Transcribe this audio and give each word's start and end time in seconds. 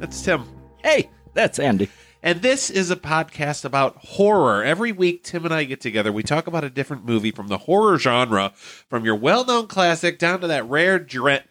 that's 0.00 0.22
Tim. 0.22 0.44
Hey, 0.82 1.10
that's 1.34 1.58
Andy. 1.58 1.88
And 2.22 2.42
this 2.42 2.68
is 2.68 2.90
a 2.90 2.96
podcast 2.96 3.64
about 3.64 3.96
horror. 3.96 4.64
Every 4.64 4.90
week, 4.90 5.22
Tim 5.22 5.44
and 5.44 5.54
I 5.54 5.64
get 5.64 5.80
together. 5.80 6.12
We 6.12 6.22
talk 6.22 6.46
about 6.46 6.64
a 6.64 6.70
different 6.70 7.04
movie 7.04 7.30
from 7.30 7.48
the 7.48 7.58
horror 7.58 7.98
genre, 7.98 8.52
from 8.88 9.04
your 9.04 9.14
well 9.14 9.44
known 9.44 9.66
classic 9.68 10.18
down 10.18 10.40
to 10.40 10.46
that 10.48 10.68
rare 10.68 10.98
dre- 10.98 11.44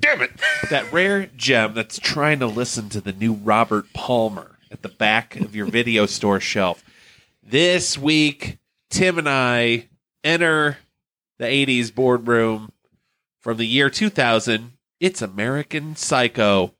Damn 0.00 0.22
it! 0.22 0.30
That 0.70 0.92
rare 0.92 1.26
gem 1.36 1.74
that's 1.74 1.98
trying 1.98 2.38
to 2.40 2.46
listen 2.46 2.88
to 2.90 3.00
the 3.00 3.12
new 3.12 3.32
Robert 3.32 3.92
Palmer 3.94 4.58
at 4.70 4.82
the 4.82 4.88
back 4.88 5.36
of 5.36 5.56
your 5.56 5.66
video 5.66 6.06
store 6.06 6.40
shelf. 6.40 6.84
This 7.42 7.98
week, 7.98 8.58
Tim 8.90 9.18
and 9.18 9.28
I 9.28 9.88
enter 10.22 10.78
the 11.38 11.46
80s 11.46 11.92
boardroom 11.92 12.70
from 13.40 13.56
the 13.56 13.66
year 13.66 13.90
2000. 13.90 14.72
It's 15.00 15.22
American 15.22 15.96
Psycho. 15.96 16.74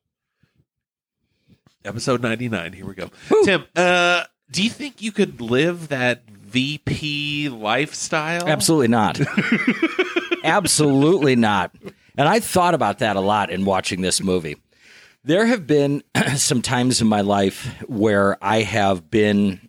Episode 1.84 2.22
99. 2.22 2.72
Here 2.72 2.86
we 2.86 2.94
go. 2.94 3.10
Tim, 3.44 3.64
uh, 3.76 4.24
do 4.50 4.62
you 4.62 4.70
think 4.70 5.02
you 5.02 5.12
could 5.12 5.40
live 5.40 5.88
that 5.88 6.28
VP 6.30 7.48
lifestyle? 7.48 8.46
Absolutely 8.46 8.88
not. 8.88 9.20
Absolutely 10.44 11.36
not. 11.36 11.74
And 12.16 12.28
I 12.28 12.40
thought 12.40 12.74
about 12.74 12.98
that 12.98 13.16
a 13.16 13.20
lot 13.20 13.50
in 13.50 13.64
watching 13.64 14.02
this 14.02 14.22
movie. 14.22 14.56
There 15.24 15.46
have 15.46 15.66
been 15.66 16.02
some 16.36 16.62
times 16.62 17.00
in 17.00 17.06
my 17.06 17.20
life 17.20 17.82
where 17.88 18.36
I 18.44 18.62
have 18.62 19.10
been 19.10 19.68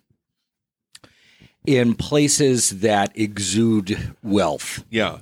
in 1.66 1.94
places 1.94 2.80
that 2.80 3.12
exude 3.18 4.14
wealth. 4.22 4.84
Yeah. 4.90 5.20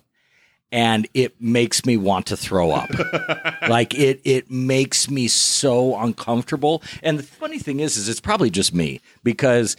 And 0.72 1.06
it 1.14 1.40
makes 1.40 1.84
me 1.86 1.96
want 1.96 2.26
to 2.26 2.36
throw 2.36 2.70
up. 2.72 2.90
like 3.68 3.94
it 3.94 4.20
it 4.24 4.50
makes 4.50 5.08
me 5.10 5.28
so 5.28 5.96
uncomfortable. 5.96 6.82
And 7.02 7.18
the 7.18 7.22
funny 7.22 7.58
thing 7.58 7.78
is 7.80 7.96
is 7.96 8.08
it's 8.08 8.20
probably 8.20 8.50
just 8.50 8.74
me 8.74 9.00
because 9.22 9.76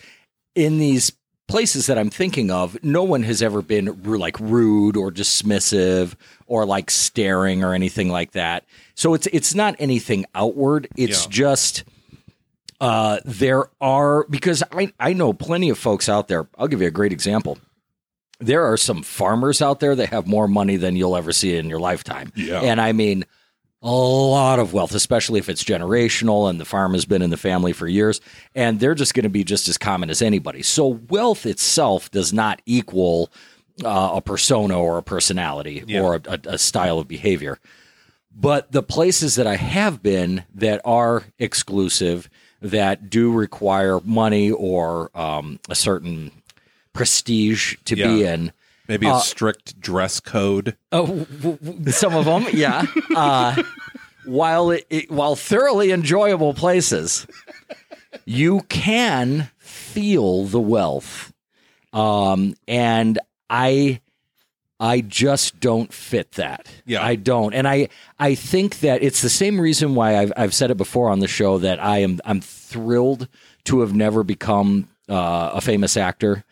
in 0.56 0.78
these 0.78 1.12
places 1.50 1.88
that 1.88 1.98
I'm 1.98 2.10
thinking 2.10 2.50
of, 2.52 2.82
no 2.84 3.04
one 3.04 3.24
has 3.24 3.42
ever 3.42 3.62
been 3.62 4.02
like 4.04 4.40
rude 4.40 4.96
or 4.96 5.12
dismissive 5.12 6.14
or 6.48 6.66
like 6.66 6.90
staring 6.90 7.64
or 7.64 7.74
anything 7.74 8.10
like 8.10 8.32
that. 8.32 8.64
So 8.96 9.14
it's 9.14 9.28
it's 9.34 9.54
not 9.54 9.76
anything 9.80 10.26
outward. 10.36 10.88
It's 10.96 11.26
Yeah. 11.26 11.30
just 11.32 11.84
uh, 12.80 13.20
there 13.26 13.66
are 13.82 14.26
because 14.30 14.62
I, 14.72 14.94
I 15.00 15.14
know 15.14 15.34
plenty 15.34 15.70
of 15.70 15.78
folks 15.78 16.08
out 16.10 16.28
there. 16.28 16.48
I'll 16.58 16.68
give 16.68 16.82
you 16.82 16.88
a 16.88 16.92
great 16.92 17.12
example 17.14 17.58
there 18.46 18.66
are 18.66 18.78
some 18.78 19.04
farmers 19.04 19.62
out 19.62 19.80
there 19.80 19.96
that 19.96 20.10
have 20.10 20.28
more 20.28 20.48
money 20.48 20.78
than 20.78 20.96
you'll 20.96 21.16
ever 21.16 21.32
see 21.32 21.56
in 21.58 21.70
your 21.70 21.80
lifetime. 21.80 22.32
Yeah. 22.36 22.62
And 22.62 22.80
I 22.82 22.92
mean, 22.92 23.26
a 23.82 23.92
lot 23.92 24.60
of 24.60 24.74
wealth, 24.74 24.94
especially 24.96 25.40
if 25.40 25.50
it's 25.50 25.64
generational 25.64 26.50
and 26.50 26.60
the 26.60 26.66
farm 26.66 26.94
has 26.94 27.06
been 27.06 27.22
in 27.22 27.30
the 27.32 27.38
family 27.38 27.74
for 27.74 27.88
years. 27.88 28.22
And 28.56 28.80
they're 28.80 28.96
just 28.96 29.14
going 29.14 29.24
to 29.24 29.30
be 29.30 29.44
just 29.44 29.68
as 29.68 29.78
common 29.78 30.10
as 30.10 30.22
anybody. 30.22 30.62
So 30.64 30.88
wealth 30.88 31.46
itself 31.46 32.10
does 32.12 32.32
not 32.32 32.62
equal 32.66 33.30
uh, 33.84 34.12
a 34.16 34.22
persona 34.22 34.80
or 34.80 34.98
a 34.98 35.04
personality 35.04 35.84
Yeah. 35.86 36.02
or 36.02 36.16
a, 36.16 36.22
a, 36.28 36.40
a 36.54 36.58
style 36.58 37.00
of 37.00 37.08
behavior. 37.08 37.60
But 38.36 38.72
the 38.72 38.84
places 38.84 39.36
that 39.36 39.48
I 39.48 39.58
have 39.58 40.02
been 40.02 40.44
that 40.56 40.82
are 40.86 41.24
exclusive, 41.38 42.30
that 42.62 43.10
do 43.10 43.32
require 43.32 44.00
money 44.06 44.50
or 44.50 45.12
um, 45.16 45.60
a 45.70 45.76
certain 45.76 46.32
prestige 46.94 47.76
to 47.86 47.96
be 47.96 48.24
in. 48.24 48.52
Maybe 48.88 49.08
a 49.08 49.14
Uh, 49.14 49.20
strict 49.20 49.80
dress 49.80 50.20
code. 50.20 50.76
Oh, 50.92 51.06
w- 51.42 51.58
w- 51.58 51.92
some 51.92 52.14
of 52.16 52.26
them, 52.26 52.46
yeah. 52.54 52.86
Uh, 53.16 53.64
while 54.26 54.72
it, 54.72 54.86
it, 54.90 55.12
while 55.12 55.36
thoroughly 55.36 55.92
enjoyable 55.92 56.54
places, 56.54 57.26
you 58.26 58.62
can 58.70 59.50
feel 59.58 60.46
the 60.46 60.60
wealth, 60.60 61.34
um, 61.94 62.56
and 62.68 63.20
I, 63.50 64.00
I 64.80 65.02
just 65.02 65.60
don't 65.60 65.94
fit 65.94 66.34
that. 66.34 66.68
Yeah. 66.86 67.04
I 67.04 67.16
don't, 67.16 67.54
and 67.54 67.68
I, 67.68 67.90
I 68.20 68.36
think 68.36 68.80
that 68.80 69.02
it's 69.04 69.22
the 69.22 69.30
same 69.30 69.60
reason 69.62 69.94
why 69.96 70.18
I've, 70.18 70.34
I've 70.38 70.54
said 70.54 70.72
it 70.72 70.78
before 70.78 71.10
on 71.10 71.20
the 71.20 71.28
show 71.28 71.58
that 71.60 71.82
I 71.84 72.00
am, 72.00 72.20
I'm 72.26 72.42
thrilled 72.42 73.28
to 73.66 73.80
have 73.82 73.94
never 73.94 74.24
become 74.24 74.88
uh, 75.10 75.52
a 75.54 75.62
famous 75.62 75.96
actor. 75.98 76.44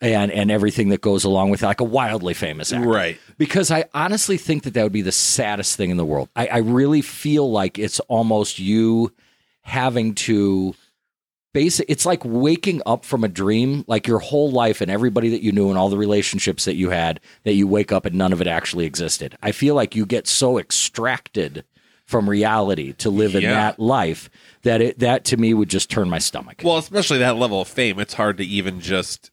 And, 0.00 0.30
and 0.30 0.48
everything 0.50 0.90
that 0.90 1.00
goes 1.00 1.24
along 1.24 1.50
with 1.50 1.62
it, 1.64 1.66
like 1.66 1.80
a 1.80 1.84
wildly 1.84 2.32
famous 2.32 2.72
actor 2.72 2.88
Right. 2.88 3.18
because 3.36 3.72
I 3.72 3.86
honestly 3.92 4.36
think 4.36 4.62
that 4.62 4.74
that 4.74 4.84
would 4.84 4.92
be 4.92 5.02
the 5.02 5.10
saddest 5.10 5.76
thing 5.76 5.90
in 5.90 5.96
the 5.96 6.04
world. 6.04 6.28
I, 6.36 6.46
I 6.46 6.56
really 6.58 7.02
feel 7.02 7.50
like 7.50 7.80
it's 7.80 7.98
almost 8.00 8.60
you 8.60 9.12
having 9.62 10.14
to 10.14 10.74
basic. 11.52 11.86
It's 11.88 12.06
like 12.06 12.24
waking 12.24 12.80
up 12.86 13.04
from 13.04 13.24
a 13.24 13.28
dream, 13.28 13.84
like 13.88 14.06
your 14.06 14.20
whole 14.20 14.52
life 14.52 14.80
and 14.80 14.88
everybody 14.88 15.30
that 15.30 15.42
you 15.42 15.50
knew 15.50 15.68
and 15.68 15.76
all 15.76 15.88
the 15.88 15.98
relationships 15.98 16.64
that 16.66 16.76
you 16.76 16.90
had. 16.90 17.18
That 17.42 17.54
you 17.54 17.66
wake 17.66 17.90
up 17.90 18.04
and 18.06 18.14
none 18.14 18.32
of 18.32 18.40
it 18.40 18.46
actually 18.46 18.86
existed. 18.86 19.36
I 19.42 19.50
feel 19.50 19.74
like 19.74 19.96
you 19.96 20.06
get 20.06 20.28
so 20.28 20.58
extracted 20.58 21.64
from 22.04 22.30
reality 22.30 22.92
to 22.94 23.10
live 23.10 23.34
in 23.34 23.42
Yeah. 23.42 23.54
that 23.54 23.78
life 23.80 24.30
that 24.62 24.80
it 24.80 24.98
that 25.00 25.24
to 25.26 25.36
me 25.36 25.52
would 25.54 25.68
just 25.68 25.90
turn 25.90 26.08
my 26.08 26.18
stomach. 26.18 26.60
Well, 26.64 26.78
especially 26.78 27.18
that 27.18 27.36
level 27.36 27.60
of 27.60 27.66
fame, 27.68 27.98
it's 27.98 28.14
hard 28.14 28.36
to 28.38 28.44
even 28.46 28.80
just 28.80 29.30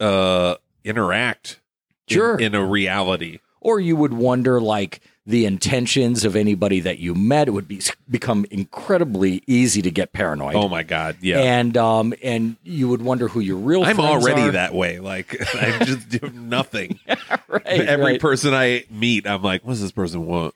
uh 0.00 0.54
interact 0.84 1.60
in- 2.08 2.14
Sure. 2.14 2.38
in, 2.38 2.54
a 2.54 2.64
reality. 2.64 3.38
or 3.60 3.80
you 3.80 3.96
would 3.96 4.12
wonder 4.12 4.60
like 4.60 5.00
the 5.26 5.46
intentions 5.46 6.22
of 6.26 6.36
anybody 6.36 6.80
that 6.80 6.98
you 6.98 7.14
met 7.14 7.48
it 7.48 7.52
would 7.52 7.66
be 7.66 7.80
become 8.10 8.44
incredibly 8.50 9.42
easy 9.46 9.80
to 9.80 9.90
get 9.90 10.12
paranoid 10.12 10.54
Oh 10.54 10.68
my 10.68 10.82
god, 10.82 11.16
yeah. 11.22 11.38
and 11.38 11.74
um 11.78 12.12
and 12.22 12.56
you 12.62 12.88
would 12.88 13.00
wonder 13.00 13.28
who 13.28 13.40
your 13.40 13.56
real 13.56 13.82
I'm 13.84 13.98
already 14.00 14.42
are. 14.42 14.50
that 14.50 14.74
way. 14.74 14.98
Like 15.00 15.34
I 15.54 15.82
just 15.84 16.10
do 16.10 16.28
nothing. 16.34 16.98
right, 17.48 17.64
Every 17.66 18.04
right. 18.04 18.20
person 18.20 18.52
I 18.52 18.84
meet, 18.90 19.26
I'm 19.26 19.42
like, 19.42 19.64
what 19.64 19.72
does 19.72 19.80
this 19.80 19.92
person 19.92 20.26
want? 20.26 20.54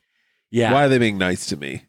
yeah 0.50 0.72
Why 0.72 0.84
are 0.84 0.88
they 0.90 0.98
being 0.98 1.16
nice 1.18 1.46
to 1.46 1.56
me? 1.56 1.84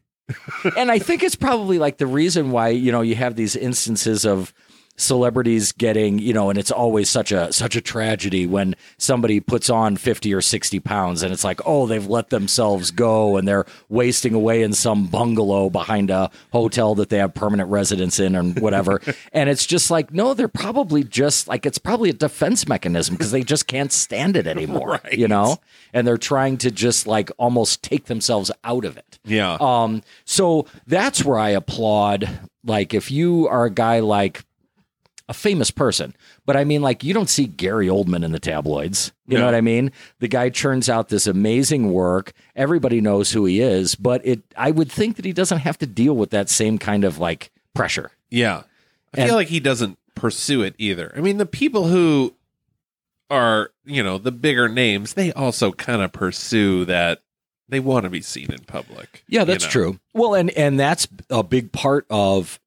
and 0.77 0.91
i 0.91 0.99
think 0.99 1.23
it's 1.23 1.35
probably 1.35 1.79
like 1.79 1.97
the 1.97 2.05
reason 2.05 2.51
why 2.51 2.67
you 2.69 2.91
know 2.91 3.01
you 3.01 3.15
have 3.15 3.35
these 3.35 3.55
instances 3.55 4.25
of 4.27 4.53
celebrities 4.99 5.71
getting 5.71 6.19
you 6.19 6.33
know 6.33 6.49
and 6.49 6.59
it's 6.59 6.71
always 6.71 7.09
such 7.09 7.31
a 7.31 7.51
such 7.53 7.75
a 7.75 7.81
tragedy 7.81 8.45
when 8.45 8.75
somebody 8.97 9.39
puts 9.39 9.69
on 9.69 9.95
50 9.95 10.33
or 10.33 10.41
60 10.41 10.79
pounds 10.81 11.23
and 11.23 11.31
it's 11.31 11.43
like 11.43 11.61
oh 11.65 11.87
they've 11.87 12.05
let 12.07 12.29
themselves 12.29 12.91
go 12.91 13.37
and 13.37 13.47
they're 13.47 13.65
wasting 13.87 14.33
away 14.33 14.61
in 14.61 14.73
some 14.73 15.07
bungalow 15.07 15.69
behind 15.69 16.09
a 16.09 16.29
hotel 16.51 16.95
that 16.95 17.07
they 17.09 17.17
have 17.17 17.33
permanent 17.33 17.69
residence 17.69 18.19
in 18.19 18.35
and 18.35 18.59
whatever 18.59 19.01
and 19.33 19.49
it's 19.49 19.65
just 19.65 19.89
like 19.89 20.13
no 20.13 20.33
they're 20.33 20.49
probably 20.49 21.03
just 21.03 21.47
like 21.47 21.65
it's 21.65 21.77
probably 21.77 22.09
a 22.09 22.13
defense 22.13 22.67
mechanism 22.67 23.15
because 23.15 23.31
they 23.31 23.41
just 23.41 23.67
can't 23.67 23.93
stand 23.93 24.35
it 24.35 24.47
anymore 24.47 24.99
Right. 25.03 25.17
you 25.17 25.27
know 25.29 25.57
and 25.93 26.05
they're 26.05 26.17
trying 26.17 26.57
to 26.57 26.71
just 26.71 27.07
like 27.07 27.31
almost 27.37 27.81
take 27.81 28.05
themselves 28.05 28.51
out 28.65 28.83
of 28.83 28.97
it 28.97 29.17
Yeah. 29.23 29.57
um, 29.61 30.03
so 30.25 30.65
that's 30.87 31.23
where 31.23 31.39
I 31.39 31.49
applaud. 31.51 32.29
Like, 32.65 32.93
if 32.93 33.09
you 33.09 33.47
are 33.47 33.65
a 33.65 33.69
guy 33.71 33.99
like 34.01 34.43
a 35.29 35.33
famous 35.33 35.69
person, 35.71 36.13
but 36.45 36.57
I 36.57 36.63
mean, 36.65 36.81
like, 36.81 37.03
you 37.03 37.13
don't 37.13 37.29
see 37.29 37.45
Gary 37.45 37.87
Oldman 37.87 38.25
in 38.25 38.31
the 38.33 38.39
tabloids. 38.39 39.13
You 39.27 39.37
know 39.37 39.45
what 39.45 39.53
I 39.53 39.61
mean? 39.61 39.91
The 40.19 40.27
guy 40.27 40.49
churns 40.49 40.89
out 40.89 41.09
this 41.09 41.27
amazing 41.27 41.93
work. 41.93 42.33
Everybody 42.55 42.99
knows 42.99 43.31
who 43.31 43.45
he 43.45 43.61
is, 43.61 43.93
but 43.93 44.25
it. 44.25 44.41
I 44.57 44.71
would 44.71 44.91
think 44.91 45.15
that 45.17 45.25
he 45.25 45.31
doesn't 45.31 45.59
have 45.59 45.77
to 45.77 45.85
deal 45.85 46.15
with 46.15 46.31
that 46.31 46.49
same 46.49 46.79
kind 46.79 47.03
of 47.05 47.19
like 47.19 47.51
pressure. 47.75 48.09
Yeah. 48.31 48.63
I 49.13 49.21
And- 49.21 49.27
feel 49.29 49.35
like 49.35 49.49
he 49.49 49.59
doesn't 49.59 49.97
pursue 50.15 50.63
it 50.63 50.73
either. 50.79 51.13
I 51.15 51.21
mean, 51.21 51.37
the 51.37 51.45
people 51.45 51.87
who 51.87 52.33
are, 53.29 53.71
you 53.85 54.01
know, 54.03 54.17
the 54.17 54.31
bigger 54.31 54.67
names, 54.67 55.13
they 55.13 55.31
also 55.33 55.71
kind 55.71 56.01
of 56.01 56.11
pursue 56.11 56.85
that 56.85 57.21
they 57.67 57.79
want 57.79 58.05
to 58.05 58.09
be 58.09 58.21
seen 58.21 58.51
in 58.51 58.59
public. 58.65 59.23
Yeah, 59.27 59.41
you 59.41 59.45
that's 59.45 59.65
know? 59.65 59.69
true. 59.71 59.99
Well, 60.13 60.33
and 60.33 60.49
and 60.51 60.79
that's 60.79 61.07
a 61.29 61.43
big 61.43 61.71
part 61.71 62.05
of. 62.09 62.59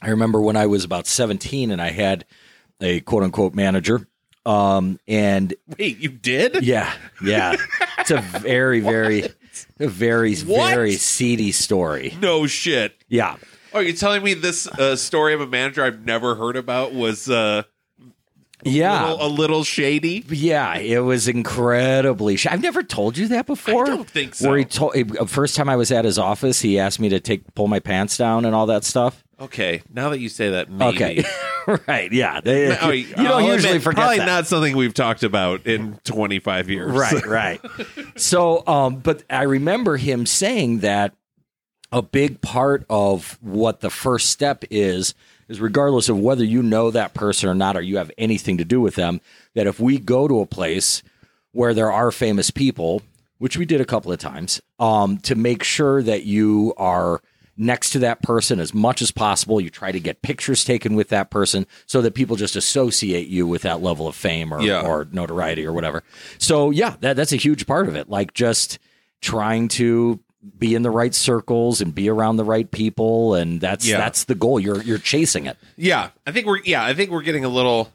I 0.00 0.10
remember 0.10 0.40
when 0.40 0.56
I 0.56 0.66
was 0.66 0.84
about 0.84 1.06
seventeen 1.06 1.70
and 1.70 1.80
I 1.82 1.90
had 1.90 2.24
a 2.80 3.00
quote 3.00 3.22
unquote 3.24 3.54
manager, 3.54 4.06
um, 4.46 5.00
and 5.08 5.54
Wait, 5.78 5.98
you 5.98 6.08
did? 6.10 6.62
Yeah, 6.62 6.92
yeah. 7.24 7.56
It's 7.98 8.10
a 8.12 8.20
very, 8.20 8.80
very, 8.80 9.24
a 9.80 9.88
very, 9.88 10.36
What? 10.36 10.70
very 10.74 10.92
seedy 10.94 11.50
story. 11.52 12.16
No 12.20 12.46
shit. 12.46 12.94
Yeah. 13.08 13.36
Oh, 13.74 13.80
you're 13.80 13.92
telling 13.96 14.22
me 14.22 14.34
this 14.34 14.66
uh, 14.66 14.96
story 14.96 15.34
of 15.34 15.40
a 15.40 15.46
manager 15.46 15.82
I've 15.84 16.04
never 16.04 16.36
heard 16.36 16.56
about 16.56 16.94
was 16.94 17.28
uh, 17.28 17.64
Yeah. 18.64 19.10
little, 19.10 19.26
a 19.26 19.28
little 19.28 19.64
shady? 19.64 20.24
Yeah, 20.28 20.78
it 20.78 21.00
was 21.00 21.28
incredibly. 21.28 22.36
Sh- 22.36 22.46
I've 22.46 22.62
never 22.62 22.82
told 22.82 23.18
you 23.18 23.28
that 23.28 23.46
before. 23.46 23.84
I 23.84 23.88
don't 23.88 24.08
think 24.08 24.34
so. 24.36 24.48
Where 24.48 24.58
he 24.58 24.64
told 24.64 24.94
uh, 24.96 25.26
first 25.26 25.54
time 25.54 25.68
I 25.68 25.76
was 25.76 25.92
at 25.92 26.04
his 26.04 26.18
office, 26.18 26.60
he 26.60 26.78
asked 26.78 26.98
me 27.00 27.08
to 27.10 27.20
take 27.20 27.54
pull 27.54 27.68
my 27.68 27.80
pants 27.80 28.16
down 28.16 28.44
and 28.46 28.54
all 28.54 28.66
that 28.66 28.84
stuff. 28.84 29.22
Okay, 29.40 29.82
now 29.92 30.08
that 30.10 30.18
you 30.18 30.28
say 30.28 30.50
that, 30.50 30.68
maybe. 30.70 30.96
Okay, 30.96 31.24
right? 31.86 32.10
Yeah, 32.12 32.40
They- 32.44 32.76
Oh, 32.76 32.90
you 32.90 33.14
don't 33.14 33.26
I'll 33.26 33.42
usually 33.42 33.70
admit, 33.72 33.82
forget 33.82 33.96
Probably 33.96 34.18
that. 34.18 34.26
not 34.26 34.46
something 34.46 34.76
we've 34.76 34.94
talked 34.94 35.22
about 35.22 35.66
in 35.66 35.98
25 36.04 36.68
years. 36.70 36.92
right, 36.92 37.26
right. 37.26 37.60
So, 38.16 38.66
um, 38.66 38.96
but 38.96 39.22
I 39.30 39.42
remember 39.44 39.96
him 39.96 40.26
saying 40.26 40.80
that 40.80 41.14
a 41.92 42.02
big 42.02 42.40
part 42.40 42.84
of 42.90 43.38
what 43.40 43.80
the 43.80 43.90
first 43.90 44.30
step 44.30 44.64
is 44.70 45.14
is 45.48 45.60
regardless 45.60 46.08
of 46.10 46.18
whether 46.18 46.44
you 46.44 46.62
know 46.62 46.90
that 46.90 47.14
person 47.14 47.48
or 47.48 47.54
not, 47.54 47.76
or 47.76 47.80
you 47.80 47.96
have 47.96 48.10
anything 48.18 48.58
to 48.58 48.64
do 48.64 48.80
with 48.80 48.96
them, 48.96 49.20
that 49.54 49.66
if 49.66 49.80
we 49.80 49.98
go 49.98 50.28
to 50.28 50.40
a 50.40 50.46
place 50.46 51.02
where 51.52 51.72
there 51.72 51.90
are 51.90 52.10
famous 52.10 52.50
people, 52.50 53.00
which 53.38 53.56
we 53.56 53.64
did 53.64 53.80
a 53.80 53.84
couple 53.86 54.12
of 54.12 54.18
times, 54.18 54.60
um, 54.78 55.16
to 55.18 55.34
make 55.34 55.62
sure 55.62 56.02
that 56.02 56.24
you 56.24 56.74
are 56.76 57.22
next 57.58 57.90
to 57.90 57.98
that 57.98 58.22
person 58.22 58.60
as 58.60 58.72
much 58.72 59.02
as 59.02 59.10
possible. 59.10 59.60
You 59.60 59.68
try 59.68 59.90
to 59.92 60.00
get 60.00 60.22
pictures 60.22 60.64
taken 60.64 60.94
with 60.94 61.08
that 61.08 61.30
person 61.30 61.66
so 61.86 62.00
that 62.02 62.14
people 62.14 62.36
just 62.36 62.54
associate 62.56 63.26
you 63.28 63.46
with 63.46 63.62
that 63.62 63.82
level 63.82 64.06
of 64.06 64.14
fame 64.14 64.54
or, 64.54 64.60
Yeah. 64.62 64.80
or 64.82 65.06
notoriety 65.10 65.66
or 65.66 65.72
whatever. 65.72 66.02
So 66.38 66.70
yeah, 66.70 66.94
that, 67.00 67.16
that's 67.16 67.32
a 67.32 67.36
huge 67.36 67.66
part 67.66 67.88
of 67.88 67.96
it. 67.96 68.08
Like 68.08 68.32
just 68.32 68.78
trying 69.20 69.66
to 69.68 70.20
be 70.56 70.76
in 70.76 70.82
the 70.82 70.90
right 70.90 71.12
circles 71.14 71.80
and 71.80 71.92
be 71.92 72.08
around 72.08 72.36
the 72.36 72.44
right 72.44 72.70
people, 72.70 73.34
and 73.34 73.60
that's 73.60 73.84
Yeah. 73.86 73.98
that's 73.98 74.24
the 74.24 74.36
goal. 74.36 74.60
You're 74.60 74.80
you're 74.82 74.98
chasing 74.98 75.46
it. 75.46 75.56
Yeah, 75.76 76.10
I 76.26 76.30
think 76.32 76.46
we're 76.46 76.60
yeah, 76.64 76.84
I 76.84 76.94
think 76.94 77.10
we're 77.10 77.22
getting 77.22 77.44
a 77.44 77.48
little 77.48 77.92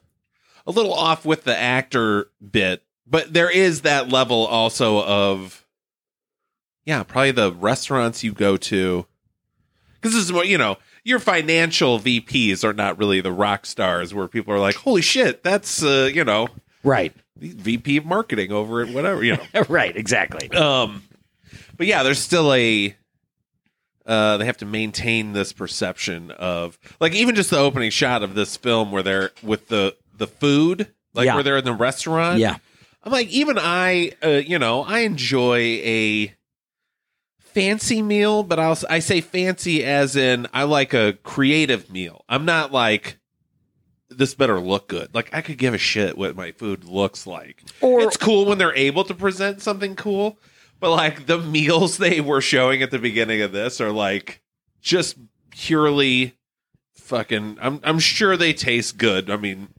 a 0.68 0.72
little 0.72 0.94
off 0.94 1.26
with 1.26 1.46
the 1.46 1.58
actor 1.58 2.28
bit, 2.52 2.84
but 3.08 3.34
there 3.34 3.50
is 3.50 3.82
that 3.82 4.10
level 4.10 4.46
also 4.46 5.02
of 5.04 5.66
yeah, 6.86 7.04
probably 7.04 7.32
the 7.32 7.54
restaurants 7.54 8.26
you 8.26 8.34
go 8.34 8.58
to 8.58 9.06
because 10.04 10.14
this 10.16 10.26
is 10.26 10.34
what 10.34 10.48
you 10.50 10.58
know. 10.58 10.78
Your 11.06 11.20
financial 11.20 11.98
VPs 12.00 12.64
are 12.64 12.74
not 12.74 12.98
really 12.98 13.22
the 13.22 13.32
rock 13.32 13.66
stars 13.66 14.14
where 14.14 14.28
people 14.28 14.54
are 14.54 14.60
like, 14.60 14.76
"Holy 14.76 15.02
shit, 15.02 15.42
that's 15.44 15.82
uh, 15.84 16.10
you 16.14 16.24
know 16.26 16.50
Right, 16.84 17.14
VP 17.38 17.98
of 17.98 18.06
marketing 18.06 18.52
over 18.52 18.82
at 18.82 18.90
whatever 18.94 19.24
you 19.24 19.38
know." 19.38 19.64
right, 19.70 19.96
exactly. 19.96 20.50
Um, 20.52 21.04
but 21.78 21.88
yeah, 21.88 22.04
there's 22.04 22.20
still 22.20 22.54
a. 22.54 22.96
Uh, 24.06 24.36
they 24.38 24.46
have 24.46 24.58
to 24.58 24.66
maintain 24.66 25.32
this 25.32 25.54
perception 25.54 26.30
of 26.32 26.78
like 27.00 27.14
even 27.14 27.36
just 27.36 27.50
the 27.50 27.58
opening 27.58 27.90
shot 27.90 28.22
of 28.22 28.36
this 28.36 28.58
film 28.58 28.92
where 28.92 29.02
they're 29.04 29.32
with 29.42 29.70
the 29.70 29.96
the 30.18 30.28
food, 30.28 30.88
like 31.14 31.26
Yeah. 31.26 31.36
where 31.36 31.44
they're 31.44 31.58
in 31.58 31.64
the 31.64 31.74
restaurant. 31.74 32.40
Yeah, 32.40 32.58
I'm 33.04 33.12
like, 33.14 33.30
even 33.30 33.58
I, 33.58 34.12
uh, 34.22 34.28
you 34.30 34.60
know, 34.60 34.84
I 34.84 35.00
enjoy 35.00 35.58
a 35.58 36.34
fancy 37.54 38.02
meal, 38.02 38.44
but 38.44 38.60
I'll 38.60 38.78
I 38.90 39.00
say 39.00 39.22
fancy 39.22 39.84
as 39.84 40.16
in 40.16 40.48
I 40.54 40.64
like 40.64 40.94
a 40.94 41.14
creative 41.24 41.90
meal. 41.92 42.24
I'm 42.28 42.46
not 42.46 42.72
like 42.72 43.18
this 44.10 44.34
better 44.34 44.60
look 44.60 44.88
good. 44.90 45.14
Like 45.14 45.34
I 45.34 45.42
could 45.42 45.58
give 45.58 45.74
a 45.74 45.78
shit 45.80 46.18
what 46.18 46.36
my 46.36 46.52
food 46.52 46.86
looks 46.86 47.26
like. 47.26 47.64
Or- 47.82 48.02
it's 48.02 48.18
cool 48.18 48.46
when 48.46 48.58
they're 48.58 48.76
able 48.76 49.04
to 49.06 49.14
present 49.14 49.62
something 49.62 49.96
cool, 49.96 50.38
but 50.80 50.92
like 50.92 51.26
the 51.26 51.40
meals 51.40 51.98
they 52.00 52.22
were 52.22 52.42
showing 52.42 52.82
at 52.82 52.92
the 52.92 53.00
beginning 53.00 53.42
of 53.42 53.52
this 53.52 53.82
are 53.82 53.92
like 53.92 54.42
just 54.82 55.18
purely 55.52 56.36
fucking 56.96 57.58
I'm 57.62 57.80
I'm 57.84 58.00
sure 58.00 58.38
they 58.38 58.54
taste 58.54 58.98
good. 58.98 59.30
I 59.30 59.38
mean, 59.38 59.70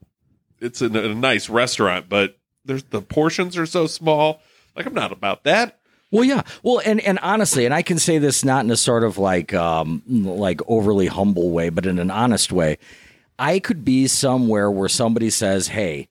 it's 0.61 0.83
in 0.83 0.97
a, 0.97 1.03
a 1.03 1.15
nice 1.15 1.49
restaurant, 1.49 2.09
but 2.09 2.39
there's 2.65 2.85
the 2.85 3.03
portions 3.03 3.57
are 3.57 3.67
so 3.67 3.87
small. 3.87 4.41
Like 4.77 4.87
I'm 4.87 4.95
not 4.95 5.13
about 5.13 5.45
that. 5.45 5.79
Well, 6.15 6.25
yeah. 6.25 6.43
Well, 6.63 6.81
and 6.85 7.01
and 7.01 7.19
honestly, 7.21 7.65
and 7.65 7.75
I 7.75 7.83
can 7.83 7.99
say 7.99 8.19
this 8.19 8.45
not 8.45 8.65
in 8.65 8.71
a 8.71 8.77
sort 8.77 9.05
of 9.05 9.19
like 9.19 9.53
um 9.53 10.03
like 10.07 10.61
overly 10.69 11.09
humble 11.09 11.51
way, 11.51 11.69
but 11.69 11.87
in 11.87 11.99
an 11.99 12.11
honest 12.11 12.53
way. 12.53 12.79
I 13.37 13.59
could 13.59 13.85
be 13.85 14.07
somewhere 14.07 14.71
where 14.71 14.89
somebody 14.89 15.29
says, 15.29 15.67
"Hey, 15.69 16.09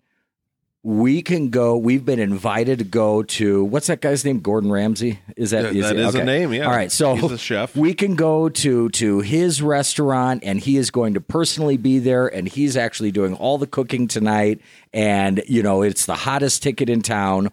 we 0.83 1.21
can 1.21 1.49
go. 1.49 1.77
We've 1.77 2.03
been 2.03 2.19
invited 2.19 2.79
to 2.79 2.83
go 2.83 3.23
to 3.23 3.63
what's 3.63 3.87
that 3.87 4.01
guy's 4.01 4.25
name? 4.25 4.41
Gordon 4.41 4.69
Ramsay? 4.69 5.19
Is 5.37 5.51
that 5.51 5.73
Yeah, 5.73 5.87
that 5.87 5.95
is 5.95 6.15
a 6.15 6.17
okay. 6.17 6.25
name, 6.25 6.53
yeah. 6.53 6.65
All 6.65 6.75
right. 6.75 6.91
So 6.91 7.15
He's 7.15 7.31
a 7.31 7.37
chef. 7.37 7.73
We 7.73 7.93
can 7.93 8.15
go 8.15 8.49
to 8.49 8.89
to 8.89 9.21
his 9.21 9.61
restaurant, 9.61 10.43
and 10.43 10.59
he 10.59 10.75
is 10.75 10.91
going 10.91 11.13
to 11.13 11.21
personally 11.21 11.77
be 11.77 11.99
there, 11.99 12.27
and 12.27 12.49
he's 12.49 12.75
actually 12.75 13.11
doing 13.11 13.33
all 13.35 13.57
the 13.57 13.67
cooking 13.67 14.09
tonight, 14.09 14.59
and 14.91 15.41
you 15.47 15.63
know 15.63 15.81
it's 15.81 16.05
the 16.05 16.15
hottest 16.15 16.61
ticket 16.61 16.89
in 16.89 17.01
town, 17.01 17.49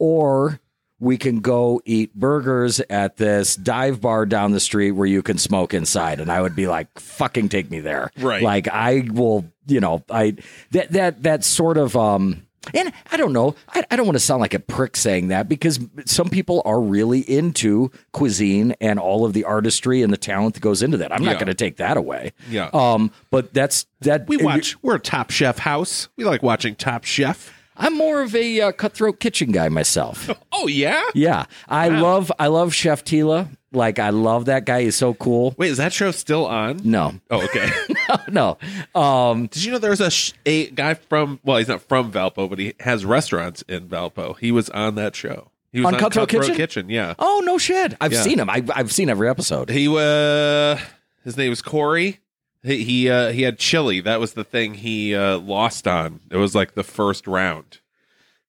or 0.00 0.58
we 1.02 1.18
can 1.18 1.40
go 1.40 1.80
eat 1.84 2.14
burgers 2.14 2.78
at 2.88 3.16
this 3.16 3.56
dive 3.56 4.00
bar 4.00 4.24
down 4.24 4.52
the 4.52 4.60
street 4.60 4.92
where 4.92 5.06
you 5.06 5.20
can 5.22 5.36
smoke 5.36 5.74
inside 5.74 6.20
and 6.20 6.30
i 6.30 6.40
would 6.40 6.54
be 6.54 6.68
like 6.68 6.86
fucking 6.98 7.48
take 7.48 7.70
me 7.70 7.80
there 7.80 8.10
Right. 8.18 8.42
like 8.42 8.68
i 8.68 9.08
will 9.12 9.44
you 9.66 9.80
know 9.80 10.04
i 10.08 10.36
that 10.70 10.92
that 10.92 11.22
that 11.24 11.44
sort 11.44 11.76
of 11.76 11.96
um 11.96 12.46
and 12.74 12.92
I 13.10 13.16
don't 13.16 13.32
know. 13.32 13.56
I, 13.74 13.82
I 13.90 13.96
don't 13.96 14.06
want 14.06 14.14
to 14.14 14.20
sound 14.20 14.40
like 14.40 14.54
a 14.54 14.60
prick 14.60 14.96
saying 14.96 15.28
that 15.28 15.48
because 15.48 15.80
some 16.06 16.30
people 16.30 16.62
are 16.64 16.80
really 16.80 17.18
into 17.28 17.90
cuisine 18.12 18.76
and 18.80 19.00
all 19.00 19.24
of 19.24 19.32
the 19.32 19.42
artistry 19.42 20.00
and 20.00 20.12
the 20.12 20.16
talent 20.16 20.54
that 20.54 20.60
goes 20.60 20.80
into 20.80 20.96
that. 20.98 21.12
I'm 21.12 21.24
not 21.24 21.32
Yeah. 21.32 21.38
going 21.38 21.46
to 21.48 21.54
take 21.54 21.78
that 21.78 21.96
away. 21.96 22.30
Yeah. 22.48 22.70
Um. 22.72 23.10
But 23.32 23.52
that's 23.52 23.86
that. 24.02 24.28
We 24.28 24.36
watch. 24.36 24.80
We're 24.80 24.94
a 24.94 25.00
Top 25.00 25.32
Chef 25.32 25.58
house. 25.58 26.08
We 26.16 26.22
like 26.22 26.44
watching 26.44 26.76
Top 26.76 27.02
Chef. 27.02 27.52
I'm 27.76 27.96
more 27.96 28.22
of 28.22 28.34
a 28.34 28.60
uh, 28.60 28.72
cutthroat 28.72 29.18
kitchen 29.20 29.50
guy 29.52 29.68
myself. 29.68 30.30
Oh 30.54 30.68
yeah. 30.68 31.02
Yeah, 31.14 31.46
I 31.68 31.88
love 31.88 32.30
I 32.38 32.46
love 32.46 32.72
Chef 32.72 33.02
Tila. 33.04 33.48
Like 33.72 33.98
I 33.98 34.10
love 34.10 34.44
that 34.44 34.64
guy. 34.64 34.82
He's 34.82 34.94
so 34.94 35.12
cool. 35.14 35.54
Wait, 35.58 35.70
is 35.72 35.78
that 35.78 35.92
show 35.92 36.12
still 36.12 36.46
on? 36.46 36.80
No, 36.84 37.14
Oh, 37.30 37.42
okay. 37.42 37.68
no. 38.30 38.58
Um, 38.94 39.46
Did 39.48 39.64
you 39.64 39.72
know 39.72 39.78
there's 39.78 40.00
a 40.00 40.10
sh- 40.10 40.34
a 40.46 40.70
guy 40.70 40.94
from? 40.94 41.40
Well, 41.42 41.56
he's 41.56 41.66
not 41.66 41.80
from 41.88 42.12
Valpo, 42.12 42.48
but 42.48 42.58
he 42.60 42.74
has 42.80 43.04
restaurants 43.04 43.62
in 43.62 43.88
Valpo. 43.88 44.38
He 44.38 44.52
was 44.52 44.68
on 44.70 44.94
that 44.96 45.16
show. 45.16 45.50
He 45.72 45.80
was 45.80 45.94
On 45.94 45.98
Cutthroat 45.98 46.28
Kitchen? 46.28 46.54
Kitchen. 46.54 46.88
Yeah. 46.90 47.14
oh 47.18 47.42
no 47.44 47.58
shit. 47.58 47.96
I've 48.00 48.12
Yeah. 48.12 48.22
seen 48.22 48.38
him. 48.38 48.48
I've 48.50 48.70
I've 48.72 48.92
seen 48.92 49.08
every 49.08 49.28
episode. 49.28 49.68
He 49.70 49.88
uh 49.88 50.76
his 51.24 51.36
name 51.36 51.50
was 51.50 51.62
Corey. 51.62 52.20
He 52.62 52.84
he, 52.84 53.10
uh, 53.10 53.30
he 53.32 53.42
had 53.42 53.58
chili. 53.58 54.00
That 54.00 54.20
was 54.20 54.34
the 54.34 54.44
thing 54.44 54.74
he 54.74 55.14
uh, 55.14 55.38
lost 55.38 55.88
on. 55.88 56.20
It 56.30 56.36
was 56.36 56.54
like 56.54 56.74
the 56.74 56.84
first 56.84 57.26
round, 57.26 57.78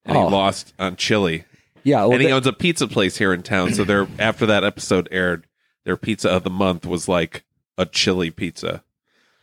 and 0.04 0.16
Oh. 0.16 0.28
he 0.28 0.32
lost 0.34 0.72
on 0.78 0.96
chili. 0.96 1.44
Yeah. 1.82 2.02
Well, 2.04 2.12
and 2.12 2.22
he 2.22 2.30
owns 2.32 2.46
a 2.46 2.52
pizza 2.52 2.86
place 2.88 3.16
here 3.18 3.32
in 3.34 3.42
town. 3.42 3.74
So 3.74 3.84
their 3.84 4.06
after 4.18 4.46
that 4.46 4.62
episode 4.64 5.08
aired, 5.10 5.46
their 5.84 5.96
pizza 5.96 6.30
of 6.30 6.44
the 6.44 6.50
month 6.50 6.86
was 6.86 7.08
like 7.08 7.44
a 7.76 7.84
chili 7.86 8.30
pizza. 8.30 8.82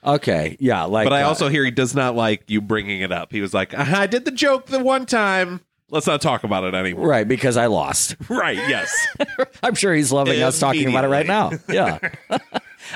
okay. 0.03 0.55
Yeah. 0.59 0.83
Like. 0.83 1.05
But 1.05 1.13
I 1.13 1.23
uh, 1.23 1.27
also 1.27 1.49
hear 1.49 1.63
he 1.65 1.71
does 1.71 1.93
not 1.93 2.15
like 2.15 2.43
you 2.47 2.61
bringing 2.61 3.01
it 3.01 3.11
up. 3.11 3.31
He 3.31 3.41
was 3.41 3.53
like, 3.53 3.73
I 3.73 4.07
did 4.07 4.25
the 4.25 4.31
joke 4.31 4.67
the 4.67 4.79
one 4.79 5.05
time. 5.05 5.61
Let's 5.89 6.07
not 6.07 6.21
talk 6.21 6.45
about 6.45 6.63
it 6.63 6.73
anymore. 6.73 7.05
right 7.05 7.27
because 7.27 7.57
I 7.57 7.65
lost. 7.65 8.15
Right? 8.29 8.55
Yes. 8.55 8.89
I'm 9.63 9.75
sure 9.75 9.93
he's 9.93 10.11
loving 10.13 10.41
us 10.41 10.57
talking 10.57 10.87
about 10.87 11.03
it 11.03 11.09
right 11.09 11.27
now. 11.27 11.51
Yeah. 11.67 11.99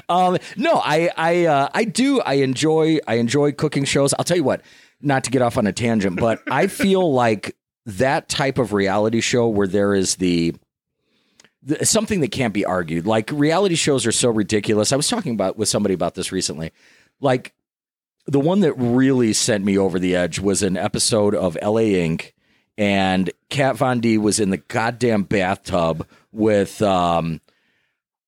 um, 0.10 0.38
no, 0.58 0.82
I 0.84 1.10
I 1.16 1.46
uh, 1.46 1.70
I 1.74 1.84
do 1.86 2.22
I 2.22 2.36
enjoy 2.36 3.00
I 3.08 3.16
enjoy 3.16 3.52
cooking 3.52 3.86
shows. 3.86 4.14
I'll 4.14 4.26
tell 4.26 4.38
you 4.38 4.44
what, 4.44 4.62
not 5.02 5.24
to 5.26 5.32
get 5.32 5.42
off 5.42 5.58
on 5.58 5.68
a 5.68 5.74
tangent, 5.74 6.20
but 6.20 6.42
I 6.50 6.68
feel 6.68 7.14
like 7.14 7.56
that 7.86 8.30
type 8.30 8.58
of 8.58 8.74
reality 8.74 9.22
show 9.22 9.48
where 9.48 9.68
there 9.68 9.94
is 9.94 10.16
the 10.16 10.56
th- 11.68 11.84
something 11.84 12.20
that 12.22 12.32
can't 12.32 12.54
be 12.54 12.66
argued. 12.66 13.06
Like 13.06 13.30
reality 13.32 13.76
shows 13.76 14.06
are 14.06 14.12
so 14.12 14.30
ridiculous. 14.30 14.92
I 14.92 14.96
was 14.96 15.08
talking 15.08 15.34
about 15.34 15.58
with 15.58 15.70
somebody 15.70 15.94
about 15.94 16.16
this 16.16 16.32
recently. 16.32 16.72
Like 17.20 17.54
the 18.28 18.40
one 18.40 18.62
that 18.62 18.74
really 18.74 19.34
sent 19.34 19.64
me 19.64 19.78
over 19.78 20.00
the 20.00 20.16
edge 20.16 20.40
was 20.40 20.64
an 20.64 20.78
episode 20.78 21.36
of 21.36 21.58
LA 21.62 21.82
Ink 21.82 22.34
And 22.78 23.30
Kat 23.50 23.76
Von 23.76 24.00
D 24.00 24.18
was 24.18 24.40
in 24.40 24.50
the 24.50 24.58
goddamn 24.58 25.24
bathtub 25.24 26.08
with 26.32 26.82
um, 26.82 27.40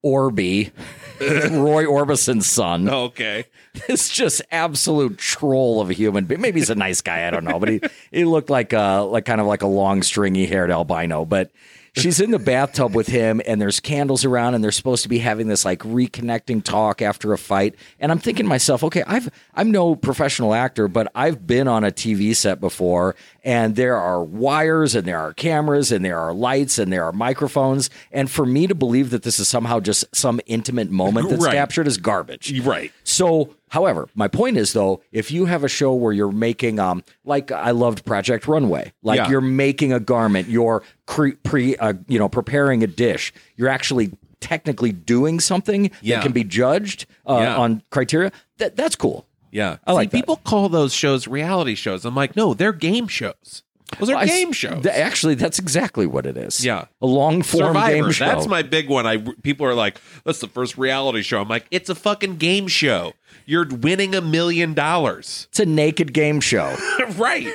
Orby, 0.05 0.71
Roy 1.51 1.85
Orbison's 1.85 2.47
son. 2.47 2.89
okay. 2.89 3.45
This 3.87 4.09
just 4.09 4.41
absolute 4.51 5.19
troll 5.19 5.81
of 5.81 5.91
a 5.91 5.93
human 5.93 6.25
being. 6.25 6.41
Maybe 6.41 6.59
he's 6.59 6.71
a 6.71 6.75
nice 6.75 7.01
guy. 7.01 7.27
I 7.27 7.29
don't 7.29 7.43
know, 7.43 7.59
but 7.59 7.69
he, 7.69 7.81
he 8.11 8.25
looked 8.25 8.49
like 8.49 8.73
a 8.73 9.07
like 9.07 9.25
kind 9.25 9.39
of 9.39 9.45
like 9.45 9.61
a 9.61 9.67
long 9.67 10.01
stringy 10.01 10.47
haired 10.47 10.71
albino. 10.71 11.23
But 11.25 11.51
she's 11.93 12.19
in 12.19 12.31
the 12.31 12.39
bathtub 12.39 12.95
with 12.95 13.07
him, 13.07 13.41
and 13.45 13.61
there's 13.61 13.79
candles 13.79 14.25
around, 14.25 14.55
and 14.55 14.63
they're 14.63 14.71
supposed 14.71 15.03
to 15.03 15.09
be 15.09 15.19
having 15.19 15.47
this 15.47 15.65
like 15.65 15.79
reconnecting 15.79 16.63
talk 16.63 17.01
after 17.01 17.33
a 17.33 17.37
fight. 17.37 17.75
And 17.99 18.11
I'm 18.11 18.19
thinking 18.19 18.45
to 18.45 18.49
myself, 18.49 18.83
okay, 18.83 19.03
I've 19.07 19.29
I'm 19.55 19.71
no 19.71 19.95
professional 19.95 20.53
actor, 20.53 20.87
but 20.87 21.11
I've 21.15 21.45
been 21.45 21.67
on 21.67 21.83
a 21.83 21.91
TV 21.91 22.35
set 22.35 22.59
before, 22.59 23.15
and 23.43 23.75
there 23.75 23.97
are 23.97 24.23
wires, 24.23 24.95
and 24.95 25.07
there 25.07 25.19
are 25.19 25.33
cameras, 25.33 25.91
and 25.91 26.03
there 26.03 26.19
are 26.19 26.33
lights, 26.33 26.77
and 26.79 26.91
there 26.91 27.03
are 27.03 27.11
microphones. 27.11 27.89
And 28.11 28.29
for 28.29 28.45
me 28.45 28.67
to 28.67 28.75
believe 28.75 29.09
that 29.11 29.23
this 29.23 29.39
is 29.39 29.47
somehow 29.47 29.79
just 29.79 30.05
some 30.15 30.39
intimate 30.45 30.89
moment 30.89 31.29
that's 31.29 31.43
Right. 31.45 31.53
captured 31.53 31.87
is 31.87 31.97
garbage. 31.97 32.59
Right. 32.61 32.91
So, 33.03 33.55
however, 33.69 34.07
my 34.15 34.27
point 34.27 34.57
is 34.57 34.73
though, 34.73 35.01
if 35.11 35.31
you 35.31 35.45
have 35.45 35.63
a 35.63 35.67
show 35.67 35.93
where 35.93 36.13
you're 36.13 36.31
making, 36.31 36.79
um, 36.79 37.03
like 37.25 37.51
I 37.51 37.71
loved 37.71 38.05
Project 38.05 38.47
Runway, 38.47 38.93
like 39.03 39.17
Yeah. 39.17 39.29
you're 39.29 39.41
making 39.41 39.93
a 39.93 39.99
garment, 39.99 40.47
you're 40.49 40.83
cre- 41.05 41.35
pre, 41.43 41.75
uh, 41.77 41.93
you 42.07 42.19
know, 42.19 42.29
preparing 42.29 42.83
a 42.83 42.87
dish, 42.87 43.33
you're 43.55 43.69
actually 43.69 44.11
technically 44.39 44.91
doing 44.91 45.39
something 45.39 45.89
Yeah. 46.01 46.17
that 46.17 46.23
can 46.23 46.31
be 46.31 46.43
judged 46.43 47.05
uh, 47.27 47.39
Yeah. 47.41 47.57
on 47.57 47.81
criteria. 47.89 48.31
That 48.57 48.75
that's 48.75 48.95
cool. 48.95 49.25
Yeah. 49.51 49.77
I 49.87 49.93
like 49.93 50.11
See, 50.11 50.17
that. 50.17 50.23
people 50.23 50.37
call 50.43 50.69
those 50.69 50.93
shows 50.93 51.27
reality 51.27 51.73
shows. 51.75 52.05
I'm 52.05 52.15
like, 52.15 52.35
no, 52.35 52.53
they're 52.53 52.73
game 52.73 53.07
shows. 53.07 53.63
Those 53.99 54.09
are 54.09 54.21
s- 54.21 54.29
game 54.29 54.51
shows. 54.51 54.85
actually, 54.85 55.35
that's 55.35 55.59
exactly 55.59 56.05
what 56.05 56.25
it 56.25 56.35
is. 56.37 56.63
Yeah. 56.65 56.85
a 57.01 57.05
long 57.07 57.41
form 57.41 57.73
game 57.73 58.11
show. 58.11 58.25
That's 58.25 58.47
my 58.47 58.61
big 58.61 58.89
one. 58.89 59.07
I 59.07 59.17
people 59.43 59.65
are 59.65 59.73
like, 59.73 59.99
that's 60.25 60.39
the 60.39 60.47
first 60.47 60.77
reality 60.77 61.21
show. 61.21 61.41
I'm 61.41 61.47
like, 61.47 61.65
it's 61.71 61.89
a 61.89 61.95
fucking 61.95 62.37
game 62.37 62.67
show. 62.67 63.13
You're 63.45 63.65
winning 63.65 64.13
a 64.13 64.19
million 64.19 64.73
dollars. 64.73 65.47
it's 65.51 65.61
a 65.61 65.65
naked 65.65 66.11
game 66.11 66.41
show. 66.41 66.75
right. 67.15 67.47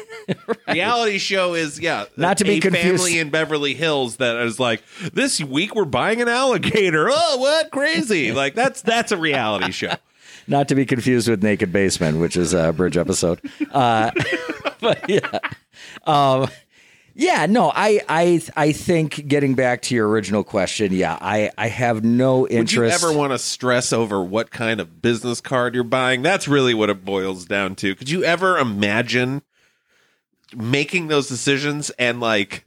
Reality 0.67 1.19
show 1.19 1.53
is 1.55 1.79
yeah. 1.79 2.07
Not 2.17 2.39
to 2.39 2.45
be 2.45 2.61
confused- 2.61 3.03
family 3.05 3.19
in 3.19 3.29
Beverly 3.31 3.75
Hills 3.75 4.17
that 4.17 4.37
is 4.37 4.59
like 4.59 4.83
this 5.13 5.41
week 5.43 5.75
we're 5.75 5.85
buying 5.85 6.23
an 6.23 6.29
alligator. 6.29 7.09
Oh, 7.11 7.37
what 7.39 7.71
crazy! 7.71 8.33
Like 8.43 8.55
that's 8.55 8.81
that's 8.83 9.13
a 9.13 9.17
reality 9.19 9.71
show. 9.73 9.93
Not 10.49 10.69
to 10.69 10.75
be 10.75 10.87
confused 10.87 11.29
with 11.29 11.43
Naked 11.43 11.73
Basement, 11.73 12.19
which 12.19 12.37
is 12.37 12.53
a 12.55 12.73
bridge 12.73 12.97
episode. 12.97 13.41
Uh, 13.71 14.11
but 14.81 15.09
yeah, 15.09 15.39
um, 16.07 16.49
yeah. 17.15 17.47
No, 17.47 17.71
I, 17.75 18.01
I, 18.09 18.43
I 18.57 18.73
think 18.73 19.27
getting 19.29 19.55
back 19.55 19.83
to 19.83 19.95
your 19.95 20.09
original 20.09 20.45
question, 20.45 20.93
yeah, 20.93 21.19
I, 21.21 21.51
I 21.59 21.69
have 21.69 22.03
no 22.05 22.41
Would 22.41 22.53
you 22.53 22.59
interest. 22.59 23.05
ever 23.05 23.17
want 23.17 23.33
to 23.33 23.39
stress 23.39 23.93
over 23.93 24.23
what 24.23 24.51
kind 24.51 24.81
of 24.81 25.03
business 25.03 25.41
card 25.41 25.75
you're 25.75 25.85
buying? 25.85 26.23
That's 26.23 26.49
really 26.49 26.75
what 26.75 26.91
it 26.91 27.05
boils 27.05 27.45
down 27.45 27.75
to. 27.77 27.95
Could 27.95 28.09
you 28.09 28.25
ever 28.25 28.59
imagine 28.59 29.43
making 30.55 31.09
those 31.09 31.29
decisions 31.29 31.91
and 31.99 32.21
like 32.21 32.65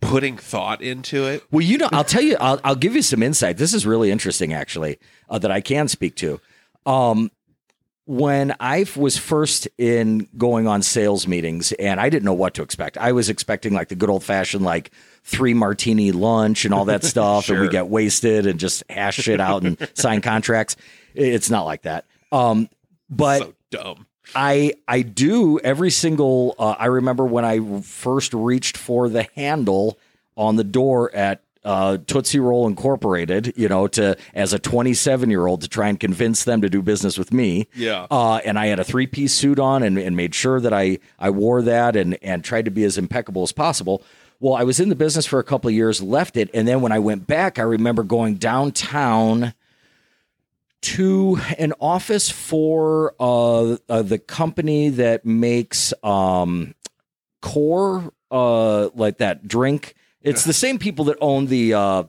putting 0.00 0.36
thought 0.36 0.80
into 0.82 1.24
it? 1.26 1.42
well, 1.50 1.62
you 1.62 1.78
know, 1.78 1.88
I'll 1.92 2.04
tell 2.04 2.22
you, 2.22 2.36
I'll, 2.38 2.60
I'll 2.62 2.76
give 2.76 2.94
you 2.94 3.02
some 3.02 3.22
insight. 3.22 3.56
This 3.56 3.74
is 3.74 3.84
really 3.86 4.10
interesting, 4.10 4.52
actually, 4.52 4.98
uh, 5.28 5.38
that 5.38 5.50
I 5.50 5.60
can 5.60 5.88
speak 5.88 6.14
to. 6.16 6.40
Um, 6.84 7.32
when 8.06 8.54
I 8.60 8.86
was 8.96 9.18
first 9.18 9.68
in 9.78 10.28
going 10.38 10.66
on 10.66 10.82
sales 10.82 11.26
meetings 11.26 11.72
and 11.72 12.00
I 12.00 12.08
didn't 12.08 12.24
know 12.24 12.34
what 12.34 12.54
to 12.54 12.62
expect. 12.62 12.96
I 12.96 13.12
was 13.12 13.28
expecting 13.28 13.74
like 13.74 13.88
the 13.88 13.96
good 13.96 14.08
old 14.08 14.22
fashioned 14.22 14.64
like 14.64 14.92
three 15.24 15.54
martini 15.54 16.12
lunch 16.12 16.64
and 16.64 16.72
all 16.72 16.84
that 16.86 17.04
stuff 17.12 17.48
and 17.48 17.60
we 17.60 17.68
get 17.68 17.88
wasted 17.88 18.46
and 18.46 18.60
just 18.60 18.84
hash 18.88 19.16
shit 19.16 19.40
out 19.40 19.64
and 19.64 19.90
sign 19.94 20.20
contracts. 20.20 20.76
It's 21.14 21.50
not 21.50 21.64
like 21.64 21.82
that. 21.82 22.04
Um 22.30 22.68
but 23.10 23.42
so 23.42 23.54
dumb. 23.70 24.06
I 24.34 24.74
I 24.88 25.02
do 25.02 25.58
every 25.60 25.90
single. 25.90 26.54
Uh, 26.58 26.74
I 26.78 26.86
remember 26.86 27.24
when 27.24 27.44
I 27.44 27.80
first 27.82 28.34
reached 28.34 28.76
for 28.76 29.08
the 29.08 29.28
handle 29.34 29.98
on 30.36 30.56
the 30.56 30.64
door 30.64 31.14
at 31.14 31.40
uh, 31.66 31.98
Tootsie 32.06 32.40
Roll 32.40 32.66
Incorporated. 32.66 33.52
You 33.56 33.68
know, 33.68 33.88
to 33.88 34.16
as 34.34 34.52
a 34.52 34.58
27 34.58 35.28
year 35.28 35.46
old 35.46 35.60
to 35.62 35.68
try 35.68 35.88
and 35.88 36.00
convince 36.00 36.44
them 36.44 36.62
to 36.62 36.70
do 36.70 36.80
business 36.80 37.18
with 37.18 37.32
me. 37.32 37.68
Yeah. 37.74 38.06
Uh, 38.10 38.36
and 38.36 38.58
I 38.58 38.66
had 38.66 38.78
a 38.78 38.84
three 38.84 39.06
piece 39.06 39.34
suit 39.34 39.58
on 39.58 39.82
and, 39.82 39.98
and 39.98 40.16
made 40.16 40.34
sure 40.34 40.60
that 40.60 40.72
I 40.72 40.98
I 41.18 41.30
wore 41.30 41.60
that 41.62 41.96
and 41.96 42.16
and 42.22 42.42
tried 42.42 42.64
to 42.64 42.70
be 42.70 42.84
as 42.84 42.96
impeccable 42.96 43.42
as 43.42 43.52
possible. 43.52 44.02
Well, 44.38 44.54
I 44.54 44.64
was 44.64 44.80
in 44.80 44.90
the 44.90 44.94
business 44.94 45.24
for 45.24 45.38
a 45.38 45.44
couple 45.44 45.68
of 45.68 45.74
years, 45.74 46.02
left 46.02 46.36
it, 46.36 46.50
and 46.52 46.68
then 46.68 46.82
when 46.82 46.92
I 46.92 46.98
went 46.98 47.26
back, 47.26 47.58
I 47.58 47.62
remember 47.62 48.02
going 48.02 48.34
downtown 48.34 49.54
to 50.82 51.38
an 51.58 51.72
office 51.80 52.30
for 52.30 53.14
uh, 53.18 53.76
uh, 53.88 54.02
the 54.02 54.18
company 54.18 54.90
that 54.90 55.24
makes 55.24 55.92
um, 56.02 56.74
core 57.40 58.12
uh, 58.30 58.88
like 58.94 59.18
that 59.18 59.48
drink. 59.48 59.94
It's 60.26 60.44
the 60.44 60.52
same 60.52 60.78
people 60.78 61.06
that 61.06 61.16
own 61.20 61.46
the 61.46 61.74
uh, 61.74 62.04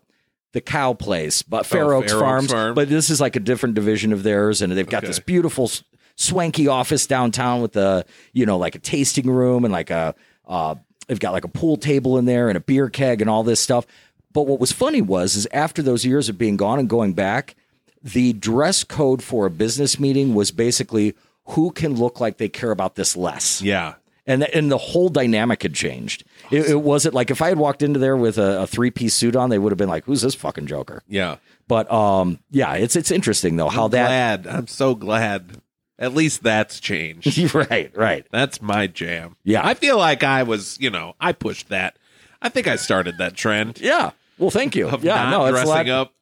the 0.53 0.61
cow 0.61 0.93
place, 0.93 1.41
but 1.43 1.65
Fair 1.65 1.93
Oh, 1.93 1.97
Oaks 1.99 2.11
Fair 2.11 2.17
Oaks 2.19 2.21
Farms. 2.25 2.51
Farm. 2.51 2.73
But 2.75 2.89
this 2.89 3.09
is 3.09 3.21
like 3.21 3.35
a 3.35 3.39
different 3.39 3.75
division 3.75 4.11
of 4.13 4.23
theirs, 4.23 4.61
and 4.61 4.71
they've 4.73 4.87
got 4.89 4.99
Okay. 4.99 5.07
this 5.07 5.19
beautiful, 5.19 5.65
s- 5.65 5.83
swanky 6.15 6.67
office 6.67 7.05
downtown 7.05 7.61
with 7.61 7.75
a 7.77 8.03
you 8.33 8.45
know 8.45 8.57
like 8.57 8.75
a 8.75 8.79
tasting 8.79 9.29
room 9.29 9.63
and 9.65 9.71
like 9.71 9.89
a 9.89 10.15
uh, 10.47 10.75
they've 11.07 11.19
got 11.19 11.31
like 11.33 11.43
a 11.45 11.49
pool 11.49 11.77
table 11.77 12.17
in 12.17 12.25
there 12.25 12.49
and 12.49 12.57
a 12.57 12.61
beer 12.61 12.89
keg 12.89 13.21
and 13.21 13.29
all 13.29 13.43
this 13.43 13.59
stuff. 13.59 13.85
But 14.33 14.47
what 14.47 14.59
was 14.59 14.71
funny 14.71 15.01
was 15.01 15.35
is 15.35 15.47
after 15.51 15.81
those 15.81 16.05
years 16.05 16.27
of 16.29 16.37
being 16.37 16.57
gone 16.57 16.79
and 16.79 16.89
going 16.89 17.13
back, 17.13 17.55
the 18.03 18.33
dress 18.33 18.83
code 18.83 19.21
for 19.23 19.45
a 19.45 19.49
business 19.49 19.99
meeting 19.99 20.33
was 20.35 20.51
basically 20.51 21.15
who 21.51 21.71
can 21.71 21.95
look 21.95 22.19
like 22.19 22.37
they 22.37 22.49
care 22.49 22.71
about 22.71 22.95
this 22.95 23.15
less 23.15 23.61
Yeah. 23.61 23.95
And 24.27 24.41
the, 24.41 24.55
and 24.55 24.69
the 24.69 24.77
whole 24.77 25.09
dynamic 25.09 25.63
had 25.63 25.73
changed. 25.73 26.25
It, 26.51 26.69
it 26.69 26.81
wasn't 26.81 27.15
like 27.15 27.31
if 27.31 27.41
I 27.41 27.47
had 27.47 27.57
walked 27.57 27.81
into 27.81 27.99
there 27.99 28.17
with 28.17 28.37
a, 28.37 28.63
a 28.63 28.67
three 28.67 28.91
piece 28.91 29.13
suit 29.13 29.35
on, 29.35 29.49
they 29.49 29.57
would 29.57 29.71
have 29.71 29.77
been 29.77 29.89
like, 29.89 30.05
"Who's 30.05 30.21
this 30.21 30.35
fucking 30.35 30.67
joker?" 30.67 31.01
Yeah. 31.07 31.37
But 31.67 31.91
um, 31.91 32.39
yeah, 32.51 32.73
it's 32.73 32.95
it's 32.95 33.09
interesting 33.09 33.55
though 33.55 33.69
how 33.69 33.85
I'm 33.85 33.91
that 33.91 34.43
glad. 34.43 34.47
I'm 34.55 34.67
so 34.67 34.93
glad. 34.93 35.61
At 35.99 36.13
least 36.13 36.43
that's 36.43 36.79
changed. 36.79 37.55
right 37.55 37.91
right 37.95 38.27
That's 38.29 38.61
my 38.61 38.85
jam. 38.85 39.35
Yeah. 39.43 39.65
I 39.65 39.73
feel 39.73 39.97
like 39.97 40.23
I 40.23 40.43
was, 40.43 40.77
you 40.79 40.91
know, 40.91 41.15
I 41.19 41.31
pushed 41.31 41.69
that. 41.69 41.97
I 42.39 42.49
think 42.49 42.67
I 42.67 42.75
started 42.75 43.17
that 43.17 43.35
trend 43.35 43.81
yeah. 43.81 44.11
Well, 44.37 44.51
thank 44.51 44.75
you. 44.75 44.87
of 44.87 45.03
yeah, 45.03 45.31
no, 45.31 45.45
it's 45.45 45.63
dressing 45.63 45.89
up. 45.89 46.13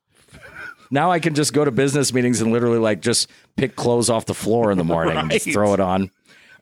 Now 0.89 1.11
I 1.11 1.19
can 1.19 1.33
just 1.33 1.51
go 1.51 1.65
to 1.65 1.71
business 1.71 2.13
meetings 2.13 2.39
and 2.39 2.53
literally 2.53 2.77
like 2.77 3.01
just 3.01 3.29
pick 3.57 3.75
clothes 3.75 4.09
off 4.09 4.25
the 4.25 4.33
floor 4.33 4.71
in 4.71 4.77
the 4.77 4.83
morning 4.85 5.17
and 5.17 5.29
just 5.29 5.49
throw 5.51 5.73
it 5.73 5.81
on. 5.81 6.09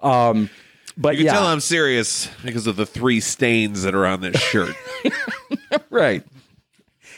Um, 0.01 0.49
but 0.97 1.15
You 1.15 1.19
can 1.19 1.25
yeah, 1.25 1.33
tell 1.33 1.47
I'm 1.47 1.59
serious 1.59 2.29
because 2.43 2.67
of 2.67 2.75
the 2.75 2.85
three 2.85 3.19
stains 3.19 3.83
that 3.83 3.95
are 3.95 4.05
on 4.05 4.21
this 4.21 4.39
shirt. 4.39 4.75
right. 5.89 6.23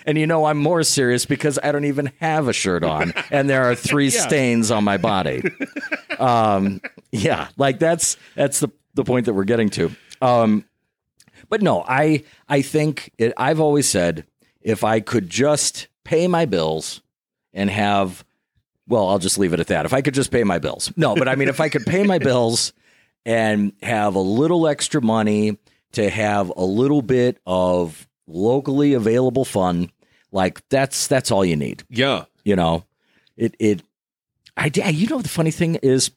And 0.05 0.17
you 0.17 0.27
know 0.27 0.45
I'm 0.45 0.57
more 0.57 0.83
serious 0.83 1.25
because 1.25 1.57
I 1.63 1.71
don't 1.71 1.85
even 1.85 2.11
have 2.19 2.47
a 2.47 2.53
shirt 2.53 2.83
on, 2.83 3.11
and 3.31 3.49
there 3.49 3.63
are 3.63 3.73
three 3.73 4.11
stains 4.11 4.69
on 4.69 4.83
my 4.83 4.97
body. 4.97 5.41
Um, 6.19 6.79
yeah, 7.11 7.47
like 7.57 7.79
that's 7.79 8.15
that's 8.35 8.59
the 8.59 8.69
the 8.93 9.03
point 9.03 9.25
that 9.25 9.33
we're 9.33 9.45
getting 9.45 9.69
to. 9.71 9.91
Um, 10.21 10.63
but 11.49 11.63
no, 11.63 11.83
I 11.87 12.23
I 12.47 12.61
think 12.61 13.13
it, 13.17 13.33
I've 13.35 13.59
always 13.59 13.89
said 13.89 14.25
if 14.61 14.83
I 14.83 14.99
could 14.99 15.29
just 15.29 15.87
pay 16.03 16.27
my 16.27 16.45
bills 16.45 17.01
and 17.53 17.69
have, 17.69 18.23
well, 18.87 19.09
I'll 19.09 19.19
just 19.19 19.39
leave 19.39 19.53
it 19.53 19.59
at 19.59 19.67
that. 19.67 19.85
If 19.85 19.93
I 19.93 20.01
could 20.01 20.13
just 20.13 20.31
pay 20.31 20.43
my 20.43 20.59
bills, 20.59 20.91
no, 20.95 21.15
but 21.15 21.27
I 21.27 21.35
mean 21.35 21.47
if 21.47 21.59
I 21.59 21.69
could 21.69 21.85
pay 21.85 22.03
my 22.03 22.17
bills 22.19 22.73
and 23.25 23.73
have 23.81 24.15
a 24.15 24.19
little 24.19 24.67
extra 24.67 25.01
money 25.01 25.57
to 25.93 26.09
have 26.09 26.51
a 26.55 26.63
little 26.65 27.01
bit 27.01 27.39
of 27.45 28.07
locally 28.27 28.93
available 28.93 29.45
fun, 29.45 29.91
like 30.31 30.67
that's 30.69 31.07
that's 31.07 31.31
all 31.31 31.45
you 31.45 31.55
need. 31.55 31.83
Yeah. 31.89 32.25
you 32.43 32.55
know 32.55 32.83
it 33.37 33.55
it 33.59 33.81
i 34.57 34.71
you 34.89 35.07
know 35.07 35.21
the 35.21 35.29
funny 35.29 35.51
thing 35.51 35.75
is 35.75 36.11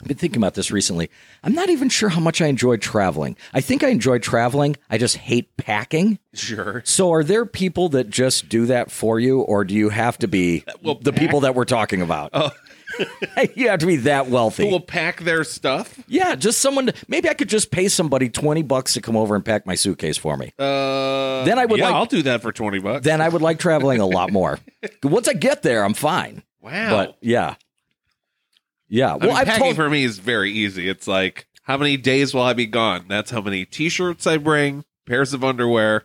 i've 0.00 0.08
been 0.08 0.16
thinking 0.16 0.38
about 0.38 0.54
this 0.54 0.70
recently. 0.70 1.10
I'm 1.42 1.54
not 1.54 1.68
even 1.68 1.88
sure 1.88 2.08
how 2.08 2.20
much 2.20 2.40
i 2.40 2.46
enjoy 2.46 2.76
traveling. 2.76 3.36
I 3.52 3.60
think 3.60 3.82
i 3.82 3.88
enjoy 3.88 4.18
traveling. 4.18 4.76
I 4.88 4.98
just 4.98 5.16
hate 5.16 5.56
packing. 5.56 6.18
Sure. 6.32 6.82
so 6.84 7.12
are 7.12 7.24
there 7.24 7.44
people 7.44 7.88
that 7.90 8.08
just 8.08 8.48
do 8.48 8.66
that 8.66 8.90
for 8.90 9.18
you 9.18 9.40
or 9.40 9.64
do 9.64 9.74
you 9.74 9.88
have 9.88 10.16
to 10.18 10.28
be 10.28 10.64
Well, 10.82 10.94
the 10.94 11.12
people 11.12 11.40
that 11.40 11.54
we're 11.54 11.64
talking 11.64 12.02
about 12.02 12.30
oh. 12.34 12.50
you 13.54 13.68
have 13.68 13.80
to 13.80 13.86
be 13.86 13.96
that 13.96 14.28
wealthy 14.28 14.64
Who 14.64 14.70
will 14.70 14.80
pack 14.80 15.20
their 15.20 15.44
stuff? 15.44 15.98
yeah 16.06 16.34
just 16.34 16.58
someone 16.60 16.86
to, 16.86 16.94
maybe 17.08 17.28
i 17.28 17.34
could 17.34 17.48
just 17.48 17.70
pay 17.70 17.88
somebody 17.88 18.28
20 18.28 18.62
bucks 18.62 18.94
to 18.94 19.00
come 19.00 19.16
over 19.16 19.34
and 19.34 19.44
pack 19.44 19.66
my 19.66 19.74
suitcase 19.74 20.16
for 20.16 20.36
me 20.36 20.52
Uh, 20.58 21.44
Then 21.44 21.58
I 21.58 21.66
would 21.66 21.78
yeah, 21.78 21.86
like- 21.86 21.94
I'll 21.94 22.06
do 22.06 22.22
that 22.22 22.42
for 22.42 22.52
20 22.52 22.78
bucks. 22.80 23.04
then 23.04 23.20
i 23.20 23.28
would 23.28 23.42
like 23.42 23.58
traveling 23.58 24.00
a 24.00 24.06
lot 24.06 24.30
more 24.32 24.58
once 25.02 25.28
i 25.28 25.32
get 25.32 25.62
there 25.62 25.84
i'm 25.84 25.94
fine 25.94 26.42
wow. 26.60 26.90
but 26.90 27.18
yeah 27.20 27.54
yeah 28.88 29.12
I 29.12 29.16
well 29.16 29.28
mean, 29.28 29.36
i've 29.36 29.46
packing 29.46 29.62
told 29.64 29.76
for 29.76 29.88
me 29.90 30.04
is 30.04 30.18
very 30.18 30.50
easy. 30.52 30.88
It's 30.88 31.06
like, 31.06 31.46
how 31.62 31.76
many 31.76 31.96
days 31.96 32.34
will 32.34 32.42
I 32.42 32.52
be 32.54 32.66
gone? 32.66 33.04
That's 33.08 33.30
how 33.30 33.40
many 33.40 33.64
t 33.64 33.88
shirts 33.88 34.26
I 34.26 34.36
bring, 34.38 34.84
pairs 35.06 35.32
of 35.32 35.44
underwear, 35.44 36.04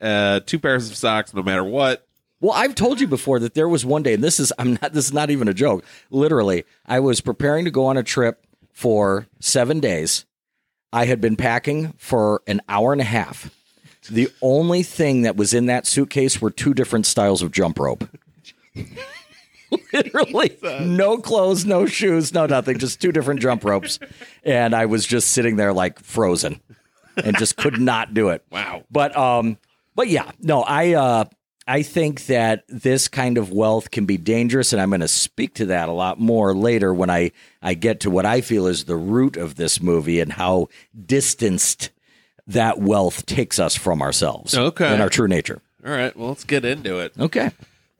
uh, 0.00 0.40
two 0.46 0.58
pairs 0.60 0.88
of 0.88 0.96
socks, 0.96 1.34
no 1.34 1.42
matter 1.42 1.64
what. 1.64 2.06
Well, 2.42 2.52
I've 2.52 2.74
told 2.74 3.00
you 3.00 3.06
before 3.06 3.38
that 3.38 3.54
there 3.54 3.68
was 3.68 3.86
one 3.86 4.02
day, 4.02 4.14
and 4.14 4.22
this 4.22 4.40
is 4.40 4.52
I'm 4.58 4.72
not 4.82 4.92
this 4.92 5.06
is 5.06 5.12
not 5.12 5.30
even 5.30 5.46
a 5.46 5.54
joke. 5.54 5.84
Literally, 6.10 6.64
I 6.84 6.98
was 6.98 7.20
preparing 7.20 7.64
to 7.64 7.70
go 7.70 7.86
on 7.86 7.96
a 7.96 8.02
trip 8.02 8.44
for 8.72 9.28
seven 9.38 9.78
days. 9.78 10.26
I 10.92 11.06
had 11.06 11.20
been 11.20 11.36
packing 11.36 11.92
for 11.96 12.42
an 12.48 12.60
hour 12.68 12.90
and 12.92 13.00
a 13.00 13.04
half. 13.04 13.54
The 14.10 14.28
only 14.42 14.82
thing 14.82 15.22
that 15.22 15.36
was 15.36 15.54
in 15.54 15.66
that 15.66 15.86
suitcase 15.86 16.42
were 16.42 16.50
two 16.50 16.74
different 16.74 17.06
styles 17.06 17.42
of 17.42 17.52
jump 17.52 17.78
rope. 17.78 18.08
Literally, 19.92 20.58
no 20.80 21.18
clothes, 21.18 21.64
no 21.64 21.86
shoes, 21.86 22.34
no 22.34 22.46
nothing, 22.46 22.78
just 22.78 23.00
two 23.00 23.12
different 23.12 23.38
jump 23.38 23.64
ropes. 23.64 24.00
And 24.42 24.74
I 24.74 24.86
was 24.86 25.06
just 25.06 25.28
sitting 25.28 25.54
there 25.54 25.72
like 25.72 26.00
frozen 26.00 26.60
and 27.16 27.38
just 27.38 27.56
could 27.56 27.80
not 27.80 28.12
do 28.14 28.30
it. 28.30 28.44
Wow. 28.50 28.82
But 28.90 29.16
um 29.16 29.58
but 29.94 30.08
yeah, 30.08 30.32
no, 30.40 30.62
I 30.62 30.94
uh 30.94 31.24
I 31.66 31.82
think 31.82 32.26
that 32.26 32.64
this 32.68 33.06
kind 33.08 33.38
of 33.38 33.52
wealth 33.52 33.90
can 33.90 34.04
be 34.04 34.16
dangerous 34.16 34.72
and 34.72 34.82
I'm 34.82 34.88
going 34.90 35.00
to 35.00 35.08
speak 35.08 35.54
to 35.54 35.66
that 35.66 35.88
a 35.88 35.92
lot 35.92 36.18
more 36.18 36.54
later 36.54 36.92
when 36.92 37.08
I 37.10 37.30
I 37.62 37.74
get 37.74 38.00
to 38.00 38.10
what 38.10 38.26
I 38.26 38.40
feel 38.40 38.66
is 38.66 38.84
the 38.84 38.96
root 38.96 39.36
of 39.36 39.54
this 39.54 39.80
movie 39.80 40.18
and 40.20 40.32
how 40.32 40.68
distanced 41.06 41.90
that 42.48 42.78
wealth 42.80 43.24
takes 43.26 43.58
us 43.58 43.76
from 43.76 44.02
ourselves 44.02 44.56
Okay. 44.56 44.86
and 44.92 45.00
our 45.00 45.08
true 45.08 45.28
nature. 45.28 45.60
All 45.86 45.92
right. 45.92 46.16
Well, 46.16 46.28
let's 46.30 46.44
get 46.44 46.64
into 46.64 46.98
it. 46.98 47.12
Okay. 47.18 47.50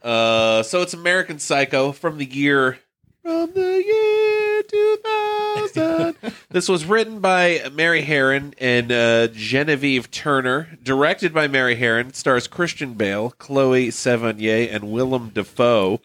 Uh, 0.02 0.62
so 0.64 0.82
it's 0.82 0.94
American 0.94 1.38
Psycho 1.38 1.92
from 1.92 2.18
the 2.18 2.24
year 2.24 2.78
from 3.22 3.52
the 3.52 3.82
year 3.84 4.62
2000. 4.62 6.16
this 6.50 6.68
was 6.68 6.84
written 6.84 7.20
by 7.20 7.62
Mary 7.72 8.02
Harron 8.02 8.52
and 8.58 8.90
uh, 8.90 9.28
Guinevere 9.28 10.02
Turner, 10.10 10.76
directed 10.82 11.32
by 11.32 11.46
Mary 11.46 11.76
Harron, 11.76 12.14
stars 12.14 12.48
Christian 12.48 12.94
Bale, 12.94 13.30
Chloe 13.38 13.88
Sevigny, 13.88 14.72
and 14.72 14.90
Willem 14.90 15.30
Dafoe. 15.30 16.00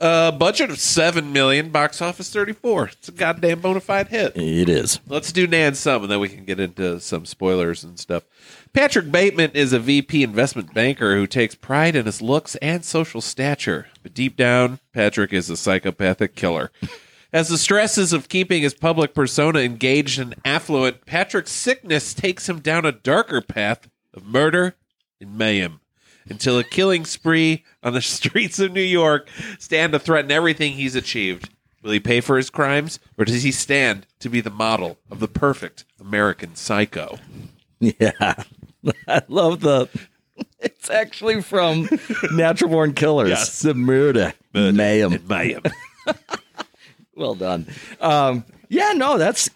Uh, 0.00 0.30
budget 0.32 0.70
of 0.70 0.78
seven 0.78 1.30
million, 1.30 1.68
box 1.68 2.00
office 2.00 2.32
thirty-four. 2.32 2.86
It's 2.86 3.10
a 3.10 3.12
goddamn 3.12 3.60
bona 3.60 3.80
fide 3.80 4.08
hit. 4.08 4.34
It 4.34 4.70
is. 4.70 4.98
Let's 5.06 5.30
do 5.30 5.46
Nan 5.46 5.74
some, 5.74 6.02
and 6.02 6.10
then 6.10 6.20
we 6.20 6.30
can 6.30 6.46
get 6.46 6.58
into 6.58 7.00
some 7.00 7.26
spoilers 7.26 7.84
and 7.84 7.98
stuff. 7.98 8.22
Patrick 8.72 9.10
Bateman 9.10 9.50
is 9.52 9.72
a 9.72 9.80
VP 9.80 10.22
investment 10.22 10.72
banker 10.72 11.16
who 11.16 11.26
takes 11.26 11.56
pride 11.56 11.96
in 11.96 12.06
his 12.06 12.22
looks 12.22 12.54
and 12.56 12.84
social 12.84 13.20
stature, 13.20 13.88
but 14.02 14.14
deep 14.14 14.36
down, 14.36 14.78
Patrick 14.92 15.32
is 15.32 15.50
a 15.50 15.56
psychopathic 15.56 16.36
killer. 16.36 16.70
As 17.32 17.48
the 17.48 17.58
stresses 17.58 18.12
of 18.12 18.28
keeping 18.28 18.62
his 18.62 18.74
public 18.74 19.14
persona 19.14 19.60
engaged 19.60 20.18
and 20.20 20.34
affluent, 20.44 21.04
Patrick's 21.04 21.52
sickness 21.52 22.14
takes 22.14 22.48
him 22.48 22.60
down 22.60 22.84
a 22.84 22.92
darker 22.92 23.40
path 23.40 23.88
of 24.14 24.24
murder 24.24 24.76
and 25.20 25.36
mayhem 25.36 25.80
until 26.28 26.58
a 26.58 26.64
killing 26.64 27.04
spree 27.04 27.64
on 27.82 27.92
the 27.92 28.00
streets 28.02 28.58
of 28.58 28.72
New 28.72 28.80
York 28.80 29.28
stand 29.58 29.92
to 29.92 29.98
threaten 29.98 30.30
everything 30.30 30.72
he's 30.72 30.96
achieved. 30.96 31.50
Will 31.82 31.92
he 31.92 32.00
pay 32.00 32.20
for 32.20 32.36
his 32.36 32.50
crimes, 32.50 33.00
or 33.16 33.24
does 33.24 33.42
he 33.42 33.52
stand 33.52 34.06
to 34.20 34.28
be 34.28 34.40
the 34.40 34.50
model 34.50 34.98
of 35.10 35.18
the 35.18 35.28
perfect 35.28 35.84
American 36.00 36.54
psycho? 36.54 37.18
Yeah. 37.82 38.44
I 39.08 39.22
love 39.28 39.60
the 39.60 39.88
it's 40.60 40.90
actually 40.90 41.42
from 41.42 41.88
Natural 42.32 42.70
Born 42.70 42.92
Killers. 42.94 43.30
Yes. 43.30 43.62
The 43.62 43.74
murder. 43.74 44.34
Mayhem. 44.52 45.22
Mayhem. 45.28 45.62
Well 47.16 47.34
done. 47.34 47.66
Um, 48.00 48.46
yeah, 48.70 48.92
no, 48.92 49.18
that's 49.18 49.50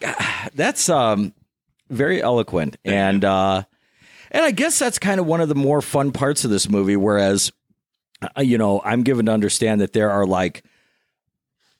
that's 0.54 0.90
um, 0.90 1.33
very 1.88 2.21
eloquent, 2.21 2.76
and 2.85 3.25
uh, 3.25 3.62
and 4.31 4.45
I 4.45 4.50
guess 4.50 4.78
that's 4.78 4.99
kind 4.99 5.19
of 5.19 5.25
one 5.25 5.40
of 5.40 5.49
the 5.49 5.54
more 5.54 5.81
fun 5.81 6.12
parts 6.12 6.45
of 6.45 6.50
this 6.50 6.69
movie. 6.69 6.97
Whereas, 6.97 7.52
uh, 8.37 8.43
you 8.43 8.59
know, 8.59 8.83
I'm 8.85 9.02
given 9.02 9.25
to 9.26 9.33
understand 9.33 9.81
that 9.81 9.95
there 9.95 10.11
are 10.11 10.26
like 10.26 10.62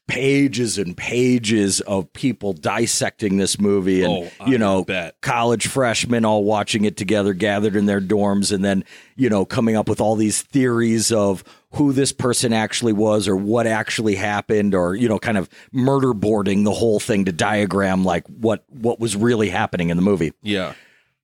pages 0.06 0.78
and 0.78 0.96
pages 0.96 1.80
of 1.82 2.12
people 2.12 2.52
dissecting 2.52 3.37
this 3.37 3.58
movie, 3.58 4.02
and 4.02 4.30
Oh, 4.40 4.46
you 4.46 4.58
know, 4.58 4.84
bet. 4.84 5.20
college 5.20 5.66
freshmen 5.66 6.25
all 6.25 6.44
watching 6.44 6.84
it 6.84 6.96
together, 6.96 7.32
gathered 7.32 7.76
in 7.76 7.87
their 7.87 8.00
dorms, 8.00 8.52
and 8.52 8.64
then 8.64 8.84
you 9.16 9.28
know, 9.30 9.44
coming 9.44 9.76
up 9.76 9.88
with 9.88 10.00
all 10.00 10.16
these 10.16 10.42
theories 10.42 11.12
of 11.12 11.44
who 11.75 11.92
this 11.92 12.12
person 12.12 12.52
actually 12.52 12.92
was 12.92 13.26
or 13.28 13.34
what 13.37 13.66
actually 13.66 14.14
happened 14.14 14.75
or 14.75 14.94
you 14.94 15.08
know 15.08 15.18
kind 15.18 15.37
of 15.38 15.49
murder 15.73 16.12
boarding 16.14 16.62
the 16.64 16.70
whole 16.73 17.00
thing 17.00 17.25
to 17.25 17.32
diagram 17.32 18.04
like 18.04 18.25
what 18.28 18.64
what 18.68 19.00
was 19.00 19.16
really 19.16 19.49
happening 19.50 19.90
in 19.90 19.96
the 19.96 20.02
movie 20.02 20.32
yeah. 20.42 20.75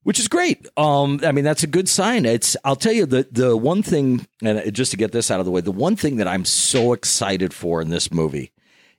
which 0.02 0.18
is 0.18 0.26
great 0.26 0.66
um 0.76 1.20
i 1.24 1.30
mean 1.30 1.44
that's 1.44 1.62
a 1.62 1.68
good 1.68 1.88
sign 1.88 2.24
it's 2.26 2.56
i'll 2.64 2.74
tell 2.74 2.92
you 2.92 3.06
the 3.06 3.28
the 3.30 3.56
one 3.56 3.80
thing 3.80 4.26
and 4.42 4.74
just 4.74 4.90
to 4.90 4.96
get 4.96 5.12
this 5.12 5.30
out 5.30 5.38
of 5.38 5.46
the 5.46 5.52
way 5.52 5.60
the 5.60 5.70
one 5.70 5.94
thing 5.94 6.16
that 6.16 6.26
i'm 6.26 6.44
so 6.44 6.92
excited 6.92 7.54
for 7.54 7.80
in 7.80 7.88
this 7.90 8.10
movie 8.12 8.50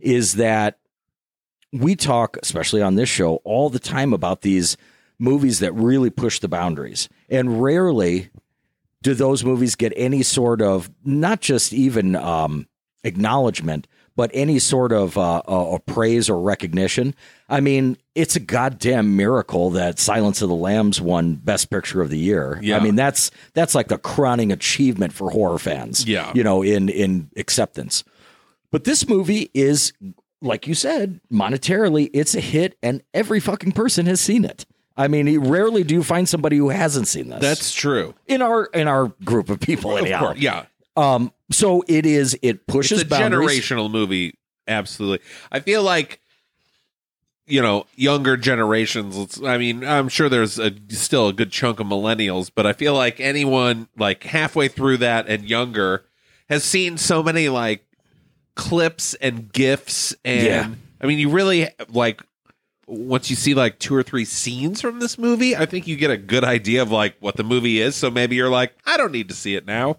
is 0.02 0.34
that 0.36 0.78
we 1.74 1.96
talk 1.96 2.38
especially 2.44 2.82
on 2.82 2.96
this 2.96 3.10
show 3.10 3.36
all 3.44 3.70
the 3.70 3.80
time 3.80 4.14
about 4.14 4.42
these 4.42 4.78
movies 5.18 5.60
that 5.60 5.72
really 5.74 6.10
push 6.10 6.40
the 6.40 6.48
boundaries 6.48 7.08
and 7.30 7.62
rarely 7.62 8.30
do 9.02 9.14
those 9.14 9.44
movies 9.44 9.76
get 9.76 9.94
any 9.96 10.24
sort 10.24 10.62
of 10.62 10.90
not 11.04 11.42
just 11.42 11.74
even 11.74 12.16
um, 12.16 12.68
acknowledgement, 13.04 13.88
but 14.16 14.30
any 14.34 14.60
sort 14.60 14.92
of 14.92 15.18
uh, 15.18 15.38
uh, 15.48 15.78
praise 15.80 16.30
or 16.30 16.40
recognition? 16.40 17.16
I 17.50 17.62
mean, 17.62 17.98
it's 18.14 18.36
a 18.36 18.40
goddamn 18.40 19.16
miracle 19.16 19.70
that 19.72 20.00
Silence 20.00 20.42
of 20.42 20.50
the 20.50 20.56
Lambs 20.56 21.00
won 21.02 21.36
Best 21.36 21.70
Picture 21.70 22.02
of 22.02 22.10
the 22.10 22.18
Year. 22.18 22.60
Yeah. 22.62 22.78
I 22.78 22.80
mean, 22.82 22.96
that's 22.96 23.32
that's 23.54 23.74
like 23.74 23.88
the 23.88 23.98
crowning 23.98 24.52
achievement 24.52 25.14
for 25.14 25.32
horror 25.32 25.60
fans. 25.60 26.06
Yeah. 26.06 26.32
you 26.36 26.44
know, 26.44 26.62
in 26.62 26.90
in 26.90 27.30
acceptance. 27.38 28.04
But 28.72 28.84
this 28.86 29.08
movie 29.08 29.50
is, 29.54 29.94
like 30.42 30.66
you 30.68 30.74
said, 30.74 31.20
monetarily, 31.32 32.10
it's 32.14 32.36
a 32.36 32.40
hit, 32.42 32.78
and 32.82 33.04
every 33.14 33.40
fucking 33.40 33.74
person 33.74 34.06
has 34.06 34.22
seen 34.22 34.46
it. 34.46 34.66
I 34.98 35.08
mean, 35.08 35.40
rarely 35.40 35.84
do 35.84 35.94
you 35.96 36.04
find 36.04 36.28
somebody 36.28 36.58
who 36.58 36.70
hasn't 36.70 37.08
seen 37.08 37.30
this 37.30 37.40
That's 37.42 37.74
true. 37.74 38.14
in 38.28 38.42
our 38.42 38.66
in 38.66 38.88
our 38.88 39.08
group 39.24 39.50
of 39.50 39.60
people 39.60 39.92
Of 39.98 40.04
anyhow. 40.04 40.20
course. 40.20 40.38
Yeah. 40.40 40.66
Um 40.98 41.32
so 41.50 41.84
it 41.88 42.06
is 42.06 42.38
it 42.42 42.68
pushes 42.68 43.02
It's 43.02 43.08
a 43.08 43.10
boundaries. 43.10 43.62
generational 43.62 43.90
movie. 43.90 44.36
Absolutely. 44.68 45.26
I 45.52 45.60
feel 45.62 45.82
like 45.84 46.20
you 47.48 47.62
know 47.62 47.86
younger 47.96 48.38
generations 48.38 49.42
i 49.44 49.58
mean 49.58 49.84
i'm 49.84 50.08
sure 50.08 50.30
there's 50.30 50.60
a, 50.60 50.72
still 50.90 51.28
a 51.30 51.34
good 51.34 51.52
chunk 51.52 51.80
of 51.80 51.88
millennials 51.88 52.52
but 52.54 52.68
i 52.68 52.72
feel 52.72 52.94
like 52.94 53.20
anyone 53.20 53.88
like 53.98 54.24
halfway 54.24 54.68
through 54.68 54.96
that 54.98 55.28
and 55.28 55.50
younger 55.50 56.06
has 56.50 56.64
seen 56.64 56.98
so 56.98 57.24
many 57.24 57.50
like 57.50 57.84
clips 58.56 59.14
and 59.16 59.52
gifs 59.54 60.16
and 60.26 60.46
Yeah. 60.46 60.70
i 61.02 61.08
mean 61.08 61.20
you 61.20 61.30
really 61.30 61.68
like 61.90 62.22
once 62.88 63.30
you 63.30 63.36
see 63.36 63.54
like 63.54 63.80
two 63.80 63.96
or 63.96 64.04
three 64.04 64.26
scenes 64.26 64.82
from 64.82 65.00
this 65.00 65.18
movie 65.18 65.56
i 65.56 65.66
think 65.66 65.88
you 65.88 65.96
get 65.96 66.12
a 66.12 66.18
good 66.18 66.44
idea 66.44 66.82
of 66.82 66.92
like 66.92 67.16
what 67.20 67.38
the 67.38 67.44
movie 67.44 67.80
is 67.80 67.96
so 67.96 68.12
maybe 68.12 68.36
you're 68.36 68.50
like 68.50 68.74
i 68.86 68.98
don't 68.98 69.12
need 69.14 69.30
to 69.30 69.36
see 69.36 69.56
it 69.56 69.66
now 69.66 69.98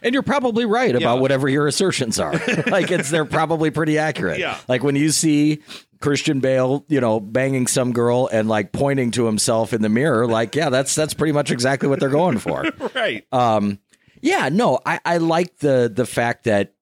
And 0.00 0.12
you're 0.14 0.22
probably 0.22 0.64
right 0.64 0.94
about 0.94 1.16
Yeah. 1.16 1.20
whatever 1.20 1.48
your 1.48 1.66
assertions 1.66 2.20
are. 2.20 2.32
like 2.68 2.92
it's 2.92 3.10
they're 3.10 3.24
probably 3.24 3.72
pretty 3.72 3.98
accurate. 3.98 4.38
Yeah. 4.38 4.56
Like 4.68 4.84
when 4.84 4.94
you 4.94 5.10
see 5.10 5.58
Christian 6.00 6.38
Bale, 6.38 6.84
you 6.86 7.00
know, 7.00 7.18
banging 7.18 7.66
some 7.66 7.92
girl 7.92 8.28
and 8.30 8.48
like 8.48 8.70
pointing 8.70 9.10
to 9.18 9.26
himself 9.26 9.72
in 9.72 9.82
the 9.82 9.88
mirror, 9.88 10.28
like, 10.28 10.54
yeah, 10.54 10.70
that's 10.70 10.94
that's 10.94 11.14
pretty 11.14 11.32
much 11.32 11.50
exactly 11.50 11.88
what 11.88 11.98
they're 11.98 12.08
going 12.14 12.38
for. 12.38 12.62
right 12.94 13.26
Um, 13.32 13.80
yeah, 14.22 14.48
no, 14.52 14.78
I, 14.86 15.00
I 15.04 15.16
like 15.16 15.58
the 15.58 15.90
the 15.92 16.06
fact 16.06 16.44
that 16.44 16.74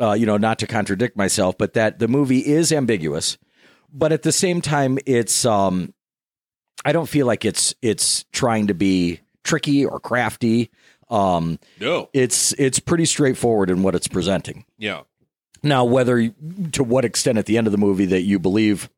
uh, 0.00 0.12
you 0.12 0.26
know, 0.26 0.36
not 0.36 0.58
to 0.60 0.66
contradict 0.66 1.16
myself, 1.16 1.56
but 1.58 1.74
that 1.74 1.98
the 1.98 2.08
movie 2.08 2.40
is 2.40 2.72
ambiguous, 2.72 3.38
but 3.92 4.12
at 4.12 4.22
the 4.22 4.32
same 4.32 4.60
time, 4.60 4.98
it's 5.06 5.44
um, 5.44 5.92
I 6.84 6.92
don't 6.92 7.08
feel 7.08 7.26
like 7.26 7.44
it's 7.44 7.74
it's 7.82 8.24
trying 8.32 8.68
to 8.68 8.74
be 8.74 9.20
tricky 9.44 9.84
or 9.84 10.00
crafty. 10.00 10.70
Um, 11.10 11.58
no 11.78 12.08
it's 12.14 12.54
it's 12.54 12.78
pretty 12.78 13.04
straightforward 13.04 13.68
in 13.68 13.82
what 13.82 13.94
it's 13.94 14.08
presenting. 14.08 14.64
yeah 14.78 15.02
Now, 15.62 15.84
whether 15.84 16.30
to 16.72 16.84
what 16.84 17.04
extent 17.04 17.38
at 17.38 17.46
the 17.46 17.58
end 17.58 17.66
of 17.66 17.72
the 17.72 17.78
movie 17.78 18.06
that 18.06 18.22
you 18.22 18.38
believe 18.38 18.88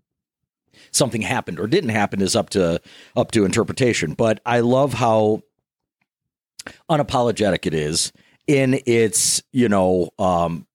something 0.93 1.23
happened 1.23 1.59
or 1.59 1.67
didn't 1.67 1.91
happen 1.91 2.23
is 2.23 2.37
up 2.37 2.51
to 2.51 2.81
up 3.17 3.33
to 3.33 3.45
interpretation. 3.45 4.15
But 4.15 4.41
I 4.47 4.61
love 4.61 4.95
how 4.95 5.43
unapologetic 6.89 7.67
it 7.67 7.75
is 7.75 8.13
in 8.47 8.81
its 8.87 9.43
you 9.53 9.69
know 9.69 10.11
um, 10.19 10.67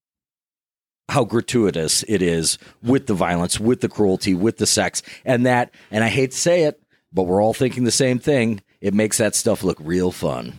how 1.10 1.26
gratuitous 1.26 2.04
it 2.08 2.22
is 2.22 2.58
with 2.84 3.08
the 3.08 3.14
violence, 3.14 3.60
with 3.60 3.82
the 3.82 3.90
cruelty, 3.90 4.34
with 4.34 4.58
the 4.58 4.68
sex, 4.68 5.02
and 5.26 5.46
that. 5.46 5.72
And 5.92 6.04
I 6.04 6.08
hate 6.08 6.32
to 6.32 6.38
say 6.38 6.64
it, 6.64 6.82
but 7.12 7.24
we're 7.24 7.42
all 7.42 7.54
thinking 7.54 7.84
the 7.84 7.92
same 7.92 8.20
thing. 8.20 8.62
It 8.82 8.94
makes 8.94 9.18
that 9.18 9.36
stuff 9.36 9.62
look 9.62 9.78
real 9.82 10.10
fun. 10.10 10.54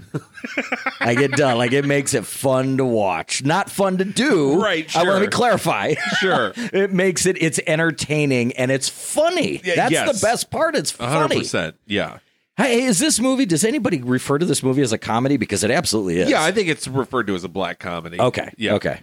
I 1.01 1.15
get 1.15 1.33
done. 1.33 1.57
Like 1.57 1.73
it 1.73 1.87
makes 1.87 2.13
it 2.13 2.27
fun 2.27 2.77
to 2.77 2.85
watch, 2.85 3.43
not 3.43 3.71
fun 3.71 3.97
to 3.97 4.05
do. 4.05 4.63
Right, 4.63 4.95
I 4.95 5.05
want 5.05 5.25
to 5.25 5.31
clarify. 5.31 5.95
Sure. 6.19 6.53
it 6.57 6.93
makes 6.93 7.25
it. 7.25 7.41
It's 7.41 7.59
entertaining 7.67 8.53
and 8.53 8.71
it's 8.71 8.91
funny. 8.91 9.63
Yeah, 9.65 9.77
That's 9.77 9.93
yes. 9.93 10.21
the 10.21 10.27
best 10.27 10.51
part. 10.51 10.77
It's 10.77 10.91
funny. 10.91 11.37
100% 11.37 11.75
yeah 11.87 12.19
Hey, 12.61 12.83
is 12.83 12.99
this 12.99 13.19
movie? 13.19 13.47
Does 13.47 13.65
anybody 13.65 14.03
refer 14.03 14.37
to 14.37 14.45
this 14.45 14.63
movie 14.63 14.83
as 14.83 14.93
a 14.93 14.99
comedy? 14.99 15.39
Because 15.39 15.65
it 15.65 15.71
absolutely 15.71 16.19
is. 16.19 16.29
Yeah, 16.29 16.43
I 16.43 16.53
think 16.53 16.69
it's 16.69 16.87
referred 16.87 17.27
to 17.29 17.35
as 17.35 17.43
a 17.43 17.49
black 17.49 17.79
comedy. 17.79 18.21
Okay. 18.21 18.53
Yeah. 18.59 18.75
Okay. 18.75 19.01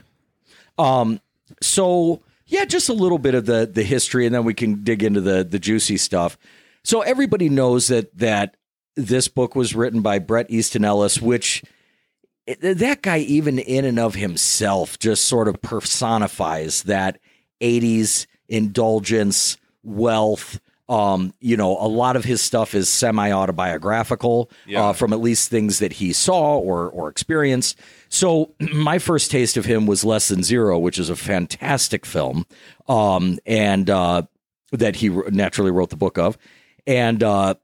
Um. 0.78 1.20
So 1.62 2.22
yeah, 2.46 2.66
just 2.66 2.90
a 2.90 2.94
little 2.94 3.20
bit 3.20 3.36
of 3.36 3.46
the 3.46 3.70
the 3.72 3.84
history, 3.84 4.26
and 4.26 4.34
then 4.34 4.44
we 4.46 4.54
can 4.54 4.84
dig 4.84 5.04
into 5.04 5.22
the 5.22 5.44
the 5.44 5.60
juicy 5.60 5.98
stuff. 5.98 6.38
So 6.84 7.02
everybody 7.02 7.50
knows 7.50 7.88
that 7.88 8.18
that 8.18 8.56
this 8.96 9.28
book 9.28 9.56
was 9.56 9.76
written 9.76 10.02
by 10.02 10.20
Bret 10.20 10.50
Easton 10.50 10.84
Ellis, 10.86 11.22
which 11.22 11.64
that 12.62 13.02
guy, 13.02 13.18
even 13.20 13.60
in 13.60 13.84
and 13.86 14.00
of 14.00 14.16
himself, 14.16 14.98
just 15.00 15.26
sort 15.26 15.48
of 15.50 15.62
personifies 15.62 16.84
that 16.84 17.20
80s 17.62 18.26
indulgence, 18.48 19.58
wealth. 19.84 20.60
Um, 20.90 21.34
you 21.42 21.58
know, 21.58 21.78
a 21.78 21.88
lot 21.90 22.16
of 22.16 22.24
his 22.24 22.42
stuff 22.42 22.74
is 22.74 22.88
semi 22.88 23.30
autobiographical 23.34 24.50
Yeah. 24.66 24.86
uh, 24.86 24.94
from 24.94 25.12
at 25.12 25.20
least 25.20 25.50
things 25.50 25.80
that 25.80 25.92
he 25.94 26.14
saw 26.14 26.58
or 26.58 26.90
or 26.90 27.10
experienced. 27.10 27.78
So 28.10 28.54
my 28.74 29.00
first 29.00 29.32
taste 29.32 29.58
of 29.58 29.66
him 29.66 29.86
was 29.86 30.04
Less 30.04 30.28
Than 30.28 30.44
Zero, 30.44 30.78
which 30.80 31.00
is 31.00 31.10
a 31.10 31.16
fantastic 31.16 32.06
film, 32.06 32.46
um, 32.88 33.40
and 33.46 33.90
uh, 33.90 34.24
that 34.72 34.98
he 34.98 35.10
naturally 35.10 35.72
wrote 35.72 35.90
the 35.90 35.96
book 35.96 36.18
of, 36.18 36.38
and 36.86 37.24
uh, 37.24 37.56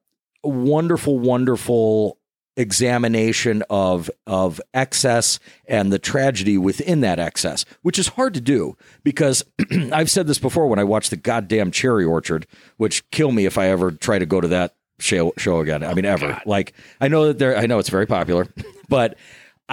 wonderful, 0.44 1.20
wonderful 1.20 2.18
examination 2.56 3.64
of 3.70 4.12
of 4.28 4.62
excess 4.74 5.40
and 5.66 5.92
the 5.92 6.00
tragedy 6.00 6.58
within 6.58 7.02
that 7.02 7.20
excess, 7.20 7.66
which 7.82 7.98
is 7.98 8.10
hard 8.10 8.34
to 8.34 8.42
do 8.42 8.78
because 9.04 9.44
I've 9.92 10.10
said 10.12 10.28
this 10.28 10.40
before 10.40 10.68
when 10.68 10.80
I 10.80 10.84
watched 10.84 11.10
the 11.10 11.18
goddamn 11.18 11.72
Cherry 11.72 12.06
Orchard, 12.06 12.46
which 12.78 13.10
kill 13.12 13.32
me 13.32 13.46
if 13.46 13.58
I 13.58 13.68
ever 13.68 13.92
try 13.92 14.20
to 14.20 14.26
go 14.26 14.40
to 14.40 14.48
that 14.50 14.76
show 15.00 15.34
show 15.38 15.60
again. 15.60 15.84
I 15.84 15.94
mean, 15.94 16.06
ever. 16.06 16.42
Like 16.46 16.74
I 17.02 17.08
know 17.08 17.28
that 17.28 17.40
there, 17.40 17.58
I 17.58 17.66
know 17.66 17.80
it's 17.80 17.90
very 17.90 18.06
popular, 18.06 18.48
but 18.90 19.18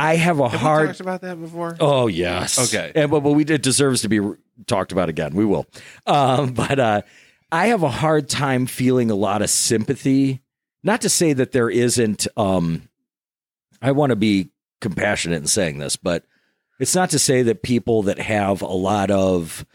I 0.01 0.17
have 0.17 0.41
a 0.41 0.49
Have 0.49 0.53
we 0.53 0.59
hard. 0.59 0.87
talked 0.89 1.01
about 1.01 1.21
that 1.21 1.39
before? 1.41 1.77
Oh 1.79 2.07
yes. 2.07 2.73
Okay. 2.73 2.91
And 2.95 3.11
but, 3.11 3.21
but 3.21 3.33
we 3.33 3.45
it 3.45 3.63
deserves 3.63 4.01
to 4.03 4.09
be 4.09 4.19
re- 4.21 4.37
talked 4.67 4.93
about 4.93 5.09
again. 5.11 5.35
We 5.35 5.45
will. 5.45 5.67
Um, 6.07 6.53
but 6.55 6.79
uh, 6.79 7.03
I 7.53 7.67
have 7.67 7.83
a 7.83 7.91
hard 7.91 8.29
time 8.29 8.67
feeling 8.67 9.11
a 9.11 9.15
lot 9.15 9.43
of 9.43 9.51
sympathy. 9.51 10.41
Not 10.83 11.03
to 11.03 11.11
say 11.11 11.35
that 11.35 11.53
there 11.53 11.69
isn't. 11.69 12.27
Um, 12.37 12.89
I 13.83 13.93
want 13.93 14.11
to 14.11 14.17
be 14.17 14.49
compassionate 14.81 15.43
in 15.43 15.47
saying 15.47 15.79
this, 15.79 15.97
but 15.97 16.25
it's 16.79 16.95
not 16.95 17.11
to 17.11 17.19
say 17.19 17.43
that 17.43 17.63
people 17.63 18.05
that 18.05 18.19
have 18.19 18.63
a 18.63 18.67
lot 18.67 19.11
of 19.11 19.67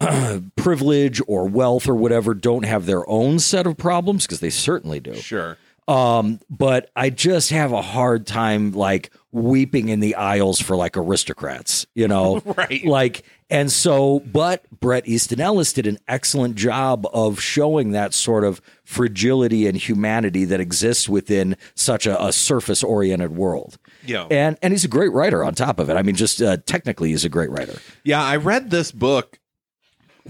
privilege 0.56 1.20
or 1.28 1.46
wealth 1.46 1.88
or 1.88 1.94
whatever 1.94 2.34
don't 2.34 2.64
have 2.64 2.86
their 2.86 3.08
own 3.08 3.38
set 3.38 3.66
of 3.68 3.76
problems 3.76 4.26
because 4.26 4.40
they 4.40 4.50
certainly 4.50 4.98
do. 4.98 5.14
Sure. 5.14 5.56
Um, 5.86 6.40
but 6.48 6.90
I 6.96 7.10
just 7.10 7.50
have 7.50 7.72
a 7.72 7.82
hard 7.82 8.26
time 8.26 8.72
like 8.72 9.12
weeping 9.34 9.88
in 9.88 9.98
the 10.00 10.14
aisles 10.14 10.60
for 10.60 10.76
like 10.76 10.96
aristocrats, 10.96 11.86
you 11.94 12.06
know? 12.08 12.40
Right. 12.56 12.84
Like, 12.84 13.24
and 13.50 13.70
so, 13.70 14.20
but 14.20 14.64
Bret 14.80 15.08
Easton 15.08 15.40
Ellis 15.40 15.72
did 15.72 15.86
an 15.86 15.98
excellent 16.06 16.54
job 16.54 17.06
of 17.12 17.40
showing 17.40 17.90
that 17.90 18.14
sort 18.14 18.44
of 18.44 18.60
fragility 18.84 19.66
and 19.66 19.76
humanity 19.76 20.44
that 20.46 20.60
exists 20.60 21.08
within 21.08 21.56
such 21.74 22.06
a, 22.06 22.22
a 22.24 22.32
surface 22.32 22.82
oriented 22.84 23.34
world. 23.36 23.76
Yeah. 24.06 24.26
And 24.30 24.56
and 24.62 24.72
he's 24.72 24.84
a 24.84 24.88
great 24.88 25.12
writer 25.12 25.42
on 25.42 25.54
top 25.54 25.78
of 25.80 25.90
it. 25.90 25.96
I 25.96 26.02
mean, 26.02 26.14
just 26.14 26.40
uh, 26.40 26.58
technically, 26.64 27.10
he's 27.10 27.24
a 27.24 27.28
great 27.28 27.50
writer. 27.50 27.78
Yeah, 28.04 28.22
I 28.22 28.36
read 28.36 28.70
this 28.70 28.92
book 28.92 29.38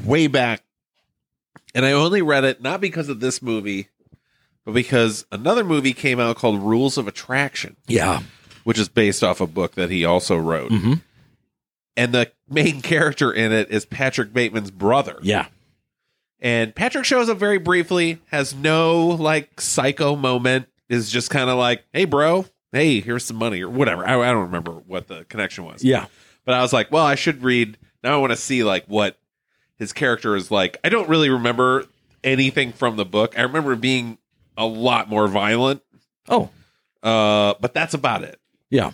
way 0.05 0.27
back, 0.29 0.63
and 1.75 1.85
I 1.85 1.93
only 1.93 2.23
read 2.23 2.45
it 2.45 2.63
not 2.63 2.81
because 2.81 3.09
of 3.09 3.21
this 3.21 3.43
movie, 3.43 3.89
but 4.65 4.73
because 4.73 5.27
another 5.31 5.63
movie 5.63 5.93
came 5.93 6.19
out 6.21 6.37
called 6.37 6.61
Rules 6.63 6.97
of 6.97 7.07
Attraction, 7.07 7.77
Yeah. 7.87 8.21
Which 8.65 8.79
is 8.79 8.89
based 8.89 9.23
off 9.23 9.41
a 9.41 9.47
book 9.47 9.75
that 9.77 9.91
he 9.91 10.05
also 10.05 10.37
wrote. 10.37 10.71
Mhm. 10.71 11.01
And 11.97 12.13
the 12.13 12.31
main 12.49 12.81
character 12.83 13.33
in 13.33 13.53
it 13.53 13.71
is 13.71 13.85
Patrick 13.87 14.33
Bateman's 14.33 14.71
brother. 14.73 15.19
Yeah. 15.23 15.47
And 16.41 16.75
Patrick 16.75 17.05
shows 17.05 17.29
up 17.29 17.39
very 17.39 17.59
briefly, 17.59 18.19
has 18.31 18.55
no 18.55 19.07
like 19.07 19.61
psycho 19.61 20.17
moment, 20.17 20.67
is 20.89 21.11
just 21.11 21.31
kind 21.31 21.49
of 21.49 21.57
like, 21.57 21.85
hey, 21.93 22.05
bro, 22.05 22.47
hey, 22.73 23.01
here's 23.01 23.25
some 23.25 23.37
money 23.37 23.63
or 23.63 23.71
whatever. 23.71 24.07
I, 24.07 24.15
I 24.21 24.33
don't 24.33 24.43
remember 24.47 24.73
what 24.73 25.07
the 25.09 25.25
connection 25.27 25.65
was. 25.65 25.83
Yeah. 25.85 26.07
But 26.45 26.55
I 26.55 26.61
was 26.63 26.73
like, 26.73 26.91
well, 26.91 27.07
I 27.07 27.15
should 27.15 27.43
read. 27.43 27.79
Now 28.03 28.15
I 28.15 28.17
want 28.19 28.33
to 28.33 28.37
see 28.37 28.65
like 28.65 28.85
what 28.87 29.17
his 29.79 29.93
character 29.93 30.37
is 30.37 30.51
like. 30.51 30.77
I 30.85 30.89
don't 30.91 31.09
really 31.09 31.31
remember 31.31 31.87
anything 32.23 32.73
from 32.73 32.97
the 32.97 33.05
book. 33.07 33.39
I 33.39 33.43
remember 33.43 33.77
being 33.77 34.19
a 34.57 34.67
lot 34.67 35.09
more 35.09 35.27
violent, 35.29 35.83
Oh, 36.29 36.51
uh, 37.03 37.55
but 37.61 37.73
that's 37.75 37.95
about 37.95 38.23
it. 38.23 38.39
Yeah. 38.75 38.91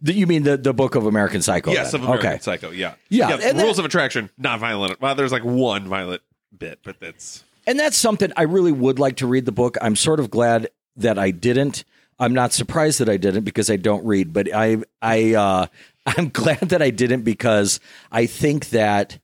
The, 0.00 0.14
you 0.14 0.26
mean 0.26 0.44
the, 0.44 0.56
the 0.56 0.72
book 0.72 0.94
of 0.94 1.06
American 1.06 1.42
Psycho? 1.42 1.72
yes, 1.72 1.92
then? 1.92 2.00
of 2.00 2.06
American 2.06 2.30
okay. 2.32 2.38
Psycho. 2.40 2.70
Yeah, 2.70 2.94
Yeah, 3.08 3.38
and 3.50 3.58
Rules 3.60 3.78
of 3.78 3.84
Attraction, 3.84 4.30
not 4.38 4.60
violent. 4.60 5.00
Well, 5.00 5.14
there's 5.14 5.32
like 5.32 5.44
one 5.44 5.88
violent 5.88 6.22
bit, 6.56 6.78
but 6.84 7.00
that's 7.00 7.42
And 7.66 7.78
that's 7.78 7.96
something 7.96 8.32
I 8.36 8.42
really 8.42 8.72
would 8.72 9.00
like 9.00 9.16
to 9.16 9.26
read 9.26 9.46
the 9.46 9.52
book. 9.52 9.76
I'm 9.80 9.96
sort 9.96 10.20
of 10.20 10.30
glad 10.30 10.68
that 10.96 11.18
I 11.18 11.32
didn't. 11.32 11.84
I'm 12.20 12.34
not 12.34 12.52
surprised 12.52 13.00
that 13.00 13.08
I 13.08 13.16
didn't 13.16 13.42
because 13.42 13.68
I 13.68 13.76
don't 13.76 14.04
read, 14.04 14.32
but 14.32 14.52
I 14.54 14.78
I 15.00 15.34
uh 15.34 15.66
I'm 16.06 16.28
glad 16.28 16.60
that 16.60 16.82
I 16.82 16.90
didn't 16.90 17.22
because 17.22 17.80
I 18.10 18.26
think 18.26 18.70
that 18.70 19.18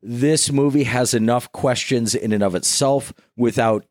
this 0.00 0.52
movie 0.52 0.84
has 0.84 1.12
enough 1.12 1.50
questions 1.50 2.14
in 2.14 2.32
and 2.32 2.42
of 2.42 2.54
itself 2.54 3.12
without 3.36 3.84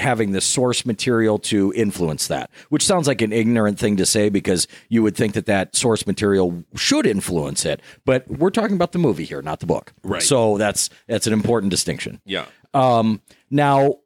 having 0.00 0.32
the 0.32 0.40
source 0.40 0.84
material 0.84 1.38
to 1.38 1.72
influence 1.76 2.26
that, 2.26 2.50
which 2.70 2.84
sounds 2.84 3.06
like 3.06 3.22
an 3.22 3.32
ignorant 3.32 3.78
thing 3.78 3.96
to 3.98 4.06
say 4.06 4.28
because 4.28 4.66
you 4.88 5.02
would 5.02 5.16
think 5.16 5.34
that 5.34 5.46
that 5.46 5.76
source 5.76 6.06
material 6.06 6.64
should 6.74 7.06
influence 7.06 7.64
it. 7.64 7.80
But 8.04 8.28
we're 8.28 8.50
talking 8.50 8.74
about 8.74 8.92
the 8.92 8.98
movie 8.98 9.24
here, 9.24 9.42
not 9.42 9.60
the 9.60 9.66
book. 9.66 9.92
Right. 10.02 10.22
So 10.22 10.58
that's 10.58 10.90
that's 11.06 11.26
an 11.26 11.32
important 11.32 11.70
distinction. 11.70 12.20
yeah. 12.24 12.46
Um, 12.72 13.20
now, 13.50 13.96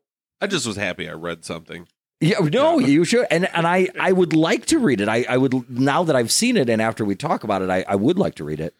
I 0.40 0.46
just 0.46 0.66
was 0.66 0.76
happy 0.76 1.08
I 1.08 1.12
read 1.12 1.44
something. 1.44 1.86
yeah, 2.20 2.38
no, 2.38 2.78
you 2.78 3.04
should, 3.04 3.26
and 3.30 3.46
and 3.54 3.66
I 3.66 3.88
I 4.00 4.12
would 4.12 4.32
like 4.34 4.66
to 4.66 4.78
read 4.78 5.00
it. 5.00 5.08
I 5.08 5.24
I 5.28 5.36
would 5.36 5.68
now 5.70 6.04
that 6.04 6.16
I've 6.16 6.32
seen 6.32 6.56
it, 6.56 6.68
and 6.70 6.80
after 6.80 7.04
we 7.04 7.14
talk 7.14 7.44
about 7.44 7.62
it, 7.62 7.70
I 7.70 7.84
I 7.86 7.96
would 7.96 8.18
like 8.18 8.36
to 8.36 8.44
read 8.44 8.60
it. 8.60 8.74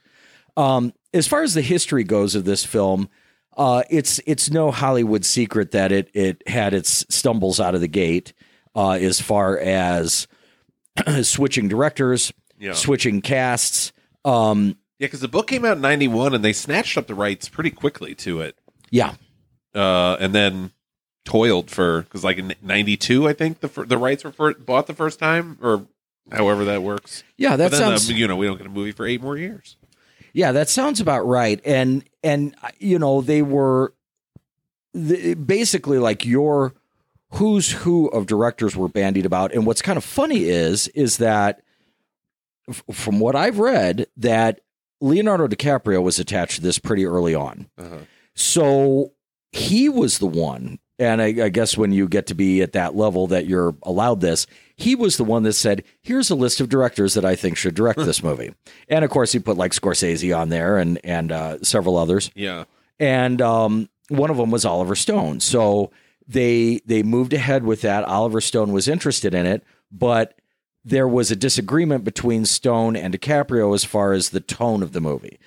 Um, 0.56 0.92
as 1.12 1.26
far 1.26 1.42
as 1.42 1.54
the 1.54 1.62
history 1.62 2.04
goes 2.04 2.34
of 2.34 2.44
this 2.44 2.64
film, 2.64 3.08
uh, 3.56 3.82
it's 3.90 4.20
it's 4.26 4.50
no 4.50 4.70
Hollywood 4.70 5.24
secret 5.24 5.70
that 5.72 5.92
it 5.92 6.10
it 6.14 6.46
had 6.48 6.74
its 6.74 7.04
stumbles 7.08 7.60
out 7.60 7.74
of 7.74 7.80
the 7.80 7.88
gate, 7.88 8.32
uh, 8.74 8.92
as 8.92 9.20
far 9.20 9.58
as 9.58 10.26
switching 11.22 11.68
directors, 11.68 12.32
Yeah. 12.58 12.72
switching 12.72 13.20
casts. 13.20 13.92
Um, 14.24 14.76
Yeah, 14.98 15.06
because 15.06 15.20
the 15.20 15.28
book 15.28 15.46
came 15.48 15.64
out 15.64 15.76
in 15.76 15.82
'91, 15.82 16.34
and 16.34 16.44
they 16.44 16.52
snatched 16.52 16.96
up 16.96 17.06
the 17.06 17.14
rights 17.14 17.48
pretty 17.48 17.70
quickly 17.70 18.14
to 18.16 18.40
it, 18.40 18.56
yeah, 18.90 19.14
uh, 19.74 20.16
and 20.20 20.34
then 20.34 20.70
toiled 21.24 21.70
for 21.70 22.02
because 22.02 22.22
like 22.24 22.38
in 22.38 22.54
'92, 22.62 23.28
I 23.28 23.32
think 23.32 23.60
the 23.60 23.68
the 23.86 23.98
rights 23.98 24.24
were 24.24 24.32
for, 24.32 24.54
bought 24.54 24.86
the 24.86 24.94
first 24.94 25.18
time, 25.18 25.58
or 25.60 25.86
however 26.32 26.64
that 26.64 26.82
works. 26.82 27.22
yeah, 27.36 27.56
that 27.56 27.70
but 27.70 27.78
then 27.78 27.80
sounds 27.90 28.06
the, 28.08 28.14
you 28.14 28.26
know 28.26 28.36
we 28.36 28.46
don't 28.46 28.56
get 28.56 28.66
a 28.66 28.70
movie 28.70 28.92
for 28.92 29.06
eight 29.06 29.20
more 29.20 29.36
years. 29.36 29.76
Yeah, 30.34 30.52
that 30.52 30.68
sounds 30.68 31.00
about 31.00 31.26
right. 31.26 31.60
And 31.64 32.04
and 32.22 32.54
you 32.78 32.98
know 32.98 33.22
they 33.22 33.40
were 33.40 33.94
the, 34.92 35.34
basically 35.34 35.98
like 35.98 36.26
your 36.26 36.74
who's 37.30 37.70
who 37.70 38.08
of 38.08 38.26
directors 38.26 38.76
were 38.76 38.88
bandied 38.88 39.24
about. 39.24 39.52
And 39.54 39.64
what's 39.64 39.80
kind 39.80 39.96
of 39.96 40.04
funny 40.04 40.44
is 40.44 40.88
is 40.88 41.16
that 41.18 41.62
f- 42.68 42.82
from 42.92 43.20
what 43.20 43.36
I've 43.36 43.58
read 43.58 44.08
that 44.16 44.60
Leonardo 45.00 45.46
DiCaprio 45.46 46.02
was 46.02 46.18
attached 46.18 46.56
to 46.56 46.62
this 46.62 46.78
pretty 46.78 47.06
early 47.06 47.34
on. 47.34 47.68
Uh-huh. 47.78 47.98
So 48.34 49.12
he 49.52 49.88
was 49.88 50.18
the 50.18 50.26
one, 50.26 50.80
and 50.98 51.22
I, 51.22 51.26
I 51.26 51.48
guess 51.48 51.76
when 51.76 51.92
you 51.92 52.08
get 52.08 52.26
to 52.28 52.34
be 52.34 52.62
at 52.62 52.72
that 52.72 52.96
level 52.96 53.28
that 53.28 53.46
you're 53.46 53.76
allowed 53.84 54.20
this, 54.20 54.46
he 54.76 54.94
was 54.94 55.16
the 55.16 55.24
one 55.24 55.42
that 55.44 55.52
said, 55.52 55.84
"Here's 56.02 56.30
a 56.30 56.34
list 56.34 56.60
of 56.60 56.68
directors 56.68 57.14
that 57.14 57.24
I 57.24 57.36
think 57.36 57.56
should 57.56 57.74
direct 57.74 58.00
this 58.00 58.22
movie." 58.22 58.54
And 58.88 59.04
of 59.04 59.10
course, 59.10 59.32
he 59.32 59.38
put 59.38 59.56
like 59.56 59.72
Scorsese 59.72 60.36
on 60.36 60.48
there 60.48 60.78
and 60.78 60.98
and 61.04 61.30
uh, 61.32 61.62
several 61.62 61.96
others, 61.96 62.30
Yeah, 62.34 62.64
and 62.98 63.40
um, 63.40 63.88
one 64.08 64.30
of 64.30 64.36
them 64.36 64.50
was 64.50 64.64
Oliver 64.64 64.96
Stone. 64.96 65.40
So 65.40 65.90
they 66.26 66.80
they 66.86 67.02
moved 67.02 67.32
ahead 67.32 67.64
with 67.64 67.82
that. 67.82 68.04
Oliver 68.04 68.40
Stone 68.40 68.72
was 68.72 68.88
interested 68.88 69.34
in 69.34 69.46
it, 69.46 69.64
but 69.92 70.38
there 70.84 71.08
was 71.08 71.30
a 71.30 71.36
disagreement 71.36 72.04
between 72.04 72.44
Stone 72.44 72.96
and 72.96 73.14
DiCaprio 73.14 73.74
as 73.74 73.84
far 73.84 74.12
as 74.12 74.30
the 74.30 74.40
tone 74.40 74.82
of 74.82 74.92
the 74.92 75.00
movie. 75.00 75.38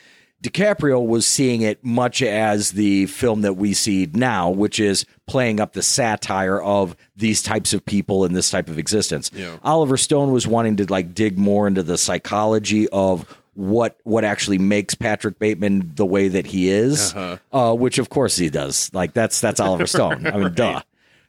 DiCaprio 0.44 1.04
was 1.06 1.26
seeing 1.26 1.62
it 1.62 1.84
much 1.84 2.22
as 2.22 2.72
the 2.74 3.08
film 3.08 3.42
that 3.42 3.54
we 3.54 3.74
see 3.74 4.08
now, 4.14 4.50
which 4.50 4.80
is 4.80 5.06
playing 5.26 5.60
up 5.60 5.74
the 5.74 5.82
satire 5.82 6.62
of 6.62 6.96
these 7.16 7.42
types 7.42 7.74
of 7.74 7.84
people 7.86 8.24
and 8.24 8.36
this 8.36 8.50
type 8.52 8.70
of 8.70 8.78
existence. 8.78 9.32
Yeah. 9.34 9.58
Oliver 9.64 9.98
Stone 9.98 10.32
was 10.32 10.46
wanting 10.46 10.76
to 10.78 10.86
like 10.92 11.14
dig 11.16 11.38
more 11.40 11.68
into 11.68 11.82
the 11.82 11.98
psychology 11.98 12.88
of 12.90 13.26
what 13.56 13.98
what 14.04 14.24
actually 14.24 14.60
makes 14.60 14.94
Patrick 14.94 15.40
Bateman 15.40 15.92
the 15.96 16.06
way 16.06 16.28
that 16.28 16.46
he 16.46 16.70
is, 16.70 17.16
Uh-huh. 17.16 17.38
uh, 17.72 17.74
which 17.74 17.98
of 17.98 18.10
course 18.10 18.38
he 18.38 18.50
does. 18.52 18.92
Like 18.94 19.14
that's 19.14 19.42
that's 19.42 19.60
Oliver 19.60 19.88
Stone. 19.88 20.28
I 20.28 20.38
mean, 20.38 20.54
duh. 20.54 20.82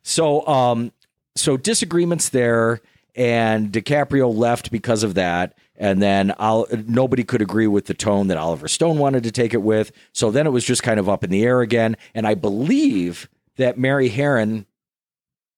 So 0.03 0.47
um, 0.47 0.93
so 1.35 1.57
disagreements 1.57 2.29
there, 2.29 2.83
and 3.19 3.73
DiCaprio 3.73 4.33
left 4.33 4.71
because 4.71 5.03
of 5.03 5.15
that. 5.15 5.59
And 5.77 6.01
then 6.01 6.33
I'll, 6.39 6.67
nobody 6.87 7.25
could 7.25 7.43
agree 7.43 7.67
with 7.67 7.87
the 7.87 7.95
tone 7.95 8.29
that 8.29 8.39
Oliver 8.39 8.69
Stone 8.69 8.99
wanted 8.99 9.25
to 9.25 9.33
take 9.33 9.53
it 9.53 9.63
with. 9.63 9.93
So 10.13 10.31
then 10.31 10.47
it 10.47 10.51
was 10.51 10.65
just 10.65 10.83
kind 10.85 10.99
of 10.99 11.09
up 11.09 11.25
in 11.25 11.31
the 11.31 11.45
air 11.45 11.61
again. 11.61 11.97
And 12.15 12.27
I 12.27 12.35
believe 12.35 13.29
that 13.57 13.77
Mary 13.77 14.09
Harron 14.09 14.67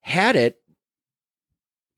had 0.01 0.37
it 0.37 0.57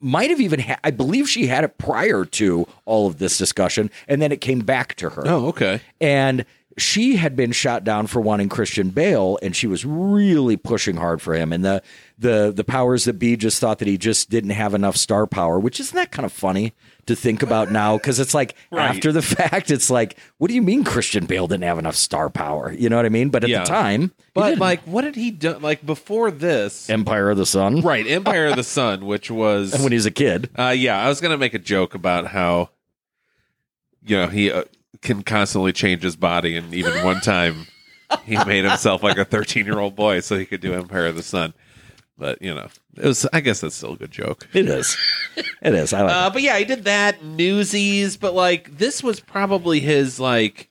might 0.01 0.31
have 0.31 0.41
even 0.41 0.59
ha- 0.59 0.81
I 0.83 0.91
believe 0.91 1.29
she 1.29 1.47
had 1.47 1.63
it 1.63 1.79
prior 1.79 2.25
to 2.25 2.67
all 2.85 3.07
of 3.07 3.19
this 3.19 3.39
discussion 3.39 3.89
and 4.09 4.21
then 4.21 4.33
it 4.33 4.41
came 4.41 4.61
back 4.61 4.97
to 4.97 5.11
her. 5.11 5.23
Oh, 5.25 5.47
okay. 5.47 5.81
And 6.01 6.45
she 6.79 7.17
had 7.17 7.37
been 7.37 7.53
shot 7.53 7.85
down 7.85 8.07
for 8.07 8.21
wanting 8.21 8.49
Christian 8.49 8.91
Bale, 8.91 9.39
and 9.43 9.55
she 9.55 9.67
was 9.67 9.85
really 9.85 10.57
pushing 10.57 10.97
hard 10.97 11.21
for 11.21 11.35
him. 11.35 11.53
And 11.53 11.65
the 11.65 11.83
the 12.19 12.53
the 12.55 12.65
powers 12.65 13.05
that 13.05 13.15
be 13.15 13.37
just 13.37 13.61
thought 13.61 13.79
that 13.81 13.89
he 13.89 13.99
just 13.99 14.31
didn't 14.31 14.51
have 14.51 14.75
enough 14.75 14.97
star 14.97 15.27
power, 15.27 15.59
which 15.59 15.81
isn't 15.81 15.95
that 15.97 16.11
kind 16.13 16.25
of 16.25 16.33
funny 16.33 16.73
to 17.07 17.17
think 17.17 17.43
about 17.43 17.71
now? 17.73 17.97
Because 17.99 18.21
it's 18.21 18.33
like 18.35 18.55
Right. 18.71 18.89
after 18.89 19.11
the 19.13 19.23
fact, 19.23 19.71
it's 19.71 19.91
like, 19.91 20.17
what 20.39 20.49
do 20.49 20.55
you 20.55 20.63
mean 20.63 20.85
Christian 20.85 21.27
Bale 21.27 21.47
didn't 21.49 21.65
have 21.65 21.79
enough 21.79 21.97
star 21.97 22.31
power? 22.31 22.73
You 22.73 22.89
know 22.89 22.97
what 22.97 23.07
I 23.07 23.11
mean? 23.11 23.29
But 23.31 23.43
at 23.45 23.51
Yeah. 23.51 23.61
the 23.65 23.67
time, 23.69 24.13
But 24.35 24.59
like, 24.59 24.83
what 24.85 25.03
did 25.03 25.17
he 25.17 25.31
do? 25.33 25.59
Like 25.59 25.85
before 25.85 26.31
this, 26.31 26.89
Empire 26.89 27.31
of 27.31 27.39
the 27.39 27.47
Sun, 27.47 27.81
right? 27.81 28.07
Empire 28.07 28.47
of 28.47 28.57
the 28.57 28.63
Sun, 28.65 29.05
which 29.05 29.31
was 29.31 29.73
when 29.83 29.91
he 29.93 29.97
was 29.97 30.07
a 30.07 30.11
kid. 30.13 30.49
Uh, 30.59 30.69
yeah, 30.77 30.99
I 31.05 31.09
was 31.09 31.21
gonna 31.21 31.37
make 31.39 31.55
a 31.55 31.59
joke 31.59 31.95
about 31.95 32.29
how, 32.29 32.71
you 34.05 34.17
know, 34.17 34.27
he 34.29 34.51
uh, 34.53 34.65
can 35.01 35.23
constantly 35.23 35.73
change 35.73 36.03
his 36.03 36.17
body, 36.17 36.57
and 36.57 36.75
even 36.75 37.05
one 37.05 37.21
time 37.21 37.67
he 38.25 38.37
made 38.45 38.65
himself 38.65 39.03
like 39.03 39.17
a 39.17 39.25
thirteen-year-old 39.25 39.97
boy 39.97 40.21
so 40.21 40.39
he 40.39 40.45
could 40.45 40.61
do 40.61 40.75
Empire 40.75 41.07
of 41.07 41.17
the 41.17 41.23
Sun. 41.23 41.55
But 42.19 42.43
you 42.43 42.55
know, 42.55 42.69
it 42.97 43.07
was. 43.07 43.27
I 43.33 43.41
guess 43.41 43.63
that's 43.63 43.75
still 43.75 43.95
a 43.95 43.97
good 43.97 44.11
joke. 44.11 44.47
It 44.53 44.69
is. 44.69 44.97
It 45.37 45.75
is. 45.75 45.93
I 45.93 46.03
like. 46.03 46.13
Uh, 46.13 46.31
but 46.31 46.43
yeah, 46.43 46.59
he 46.59 46.65
did 46.65 46.85
that 46.85 47.25
Newsies, 47.25 48.17
but 48.17 48.35
like 48.35 48.77
this 48.77 49.03
was 49.03 49.19
probably 49.19 49.81
his 49.81 50.21
like, 50.21 50.69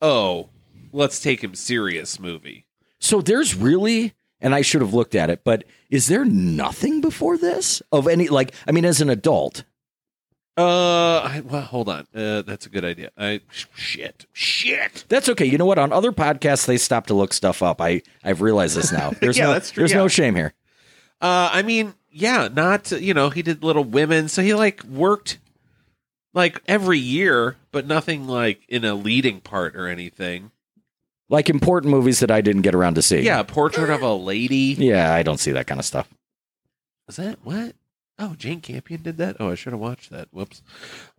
oh, 0.00 0.50
let's 0.92 1.18
take 1.18 1.42
him 1.42 1.54
serious 1.54 2.20
movie. 2.20 2.66
So 3.00 3.20
there's 3.20 3.56
really, 3.56 4.12
and 4.40 4.54
I 4.54 4.60
should 4.60 4.82
have 4.82 4.94
looked 4.94 5.14
at 5.14 5.30
it, 5.30 5.42
but 5.42 5.64
is 5.90 6.06
there 6.06 6.24
nothing 6.24 7.00
before 7.00 7.36
this 7.36 7.82
of 7.90 8.06
any 8.06 8.28
like? 8.28 8.54
I 8.68 8.70
mean, 8.70 8.84
as 8.84 9.00
an 9.00 9.08
adult, 9.08 9.64
Uh, 10.56 11.20
I, 11.20 11.42
well, 11.44 11.62
hold 11.62 11.88
on. 11.88 12.06
Uh, 12.14 12.42
that's 12.42 12.66
a 12.66 12.68
good 12.68 12.84
idea. 12.84 13.10
I 13.16 13.40
shit, 13.74 14.26
shit. 14.32 15.04
that's 15.08 15.28
okay. 15.30 15.46
You 15.46 15.56
know 15.56 15.64
what? 15.64 15.78
On 15.78 15.92
other 15.92 16.12
podcasts, 16.12 16.66
they 16.66 16.76
stop 16.76 17.06
to 17.06 17.14
look 17.14 17.32
stuff 17.32 17.62
up. 17.62 17.80
I 17.80 18.02
I've 18.22 18.42
realized 18.42 18.76
this 18.76 18.92
now. 18.92 19.10
There's 19.20 19.38
Yeah, 19.38 19.46
no 19.46 19.52
that's 19.54 19.70
true, 19.70 19.80
there's 19.80 19.92
yeah. 19.92 19.96
no 19.98 20.08
shame 20.08 20.34
here. 20.34 20.52
Uh, 21.22 21.48
I 21.52 21.62
mean, 21.62 21.94
yeah, 22.10 22.48
not 22.52 22.90
you 22.90 23.14
know 23.14 23.30
he 23.30 23.40
did 23.42 23.62
Little 23.64 23.84
Women, 23.84 24.28
so 24.28 24.42
he 24.42 24.52
like 24.52 24.82
worked 24.84 25.38
like 26.34 26.60
every 26.66 26.98
year, 26.98 27.56
but 27.70 27.86
nothing 27.86 28.26
like 28.26 28.60
in 28.68 28.84
a 28.84 28.94
leading 28.94 29.40
part 29.40 29.74
or 29.74 29.86
anything. 29.88 30.50
Like 31.30 31.48
important 31.48 31.90
movies 31.90 32.20
that 32.20 32.30
I 32.30 32.42
didn't 32.42 32.60
get 32.62 32.74
around 32.74 32.96
to 32.96 33.02
see. 33.02 33.20
Yeah, 33.22 33.42
Portrait 33.42 33.88
of 33.88 34.02
a 34.02 34.12
Lady. 34.12 34.76
yeah. 34.78 35.14
I 35.14 35.22
don't 35.22 35.38
see 35.40 35.52
that 35.52 35.66
kind 35.66 35.80
of 35.80 35.86
stuff. 35.86 36.06
Was 37.06 37.16
that 37.16 37.38
what? 37.42 37.74
Oh, 38.22 38.34
Jane 38.38 38.60
Campion 38.60 39.02
did 39.02 39.16
that. 39.18 39.36
Oh, 39.40 39.50
I 39.50 39.54
should 39.56 39.72
have 39.72 39.80
watched 39.80 40.10
that. 40.10 40.28
Whoops. 40.30 40.62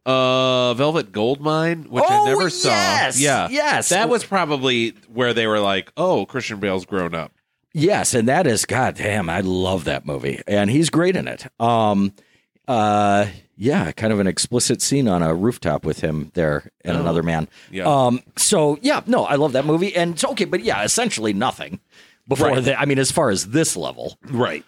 Uh, 0.05 0.73
Velvet 0.73 1.11
Goldmine, 1.11 1.83
which 1.89 2.03
I 2.03 2.17
Oh, 2.19 2.25
never 2.25 2.49
saw. 2.49 2.69
yes, 2.69 3.19
Yeah, 3.19 3.47
yes. 3.49 3.89
that 3.89 4.09
was 4.09 4.23
probably 4.23 4.91
where 5.11 5.33
they 5.33 5.47
were 5.47 5.59
like, 5.59 5.91
"Oh, 5.97 6.25
Christian 6.25 6.59
Bale's 6.59 6.85
grown 6.85 7.13
up." 7.13 7.31
Yes, 7.73 8.13
and 8.13 8.27
that 8.27 8.45
is 8.47 8.65
god 8.65 8.95
damn, 8.95 9.29
I 9.29 9.41
love 9.41 9.83
that 9.85 10.05
movie. 10.05 10.41
And 10.47 10.69
he's 10.69 10.89
great 10.89 11.15
in 11.15 11.27
it. 11.27 11.45
Um 11.59 12.13
uh 12.67 13.27
yeah, 13.55 13.91
kind 13.91 14.11
of 14.13 14.19
an 14.19 14.27
explicit 14.27 14.81
scene 14.81 15.07
on 15.07 15.21
a 15.23 15.33
rooftop 15.33 15.85
with 15.85 15.99
him 16.01 16.31
there 16.33 16.71
and 16.85 16.97
Oh. 16.97 17.01
another 17.01 17.23
man. 17.23 17.47
Yeah. 17.71 17.85
Um 17.85 18.21
so 18.37 18.77
yeah, 18.81 19.01
no, 19.07 19.25
I 19.25 19.35
love 19.35 19.53
that 19.53 19.65
movie 19.65 19.95
and 19.95 20.13
it's 20.13 20.23
okay, 20.23 20.45
but 20.45 20.63
yeah, 20.63 20.83
essentially 20.83 21.33
nothing 21.33 21.79
before 22.27 22.49
Right. 22.49 22.63
that. 22.63 22.79
I 22.79 22.85
mean 22.85 22.99
as 22.99 23.11
far 23.11 23.29
as 23.31 23.47
this 23.49 23.75
level. 23.75 24.17
Right. 24.29 24.63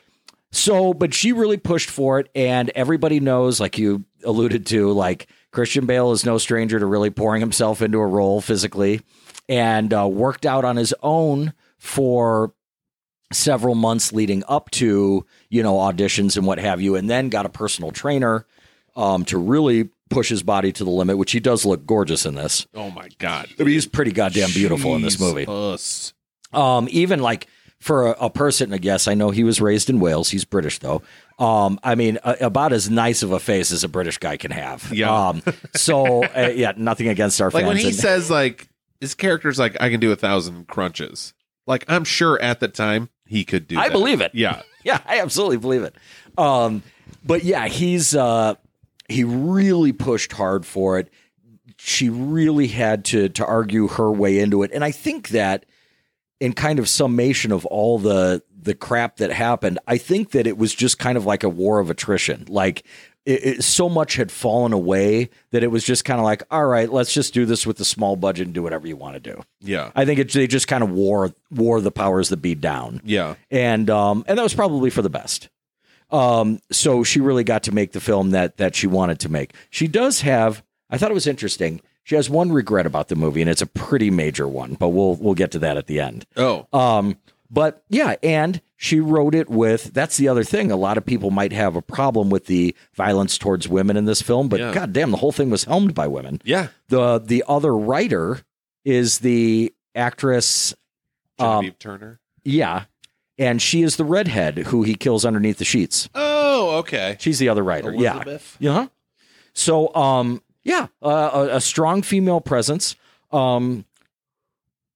So, 0.52 0.94
but 0.94 1.14
she 1.14 1.34
really 1.34 1.58
pushed 1.58 1.90
for 1.90 2.20
it, 2.20 2.30
and 2.34 2.70
everybody 2.76 3.20
knows, 3.20 3.60
like 3.60 3.78
you 3.78 4.06
alluded 4.24 4.66
to, 4.68 4.92
like 4.92 5.28
Christian 5.52 5.86
Bale 5.86 6.12
is 6.12 6.26
no 6.26 6.38
stranger 6.38 6.80
to 6.80 6.86
really 6.86 7.10
pouring 7.10 7.42
himself 7.42 7.82
into 7.82 8.00
a 8.00 8.08
role 8.08 8.40
physically, 8.42 9.02
and 9.50 9.94
uh, 9.94 10.08
worked 10.08 10.46
out 10.46 10.64
on 10.64 10.78
his 10.78 10.94
own 11.04 11.54
for 11.78 12.54
several 13.34 13.76
months 13.76 14.14
leading 14.14 14.44
up 14.48 14.70
to 14.72 15.26
you 15.50 15.64
know 15.64 15.76
auditions 15.76 16.38
and 16.38 16.46
what 16.48 16.60
have 16.60 16.82
you, 16.82 16.96
and 16.96 17.10
then 17.10 17.30
got 17.30 17.46
a 17.46 17.50
personal 17.50 17.92
trainer 17.92 18.46
um, 18.96 19.26
to 19.26 19.38
really 19.38 19.90
push 20.10 20.30
his 20.30 20.44
body 20.44 20.72
to 20.72 20.84
the 20.84 20.90
limit, 20.90 21.18
which 21.18 21.32
he 21.32 21.40
does 21.40 21.66
look 21.66 21.86
gorgeous 21.86 22.26
in 22.26 22.36
this. 22.36 22.66
Oh 22.74 22.92
my 22.92 23.10
god. 23.18 23.48
I 23.60 23.64
mean, 23.64 23.74
he's 23.74 23.88
pretty 23.88 24.12
goddamn 24.12 24.52
beautiful 24.52 24.96
in 24.96 25.02
this 25.02 25.20
movie. 25.20 25.46
Jesus. 25.46 26.14
Um, 26.54 26.88
even 26.92 27.20
like 27.20 27.48
for 27.86 28.08
a, 28.08 28.26
a 28.26 28.30
person, 28.32 28.74
I 28.74 28.80
guess 28.80 29.08
I 29.08 29.14
know 29.14 29.30
he 29.30 29.44
was 29.44 29.62
raised 29.62 29.92
in 29.92 30.00
Wales. 30.00 30.30
He's 30.32 30.44
British 30.44 30.80
though. 30.80 31.04
Um, 31.38 31.80
I 31.84 31.94
mean, 31.94 32.18
a, 32.24 32.36
about 32.48 32.74
as 32.74 32.90
nice 32.90 33.22
of 33.22 33.32
a 33.32 33.40
face 33.40 33.72
as 33.72 33.84
a 33.84 33.88
British 33.88 34.18
guy 34.18 34.38
can 34.38 34.50
have. 34.50 34.92
Yeah. 34.92 35.14
Um, 35.28 35.44
so 35.76 36.24
uh, 36.24 36.52
yeah, 36.56 36.74
nothing 36.76 37.08
against 37.10 37.40
our 37.42 37.48
Like 37.52 37.54
fans. 37.54 37.64
Like 37.64 37.68
when 37.70 37.78
he 37.78 37.88
And- 37.90 37.96
says 37.96 38.32
like 38.32 38.68
his 39.00 39.14
character's 39.14 39.60
like, 39.60 39.78
"I 39.80 39.90
can 39.92 40.00
do 40.00 40.12
a 40.12 40.16
thousand 40.16 40.68
crunches." 40.68 41.36
Like 41.68 41.86
I'm 41.88 42.06
sure 42.06 42.42
at 42.42 42.60
the 42.60 42.68
time 42.70 43.10
he 43.28 43.46
could 43.46 43.68
do. 43.68 43.78
I 43.78 43.84
that. 43.90 43.92
believe 43.92 44.20
it. 44.20 44.32
Yeah. 44.34 44.64
yeah, 44.84 45.02
I 45.06 45.20
absolutely 45.20 45.58
believe 45.58 45.84
it. 45.84 45.96
Um, 46.40 46.82
but 47.24 47.44
yeah, 47.44 47.68
he's 47.68 48.16
uh, 48.16 48.56
he 49.08 49.24
really 49.24 49.92
pushed 49.94 50.32
hard 50.34 50.66
for 50.66 50.98
it. 50.98 51.10
She 51.78 52.10
really 52.10 52.68
had 52.68 53.06
to 53.06 53.30
to 53.30 53.46
argue 53.46 53.90
her 53.90 54.12
way 54.12 54.40
into 54.40 54.64
it, 54.64 54.72
and 54.74 54.84
I 54.84 54.90
think 54.90 55.30
that 55.30 55.68
in 56.46 56.54
kind 56.54 56.80
of 56.80 56.88
summation 56.88 57.52
of 57.52 57.66
all 57.66 58.00
the 58.00 58.42
the 58.62 58.74
crap 58.76 59.18
that 59.18 59.32
happened, 59.32 59.78
I 59.88 59.98
think 59.98 60.32
that 60.32 60.48
it 60.48 60.58
was 60.58 60.74
just 60.74 60.98
kind 60.98 61.18
of 61.18 61.26
like 61.26 61.44
a 61.44 61.50
war 61.50 61.80
of 61.80 61.90
attrition. 61.90 62.46
Like 62.48 62.84
it, 63.26 63.46
it, 63.46 63.64
so 63.64 63.90
much 63.90 64.16
had 64.16 64.32
fallen 64.32 64.74
away 64.74 65.30
that 65.52 65.64
it 65.64 65.68
was 65.72 65.84
just 65.84 66.04
kind 66.06 66.20
of 66.20 66.24
like, 66.26 66.42
all 66.52 66.66
right, 66.66 66.92
let's 66.92 67.14
just 67.14 67.34
do 67.34 67.46
this 67.46 67.66
with 67.66 67.80
a 67.80 67.86
small 67.86 68.16
budget 68.16 68.46
and 68.48 68.54
do 68.54 68.64
whatever 68.64 68.88
you 68.88 68.96
want 68.96 69.16
to 69.16 69.20
do. 69.20 69.42
Yeah. 69.62 69.92
I 69.96 70.06
think 70.06 70.20
it, 70.20 70.32
they 70.32 70.48
just 70.48 70.68
kind 70.68 70.84
of 70.84 70.92
wore 70.92 71.34
wore 71.52 71.82
the 71.82 71.92
powers 71.92 72.30
that 72.30 72.38
be 72.38 72.56
down 72.56 73.02
Yeah. 73.04 73.36
and 73.52 73.90
um, 73.90 74.24
and 74.28 74.38
that 74.38 74.44
was 74.44 74.54
probably 74.54 74.90
for 74.90 75.02
the 75.02 75.10
best. 75.10 75.50
Um, 76.12 76.60
so 76.72 77.04
she 77.04 77.20
really 77.20 77.44
got 77.44 77.64
to 77.64 77.72
make 77.74 77.92
the 77.92 78.00
film 78.02 78.32
that 78.32 78.58
that 78.58 78.76
she 78.76 78.88
wanted 78.88 79.20
to 79.22 79.30
make. 79.30 79.54
She 79.70 79.88
does 79.88 80.22
have. 80.22 80.64
I 80.90 80.98
thought 80.98 81.10
it 81.12 81.16
was 81.16 81.28
interesting. 81.28 81.82
She 82.06 82.16
has 82.16 82.30
one 82.30 82.52
regret 82.54 82.86
about 82.86 83.08
the 83.10 83.16
movie, 83.16 83.42
and 83.42 83.50
it's 83.50 83.62
a 83.62 83.68
pretty 83.68 84.10
major 84.10 84.48
one, 84.48 84.76
but 84.76 84.90
we'll 84.90 85.16
we'll 85.16 85.34
get 85.34 85.52
to 85.52 85.60
that 85.60 85.76
at 85.76 85.88
the 85.88 86.00
end. 86.00 86.26
Oh. 86.38 86.68
Um, 86.72 87.18
but 87.52 87.84
yeah, 87.90 88.16
and 88.24 88.62
she 88.78 89.00
wrote 89.00 89.34
it 89.36 89.50
with. 89.50 89.94
That's 89.94 90.16
the 90.18 90.28
other 90.28 90.44
thing. 90.44 90.72
A 90.72 90.76
lot 90.76 90.98
of 90.98 91.06
people 91.06 91.32
might 91.32 91.52
have 91.52 91.76
a 91.76 91.82
problem 91.82 92.30
with 92.30 92.46
the 92.46 92.76
violence 92.94 93.38
towards 93.38 93.68
women 93.68 93.98
in 93.98 94.06
this 94.06 94.22
film, 94.22 94.50
but 94.50 94.60
Yeah. 94.60 94.74
god 94.74 94.94
damn, 94.94 95.12
the 95.12 95.18
whole 95.18 95.32
thing 95.32 95.50
was 95.50 95.64
helmed 95.66 95.94
by 95.96 96.08
women. 96.08 96.42
Yeah. 96.46 96.68
The 96.90 97.20
the 97.20 97.44
other 97.48 97.76
writer 97.76 98.42
is 98.84 99.20
the 99.20 99.74
actress 99.96 100.74
Um, 101.40 101.72
Turner. 101.80 102.20
yeah. 102.44 102.84
And 103.38 103.62
she 103.62 103.82
is 103.82 103.96
the 103.98 104.06
redhead 104.06 104.60
who 104.60 104.84
he 104.84 104.94
kills 104.96 105.26
underneath 105.26 105.58
the 105.58 105.66
sheets. 105.66 106.08
Oh, 106.16 106.78
okay. 106.78 107.18
She's 107.20 107.38
the 107.40 107.50
other 107.50 107.64
writer. 107.64 107.92
Elizabeth? 107.92 108.56
Yeah. 108.60 108.74
Yeah. 108.82 108.88
So, 109.54 109.94
um, 109.96 110.42
yeah, 110.66 110.88
uh, 111.02 111.30
a, 111.52 111.56
a 111.58 111.62
strong 111.62 112.02
female 112.02 112.42
presence, 112.42 112.96
um, 113.32 113.86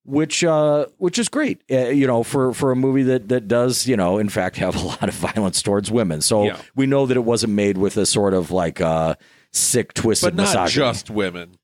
which 0.03 0.43
uh, 0.43 0.87
which 0.97 1.17
is 1.19 1.29
great. 1.29 1.61
Uh, 1.71 1.87
you 1.89 2.07
know, 2.07 2.23
for 2.23 2.53
for 2.53 2.71
a 2.71 2.75
movie 2.75 3.03
that 3.03 3.29
that 3.29 3.47
does, 3.47 3.87
you 3.87 3.95
know, 3.95 4.17
in 4.17 4.27
fact, 4.27 4.57
have 4.57 4.75
a 4.75 4.79
lot 4.85 5.03
of 5.07 5.13
violence 5.13 5.61
towards 5.61 5.89
women. 5.91 6.21
So 6.21 6.43
Yeah. 6.45 6.57
we 6.75 6.85
know 6.87 7.05
that 7.05 7.15
it 7.15 7.23
wasn't 7.23 7.53
made 7.53 7.77
with 7.77 7.95
a 7.95 8.05
sort 8.05 8.33
of 8.33 8.51
like 8.51 8.81
uh, 8.81 9.15
sick, 9.51 9.93
twisted 9.93 10.35
But 10.35 10.43
not 10.43 10.47
misogyny. 10.47 10.71
just 10.73 11.09
women. 11.09 11.57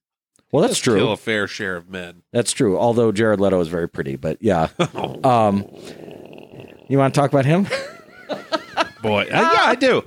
well, 0.52 0.62
that's 0.62 0.80
true. 0.80 1.10
A 1.10 1.18
fair 1.18 1.48
share 1.48 1.76
of 1.76 1.89
men. 1.89 2.22
That's 2.32 2.52
true. 2.54 2.78
Although 2.78 3.12
Jared 3.12 3.39
Leto 3.41 3.60
is 3.60 3.68
very 3.68 3.89
pretty, 3.89 4.15
but 4.15 4.38
yeah. 4.41 4.68
Um, 5.24 5.65
you 6.88 7.00
want 7.00 7.15
to 7.15 7.20
talk 7.20 7.32
about 7.32 7.46
him? 7.46 7.65
Boy, 9.02 9.26
yeah, 9.28 9.50
I 9.63 9.74
do. 9.76 10.04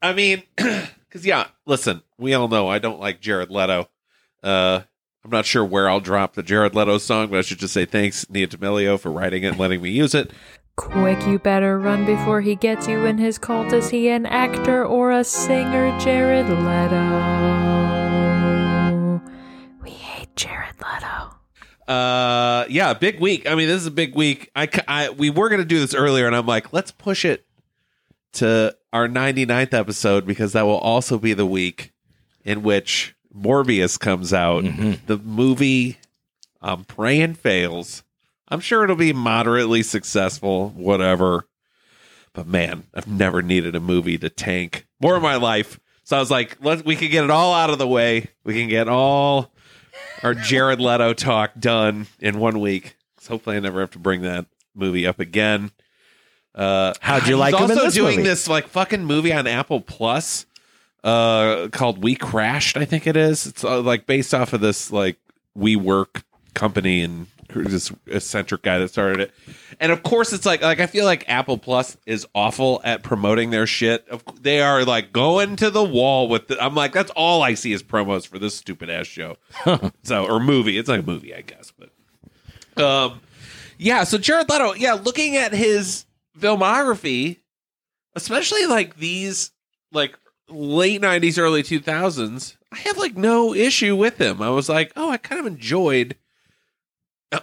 I 0.00 0.12
mean, 0.12 0.42
because 0.56 1.26
yeah, 1.26 1.48
listen, 1.68 2.02
we 2.16 2.34
all 2.34 2.48
know 2.48 2.66
I 2.68 2.78
don't 2.80 2.98
like 2.98 3.20
Jared 3.20 3.50
Leto. 3.50 3.88
Uh, 4.42 4.80
I'm 5.24 5.30
not 5.30 5.46
sure 5.46 5.64
where 5.64 5.88
I'll 5.88 6.00
drop 6.00 6.34
the 6.34 6.42
Jared 6.42 6.74
Leto 6.74 6.98
song, 6.98 7.28
but 7.28 7.38
I 7.38 7.42
should 7.42 7.58
just 7.58 7.74
say 7.74 7.84
thanks, 7.84 8.28
Nia 8.30 8.46
D'Amelio, 8.48 8.98
for 8.98 9.10
writing 9.12 9.42
it 9.44 9.48
and 9.48 9.58
letting 9.58 9.82
me 9.82 9.90
use 9.90 10.14
it. 10.14 10.32
Quick, 10.76 11.26
you 11.26 11.38
better 11.38 11.78
run 11.78 12.06
before 12.06 12.40
he 12.40 12.54
gets 12.54 12.88
you 12.88 13.04
in 13.04 13.18
his 13.18 13.36
cult. 13.36 13.72
Is 13.72 13.90
he 13.90 14.08
an 14.08 14.24
actor 14.26 14.84
or 14.84 15.10
a 15.10 15.24
singer? 15.24 15.96
Jared 16.00 16.48
Leto. 16.48 16.58
We 19.82 19.90
hate 19.90 20.34
Jared 20.36 20.76
Leto. 20.80 21.34
Uh, 21.92 22.64
yeah, 22.70 22.94
big 22.94 23.18
week. 23.20 23.48
I 23.48 23.56
mean, 23.56 23.66
this 23.66 23.80
is 23.80 23.86
a 23.86 23.90
big 23.90 24.14
week. 24.14 24.50
I, 24.54 24.66
c- 24.66 24.80
I- 24.86 25.10
we 25.10 25.30
were 25.30 25.48
gonna 25.48 25.64
do 25.64 25.80
this 25.80 25.94
earlier, 25.94 26.26
and 26.26 26.36
I'm 26.36 26.46
like, 26.46 26.72
let's 26.72 26.92
push 26.92 27.24
it 27.24 27.44
to 28.34 28.76
our 28.92 29.08
99th 29.08 29.74
episode 29.74 30.26
because 30.26 30.52
that 30.52 30.66
will 30.66 30.78
also 30.78 31.18
be 31.18 31.34
the 31.34 31.46
week 31.46 31.92
in 32.44 32.62
which 32.62 33.14
Morbius 33.34 33.98
comes 33.98 34.32
out. 34.32 34.64
Mm-hmm. 34.64 35.06
The 35.06 35.18
movie, 35.18 35.98
um, 36.60 36.80
I'm 36.80 36.84
praying 36.84 37.34
fails. 37.34 38.02
I'm 38.48 38.60
sure 38.60 38.84
it'll 38.84 38.96
be 38.96 39.12
moderately 39.12 39.82
successful, 39.82 40.70
whatever. 40.70 41.46
But 42.32 42.46
man, 42.46 42.84
I've 42.94 43.08
never 43.08 43.42
needed 43.42 43.74
a 43.74 43.80
movie 43.80 44.18
to 44.18 44.30
tank 44.30 44.86
more 45.00 45.16
in 45.16 45.22
my 45.22 45.36
life. 45.36 45.78
So 46.04 46.16
I 46.16 46.20
was 46.20 46.30
like, 46.30 46.56
let 46.62 46.84
we 46.84 46.96
can 46.96 47.10
get 47.10 47.24
it 47.24 47.30
all 47.30 47.52
out 47.52 47.70
of 47.70 47.78
the 47.78 47.86
way. 47.86 48.28
We 48.44 48.54
can 48.54 48.68
get 48.68 48.88
all 48.88 49.52
our 50.22 50.34
Jared 50.34 50.80
Leto 50.80 51.12
talk 51.12 51.52
done 51.58 52.06
in 52.18 52.38
one 52.38 52.60
week. 52.60 52.96
So 53.20 53.34
hopefully, 53.34 53.56
I 53.56 53.60
never 53.60 53.80
have 53.80 53.90
to 53.90 53.98
bring 53.98 54.22
that 54.22 54.46
movie 54.74 55.06
up 55.06 55.20
again. 55.20 55.70
Uh, 56.58 56.92
How'd 57.00 57.28
you 57.28 57.36
like 57.36 57.54
him 57.54 57.64
in 57.64 57.70
also 57.70 57.84
this 57.84 57.94
doing 57.94 58.16
movie? 58.16 58.28
this 58.28 58.48
like 58.48 58.66
fucking 58.68 59.04
movie 59.04 59.32
on 59.32 59.46
Apple 59.46 59.80
Plus 59.80 60.44
uh 61.04 61.68
called 61.68 62.02
We 62.02 62.16
Crashed, 62.16 62.76
I 62.76 62.84
think 62.84 63.06
it 63.06 63.16
is. 63.16 63.46
It's 63.46 63.62
uh, 63.64 63.80
like 63.80 64.06
based 64.06 64.34
off 64.34 64.52
of 64.52 64.60
this 64.60 64.90
like 64.90 65.16
We 65.54 65.76
Work 65.76 66.24
company 66.54 67.02
and 67.02 67.28
this 67.54 67.90
eccentric 68.08 68.62
guy 68.62 68.78
that 68.78 68.88
started 68.90 69.20
it. 69.20 69.34
And 69.80 69.92
of 69.92 70.02
course 70.02 70.32
it's 70.32 70.44
like 70.44 70.60
like 70.60 70.80
I 70.80 70.86
feel 70.86 71.04
like 71.04 71.24
Apple 71.28 71.56
Plus 71.58 71.96
is 72.04 72.26
awful 72.34 72.80
at 72.84 73.02
promoting 73.04 73.50
their 73.50 73.66
shit. 73.66 74.06
They 74.42 74.60
are 74.60 74.84
like 74.84 75.12
going 75.12 75.54
to 75.56 75.70
the 75.70 75.84
wall 75.84 76.28
with 76.28 76.48
the, 76.48 76.62
I'm 76.62 76.74
like 76.74 76.92
that's 76.92 77.12
all 77.12 77.42
I 77.42 77.54
see 77.54 77.72
is 77.72 77.82
promos 77.84 78.26
for 78.26 78.38
this 78.40 78.56
stupid 78.56 78.90
ass 78.90 79.06
show. 79.06 79.36
so 80.02 80.26
or 80.26 80.40
movie. 80.40 80.76
It's 80.76 80.88
like 80.88 81.00
a 81.00 81.06
movie, 81.06 81.32
I 81.34 81.42
guess, 81.42 81.72
but 81.78 82.82
um 82.82 83.20
yeah, 83.78 84.02
so 84.02 84.18
Jared 84.18 84.50
Leto, 84.50 84.74
yeah, 84.74 84.94
looking 84.94 85.36
at 85.36 85.52
his 85.52 86.04
filmography, 86.38 87.38
especially 88.14 88.66
like 88.66 88.96
these 88.96 89.52
like 89.92 90.18
late 90.50 91.00
90s 91.02 91.38
early 91.38 91.62
2000s 91.62 92.56
i 92.72 92.78
have 92.78 92.96
like 92.96 93.16
no 93.16 93.54
issue 93.54 93.94
with 93.94 94.18
him. 94.18 94.40
I 94.40 94.48
was 94.50 94.68
like 94.68 94.92
oh 94.96 95.10
i 95.10 95.16
kind 95.18 95.38
of 95.40 95.46
enjoyed 95.46 96.16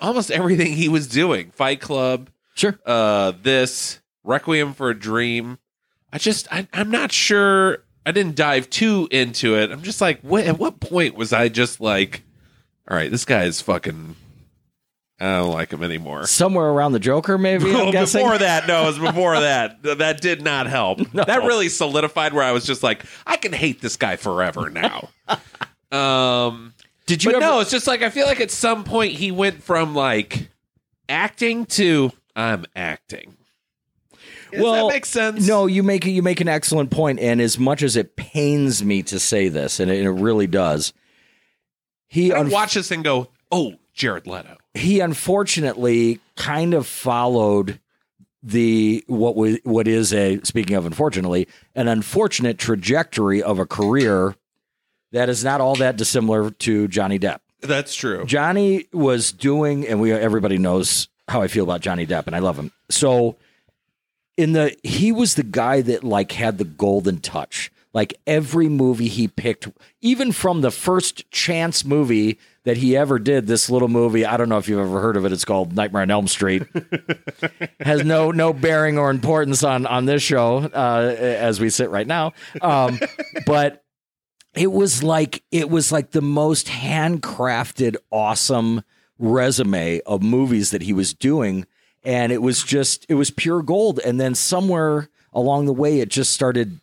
almost 0.02 0.32
everything 0.32 0.74
he 0.74 0.90
was 0.90 1.08
doing. 1.08 1.52
Fight 1.52 1.80
club 1.82 2.30
Sure. 2.56 2.80
uh 2.86 3.34
this 3.44 4.00
requiem 4.24 4.74
for 4.74 4.90
a 4.90 4.98
dream. 5.00 5.60
I 6.12 6.18
just 6.18 6.48
I, 6.52 6.68
i'm 6.74 6.90
not 6.90 7.12
sure 7.12 7.84
i 8.06 8.12
didn't 8.12 8.36
dive 8.36 8.70
too 8.70 9.08
into 9.12 9.56
it. 9.56 9.72
I'm 9.72 9.84
just 9.84 10.02
like 10.02 10.22
what, 10.22 10.46
at 10.46 10.58
what 10.60 10.80
point 10.80 11.16
was 11.16 11.32
i 11.34 11.48
just 11.50 11.80
like 11.82 12.24
all 12.90 12.98
right 12.98 13.12
this 13.12 13.26
guy 13.26 13.44
is 13.44 13.62
fucking 13.62 14.16
i 15.20 15.38
don't 15.38 15.52
like 15.54 15.72
him 15.72 15.82
anymore 15.84 16.26
Somewhere 16.28 16.66
around 16.68 16.92
the 16.92 17.00
Joker, 17.00 17.38
maybe. 17.38 17.66
Well, 17.74 17.92
before 17.92 18.38
that, 18.38 18.68
no, 18.68 18.84
it 18.84 18.88
was 18.88 19.00
before 19.14 19.40
that. 19.40 19.82
That 19.84 20.20
did 20.22 20.42
not 20.42 20.68
help. 20.68 21.00
That 21.14 21.44
really 21.44 21.70
solidified 21.70 22.34
where 22.34 22.44
I 22.44 22.52
was 22.52 22.66
just 22.66 22.84
like, 22.84 23.06
I 23.26 23.38
can 23.38 23.54
hate 23.54 23.82
this 23.82 23.96
guy 23.98 24.16
forever 24.18 24.70
now. 24.70 25.10
um, 25.98 26.74
Did 27.06 27.24
you 27.24 27.32
but 27.32 27.42
ever? 27.44 27.46
no, 27.54 27.60
it's 27.62 27.72
just 27.72 27.88
like 27.88 28.02
I 28.02 28.10
feel 28.10 28.26
like 28.28 28.42
at 28.42 28.52
some 28.52 28.84
point 28.84 29.14
he 29.14 29.32
went 29.32 29.64
from 29.64 29.96
like 29.96 30.50
acting 31.08 31.66
to 31.68 32.12
I'm 32.36 32.66
acting. 32.76 33.38
Does 34.52 34.62
Well, 34.62 34.88
that 34.88 34.94
make 34.94 35.06
sense? 35.06 35.48
No, 35.48 35.66
you 35.66 35.84
make 35.84 36.06
you 36.06 36.22
make 36.24 36.42
an 36.42 36.48
excellent 36.50 36.92
point, 36.92 37.20
and 37.20 37.40
as 37.42 37.58
much 37.58 37.84
as 37.84 37.96
it 37.96 38.16
pains 38.16 38.84
me 38.84 39.04
to 39.04 39.20
say 39.20 39.48
this, 39.50 39.80
and 39.80 39.90
it, 39.92 39.98
and 40.00 40.08
it 40.08 40.22
really 40.22 40.48
does, 40.48 40.92
he 42.08 42.32
I 42.34 42.40
un- 42.40 42.50
watch 42.50 42.74
this 42.74 42.92
and 42.92 43.04
go, 43.04 43.30
oh, 43.52 43.76
Jared 43.94 44.28
Leto. 44.28 44.58
He 44.76 45.00
unfortunately 45.00 46.20
kind 46.36 46.74
of 46.74 46.86
followed 46.86 47.80
the 48.44 49.04
what 49.08 49.36
was 49.36 49.58
what 49.64 49.88
is 49.88 50.14
a 50.14 50.40
speaking 50.44 50.76
of 50.76 50.86
unfortunately 50.86 51.48
an 51.74 51.88
unfortunate 51.88 52.60
trajectory 52.60 53.42
of 53.42 53.58
a 53.58 53.66
career 53.66 54.36
that 55.16 55.30
is 55.30 55.44
not 55.44 55.62
all 55.62 55.76
that 55.76 55.96
dissimilar 55.96 56.52
to 56.52 56.88
Johnny 56.90 57.18
Depp. 57.18 57.40
That's 57.62 57.96
true. 57.96 58.26
Johnny 58.26 58.88
was 58.92 59.32
doing, 59.32 59.88
and 59.88 60.02
we 60.02 60.12
everybody 60.12 60.58
knows 60.58 61.08
how 61.28 61.42
I 61.42 61.48
feel 61.48 61.64
about 61.64 61.82
Johnny 61.82 62.06
Depp, 62.06 62.28
and 62.28 62.36
I 62.36 62.40
love 62.40 62.60
him. 62.60 62.72
So, 62.90 63.38
in 64.38 64.52
the 64.52 64.76
he 64.84 65.12
was 65.12 65.36
the 65.36 65.44
guy 65.44 65.82
that 65.82 66.04
like 66.04 66.34
had 66.34 66.58
the 66.58 66.66
golden 66.66 67.20
touch. 67.20 67.72
Like 67.96 68.14
every 68.28 68.68
movie 68.68 69.08
he 69.08 69.30
picked, 69.30 69.70
even 70.02 70.34
from 70.34 70.60
the 70.60 70.70
first 70.70 71.32
chance 71.32 71.86
movie 71.86 72.38
that 72.66 72.76
he 72.76 72.98
ever 72.98 73.20
did, 73.20 73.48
this 73.48 73.70
little 73.70 73.88
movie. 73.88 74.26
I 74.26 74.36
don't 74.36 74.50
know 74.50 74.58
if 74.58 74.68
you've 74.68 74.82
ever 74.82 75.00
heard 75.00 75.16
of 75.16 75.24
it. 75.24 75.32
It's 75.32 75.46
called 75.46 75.74
Nightmare 75.74 76.02
on 76.02 76.12
Elm 76.12 76.28
Street. 76.28 76.64
Has 77.80 78.04
no 78.04 78.32
no 78.32 78.52
bearing 78.52 78.98
or 78.98 79.10
importance 79.10 79.64
on 79.64 79.86
on 79.86 80.04
this 80.06 80.22
show 80.22 80.58
uh, 80.58 81.16
as 81.18 81.62
we 81.62 81.70
sit 81.70 81.90
right 81.90 82.06
now. 82.06 82.34
Um, 82.62 83.00
but 83.46 83.86
it 84.54 84.74
was 84.74 85.02
like 85.02 85.42
it 85.50 85.70
was 85.70 85.94
like 85.94 86.12
the 86.12 86.22
most 86.22 86.68
handcrafted 86.68 87.96
awesome 88.12 88.84
resume 89.20 90.02
of 90.02 90.22
movies 90.22 90.72
that 90.72 90.82
he 90.82 90.92
was 90.92 91.14
doing 91.14 91.66
and 92.04 92.34
it 92.34 92.42
was 92.42 92.62
just 92.62 93.06
it 93.08 93.14
was 93.14 93.32
pure 93.32 93.62
gold 93.62 94.00
and 94.00 94.20
then 94.20 94.36
somewhere 94.36 95.08
along 95.32 95.66
the 95.66 95.74
way 95.74 96.02
it 96.02 96.10
just 96.10 96.34
started 96.34 96.82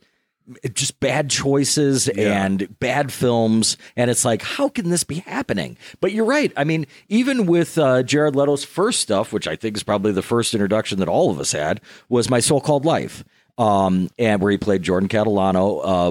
just 0.75 0.99
bad 1.01 1.31
choices 1.31 2.09
and 2.09 2.79
bad 2.81 3.13
films 3.13 3.77
and 3.97 4.11
it's 4.11 4.25
like 4.25 4.43
how 4.43 4.69
can 4.69 4.91
this 4.91 5.05
be 5.05 5.17
happening? 5.17 5.77
But 6.01 6.13
you're 6.13 6.25
right. 6.25 6.53
I 6.57 6.65
mean 6.65 6.87
even 7.09 7.47
with 7.47 7.79
uh, 7.79 8.03
jared 8.03 8.35
leto's 8.35 8.65
first 8.65 9.01
stuff 9.01 9.33
which 9.33 9.47
i 9.47 9.57
think 9.57 9.77
is 9.77 9.83
probably 9.83 10.13
the 10.13 10.23
first 10.23 10.55
introduction 10.55 10.99
that 10.99 11.09
all 11.09 11.31
of 11.31 11.39
us 11.39 11.53
had 11.53 11.81
was 12.09 12.29
my 12.29 12.41
so-called 12.41 12.85
life 12.85 13.25
um, 13.59 14.09
and 14.19 14.41
where 14.41 14.51
he 14.51 14.59
played 14.59 14.83
jordan 14.83 15.09
catalano 15.09 15.81
uh, 15.85 16.11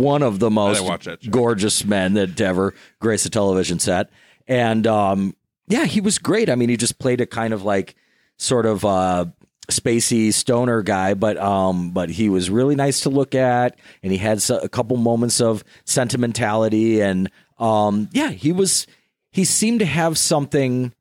one 0.00 0.22
of 0.22 0.38
the 0.38 0.50
most 0.50 0.82
gorgeous 1.30 1.84
men 1.84 2.14
that 2.14 2.40
ever 2.40 2.74
graced 3.00 3.26
a 3.26 3.30
television 3.30 3.78
set. 3.78 4.10
And 4.46 4.86
um, 4.86 5.34
yeah 5.66 5.84
he 5.84 6.00
was 6.00 6.18
great. 6.18 6.48
I 6.50 6.54
mean 6.54 6.68
he 6.68 6.76
just 6.76 6.98
played 6.98 7.20
a 7.20 7.26
kind 7.26 7.52
of 7.52 7.62
like 7.64 7.94
sort 8.36 8.66
of 8.66 8.84
uh, 8.84 9.26
spacey 9.70 10.32
stoner 10.32 10.82
guy, 10.82 11.14
but 11.14 11.36
um, 11.36 11.90
but 11.90 12.10
he 12.10 12.28
was 12.28 12.50
really 12.50 12.74
nice 12.74 13.00
to 13.00 13.10
look 13.10 13.34
at, 13.34 13.76
and 14.02 14.12
he 14.12 14.18
had 14.18 14.42
a 14.50 14.68
couple 14.68 14.96
moments 14.96 15.40
of 15.40 15.64
sentimentality, 15.84 17.00
and 17.00 17.30
um, 17.58 18.08
yeah, 18.12 18.30
he 18.30 18.52
was. 18.52 18.86
He 19.30 19.44
seemed 19.44 19.80
to 19.80 19.86
have 19.86 20.18
something. 20.18 20.92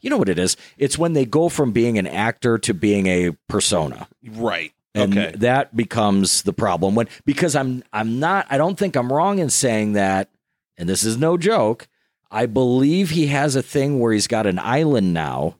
You 0.00 0.08
know 0.08 0.16
what 0.16 0.28
it 0.28 0.38
is? 0.38 0.56
It's 0.78 0.96
when 0.96 1.14
they 1.14 1.24
go 1.24 1.48
from 1.48 1.72
being 1.72 1.98
an 1.98 2.06
actor 2.06 2.58
to 2.58 2.72
being 2.72 3.06
a 3.06 3.32
persona. 3.48 4.08
Right. 4.24 4.72
And 4.94 5.18
okay. 5.18 5.36
that 5.38 5.76
becomes 5.76 6.42
the 6.42 6.52
problem 6.52 6.94
when 6.94 7.08
because 7.24 7.56
I'm 7.56 7.82
I'm 7.92 8.20
not 8.20 8.46
I 8.48 8.56
don't 8.56 8.78
think 8.78 8.94
I'm 8.94 9.12
wrong 9.12 9.40
in 9.40 9.50
saying 9.50 9.94
that, 9.94 10.30
and 10.78 10.88
this 10.88 11.02
is 11.02 11.18
no 11.18 11.36
joke. 11.36 11.88
I 12.30 12.46
believe 12.46 13.10
he 13.10 13.26
has 13.26 13.56
a 13.56 13.62
thing 13.62 13.98
where 13.98 14.12
he's 14.12 14.28
got 14.28 14.46
an 14.46 14.60
island 14.60 15.12
now. 15.12 15.56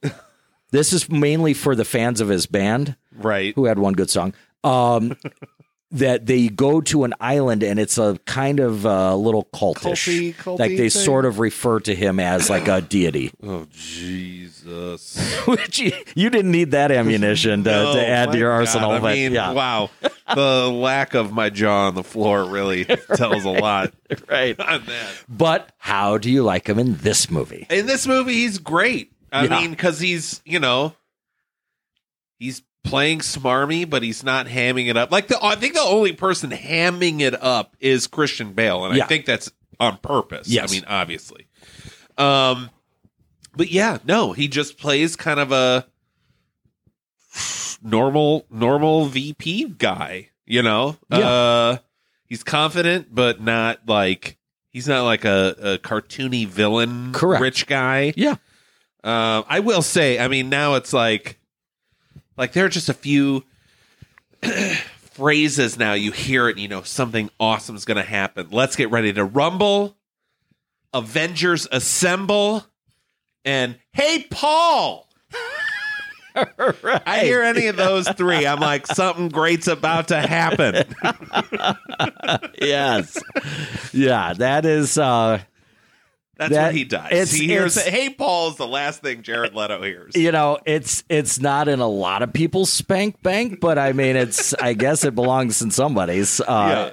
This 0.74 0.92
is 0.92 1.08
mainly 1.08 1.54
for 1.54 1.74
the 1.76 1.84
fans 1.84 2.20
of 2.20 2.28
his 2.28 2.46
band 2.46 2.96
Right. 3.16 3.54
who 3.54 3.66
had 3.66 3.78
one 3.78 3.92
good 3.94 4.10
song. 4.10 4.34
Um, 4.64 5.16
that 5.90 6.26
they 6.26 6.48
go 6.48 6.80
to 6.80 7.04
an 7.04 7.14
island 7.20 7.62
and 7.62 7.78
it's 7.78 7.98
a 7.98 8.18
kind 8.26 8.58
of 8.58 8.84
uh, 8.84 9.14
little 9.14 9.44
cultish. 9.54 10.08
Culty- 10.08 10.34
culty 10.34 10.58
like 10.58 10.70
they 10.72 10.88
thing? 10.88 10.90
sort 10.90 11.24
of 11.24 11.38
refer 11.38 11.78
to 11.80 11.94
him 11.94 12.18
as 12.18 12.50
like 12.50 12.66
a 12.66 12.80
deity. 12.80 13.30
Oh 13.44 13.66
Jesus. 13.70 15.18
Which 15.46 15.78
you, 15.78 15.92
you 16.14 16.30
didn't 16.30 16.50
need 16.50 16.70
that 16.72 16.90
ammunition 16.90 17.64
to, 17.64 17.74
Oh, 17.74 17.94
to 17.94 18.06
add 18.06 18.32
to 18.32 18.38
your 18.38 18.50
God. 18.50 18.56
arsenal. 18.60 18.90
I 18.92 18.98
but 19.00 19.14
mean, 19.14 19.32
yeah, 19.32 19.52
wow. 19.52 19.90
The 20.34 20.70
lack 20.70 21.14
of 21.14 21.32
my 21.32 21.50
jaw 21.50 21.88
on 21.88 21.94
the 21.94 22.02
floor 22.02 22.44
really 22.44 22.84
tells 22.86 23.44
a 23.44 23.50
lot 23.50 23.92
right. 24.28 24.58
on 24.58 24.84
that. 24.86 25.10
But 25.28 25.70
how 25.78 26.16
do 26.18 26.30
you 26.30 26.42
like 26.42 26.66
him 26.68 26.78
in 26.78 26.96
this 26.96 27.30
movie? 27.30 27.66
In 27.70 27.86
this 27.86 28.06
movie, 28.06 28.32
he's 28.34 28.58
great. 28.58 29.12
I 29.34 29.44
Yeah. 29.44 29.60
mean, 29.60 29.70
because 29.70 29.98
he's, 30.00 30.40
you 30.44 30.60
know, 30.60 30.94
he's 32.38 32.62
playing 32.84 33.18
smarmy, 33.20 33.88
but 33.88 34.02
he's 34.02 34.22
not 34.22 34.46
hamming 34.46 34.88
it 34.88 34.96
up. 34.96 35.10
Like, 35.10 35.28
the, 35.28 35.38
I 35.42 35.56
think 35.56 35.74
the 35.74 35.80
only 35.80 36.12
person 36.12 36.50
hamming 36.50 37.20
it 37.20 37.34
up 37.42 37.76
is 37.80 38.06
Christian 38.06 38.52
Bale. 38.52 38.84
And 38.84 38.96
Yeah. 38.96 39.04
I 39.04 39.06
think 39.06 39.26
that's 39.26 39.50
on 39.80 39.96
purpose. 39.98 40.48
Yes. 40.48 40.70
I 40.70 40.74
mean, 40.74 40.84
obviously. 40.86 41.46
Um, 42.16 42.70
but 43.56 43.70
yeah, 43.70 43.98
no, 44.04 44.32
he 44.32 44.48
just 44.48 44.78
plays 44.78 45.16
kind 45.16 45.40
of 45.40 45.50
a 45.52 45.86
normal 47.82 48.46
normal 48.50 49.06
VP 49.06 49.74
guy, 49.78 50.30
you 50.46 50.62
know? 50.62 50.96
Yeah. 51.10 51.18
Uh 51.28 51.76
he's 52.26 52.42
confident 52.42 53.14
but 53.14 53.40
not 53.40 53.80
like 53.86 54.38
he's 54.70 54.88
not 54.88 55.04
like 55.04 55.24
a, 55.24 55.54
a 55.60 55.78
cartoony 55.78 56.46
villain 56.46 57.12
Correct. 57.12 57.42
rich 57.42 57.66
guy. 57.66 58.12
Yeah. 58.16 58.36
Um 59.04 59.44
I 59.48 59.60
will 59.60 59.82
say, 59.82 60.18
I 60.18 60.28
mean 60.28 60.48
now 60.48 60.74
it's 60.74 60.92
like 60.92 61.38
like 62.36 62.52
there 62.52 62.64
are 62.64 62.70
just 62.70 62.88
a 62.88 62.94
few 62.94 63.44
phrases 65.12 65.78
now 65.78 65.92
you 65.92 66.10
hear 66.10 66.48
it 66.48 66.52
and 66.52 66.60
you 66.60 66.68
know 66.68 66.82
something 66.82 67.30
awesome 67.38 67.76
is 67.76 67.84
going 67.84 67.96
to 67.96 68.02
happen. 68.02 68.48
Let's 68.50 68.74
get 68.76 68.90
ready 68.90 69.12
to 69.12 69.24
rumble. 69.24 69.96
Avengers 70.92 71.68
assemble 71.70 72.64
and 73.44 73.76
hey 73.92 74.26
Paul. 74.30 75.08
I 76.36 77.20
hear 77.22 77.42
any 77.42 77.68
of 77.68 77.76
those 77.76 78.08
three, 78.08 78.44
I'm 78.44 78.58
like 78.58 78.88
something 78.88 79.28
great's 79.28 79.68
about 79.68 80.08
to 80.08 80.20
happen. 80.20 80.84
yes. 82.60 83.22
Yeah, 83.92 84.32
that 84.34 84.64
is 84.66 84.98
uh 84.98 85.42
That's 86.36 86.52
That- 86.52 86.62
what 86.66 86.74
he 86.74 86.84
does. 86.84 87.06
it's- 87.12 87.32
he 87.32 87.46
hears, 87.46 87.80
"Hey, 87.80 88.10
Paul" 88.10 88.50
is 88.50 88.56
the 88.56 88.66
last 88.66 89.02
thing 89.02 89.22
Jared 89.22 89.54
Leto 89.54 89.80
hears. 89.82 90.16
you 90.16 90.32
know, 90.32 90.58
it's 90.66 91.04
it's 91.08 91.38
not 91.40 91.68
in 91.68 91.78
a 91.78 91.86
lot 91.88 92.22
of 92.22 92.32
people's 92.32 92.70
spank 92.72 93.22
bank, 93.22 93.60
but 93.60 93.78
I 93.78 93.92
mean, 93.92 94.16
it's 94.16 94.52
I 94.54 94.72
guess 94.72 95.04
it 95.04 95.14
belongs 95.14 95.62
in 95.62 95.70
somebody's. 95.70 96.40
Uh, 96.40 96.44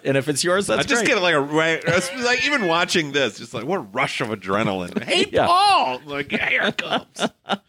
Yeah. 0.04 0.10
And 0.10 0.18
if 0.18 0.30
it's 0.30 0.44
yours, 0.44 0.68
that's 0.68 0.82
I 0.82 0.84
just 0.84 1.06
great. 1.06 1.16
get 1.16 1.22
like 1.24 1.34
a 1.34 1.40
right, 1.42 1.84
like 2.20 2.46
even 2.46 2.68
watching 2.68 3.14
this, 3.14 3.40
just 3.40 3.54
like 3.54 3.66
what 3.66 3.78
a 3.78 3.82
rush 3.84 4.22
of 4.22 4.28
adrenaline. 4.30 5.02
Hey, 5.12 5.26
Yeah. 5.32 5.48
Paul, 5.48 6.02
like 6.06 6.30
here 6.32 6.62
it 6.64 6.78
comes. 6.78 7.28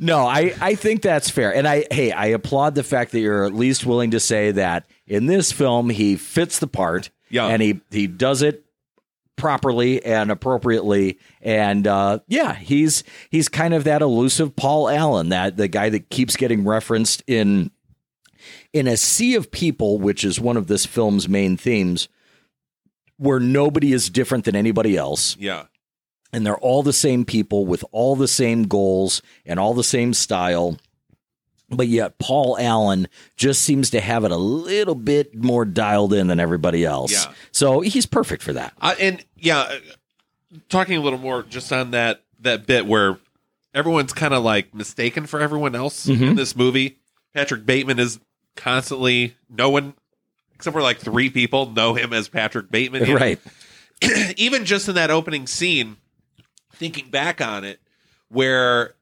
No, 0.00 0.26
I, 0.28 0.54
I 0.60 0.74
think 0.76 1.02
that's 1.02 1.28
fair. 1.28 1.52
And 1.52 1.66
I 1.66 1.84
hey, 1.90 2.12
I 2.12 2.26
applaud 2.26 2.76
the 2.76 2.84
fact 2.84 3.10
that 3.12 3.18
you're 3.20 3.44
at 3.44 3.52
least 3.52 3.84
willing 3.84 4.12
to 4.12 4.20
say 4.20 4.52
that 4.52 4.86
in 5.08 5.26
this 5.26 5.50
film 5.50 5.90
he 5.90 6.14
fits 6.16 6.60
the 6.60 6.68
part. 6.68 7.10
Yeah. 7.30 7.46
And 7.48 7.60
he 7.60 7.80
he 7.90 8.06
does 8.06 8.42
it 8.42 8.64
properly 9.38 10.04
and 10.04 10.30
appropriately. 10.30 11.18
And 11.40 11.86
uh, 11.86 12.18
yeah, 12.26 12.54
he's 12.54 13.04
he's 13.30 13.48
kind 13.48 13.72
of 13.72 13.84
that 13.84 14.02
elusive 14.02 14.54
Paul 14.56 14.88
Allen, 14.88 15.30
that 15.30 15.56
the 15.56 15.68
guy 15.68 15.88
that 15.88 16.10
keeps 16.10 16.36
getting 16.36 16.64
referenced 16.64 17.22
in 17.26 17.70
in 18.72 18.86
a 18.86 18.96
sea 18.96 19.34
of 19.34 19.50
people, 19.50 19.98
which 19.98 20.24
is 20.24 20.40
one 20.40 20.56
of 20.56 20.66
this 20.66 20.84
film's 20.84 21.28
main 21.28 21.56
themes, 21.56 22.08
where 23.16 23.40
nobody 23.40 23.92
is 23.92 24.10
different 24.10 24.44
than 24.44 24.56
anybody 24.56 24.96
else 24.96 25.36
Yeah, 25.38 25.66
and 26.32 26.44
they're 26.44 26.58
all 26.58 26.82
the 26.82 26.92
same 26.92 27.24
people 27.24 27.64
with 27.64 27.84
all 27.92 28.16
the 28.16 28.28
same 28.28 28.64
goals 28.64 29.22
and 29.46 29.58
all 29.58 29.74
the 29.74 29.84
same 29.84 30.12
style. 30.12 30.76
But 31.70 31.88
yet, 31.88 32.18
Paul 32.18 32.56
Allen 32.58 33.08
just 33.36 33.60
seems 33.62 33.90
to 33.90 34.00
have 34.00 34.24
it 34.24 34.30
a 34.30 34.36
little 34.36 34.94
bit 34.94 35.34
more 35.34 35.64
dialed 35.66 36.14
in 36.14 36.28
than 36.28 36.40
everybody 36.40 36.84
else. 36.84 37.12
Yeah. 37.12 37.32
So 37.52 37.80
he's 37.80 38.06
perfect 38.06 38.42
for 38.42 38.54
that. 38.54 38.72
uh, 38.80 38.94
and 38.98 39.22
yeah, 39.36 39.70
talking 40.70 40.96
a 40.96 41.00
little 41.00 41.18
more 41.18 41.42
just 41.42 41.70
on 41.72 41.90
that 41.90 42.22
that 42.40 42.66
bit 42.66 42.86
where 42.86 43.18
everyone's 43.74 44.12
kind 44.14 44.32
of 44.32 44.42
like 44.42 44.72
mistaken 44.74 45.26
for 45.26 45.40
everyone 45.40 45.74
else 45.74 46.06
Mm-hmm. 46.06 46.24
in 46.24 46.34
this 46.36 46.56
movie. 46.56 46.98
Patrick 47.34 47.66
Bateman 47.66 47.98
is 47.98 48.18
constantly 48.56 49.36
no 49.50 49.68
one 49.70 49.92
except 50.54 50.72
for 50.74 50.82
like 50.82 50.98
three 50.98 51.28
people 51.30 51.70
know 51.70 51.94
him 51.94 52.12
as 52.12 52.28
Patrick 52.28 52.70
Bateman. 52.70 53.12
Right. 53.14 53.38
even 54.36 54.64
just 54.64 54.88
in 54.88 54.94
that 54.94 55.10
opening 55.10 55.46
scene, 55.46 55.96
thinking 56.74 57.10
back 57.10 57.40
on 57.40 57.64
it, 57.64 57.80
where 58.28 58.94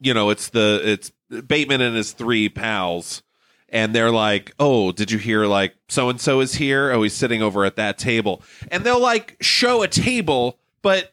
you 0.00 0.12
know 0.14 0.30
it's 0.30 0.50
the 0.50 0.80
it's 0.84 1.12
Bateman 1.46 1.80
and 1.80 1.96
his 1.96 2.12
three 2.12 2.48
pals, 2.48 3.22
and 3.68 3.94
they're 3.94 4.10
like, 4.10 4.52
"Oh, 4.58 4.92
did 4.92 5.10
you 5.10 5.18
hear 5.18 5.46
like 5.46 5.74
so 5.88 6.08
and 6.10 6.20
so 6.20 6.40
is 6.40 6.54
here? 6.56 6.90
Oh, 6.92 7.02
he's 7.02 7.14
sitting 7.14 7.42
over 7.42 7.64
at 7.64 7.76
that 7.76 7.96
table," 7.98 8.42
and 8.70 8.84
they'll 8.84 9.00
like 9.00 9.36
show 9.40 9.82
a 9.82 9.88
table, 9.88 10.58
but 10.82 11.12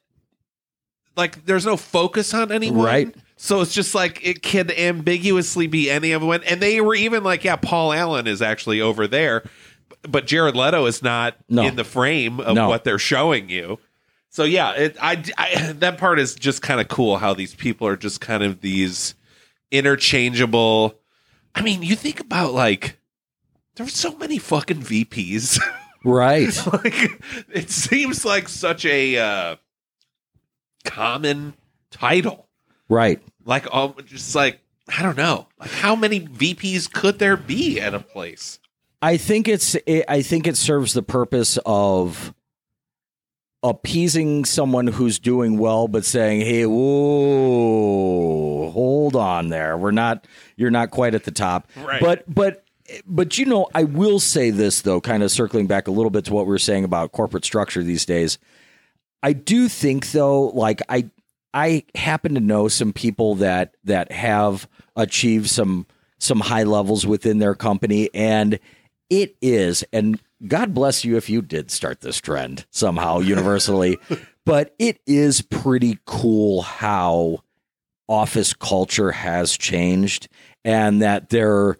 like 1.15 1.45
there's 1.45 1.65
no 1.65 1.77
focus 1.77 2.33
on 2.33 2.51
anyone, 2.51 2.83
Right. 2.85 3.15
So 3.41 3.61
it's 3.61 3.73
just 3.73 3.95
like 3.95 4.19
it 4.25 4.41
can 4.41 4.69
ambiguously 4.71 5.65
be 5.67 5.89
any 5.89 6.11
of 6.11 6.21
them. 6.21 6.41
and 6.45 6.61
they 6.61 6.81
were 6.81 6.95
even 6.95 7.23
like, 7.23 7.43
"Yeah, 7.45 7.55
Paul 7.55 7.93
Allen 7.93 8.27
is 8.27 8.41
actually 8.41 8.81
over 8.81 9.07
there." 9.07 9.43
But 10.03 10.27
Jared 10.27 10.55
Leto 10.55 10.85
is 10.85 11.01
not 11.01 11.35
No. 11.49 11.63
in 11.63 11.75
the 11.75 11.83
frame 11.83 12.39
of 12.39 12.55
No. 12.55 12.67
what 12.69 12.83
they're 12.83 12.99
showing 12.99 13.49
you. 13.49 13.79
So 14.29 14.43
yeah, 14.43 14.71
it, 14.73 14.97
I, 15.01 15.23
I 15.37 15.71
that 15.79 15.97
part 15.97 16.19
is 16.19 16.35
just 16.35 16.61
kind 16.61 16.79
of 16.81 16.87
cool 16.89 17.17
how 17.17 17.33
these 17.33 17.55
people 17.55 17.87
are 17.87 17.95
just 17.97 18.21
kind 18.21 18.43
of 18.43 18.61
these 18.61 19.15
interchangeable. 19.71 20.99
I 21.55 21.61
mean, 21.61 21.83
you 21.83 21.95
think 21.95 22.19
about 22.19 22.53
like 22.53 22.99
there 23.75 23.85
there's 23.85 23.95
so 23.95 24.15
many 24.17 24.37
fucking 24.37 24.81
VPs. 24.81 25.59
Right. 26.03 26.47
like 26.73 27.21
it 27.53 27.69
seems 27.69 28.23
like 28.23 28.47
such 28.47 28.85
a 28.85 29.17
uh, 29.17 29.55
common 30.85 31.55
title. 31.91 32.47
right. 32.87 33.21
Like 33.43 33.67
um, 33.73 33.95
just 34.05 34.33
like 34.33 34.61
I 34.97 35.01
don't 35.01 35.17
know, 35.17 35.47
like 35.59 35.71
how 35.71 35.95
many 35.95 36.21
VPs 36.21 36.89
could 36.91 37.19
there 37.19 37.35
be 37.35 37.81
at 37.81 37.93
a 37.93 37.99
place? 37.99 38.59
I 39.01 39.17
think 39.17 39.47
it's 39.47 39.75
it, 39.85 40.05
I 40.07 40.21
think 40.21 40.47
it 40.47 40.55
serves 40.55 40.93
the 40.93 41.03
purpose 41.03 41.57
of 41.65 42.33
appeasing 43.61 44.45
someone 44.45 44.87
who's 44.87 45.19
doing 45.19 45.57
well 45.57 45.87
but 45.87 46.05
saying, 46.05 46.41
"Hey, 46.41 46.65
whoa, 46.65 46.79
hold 48.71 49.15
on 49.15 49.49
there. 49.49 49.77
We're 49.77 49.91
not 49.91 50.25
you're 50.55 50.71
not 50.71 50.91
quite 50.91 51.15
at 51.15 51.23
the 51.23 51.31
top." 51.31 51.67
Right. 51.75 52.01
But 52.01 52.23
but 52.33 52.63
but 53.05 53.37
you 53.37 53.45
know, 53.45 53.67
I 53.73 53.83
will 53.83 54.19
say 54.19 54.49
this 54.49 54.81
though, 54.81 55.01
kind 55.01 55.23
of 55.23 55.31
circling 55.31 55.67
back 55.67 55.87
a 55.87 55.91
little 55.91 56.09
bit 56.09 56.25
to 56.25 56.33
what 56.33 56.45
we 56.45 56.51
were 56.51 56.57
saying 56.59 56.83
about 56.83 57.11
corporate 57.11 57.45
structure 57.45 57.83
these 57.83 58.05
days. 58.05 58.37
I 59.21 59.33
do 59.33 59.67
think 59.67 60.11
though, 60.11 60.47
like 60.47 60.81
I 60.89 61.09
I 61.53 61.83
happen 61.95 62.35
to 62.35 62.39
know 62.39 62.67
some 62.67 62.93
people 62.93 63.35
that 63.35 63.75
that 63.83 64.11
have 64.11 64.67
achieved 64.95 65.49
some 65.49 65.85
some 66.19 66.39
high 66.39 66.63
levels 66.63 67.05
within 67.07 67.39
their 67.39 67.55
company 67.55 68.09
and 68.13 68.59
it 69.09 69.35
is 69.41 69.83
and 69.91 70.19
God 70.47 70.73
bless 70.73 71.03
you 71.03 71.17
if 71.17 71.29
you 71.29 71.41
did 71.41 71.71
start 71.71 72.01
this 72.01 72.17
trend 72.17 72.65
somehow 72.69 73.19
universally 73.19 73.97
but 74.45 74.73
it 74.79 74.99
is 75.05 75.41
pretty 75.41 75.99
cool 76.05 76.61
how 76.61 77.43
office 78.07 78.53
culture 78.53 79.11
has 79.11 79.57
changed 79.57 80.27
and 80.65 81.01
that 81.01 81.29
there 81.29 81.77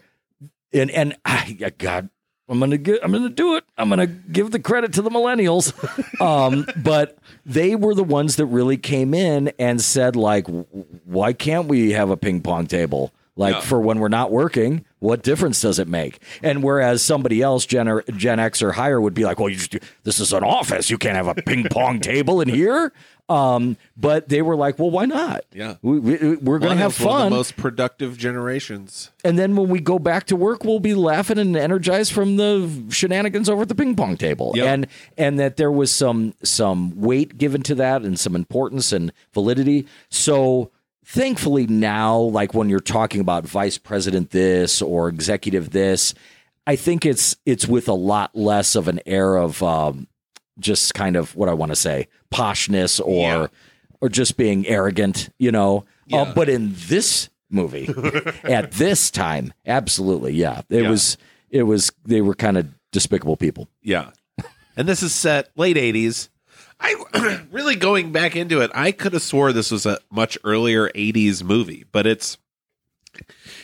and 0.74 0.92
and 0.92 1.16
I, 1.26 1.54
God 1.78 2.10
I'm 2.48 2.60
gonna 2.60 2.78
get, 2.80 3.00
I'm 3.04 3.12
gonna 3.12 3.30
do 3.30 3.58
it. 3.58 3.64
I'm 3.78 3.90
gonna 3.90 4.08
give 4.08 4.50
the 4.50 4.60
credit 4.60 4.94
to 4.94 5.04
the 5.04 5.12
millennials, 5.12 5.72
um, 6.22 6.66
but 6.78 7.16
they 7.46 7.76
were 7.76 7.94
the 7.94 8.04
ones 8.04 8.38
that 8.38 8.48
really 8.48 8.76
came 8.78 9.14
in 9.14 9.54
and 9.60 9.80
said 9.80 10.16
like, 10.16 10.48
why 11.06 11.34
can't 11.34 11.68
we 11.68 11.92
have 11.92 12.10
a 12.10 12.18
ping 12.18 12.42
pong 12.42 12.66
table? 12.66 13.14
Like 13.36 13.54
Yeah. 13.54 13.62
for 13.62 13.80
when 13.80 14.00
we're 14.00 14.08
not 14.08 14.32
working, 14.32 14.84
what 15.00 15.24
difference 15.24 15.62
does 15.62 15.80
it 15.80 15.88
make? 15.88 16.20
And 16.44 16.64
whereas 16.64 17.02
somebody 17.02 17.42
else, 17.42 17.66
Gen, 17.66 17.88
or, 17.88 18.04
Gen 18.04 18.40
X 18.40 18.62
or 18.62 18.74
higher, 18.74 19.00
would 19.00 19.14
be 19.14 19.24
like, 19.24 19.40
well, 19.40 19.50
you 19.50 19.56
just 19.56 19.78
this 20.04 20.20
is 20.20 20.34
an 20.34 20.44
office. 20.44 20.90
You 20.90 20.98
can't 20.98 21.16
have 21.16 21.28
a 21.28 21.36
ping 21.36 21.68
pong 21.70 22.00
table 22.02 22.42
in 22.42 22.50
here. 22.50 22.94
Um, 23.30 23.78
but 23.96 24.28
they 24.28 24.42
were 24.42 24.56
like, 24.56 24.80
well, 24.80 24.90
why 24.90 25.06
not? 25.06 25.46
Yeah. 25.54 25.76
we, 25.84 26.00
we, 26.00 26.36
we're 26.38 26.58
gonna 26.58 26.76
have 26.78 26.96
Millennials, 26.98 27.06
one 27.06 27.16
of 27.16 27.20
fun. 27.20 27.30
the 27.30 27.38
most 27.38 27.58
productive 27.58 28.18
generations. 28.18 29.12
And 29.24 29.38
then 29.38 29.56
when 29.56 29.70
we 29.70 29.80
go 29.80 30.00
back 30.00 30.26
to 30.28 30.36
work, 30.36 30.64
we'll 30.64 30.80
be 30.80 30.96
laughing 30.96 31.38
and 31.38 31.56
energized 31.56 32.12
from 32.12 32.38
the 32.38 32.86
shenanigans 32.90 33.48
over 33.48 33.62
at 33.62 33.68
the 33.68 33.76
ping 33.76 33.96
pong 33.96 34.18
table. 34.18 34.54
Yep. 34.56 34.66
And 34.66 34.88
and 35.16 35.40
that 35.40 35.58
there 35.58 35.72
was 35.72 35.92
some 35.92 36.34
some 36.42 37.00
weight 37.00 37.38
given 37.38 37.62
to 37.64 37.76
that 37.76 38.02
and 38.02 38.20
some 38.20 38.36
importance 38.36 38.92
and 38.92 39.14
validity. 39.32 39.86
So 40.10 40.72
thankfully 41.10 41.66
now, 41.68 42.18
like 42.20 42.54
when 42.54 42.70
you're 42.70 42.80
talking 42.80 43.20
about 43.20 43.44
vice 43.46 43.78
president 43.78 44.30
this 44.30 44.82
or 44.82 45.10
executive 45.10 45.72
this, 45.72 46.14
I 46.68 46.76
think 46.76 47.06
it's 47.06 47.36
it's 47.46 47.68
with 47.68 47.88
a 47.90 47.94
lot 47.94 48.36
less 48.36 48.76
of 48.76 48.88
an 48.88 49.00
air 49.08 49.36
of 49.38 49.62
um, 49.64 50.08
just 50.60 50.94
kind 50.94 51.16
of 51.16 51.36
what 51.36 51.50
I 51.50 51.54
want 51.54 51.72
to 51.72 51.76
say 51.76 52.08
poshness 52.32 53.02
or 53.04 53.22
Yeah. 53.28 53.48
or 54.02 54.10
just 54.10 54.38
being 54.38 54.68
arrogant, 54.68 55.30
you 55.40 55.52
know. 55.52 55.86
Yeah. 56.06 56.22
Uh, 56.22 56.34
but 56.34 56.48
in 56.48 56.74
this 56.88 57.30
movie, 57.50 57.90
at 58.44 58.74
this 58.74 59.10
time, 59.10 59.52
absolutely, 59.66 60.34
yeah, 60.34 60.62
it 60.70 60.84
Yeah. 60.84 60.90
was 60.90 61.18
it 61.50 61.64
was 61.64 61.92
they 62.06 62.22
were 62.22 62.36
kind 62.36 62.58
of 62.58 62.68
despicable 62.92 63.36
people. 63.36 63.68
Yeah. 63.82 64.12
And 64.78 64.88
this 64.88 65.02
is 65.04 65.14
set 65.14 65.50
late 65.58 65.76
80s. 65.76 66.30
I 66.80 67.42
really 67.52 67.76
going 67.76 68.12
back 68.12 68.36
into 68.36 68.62
it, 68.62 68.72
I 68.74 68.92
could 68.92 69.14
have 69.14 69.22
swore 69.22 69.52
this 69.52 69.72
was 69.72 69.86
a 69.86 70.00
much 70.12 70.38
earlier 70.44 70.90
80s 70.90 71.44
movie, 71.44 71.86
but 71.92 72.08
it's 72.08 72.38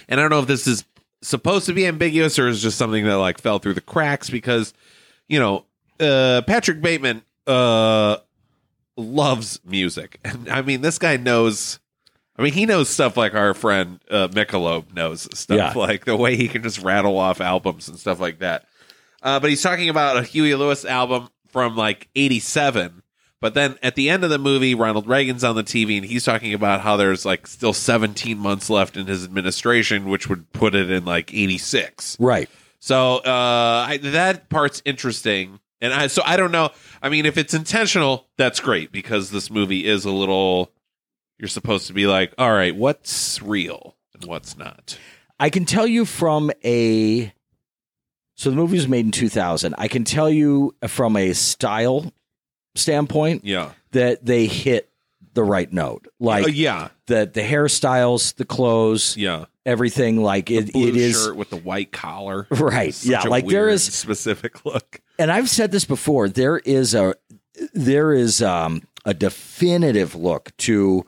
and 0.09 0.20
I 0.20 0.24
don't 0.24 0.32
know 0.32 0.39
if 0.39 0.47
this 0.47 0.68
is 0.68 0.84
supposed 1.22 1.66
to 1.68 1.74
be 1.74 1.88
ambiguous 1.88 2.38
or 2.38 2.47
is 2.47 2.61
just 2.61 2.78
something 2.78 3.05
that 3.05 3.18
like 3.18 3.39
fell 3.39 3.59
through 3.59 3.74
the 3.76 3.82
cracks 3.82 4.30
because 4.30 4.74
you 5.28 5.39
know, 5.39 5.66
uh 5.99 6.41
Patrick 6.45 6.82
Bateman 6.82 7.22
uh 7.47 8.18
loves 8.97 9.59
music. 9.66 10.20
And 10.26 10.49
I 10.49 10.61
mean, 10.61 10.82
this 10.82 10.97
guy 10.99 11.18
knows 11.18 11.80
I 12.38 12.41
mean, 12.41 12.51
he 12.53 12.66
knows 12.66 12.89
stuff 12.89 13.16
like 13.16 13.34
our 13.34 13.53
friend 13.53 14.01
uh, 14.11 14.28
Michelob 14.28 14.93
knows 14.93 15.28
stuff 15.38 15.57
Yeah. 15.57 15.72
like 15.74 16.03
the 16.03 16.18
way 16.18 16.36
he 16.36 16.49
can 16.49 16.63
just 16.63 16.82
rattle 16.82 17.18
off 17.18 17.39
albums 17.39 17.88
and 17.88 17.97
stuff 17.97 18.20
like 18.20 18.39
that. 18.39 18.66
Uh, 19.24 19.39
but 19.39 19.49
he's 19.49 19.61
talking 19.63 19.88
about 19.89 20.18
a 20.18 20.24
Huey 20.24 20.53
Lewis 20.53 20.84
album 20.84 21.30
from 21.47 21.78
like 21.78 22.09
87. 22.16 23.01
But 23.45 23.53
then 23.53 23.77
at 23.83 23.93
the 23.93 24.09
end 24.09 24.23
of 24.23 24.31
the 24.31 24.39
movie, 24.39 24.73
Ronald 24.73 25.05
Reagan's 25.05 25.43
on 25.43 25.55
the 25.55 25.63
TV 25.63 25.97
and 25.97 26.05
he's 26.07 26.25
talking 26.25 26.55
about 26.55 26.81
how 26.81 26.97
there's 26.97 27.27
like 27.27 27.45
still 27.45 27.73
17 27.73 28.39
months 28.39 28.71
left 28.71 28.97
in 28.97 29.05
his 29.05 29.23
administration, 29.23 30.05
which 30.05 30.27
would 30.27 30.51
put 30.51 30.73
it 30.73 30.89
in 30.89 31.05
like 31.05 31.31
86. 31.31 32.17
Right. 32.19 32.49
So 32.79 33.17
uh, 33.17 33.85
I, 33.87 33.99
that 34.01 34.49
part's 34.49 34.81
interesting. 34.83 35.59
And 35.79 35.93
I, 35.93 36.07
so 36.07 36.23
I 36.25 36.37
don't 36.37 36.51
know. 36.51 36.71
I 37.03 37.09
mean, 37.09 37.27
if 37.27 37.37
it's 37.37 37.53
intentional, 37.53 38.25
that's 38.35 38.59
great 38.59 38.91
because 38.91 39.29
this 39.29 39.51
movie 39.51 39.85
is 39.85 40.05
a 40.05 40.11
little. 40.11 40.71
You're 41.37 41.47
supposed 41.47 41.85
to 41.85 41.93
be 41.93 42.07
like, 42.07 42.33
all 42.39 42.51
right, 42.51 42.75
what's 42.75 43.43
real 43.43 43.95
and 44.15 44.25
what's 44.25 44.57
not. 44.57 44.97
I 45.39 45.51
can 45.51 45.65
tell 45.65 45.85
you 45.85 46.05
from 46.05 46.49
a 46.63 47.31
so 48.33 48.49
the 48.49 48.55
movie 48.55 48.77
was 48.77 48.87
made 48.87 49.05
in 49.05 49.11
2000. 49.11 49.75
I 49.77 49.87
can 49.87 50.03
tell 50.03 50.31
you 50.31 50.73
from 50.87 51.15
a 51.15 51.33
style 51.33 52.11
standpoint 52.76 53.43
Yeah. 53.45 53.71
that 53.91 54.26
they 54.26 54.45
hit 54.47 54.89
the 55.34 55.43
right 55.43 55.71
note. 55.71 56.07
Like 56.19 56.45
Uh, 56.45 56.49
yeah. 56.49 56.89
the 57.07 57.30
the 57.32 57.41
hairstyles, 57.41 58.36
the 58.36 58.45
clothes, 58.45 59.17
Yeah. 59.17 59.45
everything. 59.65 60.21
Like 60.21 60.49
it, 60.51 60.71
Blue 60.71 60.88
it 60.88 60.95
is 60.95 61.21
shirt 61.23 61.36
with 61.36 61.49
the 61.49 61.57
white 61.57 61.91
collar. 61.91 62.47
Right. 62.51 62.93
Such 62.93 63.09
Yeah, 63.11 63.21
like 63.23 63.47
there 63.47 63.69
is- 63.69 63.84
specific 63.84 64.65
look. 64.65 65.01
and 65.19 65.32
I've 65.32 65.49
said 65.49 65.71
this 65.71 65.86
before. 65.86 66.30
There 66.30 66.57
is 66.59 66.93
a 66.93 67.15
there 67.73 68.13
is 68.13 68.41
um, 68.41 68.82
a 69.05 69.13
definitive 69.13 70.13
look 70.15 70.51
to 70.57 71.05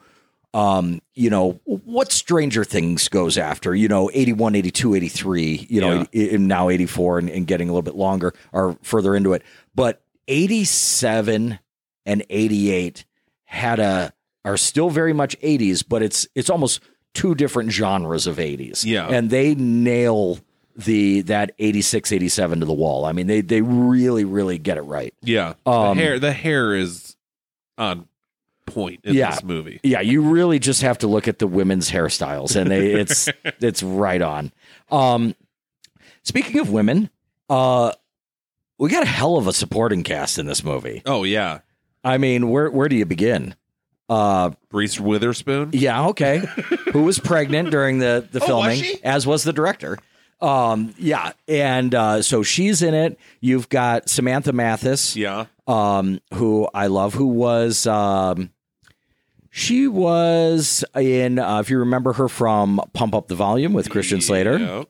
um, 0.54 1.02
you 1.14 1.30
know 1.30 1.60
what 1.66 2.12
Stranger 2.12 2.64
Things 2.64 3.10
goes 3.10 3.38
after. 3.38 3.76
You 3.76 3.88
know, 3.90 4.10
81, 4.14 4.56
82, 4.56 4.96
83, 4.96 5.68
You 5.70 5.82
know, 5.82 6.06
Yeah. 6.14 6.38
now 6.38 6.70
eighty 6.70 6.86
four 6.86 7.20
and, 7.20 7.30
and 7.30 7.46
getting 7.46 7.70
a 7.70 7.72
little 7.74 7.82
bit 7.84 7.96
longer 7.96 8.34
or 8.54 8.78
further 8.82 9.14
into 9.16 9.34
it. 9.34 9.44
But 9.76 10.02
eighty 10.28 10.64
seven 10.66 11.60
and 12.06 12.24
eighty 12.30 12.72
eight 12.72 13.06
had 13.46 13.80
a 13.80 14.14
are 14.46 14.58
still 14.58 14.90
very 14.90 15.14
much 15.14 15.36
eighties, 15.42 15.84
but 15.84 16.02
it's 16.02 16.28
it's 16.36 16.50
almost 16.50 16.80
two 17.14 17.36
different 17.36 17.72
genres 17.72 18.28
of 18.28 18.40
eighties. 18.40 18.86
Yeah. 18.86 19.08
and 19.08 19.30
they 19.30 19.56
nail 19.56 20.40
the 20.76 21.22
that 21.22 21.52
86 21.58 22.12
87 22.12 22.60
to 22.60 22.66
the 22.68 22.72
wall 22.72 23.04
i 23.06 23.12
mean 23.12 23.26
they 23.26 23.42
they 23.42 23.64
really 23.64 24.26
really 24.26 24.60
get 24.60 24.78
it 24.78 24.84
right 24.84 25.12
Yeah. 25.24 25.56
Um, 25.66 25.98
the 25.98 26.04
hair 26.04 26.20
the 26.20 26.32
hair 26.32 26.76
is 26.76 27.16
on 27.80 28.08
point 28.68 29.00
in 29.04 29.16
Yeah. 29.16 29.32
this 29.32 29.44
movie. 29.44 29.80
yeah 29.82 30.02
you 30.02 30.22
really 30.22 30.60
just 30.60 30.84
have 30.84 31.00
to 31.00 31.08
look 31.08 31.28
at 31.28 31.40
the 31.40 31.48
women's 31.48 31.90
hairstyles 31.90 32.56
and 32.56 32.70
they 32.70 32.92
it's 32.94 33.28
it's 33.60 33.82
right 33.82 34.22
on 34.22 34.52
um 34.92 35.34
speaking 36.22 36.60
of 36.60 36.70
women 36.70 37.10
uh 37.50 37.94
we 38.78 38.90
got 38.90 39.04
a 39.04 39.08
hell 39.08 39.38
of 39.38 39.48
a 39.48 39.54
supporting 39.54 40.04
cast 40.04 40.38
in 40.40 40.46
this 40.46 40.64
movie 40.64 41.02
Oh 41.06 41.24
yeah. 41.24 41.60
i 42.04 42.18
mean 42.18 42.50
where 42.50 42.70
where 42.70 42.88
do 42.90 42.96
you 42.96 43.06
begin 43.06 43.56
uh 44.10 44.52
Reese 44.72 45.00
Witherspoon. 45.00 45.70
yeah 45.74 46.08
okay 46.08 46.38
who 46.94 47.04
was 47.04 47.20
pregnant 47.20 47.72
during 47.72 48.00
the 48.00 48.28
the 48.32 48.42
Oh, 48.44 48.46
filming 48.48 48.82
she? 48.82 49.04
as 49.04 49.26
was 49.28 49.44
the 49.44 49.54
director 49.54 49.98
um 50.40 50.94
yeah 50.98 51.32
and 51.48 51.94
uh 51.96 52.22
so 52.22 52.44
she's 52.44 52.82
in 52.84 52.94
it 52.94 53.18
you've 53.42 53.70
got 53.70 54.08
samantha 54.10 54.54
mathis 54.54 55.16
Yeah. 55.16 55.46
um, 55.68 56.20
who 56.36 56.68
I 56.74 56.88
love, 56.88 57.14
who 57.16 57.26
was 57.28 57.86
um, 57.88 58.52
she 59.50 59.88
was 59.88 60.86
in 60.96 61.40
uh, 61.40 61.60
if 61.60 61.70
you 61.70 61.80
remember 61.80 62.14
her 62.14 62.30
from 62.30 62.80
Pump 62.94 63.16
Up 63.16 63.28
the 63.28 63.36
Volume 63.36 63.74
with 63.74 63.90
Christian 63.90 64.22
Slater. 64.22 64.58
Yeah. 64.60 64.84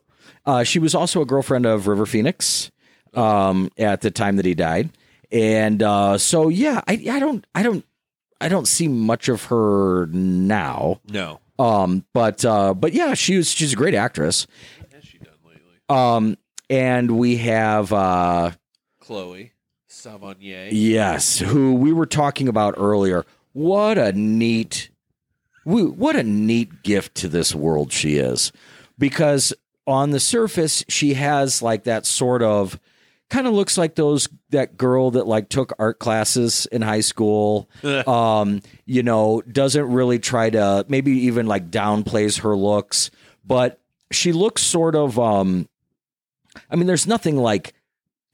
Uh, 0.44 0.62
she 0.64 0.78
was 0.78 0.94
also 0.94 1.20
a 1.22 1.26
girlfriend 1.26 1.66
of 1.66 1.86
River 1.88 2.06
Phoenix 2.06 2.70
um, 3.14 3.70
at 3.78 4.00
the 4.00 4.10
time 4.10 4.36
that 4.36 4.44
he 4.44 4.54
died, 4.54 4.90
and 5.30 5.82
uh, 5.82 6.18
so 6.18 6.48
yeah, 6.48 6.82
I, 6.86 7.04
I 7.10 7.18
don't 7.18 7.46
I 7.54 7.62
don't 7.62 7.84
I 8.40 8.48
don't 8.48 8.68
see 8.68 8.88
much 8.88 9.28
of 9.28 9.44
her 9.44 10.06
now. 10.06 11.00
No. 11.08 11.40
Um, 11.58 12.04
but 12.12 12.44
uh, 12.44 12.72
but 12.74 12.92
yeah, 12.92 13.14
she 13.14 13.36
was 13.36 13.50
she's 13.50 13.72
a 13.72 13.76
great 13.76 13.94
actress. 13.94 14.46
What 14.78 14.92
has 14.92 15.04
she 15.04 15.18
done 15.18 15.34
lately? 15.44 15.80
Um, 15.88 16.36
and 16.70 17.18
we 17.18 17.38
have 17.38 17.92
uh, 17.92 18.52
Chloe 19.00 19.52
Sevigny. 19.90 20.68
Yes, 20.70 21.40
who 21.40 21.74
we 21.74 21.92
were 21.92 22.06
talking 22.06 22.46
about 22.46 22.74
earlier. 22.76 23.24
What 23.54 23.98
a 23.98 24.12
neat, 24.12 24.90
what 25.64 26.14
a 26.14 26.22
neat 26.22 26.84
gift 26.84 27.16
to 27.16 27.28
this 27.28 27.54
world 27.56 27.90
she 27.90 28.18
is, 28.18 28.52
because 28.96 29.52
on 29.84 30.10
the 30.10 30.20
surface 30.20 30.84
she 30.88 31.14
has 31.14 31.60
like 31.60 31.82
that 31.84 32.06
sort 32.06 32.42
of, 32.42 32.78
kind 33.30 33.46
of 33.46 33.52
looks 33.54 33.76
like 33.76 33.94
those 33.94 34.28
that 34.50 34.76
girl 34.76 35.10
that 35.12 35.26
like 35.26 35.48
took 35.48 35.72
art 35.78 35.98
classes 35.98 36.66
in 36.72 36.82
high 36.82 37.00
school. 37.00 37.68
um, 38.06 38.60
you 38.86 39.02
know, 39.02 39.42
doesn't 39.42 39.86
really 39.90 40.18
try 40.18 40.50
to 40.50 40.84
maybe 40.88 41.12
even 41.26 41.46
like 41.46 41.70
downplays 41.70 42.40
her 42.40 42.56
looks, 42.56 43.10
but 43.44 43.80
she 44.10 44.32
looks 44.32 44.62
sort 44.62 44.94
of. 44.94 45.18
um 45.18 45.68
I 46.70 46.76
mean, 46.76 46.86
there's 46.86 47.06
nothing 47.06 47.36
like 47.36 47.74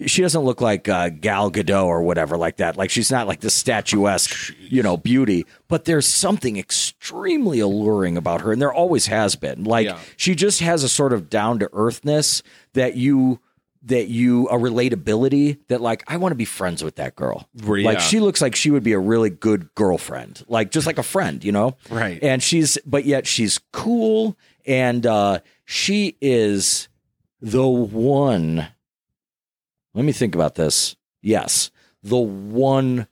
she 0.06 0.22
doesn't 0.22 0.42
look 0.42 0.60
like 0.60 0.88
uh, 0.88 1.08
Gal 1.08 1.50
Gadot 1.52 1.84
or 1.84 2.02
whatever 2.02 2.36
like 2.36 2.56
that. 2.56 2.76
Like 2.76 2.90
she's 2.90 3.10
not 3.12 3.28
like 3.28 3.40
the 3.40 3.50
statuesque, 3.50 4.52
you 4.58 4.82
know, 4.82 4.96
beauty. 4.96 5.46
But 5.68 5.84
there's 5.84 6.06
something 6.06 6.56
extremely 6.56 7.60
alluring 7.60 8.16
about 8.16 8.40
her, 8.40 8.52
and 8.52 8.60
there 8.60 8.72
always 8.72 9.06
has 9.06 9.36
been. 9.36 9.64
Like 9.64 9.86
Yeah. 9.86 9.98
she 10.16 10.34
just 10.34 10.60
has 10.60 10.82
a 10.84 10.88
sort 10.88 11.12
of 11.12 11.30
down 11.30 11.58
to 11.60 11.68
earthness 11.72 12.42
that 12.72 12.96
you 12.96 13.40
that 13.84 14.08
you 14.08 14.48
a 14.48 14.54
relatability 14.54 15.58
that 15.68 15.80
like 15.80 16.04
I 16.06 16.16
want 16.16 16.32
to 16.32 16.36
be 16.36 16.44
friends 16.44 16.82
with 16.82 16.96
that 16.96 17.16
girl. 17.16 17.48
Yeah. 17.54 17.84
Like 17.84 18.00
she 18.00 18.20
looks 18.20 18.40
like 18.40 18.56
she 18.56 18.70
would 18.70 18.82
be 18.82 18.92
a 18.92 18.98
really 18.98 19.30
good 19.30 19.74
girlfriend, 19.74 20.44
like 20.48 20.70
just 20.70 20.86
like 20.86 20.98
a 20.98 21.02
friend, 21.02 21.44
you 21.44 21.52
know. 21.52 21.76
Right. 21.90 22.22
And 22.22 22.42
she's 22.42 22.78
but 22.86 23.04
yet 23.04 23.26
she's 23.26 23.60
cool 23.72 24.36
and 24.66 25.06
uh 25.06 25.40
she 25.64 26.16
is 26.20 26.88
the 27.40 27.66
one 27.66 28.68
let 29.94 30.04
me 30.04 30.12
think 30.12 30.34
about 30.34 30.56
this. 30.56 30.96
Yes, 31.22 31.70
the 32.02 32.18
one 32.18 33.06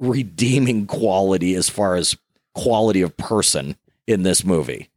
redeeming 0.00 0.86
quality 0.86 1.54
as 1.54 1.68
far 1.68 1.94
as 1.94 2.16
quality 2.54 3.02
of 3.02 3.16
person 3.16 3.76
in 4.06 4.22
this 4.22 4.44
movie. 4.44 4.89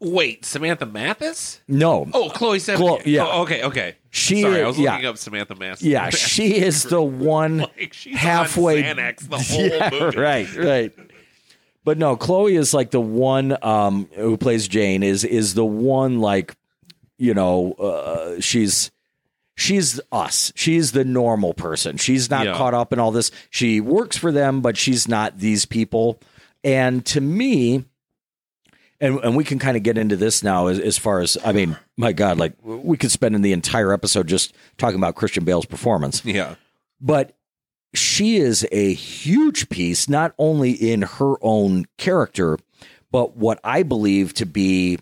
Wait, 0.00 0.44
Samantha 0.46 0.86
Mathis? 0.86 1.60
No. 1.68 2.08
Oh, 2.14 2.30
Chloe 2.30 2.58
Sevigny. 2.58 2.76
Chloe- 2.76 3.02
yeah. 3.04 3.26
Oh, 3.28 3.42
okay, 3.42 3.62
okay. 3.64 3.96
She- 4.10 4.40
Sorry, 4.42 4.62
I 4.62 4.66
was 4.66 4.78
yeah. 4.78 4.92
looking 4.92 5.06
up 5.06 5.18
Samantha 5.18 5.54
Mathis. 5.54 5.82
Yeah, 5.82 6.08
she 6.10 6.56
is 6.56 6.84
the 6.84 7.02
one 7.02 7.58
like 7.58 7.92
she's 7.92 8.16
halfway 8.16 8.88
on 8.88 8.96
Xanax 8.96 9.28
the 9.28 9.38
whole 9.52 9.66
yeah, 9.66 9.90
movie. 9.92 10.18
right, 10.18 10.56
right. 10.56 10.92
But 11.84 11.98
no, 11.98 12.16
Chloe 12.16 12.56
is 12.56 12.72
like 12.74 12.90
the 12.90 13.00
one 13.00 13.56
um, 13.62 14.08
who 14.14 14.36
plays 14.36 14.68
Jane 14.68 15.02
is 15.02 15.24
is 15.24 15.54
the 15.54 15.64
one 15.64 16.20
like 16.20 16.54
you 17.18 17.34
know 17.34 17.72
uh, 17.72 18.40
she's 18.40 18.90
she's 19.56 20.00
us. 20.12 20.52
She's 20.56 20.92
the 20.92 21.04
normal 21.04 21.52
person. 21.54 21.96
She's 21.98 22.30
not 22.30 22.46
Yeah. 22.46 22.54
caught 22.54 22.74
up 22.74 22.92
in 22.92 22.98
all 22.98 23.10
this. 23.12 23.30
She 23.50 23.80
works 23.80 24.16
for 24.16 24.32
them, 24.32 24.60
but 24.62 24.76
she's 24.76 25.08
not 25.08 25.38
these 25.38 25.64
people. 25.66 26.20
And 26.64 27.04
to 27.06 27.20
me, 27.20 27.84
and 29.00 29.18
and 29.22 29.36
we 29.36 29.44
can 29.44 29.58
kind 29.58 29.76
of 29.76 29.82
get 29.82 29.96
into 29.98 30.16
this 30.16 30.42
now 30.42 30.66
as, 30.68 30.78
as 30.78 30.98
far 30.98 31.20
as 31.20 31.36
I 31.44 31.52
mean, 31.52 31.76
my 31.96 32.12
God, 32.12 32.38
like 32.38 32.52
we 32.62 32.96
could 32.96 33.10
spend 33.10 33.34
in 33.34 33.42
the 33.42 33.52
entire 33.52 33.92
episode 33.92 34.26
just 34.28 34.54
talking 34.78 34.96
about 34.98 35.14
Christian 35.14 35.44
Bale's 35.44 35.66
performance 35.66 36.24
Yeah. 36.24 36.54
but 37.00 37.36
she 37.92 38.36
is 38.36 38.64
a 38.70 38.92
huge 38.94 39.68
piece, 39.68 40.08
not 40.08 40.32
only 40.38 40.70
in 40.70 41.02
her 41.02 41.34
own 41.42 41.86
character, 41.98 42.56
but 43.10 43.36
what 43.36 43.58
I 43.64 43.82
believe 43.82 44.32
to 44.34 44.46
be 44.46 44.98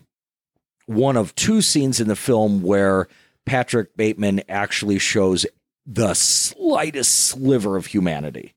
one 0.87 1.15
of 1.15 1.35
two 1.35 1.61
scenes 1.61 1.99
in 1.99 2.07
the 2.07 2.15
film 2.15 2.63
where 2.63 3.07
Patrick 3.45 3.95
Bateman 3.95 4.41
actually 4.49 4.97
shows 4.97 5.45
the 5.85 6.15
slightest 6.15 7.13
sliver 7.27 7.75
of 7.77 7.85
humanity. 7.87 8.55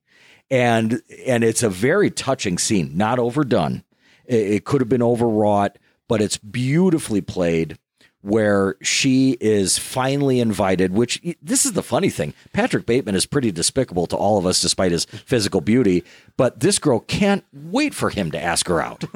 And 0.51 1.03
and 1.26 1.45
it's 1.45 1.62
a 1.62 1.68
very 1.70 2.11
touching 2.11 2.57
scene, 2.59 2.97
not 2.97 3.18
overdone. 3.18 3.84
It, 4.26 4.36
it 4.52 4.64
could 4.64 4.80
have 4.80 4.88
been 4.88 5.02
overwrought, 5.02 5.78
but 6.08 6.20
it's 6.22 6.36
beautifully 6.38 7.20
played 7.20 7.78
where 8.24 8.76
she 8.82 9.36
is 9.40 9.78
finally 9.78 10.38
invited, 10.38 10.92
which 10.92 11.20
this 11.42 11.66
is 11.66 11.72
the 11.72 11.82
funny 11.82 12.08
thing. 12.08 12.32
Patrick 12.52 12.86
Bateman 12.86 13.16
is 13.16 13.26
pretty 13.26 13.50
despicable 13.50 14.06
to 14.06 14.16
all 14.16 14.38
of 14.38 14.46
us 14.46 14.60
despite 14.60 14.92
his 14.92 15.06
physical 15.06 15.60
beauty, 15.60 16.04
but 16.36 16.60
this 16.60 16.78
girl 16.78 17.00
can't 17.00 17.44
wait 17.52 17.92
for 17.94 18.10
him 18.10 18.30
to 18.30 18.40
ask 18.40 18.68
her 18.68 18.80
out. 18.80 19.02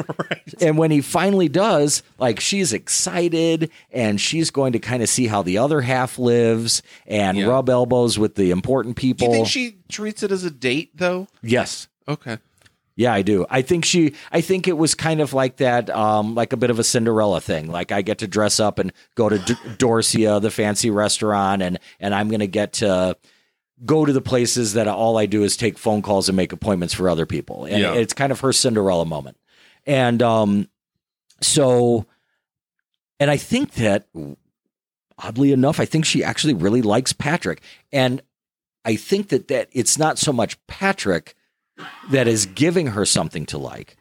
And 0.60 0.78
when 0.78 0.90
he 0.90 1.00
finally 1.02 1.48
does, 1.48 2.02
like 2.18 2.40
she's 2.40 2.72
excited 2.72 3.70
and 3.92 4.20
she's 4.20 4.50
going 4.50 4.72
to 4.72 4.78
kind 4.78 5.02
of 5.02 5.08
see 5.08 5.26
how 5.26 5.42
the 5.42 5.58
other 5.58 5.80
half 5.82 6.18
lives 6.18 6.82
and 7.06 7.36
Yeah. 7.36 7.46
rub 7.46 7.68
elbows 7.68 8.18
with 8.18 8.36
the 8.36 8.50
important 8.52 8.96
people. 8.96 9.26
Do 9.26 9.32
you 9.32 9.36
think 9.44 9.48
she 9.48 9.76
treats 9.88 10.22
it 10.22 10.30
as 10.32 10.44
a 10.44 10.50
date 10.50 10.90
though? 10.96 11.26
yes. 11.42 11.88
Okay. 12.08 12.38
Yeah, 12.98 13.12
I 13.12 13.20
do. 13.20 13.44
I 13.50 13.60
think 13.60 13.84
she. 13.84 14.14
I 14.32 14.40
think 14.40 14.66
it 14.66 14.78
was 14.78 14.94
kind 14.94 15.20
of 15.20 15.34
like 15.34 15.58
that, 15.58 15.90
um, 15.90 16.34
like 16.34 16.54
a 16.54 16.56
bit 16.56 16.70
of 16.70 16.78
a 16.78 16.84
Cinderella 16.84 17.42
thing. 17.42 17.70
Like 17.70 17.92
I 17.92 18.00
get 18.00 18.18
to 18.18 18.26
dress 18.26 18.58
up 18.58 18.78
and 18.78 18.90
go 19.14 19.28
to 19.28 19.38
D- 19.38 19.54
Dorsia, 19.76 20.40
the 20.40 20.50
fancy 20.50 20.88
restaurant, 20.90 21.60
and 21.60 21.78
and 22.00 22.14
I'm 22.14 22.28
going 22.28 22.40
to 22.40 22.46
get 22.46 22.72
to 22.74 23.16
go 23.84 24.06
to 24.06 24.12
the 24.14 24.22
places 24.22 24.72
that 24.72 24.88
all 24.88 25.18
I 25.18 25.26
do 25.26 25.42
is 25.44 25.58
take 25.58 25.76
phone 25.76 26.00
calls 26.00 26.30
and 26.30 26.36
make 26.36 26.52
appointments 26.54 26.94
for 26.94 27.10
other 27.10 27.26
people. 27.26 27.66
And 27.66 27.78
Yeah. 27.82 27.92
it's 27.92 28.14
kind 28.14 28.32
of 28.32 28.40
her 28.40 28.50
Cinderella 28.54 29.04
moment. 29.04 29.36
And 29.84 30.22
um, 30.22 30.68
so, 31.42 32.06
and 33.20 33.30
I 33.30 33.36
think 33.36 33.74
that 33.74 34.06
oddly 35.18 35.52
enough, 35.52 35.78
I 35.80 35.84
think 35.84 36.06
she 36.06 36.24
actually 36.24 36.54
really 36.54 36.80
likes 36.80 37.12
Patrick, 37.12 37.60
and 37.92 38.22
I 38.86 38.96
think 38.96 39.28
that 39.28 39.48
that 39.48 39.68
it's 39.72 39.98
not 39.98 40.18
so 40.18 40.32
much 40.32 40.56
Patrick 40.66 41.34
that 42.10 42.28
is 42.28 42.46
giving 42.46 42.88
her 42.88 43.04
something 43.04 43.46
to 43.46 43.58
like. 43.58 43.96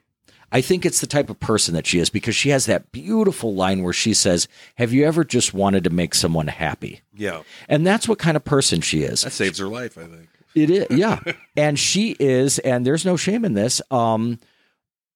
I 0.52 0.62
think 0.62 0.86
it's 0.86 1.02
the 1.02 1.08
type 1.08 1.30
of 1.30 1.40
person 1.40 1.74
that 1.74 1.86
she 1.86 2.00
is 2.00 2.10
because 2.10 2.36
she 2.36 2.50
has 2.50 2.66
that 2.68 2.92
beautiful 2.92 3.56
line 3.56 3.84
where 3.84 3.94
she 3.94 4.14
says, 4.14 4.48
Have 4.76 4.94
you 4.94 5.06
ever 5.06 5.24
just 5.24 5.54
wanted 5.54 5.84
to 5.84 5.90
make 5.90 6.16
someone 6.16 6.48
happy? 6.48 7.02
Yeah. 7.14 7.44
And 7.68 7.86
that's 7.86 8.08
what 8.08 8.20
kind 8.20 8.38
of 8.38 8.46
person 8.46 8.82
she 8.82 9.02
is. 9.02 9.24
That 9.24 9.32
saves 9.32 9.60
her 9.60 9.68
life, 9.68 9.98
I 9.98 10.04
think. 10.06 10.30
It 10.56 10.70
is, 10.70 10.88
yeah. 10.98 11.20
and 11.58 11.78
she 11.78 12.16
is, 12.20 12.60
and 12.60 12.86
there's 12.86 13.06
no 13.06 13.18
shame 13.18 13.44
in 13.44 13.54
this. 13.54 13.82
Um, 13.92 14.40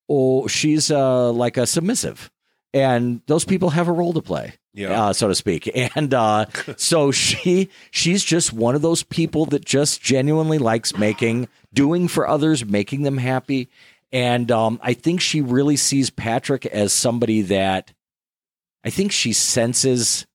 oh, 0.09 0.47
she's 0.47 0.91
uh 0.91 1.31
like 1.31 1.55
a 1.55 1.65
submissive, 1.65 2.29
and 2.73 3.21
those 3.27 3.45
people 3.45 3.69
have 3.69 3.87
a 3.87 3.93
role 3.93 4.11
to 4.13 4.21
play, 4.21 4.55
Yeah. 4.73 5.07
uh, 5.07 5.13
so 5.13 5.27
to 5.27 5.35
speak. 5.35 5.69
And 5.95 6.13
uh, 6.13 6.45
so 6.77 7.11
she 7.11 7.69
she's 7.91 8.23
just 8.23 8.53
one 8.53 8.75
of 8.75 8.81
those 8.81 9.03
people 9.03 9.45
that 9.47 9.65
just 9.65 10.01
genuinely 10.01 10.57
likes 10.57 10.97
making, 10.97 11.47
doing 11.73 12.07
for 12.07 12.27
others, 12.27 12.65
making 12.65 13.03
them 13.03 13.17
happy. 13.17 13.69
And 14.11 14.51
um, 14.51 14.79
I 14.81 14.93
think 14.93 15.21
she 15.21 15.41
really 15.41 15.75
sees 15.75 16.09
Patrick 16.09 16.65
as 16.65 16.93
somebody 16.93 17.41
that 17.43 17.93
I 18.83 18.89
think 18.89 19.11
she 19.11 19.33
senses 19.33 20.25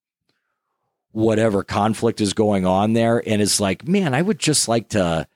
whatever 1.13 1.63
conflict 1.63 2.21
is 2.21 2.33
going 2.33 2.67
on 2.67 2.93
there 2.93 3.23
and 3.27 3.41
is 3.41 3.61
like, 3.61 3.87
man, 3.87 4.15
I 4.15 4.23
would 4.23 4.39
just 4.39 4.69
like 4.69 4.89
to 4.91 5.27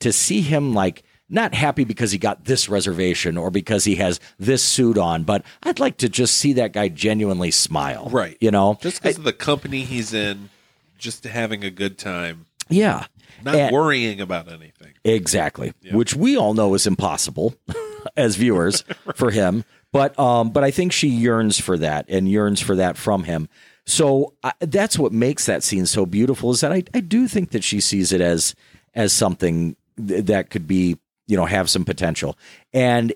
to 0.00 0.12
see 0.12 0.40
him 0.40 0.74
like 0.74 1.02
not 1.28 1.54
happy 1.54 1.84
because 1.84 2.12
he 2.12 2.18
got 2.18 2.44
this 2.44 2.68
reservation 2.68 3.36
or 3.36 3.50
because 3.50 3.84
he 3.84 3.96
has 3.96 4.20
this 4.38 4.62
suit 4.62 4.98
on, 4.98 5.24
but 5.24 5.42
I'd 5.62 5.80
like 5.80 5.96
to 5.98 6.08
just 6.08 6.36
see 6.36 6.52
that 6.54 6.72
guy 6.72 6.88
genuinely 6.88 7.50
smile. 7.50 8.08
Right. 8.10 8.36
You 8.40 8.50
know? 8.50 8.78
Just 8.80 9.02
because 9.02 9.18
of 9.18 9.24
the 9.24 9.32
company 9.32 9.82
he's 9.84 10.12
in, 10.12 10.50
just 10.98 11.24
having 11.24 11.64
a 11.64 11.70
good 11.70 11.98
time, 11.98 12.46
yeah. 12.68 13.06
not 13.42 13.54
And- 13.54 13.74
worrying 13.74 14.20
about 14.20 14.48
anything. 14.50 14.92
Exactly. 15.04 15.72
Which 15.92 16.14
we 16.14 16.36
all 16.36 16.54
know 16.54 16.74
is 16.74 16.86
impossible 16.86 17.54
as 18.16 18.36
viewers 18.36 18.82
for 19.14 19.30
him. 19.30 19.64
But 19.92 20.18
um, 20.18 20.50
but 20.50 20.64
I 20.64 20.70
think 20.72 20.92
she 20.92 21.08
yearns 21.08 21.60
for 21.60 21.78
that 21.78 22.06
and 22.08 22.28
yearns 22.28 22.60
for 22.60 22.74
that 22.76 22.96
from 22.96 23.24
him. 23.24 23.48
So 23.86 24.32
I, 24.42 24.52
that's 24.60 24.98
what 24.98 25.12
makes 25.12 25.46
that 25.46 25.62
scene 25.62 25.86
so 25.86 26.04
beautiful 26.04 26.50
is 26.50 26.62
that 26.62 26.72
I, 26.72 26.82
I 26.94 27.00
do 27.00 27.28
think 27.28 27.50
that 27.50 27.62
she 27.62 27.80
sees 27.80 28.12
it 28.12 28.20
as 28.20 28.54
as 28.94 29.12
something 29.12 29.76
th- 29.96 30.24
that 30.24 30.50
could 30.50 30.66
be 30.66 30.96
you 31.26 31.36
know 31.36 31.46
have 31.46 31.68
some 31.70 31.84
potential. 31.84 32.36
And 32.72 33.12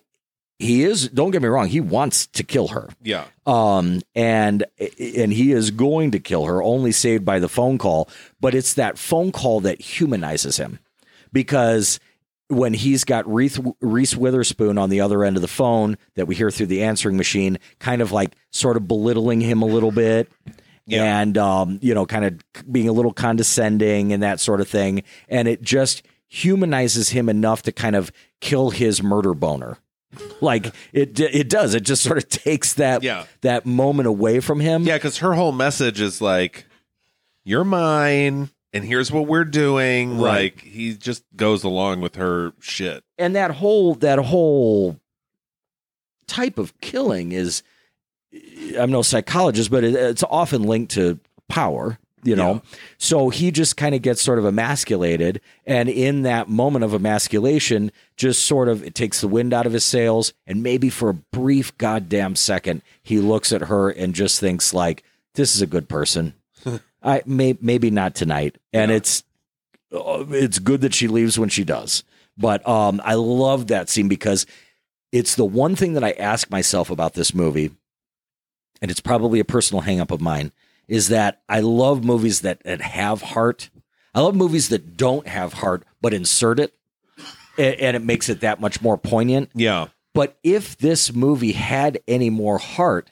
he 0.59 0.83
is 0.83 1.09
don't 1.11 1.31
get 1.31 1.41
me 1.41 1.47
wrong 1.47 1.69
he 1.69 1.81
wants 1.81 2.27
to 2.27 2.43
kill 2.43 2.67
her 2.67 2.89
Yeah. 3.01 3.27
um 3.47 4.01
and 4.17 4.65
and 4.99 5.33
he 5.33 5.53
is 5.53 5.71
going 5.71 6.11
to 6.11 6.19
kill 6.19 6.47
her 6.47 6.61
only 6.61 6.91
saved 6.91 7.25
by 7.25 7.39
the 7.39 7.49
phone 7.49 7.79
call 7.79 8.09
but 8.41 8.57
it's 8.57 8.75
that 8.75 8.99
phone 8.99 9.31
call 9.31 9.61
that 9.61 9.81
humanizes 9.81 10.57
him 10.57 10.81
because 11.33 12.01
when 12.49 12.75
he's 12.75 13.05
got 13.05 13.33
Reese, 13.33 13.61
Reese 13.81 14.17
Witherspoon 14.17 14.79
on 14.79 14.91
the 14.91 15.01
other 15.03 15.23
end 15.23 15.37
of 15.37 15.43
the 15.43 15.49
phone 15.49 15.97
that 16.17 16.27
we 16.27 16.35
hear 16.35 16.51
through 16.51 16.67
the 16.67 16.83
answering 16.83 17.19
machine, 17.19 17.59
kind 17.79 18.01
of 18.01 18.11
like 18.11 18.35
sort 18.51 18.79
of 18.79 18.89
belittling 18.89 19.41
him 19.43 19.61
a 19.61 19.67
little 19.67 19.93
bit. 19.93 20.31
Yeah. 20.87 21.21
And, 21.21 21.37
um, 21.37 21.79
you 21.83 21.93
know, 21.93 22.07
kind 22.07 22.25
of 22.25 22.73
being 22.73 22.89
a 22.89 22.93
little 22.93 23.13
condescending 23.13 24.15
and 24.15 24.23
that 24.23 24.41
sort 24.41 24.63
of 24.63 24.69
thing. 24.69 25.03
And 25.29 25.47
it 25.47 25.61
just 25.61 26.03
humanizes 26.29 27.11
him 27.11 27.29
enough 27.29 27.63
to 27.63 27.73
kind 27.73 27.97
of 27.97 28.13
kill 28.41 28.71
his 28.71 29.03
murder 29.03 29.35
boner. 29.35 29.79
Like 30.41 30.67
it, 30.93 31.19
it 31.21 31.49
does. 31.51 31.75
It 31.75 31.83
just 31.83 32.03
sort 32.03 32.17
of 32.19 32.29
takes 32.29 32.75
that, 32.75 33.03
Yeah. 33.03 33.27
that 33.43 33.67
moment 33.67 34.07
away 34.07 34.41
from 34.41 34.61
him. 34.61 34.85
Yeah, 34.85 34.97
because 34.97 35.19
her 35.19 35.35
whole 35.35 35.51
message 35.53 36.01
is 36.01 36.21
like, 36.23 36.65
"You're 37.45 37.65
mine, 37.65 38.49
and 38.73 38.85
here's 38.85 39.11
what 39.13 39.27
we're 39.27 39.45
doing." 39.45 40.19
Right. 40.19 40.55
Like 40.55 40.61
he 40.63 40.95
just 40.95 41.25
goes 41.37 41.65
along 41.65 42.01
with 42.03 42.15
her 42.17 42.53
shit. 42.61 43.03
and 43.19 43.35
that 43.37 43.51
whole 43.51 43.95
that 43.97 44.19
whole 44.21 44.99
type 46.27 46.59
of 46.59 46.79
killing 46.81 47.33
is 47.33 47.63
i'm 48.79 48.91
no 48.91 49.01
psychologist 49.03 49.71
but 49.71 49.83
it, 49.83 49.95
it's 49.95 50.23
often 50.25 50.63
linked 50.65 50.93
to 50.93 51.19
power 51.49 51.99
you 52.23 52.35
know 52.37 52.55
Yeah. 52.55 52.79
so 52.99 53.29
he 53.29 53.51
just 53.51 53.77
kind 53.77 53.95
of 53.95 54.03
gets 54.03 54.21
sort 54.23 54.39
of 54.39 54.45
emasculated 54.45 55.41
and 55.67 55.89
in 55.89 56.23
that 56.23 56.49
moment 56.49 56.85
of 56.85 56.95
emasculation 56.95 57.91
just 58.17 58.45
sort 58.45 58.69
of 58.69 58.83
it 58.85 58.95
takes 58.95 59.21
the 59.21 59.29
wind 59.29 59.53
out 59.55 59.67
of 59.67 59.73
his 59.73 59.85
sails 59.87 60.33
and 60.47 60.63
maybe 60.63 60.91
for 60.91 61.09
a 61.11 61.15
brief 61.15 61.77
goddamn 61.79 62.35
second 62.37 62.83
he 63.03 63.19
looks 63.19 63.53
at 63.53 63.63
her 63.63 63.91
and 63.91 64.15
just 64.15 64.41
thinks 64.41 64.73
like 64.75 65.03
this 65.35 65.55
is 65.55 65.63
a 65.63 65.67
good 65.67 65.89
person 65.89 66.35
i 67.03 67.23
may 67.27 67.57
maybe 67.61 67.91
not 67.91 68.15
tonight 68.15 68.57
and 68.73 68.91
Yeah. 68.91 68.97
it's 68.97 69.23
uh, 69.93 70.25
it's 70.31 70.59
good 70.59 70.83
that 70.83 70.93
she 70.95 71.09
leaves 71.09 71.39
when 71.39 71.49
she 71.49 71.65
does. 71.65 72.05
But 72.37 72.69
um, 72.69 73.01
I 73.05 73.15
love 73.15 73.69
that 73.69 73.89
scene 73.89 74.07
because 74.07 74.45
it's 75.13 75.35
the 75.35 75.47
one 75.47 75.75
thing 75.77 75.95
that 75.95 76.05
I 76.05 76.11
ask 76.13 76.51
myself 76.51 76.91
about 76.91 77.15
this 77.15 77.33
movie, 77.35 77.71
and 78.83 78.91
it's 78.91 79.01
probably 79.01 79.41
a 79.41 79.45
personal 79.47 79.83
hangup 79.83 80.11
of 80.11 80.21
mine, 80.21 80.53
is 80.89 81.09
that 81.09 81.43
I 81.49 81.61
love 81.61 82.03
movies 82.05 82.41
that, 82.41 82.63
that 82.65 82.81
have 82.81 83.23
heart. 83.23 83.71
I 84.15 84.21
love 84.21 84.35
movies 84.35 84.71
that 84.71 84.97
don't 84.97 85.29
have 85.29 85.53
heart 85.53 85.85
but 86.01 86.15
insert 86.15 86.59
it, 86.61 86.75
and, 87.57 87.97
it 87.97 88.03
makes 88.03 88.29
it 88.29 88.41
that 88.41 88.61
much 88.61 88.81
more 88.81 88.97
poignant. 88.97 89.51
Yeah. 89.55 89.89
But 90.15 90.39
if 90.43 90.77
this 90.79 91.13
movie 91.13 91.53
had 91.53 92.01
any 92.09 92.31
more 92.31 92.59
heart, 92.59 93.11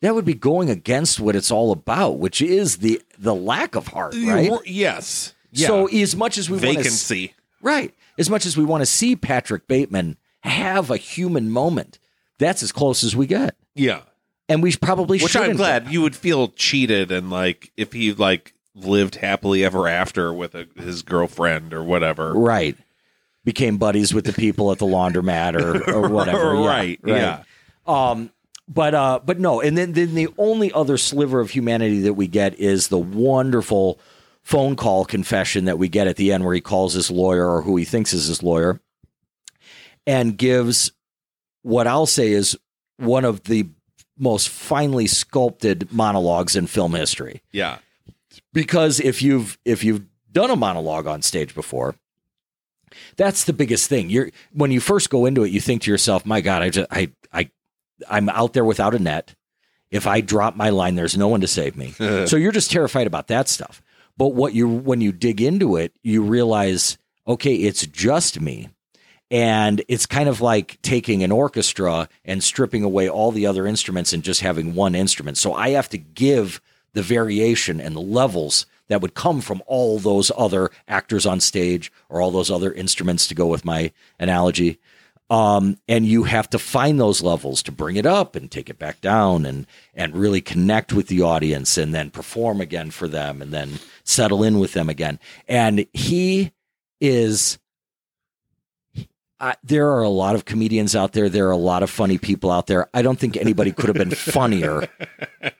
that 0.00 0.14
would 0.14 0.24
be 0.24 0.34
going 0.34 0.70
against 0.70 1.20
what 1.20 1.36
it's 1.36 1.50
all 1.50 1.72
about, 1.72 2.18
which 2.18 2.40
is 2.40 2.78
the 2.78 3.02
the 3.18 3.34
lack 3.34 3.74
of 3.76 3.88
heart, 3.88 4.14
right? 4.14 4.50
Yes. 4.64 5.34
Yeah. 5.52 5.66
So 5.66 5.86
as 5.86 6.16
much 6.16 6.38
as 6.38 6.48
we 6.48 6.58
want 6.58 6.84
to. 6.84 7.28
Right. 7.60 7.94
As 8.18 8.30
much 8.30 8.46
as 8.46 8.56
we 8.56 8.64
want 8.64 8.80
to 8.82 8.86
see 8.86 9.16
Patrick 9.16 9.68
Bateman 9.68 10.16
have 10.40 10.90
a 10.90 10.96
human 10.96 11.50
moment, 11.50 11.98
that's 12.38 12.62
as 12.62 12.72
close 12.72 13.04
as 13.04 13.14
we 13.14 13.26
get. 13.26 13.56
Yeah. 13.74 14.00
And 14.50 14.64
we 14.64 14.74
probably 14.74 15.18
Which 15.18 15.32
shouldn't. 15.32 15.52
I'm 15.52 15.56
glad 15.56 15.92
you 15.92 16.02
would 16.02 16.16
feel 16.16 16.48
cheated 16.48 17.12
and 17.12 17.30
like 17.30 17.70
if 17.76 17.92
he 17.92 18.12
like 18.12 18.52
lived 18.74 19.14
happily 19.14 19.64
ever 19.64 19.86
after 19.86 20.34
with 20.34 20.54
a, 20.56 20.66
his 20.76 21.02
girlfriend 21.02 21.72
or 21.72 21.84
whatever. 21.84 22.32
Right. 22.34 22.76
Became 23.44 23.78
buddies 23.78 24.12
with 24.12 24.26
the 24.26 24.32
people 24.32 24.72
at 24.72 24.78
the 24.78 24.86
laundromat 24.86 25.54
or, 25.54 25.94
or 25.94 26.08
whatever. 26.08 26.54
Yeah, 26.54 26.66
right. 26.66 27.00
Yeah. 27.06 27.42
Um, 27.86 28.32
but 28.66 28.94
uh, 28.94 29.20
but 29.24 29.38
no, 29.38 29.60
and 29.60 29.78
then 29.78 29.92
then 29.92 30.14
the 30.14 30.28
only 30.36 30.72
other 30.72 30.96
sliver 30.96 31.40
of 31.40 31.50
humanity 31.50 32.00
that 32.00 32.14
we 32.14 32.26
get 32.26 32.58
is 32.58 32.88
the 32.88 32.98
wonderful 32.98 33.98
phone 34.42 34.76
call 34.76 35.04
confession 35.04 35.64
that 35.64 35.78
we 35.78 35.88
get 35.88 36.06
at 36.06 36.16
the 36.16 36.32
end, 36.32 36.44
where 36.44 36.54
he 36.54 36.60
calls 36.60 36.94
his 36.94 37.10
lawyer 37.10 37.48
or 37.48 37.62
who 37.62 37.76
he 37.76 37.84
thinks 37.84 38.12
is 38.12 38.26
his 38.26 38.42
lawyer, 38.42 38.80
and 40.06 40.38
gives 40.38 40.92
what 41.62 41.86
I'll 41.86 42.06
say 42.06 42.30
is 42.30 42.56
one 42.96 43.24
of 43.24 43.42
the 43.44 43.68
most 44.20 44.48
finely 44.48 45.06
sculpted 45.06 45.90
monologues 45.92 46.54
in 46.54 46.66
film 46.66 46.94
history. 46.94 47.42
Yeah. 47.52 47.78
because 48.52 49.00
if 49.00 49.22
you've 49.22 49.58
if 49.64 49.82
you've 49.82 50.02
done 50.30 50.50
a 50.50 50.56
monologue 50.56 51.06
on 51.06 51.22
stage 51.22 51.54
before 51.54 51.94
that's 53.16 53.44
the 53.44 53.52
biggest 53.52 53.88
thing. 53.88 54.10
You're 54.10 54.30
when 54.52 54.70
you 54.70 54.80
first 54.80 55.10
go 55.10 55.26
into 55.26 55.42
it 55.44 55.50
you 55.50 55.60
think 55.60 55.82
to 55.82 55.90
yourself 55.90 56.26
my 56.26 56.40
god 56.40 56.62
i 56.62 56.70
just 56.70 56.86
i 56.90 57.10
i 57.32 57.50
i'm 58.08 58.28
out 58.28 58.52
there 58.52 58.64
without 58.64 58.94
a 58.94 58.98
net. 58.98 59.34
If 59.90 60.06
i 60.06 60.20
drop 60.20 60.54
my 60.56 60.70
line 60.70 60.94
there's 60.94 61.16
no 61.16 61.28
one 61.28 61.40
to 61.40 61.46
save 61.48 61.76
me. 61.76 61.94
So 62.26 62.36
you're 62.36 62.52
just 62.52 62.70
terrified 62.70 63.06
about 63.06 63.28
that 63.28 63.48
stuff. 63.48 63.82
But 64.16 64.34
what 64.34 64.54
you 64.54 64.68
when 64.68 65.00
you 65.00 65.12
dig 65.12 65.40
into 65.40 65.76
it 65.76 65.92
you 66.02 66.22
realize 66.22 66.98
okay 67.26 67.54
it's 67.54 67.86
just 67.86 68.40
me 68.40 68.68
and 69.30 69.82
it's 69.86 70.06
kind 70.06 70.28
of 70.28 70.40
like 70.40 70.80
taking 70.82 71.22
an 71.22 71.30
orchestra 71.30 72.08
and 72.24 72.42
stripping 72.42 72.82
away 72.82 73.08
all 73.08 73.30
the 73.30 73.46
other 73.46 73.66
instruments 73.66 74.12
and 74.12 74.22
just 74.22 74.40
having 74.40 74.74
one 74.74 74.94
instrument. 74.94 75.38
So 75.38 75.54
I 75.54 75.70
have 75.70 75.88
to 75.90 75.98
give 75.98 76.60
the 76.94 77.02
variation 77.02 77.80
and 77.80 77.94
the 77.94 78.00
levels 78.00 78.66
that 78.88 79.00
would 79.00 79.14
come 79.14 79.40
from 79.40 79.62
all 79.66 80.00
those 80.00 80.32
other 80.36 80.70
actors 80.88 81.24
on 81.24 81.38
stage 81.38 81.92
or 82.08 82.20
all 82.20 82.32
those 82.32 82.50
other 82.50 82.72
instruments 82.72 83.28
to 83.28 83.36
go 83.36 83.46
with 83.46 83.64
my 83.64 83.92
analogy. 84.18 84.80
Um, 85.30 85.78
and 85.86 86.04
you 86.04 86.24
have 86.24 86.50
to 86.50 86.58
find 86.58 86.98
those 86.98 87.22
levels 87.22 87.62
to 87.62 87.72
bring 87.72 87.94
it 87.94 88.04
up 88.04 88.34
and 88.34 88.50
take 88.50 88.68
it 88.68 88.80
back 88.80 89.00
down 89.00 89.46
and 89.46 89.64
and 89.94 90.16
really 90.16 90.40
connect 90.40 90.92
with 90.92 91.06
the 91.06 91.22
audience 91.22 91.78
and 91.78 91.94
then 91.94 92.10
perform 92.10 92.60
again 92.60 92.90
for 92.90 93.06
them 93.06 93.40
and 93.40 93.52
then 93.52 93.78
settle 94.02 94.42
in 94.42 94.58
with 94.58 94.72
them 94.72 94.88
again. 94.88 95.20
And 95.46 95.86
he 95.92 96.50
is 97.00 97.60
I, 99.40 99.54
there 99.64 99.90
are 99.90 100.02
a 100.02 100.08
lot 100.08 100.34
of 100.34 100.44
comedians 100.44 100.94
out 100.94 101.12
there. 101.12 101.28
There 101.28 101.48
are 101.48 101.52
a 101.52 101.56
lot 101.56 101.82
of 101.82 101.90
funny 101.90 102.18
people 102.18 102.50
out 102.50 102.66
there. 102.66 102.88
I 102.92 103.02
don't 103.02 103.18
think 103.18 103.36
anybody 103.36 103.72
could 103.72 103.86
have 103.86 103.96
been 103.96 104.10
funnier 104.14 104.88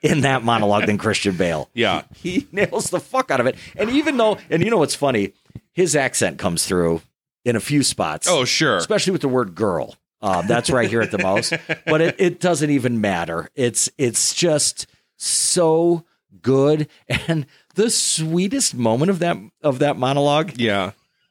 in 0.03 0.21
that 0.23 0.43
monologue 0.45 0.87
than 0.87 0.99
Christian 0.99 1.37
Bale. 1.37 1.71
Yeah. 1.75 2.03
He 2.15 2.47
nails 2.53 2.91
the 2.91 3.01
fuck 3.01 3.31
out 3.31 3.41
of 3.41 3.47
it. 3.47 3.57
And 3.77 3.89
even 3.91 4.17
though, 4.17 4.39
and 4.51 4.63
you 4.63 4.71
know 4.71 4.79
what's 4.79 4.95
funny? 4.95 5.33
His 5.73 5.97
accent 5.97 6.39
comes 6.39 6.67
through 6.67 7.01
in 7.45 7.57
a 7.57 7.61
few 7.61 7.83
spots. 7.83 8.29
Oh, 8.29 8.45
sure. 8.45 8.77
especially 8.77 9.13
with 9.13 9.23
the 9.23 9.29
word 9.29 9.55
girl. 9.55 9.97
Um, 10.23 10.47
that's 10.47 10.71
where 10.71 10.83
I 10.83 10.87
hear 10.87 11.01
it 11.01 11.11
the 11.11 11.19
most. 11.19 11.55
But 11.87 12.03
it, 12.03 12.17
it 12.19 12.41
doesn't 12.41 12.69
even 12.69 13.01
matter. 13.01 13.49
It's 13.55 13.89
it's 13.97 14.35
just 14.35 14.87
so 15.17 16.05
good. 16.43 16.89
And 17.09 17.47
the 17.75 17.89
sweetest 17.89 18.75
moment 18.75 19.11
of 19.11 19.21
that 19.21 19.39
of 19.63 19.79
that 19.79 19.97
monologue 19.97 20.59
Yeah. 20.59 20.91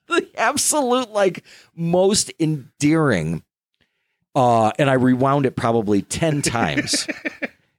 The 0.10 0.28
absolute 0.38 1.12
like 1.12 1.44
most 1.76 2.32
endearing 2.40 3.44
uh 4.36 4.72
and 4.78 4.90
i 4.90 4.94
rewound 4.94 5.46
it 5.46 5.56
probably 5.56 6.02
10 6.02 6.42
times 6.44 7.08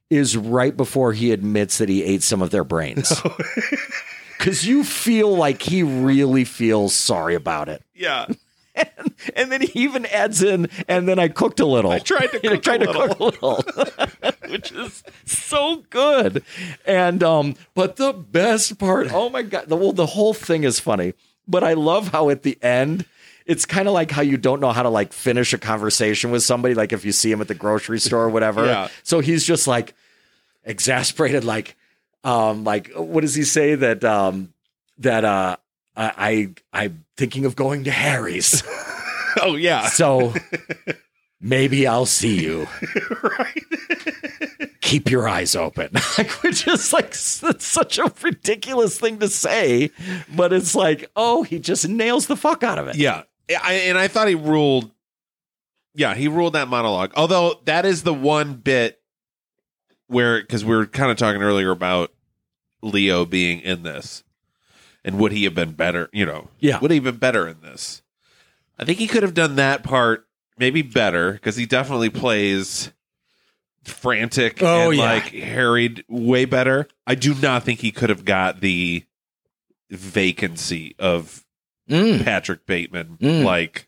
is 0.09 0.35
right 0.35 0.75
before 0.75 1.13
he 1.13 1.31
admits 1.31 1.77
that 1.77 1.87
he 1.89 2.03
ate 2.03 2.23
some 2.23 2.41
of 2.41 2.49
their 2.49 2.63
brains 2.65 3.21
because 4.41 4.65
you 4.65 4.83
feel 4.83 5.35
like 5.35 5.61
he 5.61 5.83
really 5.83 6.43
feels 6.43 6.95
sorry 6.95 7.35
about 7.35 7.69
it. 7.69 7.83
Yeah. 7.93 8.27
And 9.35 9.51
then 9.51 9.61
he 9.61 9.81
even 9.81 10.05
adds 10.07 10.41
in, 10.41 10.69
and 10.87 11.07
then 11.07 11.19
I 11.19 11.27
cooked 11.27 11.59
a 11.59 11.65
little. 11.65 11.91
I 11.91 11.99
tried 11.99 12.31
to 12.31 12.39
cook 12.39 12.63
tried 12.63 12.81
a 12.81 12.87
to 12.87 12.93
cook 12.93 13.19
a 13.19 13.23
little, 13.23 13.63
which 14.49 14.71
is 14.71 15.03
so 15.25 15.83
good. 15.89 16.43
And 16.85 17.21
um, 17.21 17.55
but 17.75 17.97
the 17.97 18.13
best 18.13 18.79
part, 18.79 19.11
oh 19.13 19.29
my 19.29 19.41
god, 19.41 19.67
the 19.67 19.75
well, 19.75 19.91
the 19.91 20.07
whole 20.07 20.33
thing 20.33 20.63
is 20.63 20.79
funny. 20.79 21.13
But 21.51 21.63
I 21.63 21.73
love 21.73 22.07
how 22.07 22.29
at 22.29 22.43
the 22.43 22.57
end, 22.63 23.05
it's 23.45 23.65
kind 23.65 23.87
of 23.87 23.93
like 23.93 24.09
how 24.09 24.21
you 24.21 24.37
don't 24.37 24.61
know 24.61 24.71
how 24.71 24.83
to 24.83 24.89
like 24.89 25.11
finish 25.11 25.53
a 25.53 25.57
conversation 25.57 26.31
with 26.31 26.43
somebody, 26.43 26.73
like 26.73 26.93
if 26.93 27.03
you 27.03 27.11
see 27.11 27.31
him 27.31 27.41
at 27.41 27.49
the 27.49 27.53
grocery 27.55 27.99
store 27.99 28.23
or 28.23 28.29
whatever. 28.29 28.65
Yeah. 28.65 28.87
So 29.03 29.19
he's 29.19 29.43
just 29.43 29.67
like 29.67 29.93
exasperated, 30.63 31.43
like, 31.43 31.75
um, 32.23 32.63
like 32.63 32.91
what 32.95 33.21
does 33.21 33.35
he 33.35 33.43
say 33.43 33.75
that 33.75 34.03
um 34.03 34.53
that 34.99 35.25
uh 35.25 35.57
I 35.97 36.51
I 36.73 36.83
I'm 36.85 37.05
thinking 37.17 37.45
of 37.45 37.55
going 37.55 37.83
to 37.83 37.91
Harry's. 37.91 38.63
Oh 39.41 39.55
yeah. 39.55 39.87
So 39.87 40.33
maybe 41.41 41.87
I'll 41.87 42.05
see 42.05 42.41
you. 42.41 42.67
right. 43.23 43.63
Keep 44.81 45.09
your 45.09 45.27
eyes 45.27 45.55
open. 45.55 45.89
like, 46.17 46.31
which 46.43 46.67
is 46.67 46.91
like 46.93 47.11
s- 47.11 47.43
it's 47.43 47.65
such 47.65 47.97
a 47.97 48.11
ridiculous 48.21 48.99
thing 48.99 49.19
to 49.19 49.27
say, 49.27 49.91
but 50.35 50.53
it's 50.53 50.75
like, 50.75 51.09
oh, 51.15 51.43
he 51.43 51.59
just 51.59 51.87
nails 51.87 52.27
the 52.27 52.35
fuck 52.35 52.63
out 52.63 52.77
of 52.77 52.87
it. 52.87 52.95
Yeah. 52.95 53.23
I, 53.63 53.73
and 53.73 53.97
I 53.97 54.07
thought 54.07 54.27
he 54.27 54.35
ruled. 54.35 54.91
Yeah, 55.93 56.13
he 56.15 56.27
ruled 56.27 56.53
that 56.53 56.67
monologue. 56.69 57.11
Although 57.15 57.59
that 57.65 57.85
is 57.85 58.03
the 58.03 58.13
one 58.13 58.53
bit 58.55 58.99
where, 60.07 60.39
because 60.41 60.63
we 60.63 60.75
were 60.75 60.85
kind 60.85 61.11
of 61.11 61.17
talking 61.17 61.41
earlier 61.41 61.71
about 61.71 62.11
Leo 62.81 63.25
being 63.25 63.59
in 63.59 63.83
this, 63.83 64.23
and 65.03 65.17
would 65.19 65.31
he 65.33 65.43
have 65.45 65.55
been 65.55 65.73
better? 65.73 66.09
You 66.13 66.25
know, 66.25 66.47
Yeah. 66.59 66.79
would 66.79 66.91
he 66.91 66.95
have 66.97 67.03
been 67.03 67.17
better 67.17 67.47
in 67.47 67.61
this? 67.61 68.01
I 68.79 68.85
think 68.85 68.99
he 68.99 69.07
could 69.07 69.23
have 69.23 69.33
done 69.33 69.55
that 69.57 69.83
part 69.83 70.25
maybe 70.57 70.81
better 70.81 71.33
because 71.33 71.55
he 71.55 71.65
definitely 71.65 72.09
plays 72.09 72.91
frantic 73.83 74.61
Oh, 74.61 74.89
and 74.89 74.97
yeah. 74.97 75.03
like 75.03 75.23
harried 75.33 76.03
way 76.07 76.45
better. 76.45 76.87
I 77.07 77.15
do 77.15 77.33
not 77.35 77.63
think 77.63 77.79
he 77.79 77.91
could 77.91 78.09
have 78.09 78.25
got 78.25 78.61
the 78.61 79.03
vacancy 79.89 80.95
of 80.99 81.45
Mm. 81.89 82.23
Patrick 82.23 82.65
Bateman. 82.65 83.17
Mm. 83.19 83.43
Like, 83.43 83.87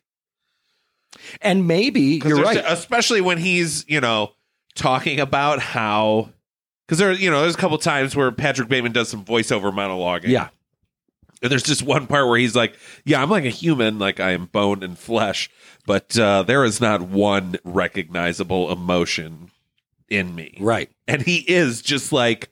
And 1.42 1.68
maybe 1.68 2.22
you're 2.26 2.42
right. 2.42 2.62
Especially 2.68 3.22
when 3.22 3.38
he's, 3.38 3.86
you 3.88 4.02
know, 4.02 4.32
talking 4.76 5.22
about 5.22 5.60
how, 5.60 6.30
because 6.86 6.98
there, 6.98 7.14
you 7.14 7.30
know, 7.32 7.42
there's 7.42 7.56
a 7.56 7.58
couple 7.58 7.78
times 7.78 8.14
where 8.16 8.30
Patrick 8.32 8.68
Bateman 8.68 8.92
does 8.92 9.08
some 9.08 9.24
voiceover 9.24 9.72
monologuing. 9.72 10.30
yeah. 10.30 10.50
And 11.44 11.52
there's 11.52 11.62
just 11.64 11.84
one 11.84 12.08
part 12.08 12.28
where 12.28 12.40
he's 12.40 12.56
like, 12.56 12.76
Yeah, 13.06 13.22
I'm 13.22 13.30
like 13.30 13.46
a 13.46 13.50
human, 13.50 14.00
like 14.00 14.20
I 14.20 14.32
am 14.32 14.46
bone 14.46 14.82
and 14.82 14.98
flesh, 14.98 15.50
but 15.86 16.18
uh, 16.18 16.42
there 16.44 16.64
is 16.64 16.82
not 16.82 17.02
one 17.02 17.58
recognizable 17.64 18.72
emotion 18.72 19.52
in 20.10 20.34
me. 20.34 20.58
Right. 20.60 20.90
And 21.08 21.22
he 21.22 21.38
is 21.40 21.82
just 21.82 22.12
like 22.12 22.50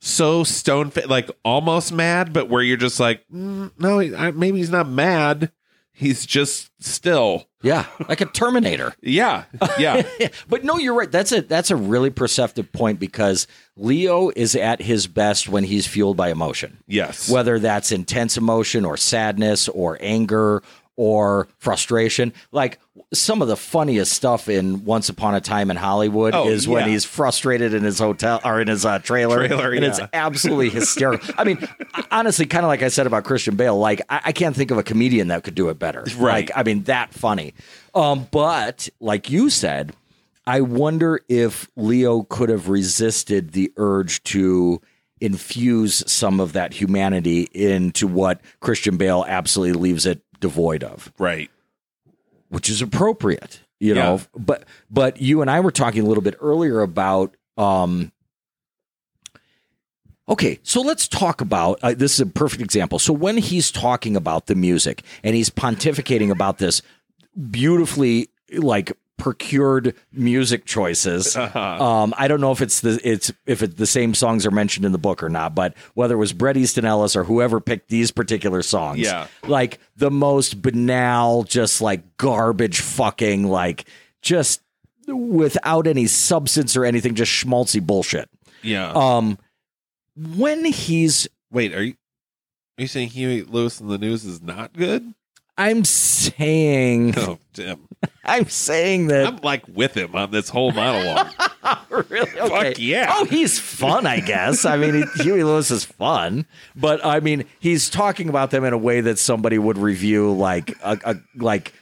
so 0.00 0.44
stone 0.44 0.92
like 1.06 1.30
almost 1.44 1.92
mad, 1.92 2.32
but 2.32 2.48
where 2.48 2.62
you're 2.62 2.76
just 2.76 3.00
like, 3.00 3.24
mm, 3.28 3.70
No, 3.78 4.00
I, 4.00 4.30
maybe 4.30 4.58
he's 4.58 4.70
not 4.70 4.88
mad. 4.88 5.50
He's 5.98 6.24
just 6.24 6.70
still. 6.80 7.48
Yeah. 7.60 7.86
Like 8.08 8.20
a 8.20 8.24
Terminator. 8.26 8.94
Yeah. 9.02 9.44
Yeah. 9.78 10.06
but 10.48 10.62
no, 10.62 10.76
you're 10.78 10.94
right. 10.94 11.10
That's 11.10 11.32
a 11.32 11.42
that's 11.42 11.70
a 11.72 11.76
really 11.76 12.10
perceptive 12.10 12.70
point 12.72 13.00
because 13.00 13.46
Leo 13.76 14.30
is 14.36 14.54
at 14.54 14.80
his 14.80 15.06
best 15.08 15.48
when 15.48 15.64
he's 15.64 15.86
fueled 15.86 16.16
by 16.16 16.30
emotion. 16.30 16.78
yes. 16.86 17.28
whether 17.28 17.58
that's 17.58 17.90
intense 17.90 18.36
emotion 18.36 18.84
or 18.84 18.96
sadness 18.96 19.68
or 19.68 19.98
anger 20.00 20.62
or 20.98 21.46
frustration. 21.58 22.32
Like 22.50 22.80
some 23.14 23.40
of 23.40 23.46
the 23.46 23.56
funniest 23.56 24.12
stuff 24.12 24.48
in 24.48 24.84
Once 24.84 25.08
Upon 25.08 25.34
a 25.36 25.40
Time 25.40 25.70
in 25.70 25.76
Hollywood 25.76 26.34
Oh, 26.34 26.48
is 26.48 26.66
when 26.66 26.84
yeah. 26.86 26.90
he's 26.92 27.04
frustrated 27.04 27.72
in 27.72 27.84
his 27.84 28.00
hotel 28.00 28.40
or 28.44 28.60
in 28.60 28.66
his 28.66 28.84
uh, 28.84 28.98
trailer, 28.98 29.46
Trailer, 29.46 29.72
and 29.72 29.84
it's 29.84 30.00
absolutely 30.12 30.70
hysterical. 30.70 31.32
I 31.38 31.44
mean, 31.44 31.66
honestly, 32.10 32.46
kind 32.46 32.64
of 32.64 32.68
like 32.68 32.82
I 32.82 32.88
said 32.88 33.06
about 33.06 33.22
Christian 33.24 33.54
Bale, 33.54 33.78
like 33.78 34.02
I, 34.10 34.20
I 34.26 34.32
can't 34.32 34.56
think 34.56 34.72
of 34.72 34.76
a 34.76 34.82
comedian 34.82 35.28
that 35.28 35.44
could 35.44 35.54
do 35.54 35.68
it 35.68 35.78
better. 35.78 36.04
Right. 36.18 36.48
Like, 36.48 36.50
I 36.56 36.64
mean, 36.64 36.82
that 36.82 37.14
funny. 37.14 37.54
Um, 37.94 38.26
but 38.32 38.88
like 39.00 39.30
you 39.30 39.50
said, 39.50 39.94
I 40.48 40.62
wonder 40.62 41.20
if 41.28 41.68
Leo 41.76 42.24
could 42.24 42.48
have 42.48 42.68
resisted 42.68 43.52
the 43.52 43.72
urge 43.76 44.22
to 44.24 44.82
infuse 45.20 46.02
some 46.10 46.40
of 46.40 46.52
that 46.54 46.72
humanity 46.72 47.48
into 47.52 48.06
what 48.06 48.40
Christian 48.60 48.96
Bale 48.96 49.24
absolutely 49.26 49.80
leaves 49.80 50.06
it 50.06 50.22
devoid 50.40 50.84
of, 50.84 51.12
right. 51.18 51.50
which 52.48 52.68
is 52.68 52.82
appropriate, 52.82 53.60
you 53.80 53.94
know. 53.94 54.20
But 54.36 54.64
but 54.90 55.20
you 55.20 55.40
and 55.42 55.50
I 55.50 55.60
were 55.60 55.72
talking 55.72 56.02
a 56.02 56.06
little 56.06 56.22
bit 56.22 56.36
earlier 56.40 56.80
about 56.80 57.36
um 57.56 58.12
Okay, 60.28 60.60
so 60.62 60.82
let's 60.82 61.08
talk 61.08 61.40
about 61.40 61.78
uh, 61.82 61.94
this 61.96 62.14
is 62.14 62.20
a 62.20 62.26
perfect 62.26 62.62
example. 62.62 62.98
So 62.98 63.12
when 63.14 63.38
he's 63.38 63.70
talking 63.70 64.14
about 64.14 64.46
the 64.46 64.54
music 64.54 65.02
and 65.24 65.34
he's 65.34 65.48
pontificating 65.48 66.30
about 66.30 66.58
this 66.58 66.82
beautifully 67.50 68.28
like 68.52 68.92
procured 69.18 69.94
music 70.12 70.64
choices. 70.64 71.36
Um, 71.36 72.14
I 72.16 72.28
don't 72.28 72.40
know 72.40 72.52
if 72.52 72.62
it's 72.62 72.80
the 72.80 72.98
it's 73.04 73.30
if 73.44 73.62
it, 73.62 73.76
the 73.76 73.86
same 73.86 74.14
songs 74.14 74.46
are 74.46 74.50
mentioned 74.50 74.86
in 74.86 74.92
the 74.92 74.98
book 74.98 75.22
or 75.22 75.28
not, 75.28 75.54
but 75.54 75.74
whether 75.94 76.14
it 76.14 76.18
was 76.18 76.32
Bret 76.32 76.56
Easton 76.56 76.84
Ellis 76.86 77.14
or 77.16 77.24
whoever 77.24 77.60
picked 77.60 77.88
these 77.90 78.10
particular 78.10 78.62
songs, 78.62 79.00
Yeah. 79.00 79.26
like 79.46 79.78
the 79.96 80.10
most 80.10 80.62
banal, 80.62 81.42
just 81.42 81.82
like 81.82 82.16
garbage, 82.16 82.80
fucking 82.80 83.44
like 83.46 83.84
just 84.22 84.62
without 85.06 85.86
any 85.86 86.06
substance 86.06 86.76
or 86.76 86.84
anything, 86.84 87.14
just 87.14 87.32
schmaltzy 87.32 87.84
bullshit. 87.84 88.30
Yeah. 88.62 88.90
Um, 88.92 89.38
when 90.16 90.64
he's 90.64 91.28
Wait, 91.50 91.74
are 91.74 91.82
you 91.82 91.94
are 92.78 92.82
you 92.82 92.86
saying 92.88 93.08
Huey 93.08 93.42
Lewis 93.42 93.80
and 93.80 93.90
the 93.90 93.98
News 93.98 94.24
is 94.24 94.40
not 94.42 94.72
good? 94.72 95.14
I'm 95.58 95.84
saying 95.84 97.14
Oh, 97.18 97.38
Tim. 97.52 97.88
I'm 98.24 98.48
saying 98.48 99.08
that 99.08 99.26
I'm 99.26 99.36
like 99.38 99.66
with 99.68 99.94
him 99.94 100.14
on 100.14 100.30
this 100.30 100.48
whole 100.48 100.70
monologue. 100.72 101.32
really 101.90 102.40
okay. 102.40 102.48
Fuck 102.48 102.78
yeah. 102.78 103.12
Oh, 103.14 103.24
he's 103.24 103.58
fun, 103.58 104.06
I 104.06 104.20
guess. 104.20 104.64
I 104.64 104.76
mean, 104.76 105.04
Huey 105.16 105.42
Lewis 105.44 105.70
is 105.70 105.84
fun, 105.84 106.46
but 106.76 107.04
I 107.04 107.20
mean, 107.20 107.44
he's 107.58 107.90
talking 107.90 108.28
about 108.28 108.50
them 108.50 108.64
in 108.64 108.72
a 108.72 108.78
way 108.78 109.00
that 109.00 109.18
somebody 109.18 109.58
would 109.58 109.76
review, 109.78 110.32
like 110.32 110.70
a, 110.82 110.98
a 111.04 111.16
like 111.36 111.74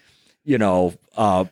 you 0.44 0.58
know. 0.58 0.94
uh 1.16 1.44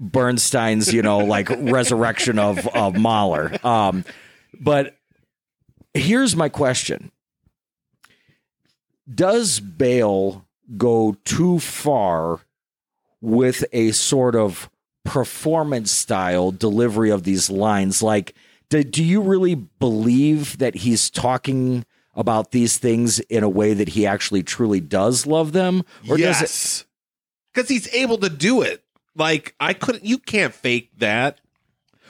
Bernstein's, 0.00 0.92
you 0.92 1.02
know, 1.02 1.18
like 1.18 1.48
resurrection 1.48 2.36
of 2.40 2.66
of 2.68 2.96
Mahler. 2.96 3.52
Um, 3.64 4.04
but 4.60 4.96
here's 5.94 6.34
my 6.34 6.48
question: 6.48 7.12
Does 9.12 9.60
Bale 9.60 10.44
go 10.76 11.16
too 11.24 11.58
far 11.58 12.40
with 13.20 13.64
a 13.72 13.92
sort 13.92 14.34
of 14.36 14.70
performance 15.04 15.90
style 15.90 16.50
delivery 16.50 17.10
of 17.10 17.22
these 17.24 17.50
lines? 17.50 18.02
Like, 18.02 18.34
do, 18.70 18.82
do 18.82 19.02
you 19.04 19.20
really 19.20 19.54
believe 19.54 20.58
that 20.58 20.74
he's 20.76 21.10
talking 21.10 21.84
about 22.14 22.50
these 22.52 22.78
things 22.78 23.18
in 23.20 23.42
a 23.42 23.48
way 23.48 23.74
that 23.74 23.88
he 23.90 24.06
actually 24.06 24.42
truly 24.42 24.80
does 24.80 25.26
love 25.26 25.52
them, 25.52 25.82
or 26.08 26.16
does 26.16 26.38
it? 26.38 26.42
yes. 26.42 26.84
Because 27.52 27.68
he's 27.68 27.92
able 27.94 28.18
to 28.18 28.28
do 28.28 28.62
it. 28.62 28.82
Like 29.16 29.54
I 29.60 29.74
couldn't 29.74 30.04
you 30.04 30.18
can't 30.18 30.52
fake 30.54 30.90
that. 30.98 31.40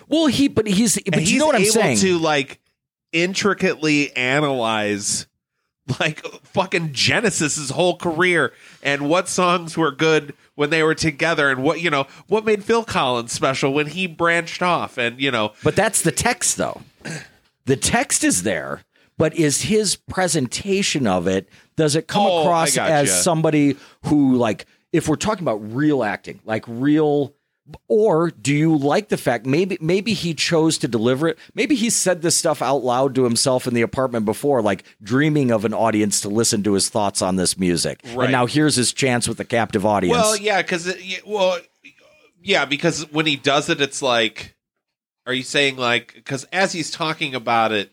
Well, 0.08 0.26
he, 0.26 0.48
but 0.48 0.66
he's, 0.66 0.94
but 0.96 1.16
And 1.16 1.22
you 1.22 1.32
he's 1.32 1.38
know 1.38 1.46
what 1.46 1.54
I'm 1.56 1.62
able 1.62 1.72
saying? 1.72 1.98
to 1.98 2.18
like 2.18 2.60
intricately 3.12 4.14
analyze 4.16 5.26
like 6.00 6.24
fucking 6.44 6.92
Genesis's 6.92 7.70
whole 7.70 7.96
career 7.96 8.52
and 8.82 9.08
what 9.08 9.28
songs 9.28 9.76
were 9.76 9.90
good 9.90 10.34
when 10.54 10.70
they 10.70 10.82
were 10.82 10.94
together 10.94 11.50
and 11.50 11.62
what 11.62 11.80
you 11.80 11.90
know 11.90 12.06
what 12.26 12.44
made 12.44 12.64
Phil 12.64 12.84
Collins 12.84 13.32
special 13.32 13.72
when 13.74 13.88
he 13.88 14.06
branched 14.06 14.62
off 14.62 14.96
and 14.96 15.20
you 15.20 15.30
know 15.30 15.52
But 15.62 15.76
that's 15.76 16.00
the 16.02 16.12
text, 16.12 16.56
though. 16.56 16.80
The 17.66 17.76
text 17.76 18.24
is 18.24 18.42
there, 18.44 18.82
but 19.18 19.34
is 19.36 19.62
his 19.62 19.96
presentation 19.96 21.06
of 21.06 21.26
it? 21.26 21.48
Does 21.76 21.96
it 21.96 22.06
come 22.08 22.26
Oh, 22.26 22.42
across 22.42 22.76
as 22.78 23.22
somebody 23.22 23.76
who, 24.04 24.36
like, 24.36 24.66
if 24.92 25.08
we're 25.08 25.16
talking 25.16 25.42
about 25.44 25.56
real 25.74 26.04
acting, 26.04 26.40
like 26.44 26.64
real, 26.68 27.34
or 27.88 28.30
do 28.30 28.54
you 28.54 28.76
like 28.76 29.08
the 29.08 29.16
fact 29.16 29.46
maybe 29.46 29.78
maybe 29.80 30.12
he 30.12 30.34
chose 30.34 30.76
to 30.78 30.88
deliver 30.88 31.28
it? 31.28 31.38
Maybe 31.54 31.74
he 31.74 31.88
said 31.88 32.22
this 32.22 32.36
stuff 32.36 32.60
out 32.60 32.84
loud 32.84 33.14
to 33.14 33.24
himself 33.24 33.66
in 33.66 33.74
the 33.74 33.82
apartment 33.82 34.26
before, 34.26 34.60
like 34.60 34.84
dreaming 35.02 35.50
of 35.50 35.64
an 35.64 35.72
audience 35.72 36.20
to 36.22 36.28
listen 36.28 36.62
to 36.64 36.74
his 36.74 36.88
thoughts 36.88 37.22
on 37.22 37.36
this 37.36 37.58
music. 37.58 38.00
Right. 38.14 38.24
And 38.24 38.32
now 38.32 38.46
here's 38.46 38.76
his 38.76 38.92
chance 38.92 39.26
with 39.26 39.38
the 39.38 39.44
captive 39.44 39.86
audience. 39.86 40.16
Well, 40.16 40.36
yeah, 40.36 40.60
because 40.60 40.94
well, 41.26 41.58
yeah, 42.42 42.66
because 42.66 43.10
when 43.10 43.26
he 43.26 43.36
does 43.36 43.70
it, 43.70 43.80
it's 43.80 44.02
like, 44.02 44.54
are 45.26 45.32
you 45.32 45.42
saying 45.42 45.76
like 45.76 46.12
because 46.14 46.44
as 46.52 46.72
he's 46.72 46.90
talking 46.90 47.34
about 47.34 47.72
it, 47.72 47.90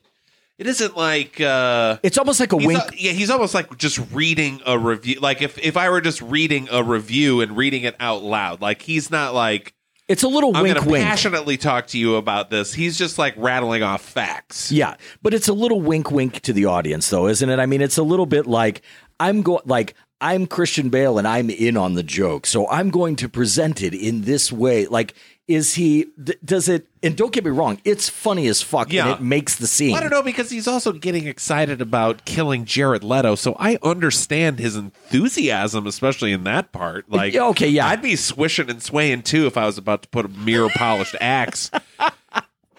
it 0.61 0.67
isn't 0.67 0.95
like 0.95 1.41
uh 1.41 1.97
It's 2.03 2.17
almost 2.19 2.39
like 2.39 2.51
a 2.51 2.57
wink. 2.57 2.79
a- 2.79 2.95
yeah, 2.95 3.11
he's 3.13 3.31
almost 3.31 3.55
like 3.55 3.75
just 3.77 3.99
reading 4.13 4.61
a 4.65 4.77
review. 4.77 5.19
Like 5.19 5.41
if 5.41 5.57
if 5.57 5.75
I 5.75 5.89
were 5.89 6.01
just 6.01 6.21
reading 6.21 6.67
a 6.71 6.83
review 6.83 7.41
and 7.41 7.57
reading 7.57 7.81
it 7.83 7.95
out 7.99 8.21
loud, 8.23 8.61
like 8.61 8.83
he's 8.83 9.09
not 9.09 9.33
like 9.33 9.73
it's 10.07 10.23
a 10.23 10.27
little 10.27 10.51
wink. 10.51 10.57
I'm 10.57 10.63
wink, 10.63 10.75
going 10.75 10.85
to 10.85 10.91
wink. 10.91 11.05
passionately 11.05 11.57
talk 11.57 11.87
to 11.87 11.97
you 11.97 12.15
about 12.15 12.49
this. 12.49 12.73
He's 12.73 12.97
just 12.97 13.17
like 13.17 13.33
rattling 13.37 13.81
off 13.81 14.01
facts. 14.03 14.71
Yeah, 14.71 14.95
but 15.23 15.33
it's 15.33 15.47
a 15.47 15.53
little 15.53 15.81
wink, 15.81 16.11
wink 16.11 16.41
to 16.41 16.53
the 16.53 16.65
audience, 16.65 17.09
though, 17.09 17.27
isn't 17.27 17.49
it? 17.49 17.59
I 17.59 17.65
mean, 17.65 17.81
it's 17.81 17.97
a 17.97 18.03
little 18.03 18.25
bit 18.25 18.45
like 18.45 18.81
I'm 19.19 19.41
going, 19.41 19.61
like 19.65 19.95
I'm 20.19 20.45
Christian 20.47 20.89
Bale, 20.89 21.17
and 21.17 21.27
I'm 21.27 21.49
in 21.49 21.77
on 21.77 21.93
the 21.95 22.03
joke, 22.03 22.45
so 22.45 22.67
I'm 22.69 22.89
going 22.91 23.15
to 23.17 23.29
present 23.29 23.81
it 23.81 23.93
in 23.95 24.21
this 24.23 24.51
way. 24.51 24.85
Like, 24.85 25.15
is 25.55 25.73
he? 25.75 26.07
D- 26.23 26.35
does 26.43 26.67
it? 26.69 26.87
And 27.03 27.15
don't 27.15 27.31
get 27.33 27.43
me 27.43 27.51
wrong, 27.51 27.79
it's 27.83 28.09
funny 28.09 28.47
as 28.47 28.61
fuck, 28.61 28.91
Yeah. 28.91 29.07
and 29.07 29.15
it 29.19 29.21
makes 29.23 29.55
the 29.55 29.67
scene. 29.67 29.95
I 29.95 29.99
don't 29.99 30.09
know 30.11 30.21
because 30.21 30.49
he's 30.51 30.67
also 30.67 30.91
getting 30.91 31.27
excited 31.27 31.81
about 31.81 32.25
killing 32.25 32.65
Jared 32.65 33.03
Leto, 33.03 33.35
so 33.35 33.55
I 33.59 33.77
understand 33.83 34.59
his 34.59 34.75
enthusiasm, 34.75 35.87
especially 35.87 36.31
in 36.31 36.43
that 36.43 36.71
part. 36.71 37.09
Like, 37.09 37.35
okay, 37.35 37.67
yeah. 37.69 37.87
I'd 37.87 38.01
be 38.01 38.15
swishing 38.15 38.69
and 38.69 38.81
swaying 38.83 39.23
too 39.23 39.47
if 39.47 39.57
I 39.57 39.65
was 39.65 39.77
about 39.77 40.03
to 40.03 40.09
put 40.09 40.25
a 40.25 40.29
mirror 40.29 40.69
polished 40.75 41.15
axe 41.19 41.71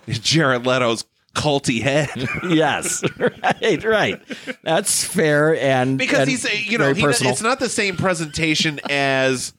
in 0.06 0.14
Jared 0.14 0.66
Leto's 0.66 1.04
culty 1.34 1.80
head. 1.82 2.10
yes, 2.50 3.02
right, 3.18 3.82
right. 3.84 4.22
That's 4.62 5.04
fair, 5.04 5.56
and 5.56 5.98
because 5.98 6.20
and 6.20 6.30
he's 6.30 6.70
you 6.70 6.78
know 6.78 6.92
he, 6.94 7.02
it's 7.04 7.42
not 7.42 7.58
the 7.58 7.68
same 7.68 7.96
presentation 7.96 8.80
as 8.90 9.52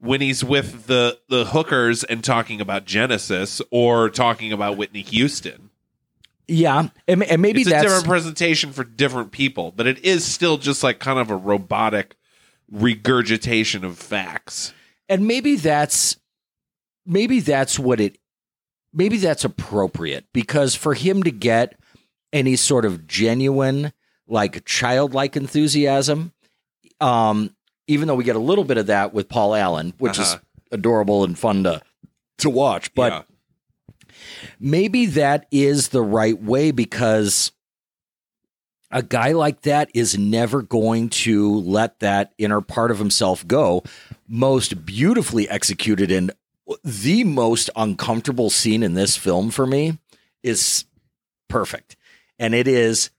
when 0.00 0.20
he's 0.20 0.42
with 0.42 0.86
the 0.86 1.18
the 1.28 1.44
hookers 1.46 2.04
and 2.04 2.24
talking 2.24 2.60
about 2.60 2.84
Genesis 2.86 3.60
or 3.70 4.08
talking 4.10 4.52
about 4.52 4.76
Whitney 4.76 5.02
Houston. 5.02 5.70
yeah, 6.48 6.88
and, 7.06 7.22
and 7.22 7.40
maybe 7.42 7.60
It's 7.60 7.68
a 7.68 7.70
that's 7.70 7.84
different 7.84 8.06
presentation 8.06 8.72
for 8.72 8.82
different 8.84 9.30
people, 9.30 9.72
but 9.76 9.86
it 9.86 10.04
is 10.04 10.24
still 10.24 10.58
just 10.58 10.82
like 10.82 10.98
kind 10.98 11.18
of 11.18 11.30
a 11.30 11.36
robotic 11.36 12.16
regurgitation 12.70 13.84
of 13.84 13.98
facts. 13.98 14.72
and 15.08 15.26
maybe 15.26 15.56
that's 15.56 16.16
maybe 17.04 17.40
that's 17.40 17.78
what 17.78 18.00
it 18.00 18.16
maybe 18.92 19.16
that's 19.16 19.44
appropriate 19.44 20.26
because 20.32 20.74
for 20.74 20.94
him 20.94 21.22
to 21.22 21.30
get 21.30 21.78
any 22.32 22.54
sort 22.56 22.84
of 22.84 23.06
genuine 23.06 23.92
like 24.28 24.64
childlike 24.64 25.36
enthusiasm 25.36 26.32
um 27.00 27.54
even 27.90 28.08
though 28.08 28.14
we 28.14 28.24
get 28.24 28.36
a 28.36 28.40
little 28.40 28.64
bit 28.64 28.78
of 28.78 28.86
that 28.86 29.12
with 29.12 29.28
Paul 29.28 29.54
Allen 29.54 29.92
which 29.98 30.18
Uh-huh. 30.18 30.36
is 30.36 30.40
adorable 30.72 31.24
and 31.24 31.38
fun 31.38 31.64
to 31.64 31.80
to 32.38 32.48
watch 32.50 32.94
but 32.94 33.12
Yeah. 33.12 33.22
maybe 34.58 35.06
that 35.06 35.46
is 35.50 35.88
the 35.88 36.02
right 36.02 36.40
way 36.40 36.70
because 36.70 37.52
a 38.90 39.02
guy 39.02 39.32
like 39.32 39.62
that 39.62 39.88
is 39.94 40.18
never 40.18 40.62
going 40.62 41.08
to 41.10 41.60
let 41.60 42.00
that 42.00 42.32
inner 42.38 42.60
part 42.60 42.90
of 42.90 42.98
himself 42.98 43.46
go. 43.46 43.84
Most 44.26 44.84
beautifully 44.84 45.48
executed 45.48 46.10
and 46.10 46.32
the 46.84 47.22
most 47.24 47.70
uncomfortable 47.76 48.50
scene 48.50 48.82
in 48.82 48.94
this 48.94 49.16
film 49.16 49.50
for 49.50 49.64
me 49.66 49.98
is 50.42 50.86
perfect. 51.48 51.96
And 52.38 52.52
it 52.52 52.66
is 52.66 53.10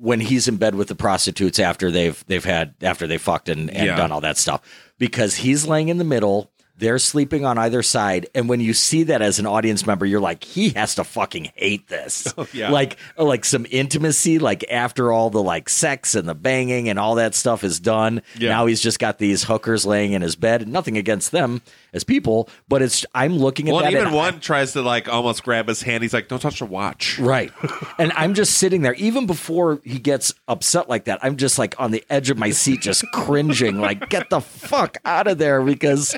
when 0.00 0.20
he's 0.20 0.48
in 0.48 0.56
bed 0.56 0.74
with 0.74 0.88
the 0.88 0.94
prostitutes 0.94 1.58
after 1.58 1.90
they've 1.90 2.24
they've 2.26 2.44
had 2.44 2.74
after 2.82 3.06
they 3.06 3.18
fucked 3.18 3.48
and, 3.48 3.70
and 3.70 3.86
Yeah. 3.86 3.96
done 3.96 4.12
all 4.12 4.22
that 4.22 4.38
stuff. 4.38 4.62
Because 4.98 5.36
he's 5.36 5.66
laying 5.66 5.88
in 5.88 5.98
the 5.98 6.04
middle, 6.04 6.50
they're 6.80 6.98
sleeping 6.98 7.44
on 7.44 7.58
either 7.58 7.82
side. 7.82 8.26
And 8.34 8.48
when 8.48 8.60
you 8.60 8.72
see 8.74 9.04
that 9.04 9.22
as 9.22 9.38
an 9.38 9.46
audience 9.46 9.86
member, 9.86 10.04
you're 10.06 10.20
like, 10.20 10.42
he 10.42 10.70
has 10.70 10.96
to 10.96 11.04
fucking 11.04 11.52
hate 11.54 11.86
this. 11.88 12.32
Oh, 12.40 12.46
yeah. 12.52 12.70
Like 12.70 12.96
like 13.18 13.44
some 13.44 13.66
intimacy, 13.70 14.38
like 14.38 14.64
after 14.70 15.12
all 15.12 15.30
the 15.30 15.42
like 15.42 15.68
sex 15.68 16.14
and 16.14 16.26
the 16.28 16.34
banging 16.34 16.88
and 16.88 16.98
all 16.98 17.16
that 17.16 17.34
stuff 17.34 17.62
is 17.64 17.78
done. 17.80 18.22
Yeah. 18.38 18.50
Now 18.50 18.66
he's 18.66 18.80
just 18.80 18.98
got 18.98 19.18
these 19.18 19.44
hookers 19.44 19.84
laying 19.84 20.12
in 20.12 20.22
his 20.22 20.36
bed. 20.36 20.66
Nothing 20.66 20.96
against 20.96 21.32
them 21.32 21.60
as 21.92 22.02
people, 22.04 22.48
but 22.68 22.80
it's 22.82 23.04
I'm 23.14 23.36
looking 23.36 23.68
at 23.68 23.74
Well, 23.74 23.82
that. 23.82 23.92
even 23.92 24.12
one 24.12 24.40
tries 24.40 24.72
to 24.72 24.82
like 24.82 25.08
almost 25.08 25.42
grab 25.42 25.68
his 25.68 25.82
hand. 25.82 26.02
He's 26.02 26.14
like, 26.14 26.28
"Don't 26.28 26.40
touch 26.40 26.60
the 26.60 26.66
watch." 26.66 27.18
Right. 27.18 27.52
And 27.98 28.12
I'm 28.12 28.32
just 28.34 28.54
sitting 28.54 28.82
there, 28.82 28.94
even 28.94 29.26
before 29.26 29.80
he 29.84 29.98
gets 29.98 30.32
upset 30.48 30.88
like 30.88 31.04
that, 31.04 31.18
I'm 31.22 31.36
just 31.36 31.58
like 31.58 31.78
on 31.78 31.90
the 31.90 32.02
edge 32.08 32.30
of 32.30 32.38
my 32.38 32.50
seat, 32.50 32.80
just 32.80 33.04
cringing, 33.12 33.80
like, 33.80 34.08
get 34.08 34.30
the 34.30 34.40
fuck 34.40 34.96
out 35.04 35.26
of 35.26 35.36
there 35.38 35.60
because 35.62 36.16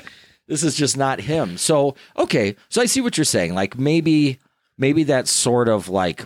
this 0.53 0.63
is 0.63 0.75
just 0.75 0.95
not 0.95 1.19
him. 1.19 1.57
So, 1.57 1.95
okay. 2.17 2.55
So 2.69 2.81
I 2.81 2.85
see 2.85 3.01
what 3.01 3.17
you're 3.17 3.25
saying. 3.25 3.55
Like 3.55 3.77
maybe, 3.77 4.39
maybe 4.77 5.03
that 5.05 5.27
sort 5.27 5.67
of 5.67 5.89
like 5.89 6.23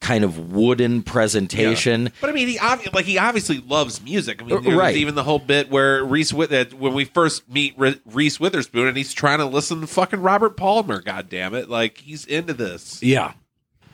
kind 0.00 0.22
of 0.24 0.52
wooden 0.52 1.02
presentation. 1.02 2.12
But 2.20 2.28
I 2.30 2.32
mean, 2.34 2.48
he 2.48 2.58
obvi- 2.58 2.92
like 2.92 3.06
he 3.06 3.16
obviously 3.16 3.58
loves 3.60 4.02
music. 4.02 4.42
I 4.42 4.44
mean, 4.44 4.56
Uh, 4.56 4.60
there's 4.60 4.76
right. 4.76 4.96
even 4.96 5.14
the 5.14 5.22
whole 5.22 5.38
bit 5.38 5.70
where 5.70 6.04
Reese 6.04 6.32
with 6.32 6.74
when 6.74 6.92
we 6.92 7.04
first 7.06 7.48
meet 7.48 7.74
Re- 7.78 8.00
Reese 8.04 8.38
Witherspoon 8.38 8.86
and 8.88 8.96
he's 8.96 9.14
trying 9.14 9.38
to 9.38 9.46
listen 9.46 9.80
to 9.80 9.86
fucking 9.86 10.20
Robert 10.20 10.56
Palmer. 10.56 11.00
God 11.00 11.28
damn 11.30 11.54
it! 11.54 11.70
Like 11.70 11.98
he's 11.98 12.26
into 12.26 12.52
this. 12.52 13.02
Yeah. 13.02 13.32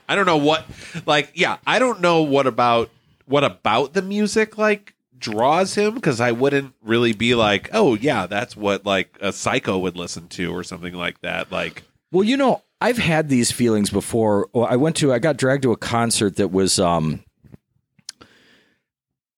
I 0.09 0.17
don't 0.17 0.27
know 0.27 0.39
what, 0.39 0.65
like, 1.07 1.31
yeah, 1.35 1.59
I 1.65 1.79
don't 1.79 2.01
know 2.01 2.23
what 2.23 2.49
about 2.49 2.91
what 3.27 3.45
about 3.45 3.93
the 3.93 4.03
music 4.03 4.59
like 4.59 4.95
draws 5.21 5.75
him 5.75 5.95
because 5.95 6.21
I 6.21 6.33
wouldn't 6.33 6.75
really 6.83 7.13
be 7.13 7.35
like, 7.35 7.71
oh 7.73 7.95
yeah, 7.95 8.27
that's 8.27 8.57
what 8.57 8.85
like 8.85 9.17
a 9.21 9.33
psycho 9.33 9.79
would 9.79 9.97
listen 9.97 10.27
to 10.29 10.53
or 10.55 10.65
something 10.65 10.95
like 10.95 11.21
that. 11.21 11.53
Like, 11.53 11.85
Well, 12.11 12.25
you 12.25 12.37
know, 12.37 12.63
I've 12.81 12.99
had 12.99 13.29
these 13.29 13.53
feelings 13.53 13.91
before. 13.91 14.49
I 14.55 14.77
went 14.77 14.97
to, 14.97 15.13
I 15.13 15.19
got 15.19 15.37
dragged 15.37 15.63
to 15.65 15.73
a 15.73 15.77
concert 15.77 16.37
that 16.37 16.49
was 16.51 16.79
um, 16.81 17.23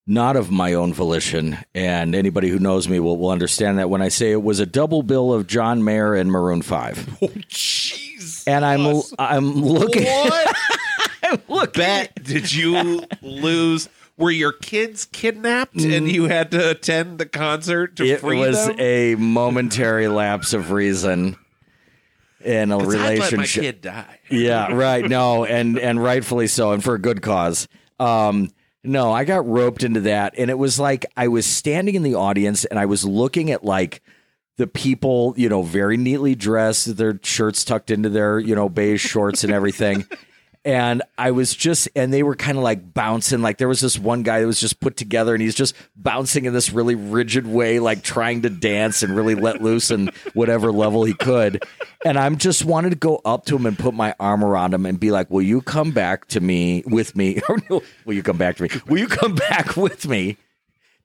not 0.06 0.36
of 0.36 0.50
my 0.50 0.74
own 0.74 0.92
volition, 0.92 1.58
and 1.74 2.14
anybody 2.14 2.48
who 2.48 2.58
knows 2.58 2.88
me 2.88 2.98
will, 3.00 3.16
will 3.16 3.30
understand 3.30 3.78
that 3.78 3.88
when 3.90 4.02
I 4.02 4.08
say 4.08 4.32
it 4.32 4.42
was 4.42 4.60
a 4.60 4.66
double 4.66 5.02
bill 5.02 5.32
of 5.32 5.46
John 5.46 5.84
Mayer 5.84 6.14
and 6.14 6.30
Maroon 6.30 6.62
Five. 6.62 7.08
Oh, 7.22 7.28
jeez, 7.48 8.44
And 8.46 8.64
I'm 8.64 9.02
I'm 9.18 9.54
looking, 9.62 10.04
what 10.04 10.56
I'm 11.22 11.38
looking. 11.48 11.80
bet 11.80 12.22
did 12.22 12.52
you 12.52 13.02
lose? 13.22 13.88
Were 14.22 14.30
your 14.30 14.52
kids 14.52 15.04
kidnapped 15.04 15.80
and 15.80 16.08
you 16.10 16.24
had 16.24 16.50
to 16.52 16.70
attend 16.70 17.18
the 17.18 17.26
concert 17.26 17.96
to 17.96 18.04
It 18.06 18.20
free 18.20 18.36
them? 18.42 18.44
It 18.44 18.50
was 18.50 18.80
a 18.80 19.14
momentary 19.16 20.08
lapse 20.08 20.52
of 20.52 20.70
reason 20.70 21.36
in 22.44 22.70
a 22.72 22.78
'Cause 22.78 22.94
I'd 22.94 22.98
let 22.98 23.02
my 23.02 23.08
relationship. 23.08 23.62
kid 23.62 23.80
die. 23.82 24.18
yeah, 24.30 24.72
right. 24.72 25.08
No, 25.08 25.44
and 25.44 25.78
and 25.78 26.02
rightfully 26.02 26.46
so, 26.46 26.72
and 26.72 26.82
for 26.82 26.94
a 26.94 26.98
good 27.00 27.20
cause. 27.22 27.68
Um, 28.00 28.50
no, 28.84 29.12
I 29.12 29.24
got 29.24 29.46
roped 29.48 29.84
into 29.84 30.00
that, 30.02 30.34
and 30.38 30.50
it 30.50 30.58
was 30.58 30.78
like 30.80 31.06
I 31.16 31.28
was 31.28 31.46
standing 31.46 31.94
in 31.94 32.02
the 32.02 32.14
audience, 32.14 32.64
and 32.64 32.78
I 32.78 32.86
was 32.86 33.04
looking 33.04 33.50
at 33.52 33.64
like 33.64 34.02
the 34.58 34.66
people, 34.66 35.34
you 35.36 35.48
know, 35.48 35.62
very 35.62 35.96
neatly 35.96 36.34
dressed, 36.34 36.96
their 36.96 37.18
shirts 37.22 37.64
tucked 37.64 37.90
into 37.90 38.08
their, 38.08 38.38
you 38.38 38.54
know, 38.54 38.68
beige 38.68 39.00
shorts 39.00 39.44
and 39.44 39.52
everything. 39.52 40.04
And 40.64 41.02
I 41.18 41.32
was 41.32 41.54
just, 41.54 41.88
and 41.96 42.14
they 42.14 42.22
were 42.22 42.36
kind 42.36 42.56
of 42.56 42.62
like 42.62 42.94
bouncing. 42.94 43.42
Like 43.42 43.58
there 43.58 43.66
was 43.66 43.80
this 43.80 43.98
one 43.98 44.22
guy 44.22 44.40
that 44.40 44.46
was 44.46 44.60
just 44.60 44.78
put 44.78 44.96
together 44.96 45.34
and 45.34 45.42
he's 45.42 45.56
just 45.56 45.74
bouncing 45.96 46.44
in 46.44 46.52
this 46.52 46.70
really 46.70 46.94
rigid 46.94 47.46
way, 47.46 47.80
like 47.80 48.02
trying 48.02 48.42
to 48.42 48.50
dance 48.50 49.02
and 49.02 49.16
really 49.16 49.34
let 49.34 49.60
loose 49.60 49.90
in 49.90 50.10
whatever 50.34 50.70
level 50.70 51.02
he 51.02 51.14
could. 51.14 51.64
And 52.04 52.16
I'm 52.16 52.36
just 52.36 52.64
wanted 52.64 52.90
to 52.90 52.96
go 52.96 53.20
up 53.24 53.44
to 53.46 53.56
him 53.56 53.66
and 53.66 53.76
put 53.76 53.94
my 53.94 54.14
arm 54.20 54.44
around 54.44 54.72
him 54.72 54.86
and 54.86 55.00
be 55.00 55.10
like, 55.10 55.30
Will 55.30 55.42
you 55.42 55.62
come 55.62 55.90
back 55.90 56.28
to 56.28 56.40
me 56.40 56.84
with 56.86 57.16
me? 57.16 57.40
Or 57.48 57.58
no, 57.68 57.82
will 58.04 58.14
you 58.14 58.22
come 58.22 58.38
back 58.38 58.56
to 58.56 58.62
me? 58.62 58.70
Will 58.86 58.98
you 58.98 59.08
come 59.08 59.34
back 59.34 59.76
with 59.76 60.06
me? 60.06 60.38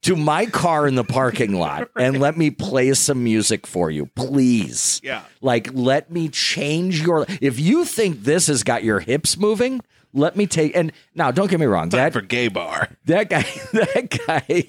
To 0.03 0.15
my 0.15 0.45
car 0.45 0.87
in 0.87 0.95
the 0.95 1.03
parking 1.03 1.53
lot 1.59 1.89
and 1.97 2.19
let 2.19 2.37
me 2.37 2.49
play 2.51 2.93
some 2.93 3.23
music 3.23 3.65
for 3.67 3.89
you, 3.91 4.05
please. 4.05 5.01
Yeah. 5.03 5.23
Like, 5.41 5.69
let 5.73 6.11
me 6.11 6.29
change 6.29 7.01
your. 7.01 7.25
If 7.41 7.59
you 7.59 7.83
think 7.83 8.23
this 8.23 8.47
has 8.47 8.63
got 8.63 8.83
your 8.83 8.99
hips 8.99 9.37
moving, 9.37 9.81
let 10.13 10.35
me 10.37 10.45
take. 10.47 10.75
And 10.77 10.91
now, 11.15 11.31
don't 11.31 11.49
get 11.49 11.59
me 11.59 11.65
wrong. 11.65 11.89
Time 11.89 11.97
That 11.99 12.13
for 12.13 12.21
gay 12.21 12.47
bar. 12.47 12.89
that 13.05 13.29
guy, 13.29 13.41
that 13.73 14.19
guy, 14.27 14.63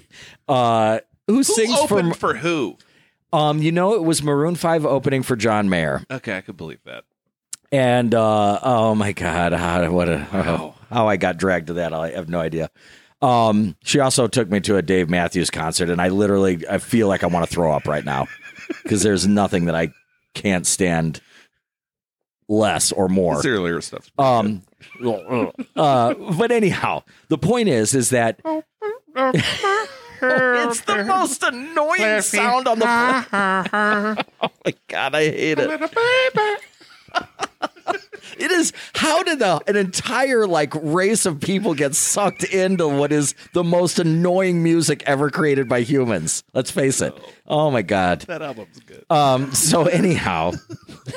uh, 0.49 1.01
who 1.27 1.35
Who 1.37 1.43
sings 1.45 1.79
for? 1.85 2.15
for 2.15 2.35
who? 2.35 2.77
Um, 3.33 3.61
you 3.61 3.71
know, 3.71 3.95
it 3.95 4.03
was 4.03 4.23
Maroon 4.23 4.55
Five 4.57 4.87
opening 4.87 5.23
for 5.23 5.37
John 5.37 5.69
Mayer, 5.69 6.03
Okay, 6.11 6.37
I 6.39 6.41
could 6.41 6.57
believe 6.57 6.83
that. 6.85 7.05
and 7.71 8.15
uh, 8.15 8.59
oh 8.63 8.95
my 8.95 9.13
god, 9.13 9.53
how 9.53 9.91
what 9.91 10.09
a 10.09 10.19
how, 10.19 10.75
how 10.89 11.07
I 11.09 11.19
got 11.19 11.37
dragged 11.37 11.67
to 11.67 11.75
that, 11.75 11.93
I 11.93 12.11
have 12.13 12.31
no 12.31 12.41
idea. 12.41 12.71
Um, 13.21 13.77
she 13.83 14.01
also 14.01 14.29
took 14.29 14.49
me 14.49 14.61
to 14.61 14.77
a 14.77 14.83
Dave 14.83 15.11
Matthews 15.11 15.51
concert, 15.51 15.91
and 15.91 16.01
I 16.01 16.09
literally 16.09 16.67
I 16.69 16.79
feel 16.79 17.09
like 17.09 17.25
I 17.25 17.27
want 17.27 17.49
to 17.49 17.53
throw 17.53 17.73
up 17.73 17.87
right 17.87 18.05
now 18.05 18.27
because 18.83 19.03
there's 19.03 19.27
nothing 19.27 19.65
that 19.67 19.75
I 19.75 19.93
can't 20.35 20.67
stand 20.67 21.21
less 22.49 22.93
or 22.93 23.09
more. 23.09 23.37
His 23.37 23.47
earlier 23.47 23.81
stuff. 23.81 24.11
Um, 24.19 24.63
uh, 25.77 26.15
but 26.15 26.53
anyhow, 26.53 27.03
the 27.29 27.39
point 27.39 27.69
is, 27.69 27.95
is 27.95 28.11
that 28.11 28.41
it's 29.15 30.81
the 30.83 31.05
most 31.07 31.43
annoying 31.43 32.21
sound 32.23 32.69
on 32.69 32.79
the 32.79 32.85
planet. 33.31 34.27
oh 34.41 34.49
my 34.65 34.75
god, 34.89 35.15
I 35.15 35.25
hate 35.25 35.59
it. 35.59 35.81
It 38.39 38.51
is. 38.51 38.73
How 38.95 39.23
did 39.23 39.39
the, 39.39 39.61
an 39.67 39.77
entire 39.77 40.47
like 40.47 40.73
race 40.75 41.27
of 41.27 41.41
people 41.41 41.75
get 41.75 41.95
sucked 41.95 42.45
into 42.45 42.89
what 42.89 43.13
is 43.13 43.35
the 43.53 43.65
most 43.65 43.99
annoying 43.99 44.63
music 44.63 45.03
ever 45.07 45.31
created 45.31 45.69
by 45.69 45.81
humans? 45.83 46.45
Let's 46.55 46.71
face 46.71 47.01
it. 47.01 47.13
Oh 47.47 47.71
my 47.71 47.83
god. 47.83 48.21
That 48.23 48.43
album's 48.43 48.81
good. 48.81 49.05
Um, 49.11 49.53
so 49.53 49.87
anyhow, 49.87 50.53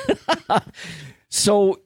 so 1.28 1.80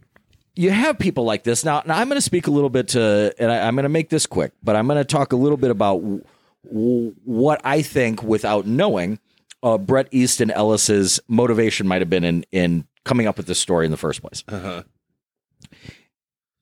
you 0.54 0.70
have 0.70 0.98
people 0.98 1.24
like 1.24 1.44
this 1.44 1.64
now. 1.64 1.82
Now 1.86 1.98
I'm 1.98 2.08
going 2.08 2.16
to 2.16 2.22
speak 2.22 2.46
a 2.46 2.50
little 2.50 2.70
bit 2.70 2.88
to, 2.88 3.34
and 3.38 3.50
I, 3.52 3.66
I'm 3.66 3.74
going 3.74 3.84
to 3.84 3.88
make 3.88 4.08
this 4.08 4.26
quick, 4.26 4.52
but 4.62 4.76
I'm 4.76 4.86
going 4.86 4.98
to 4.98 5.04
talk 5.04 5.32
a 5.32 5.36
little 5.36 5.58
bit 5.58 5.70
about 5.70 6.00
w- 6.00 6.24
w- 6.66 7.14
what 7.24 7.60
I 7.64 7.82
think, 7.82 8.22
without 8.22 8.66
knowing, 8.66 9.18
uh, 9.62 9.78
Bret 9.78 10.08
Easton 10.12 10.50
Ellis's 10.50 11.20
motivation 11.28 11.86
might 11.86 12.00
have 12.00 12.10
been 12.10 12.24
in 12.24 12.44
in 12.52 12.86
coming 13.04 13.26
up 13.26 13.36
with 13.36 13.46
this 13.46 13.58
story 13.58 13.84
in 13.84 13.90
the 13.90 13.96
first 13.96 14.20
place. 14.22 14.42
Uh-huh. 14.48 14.82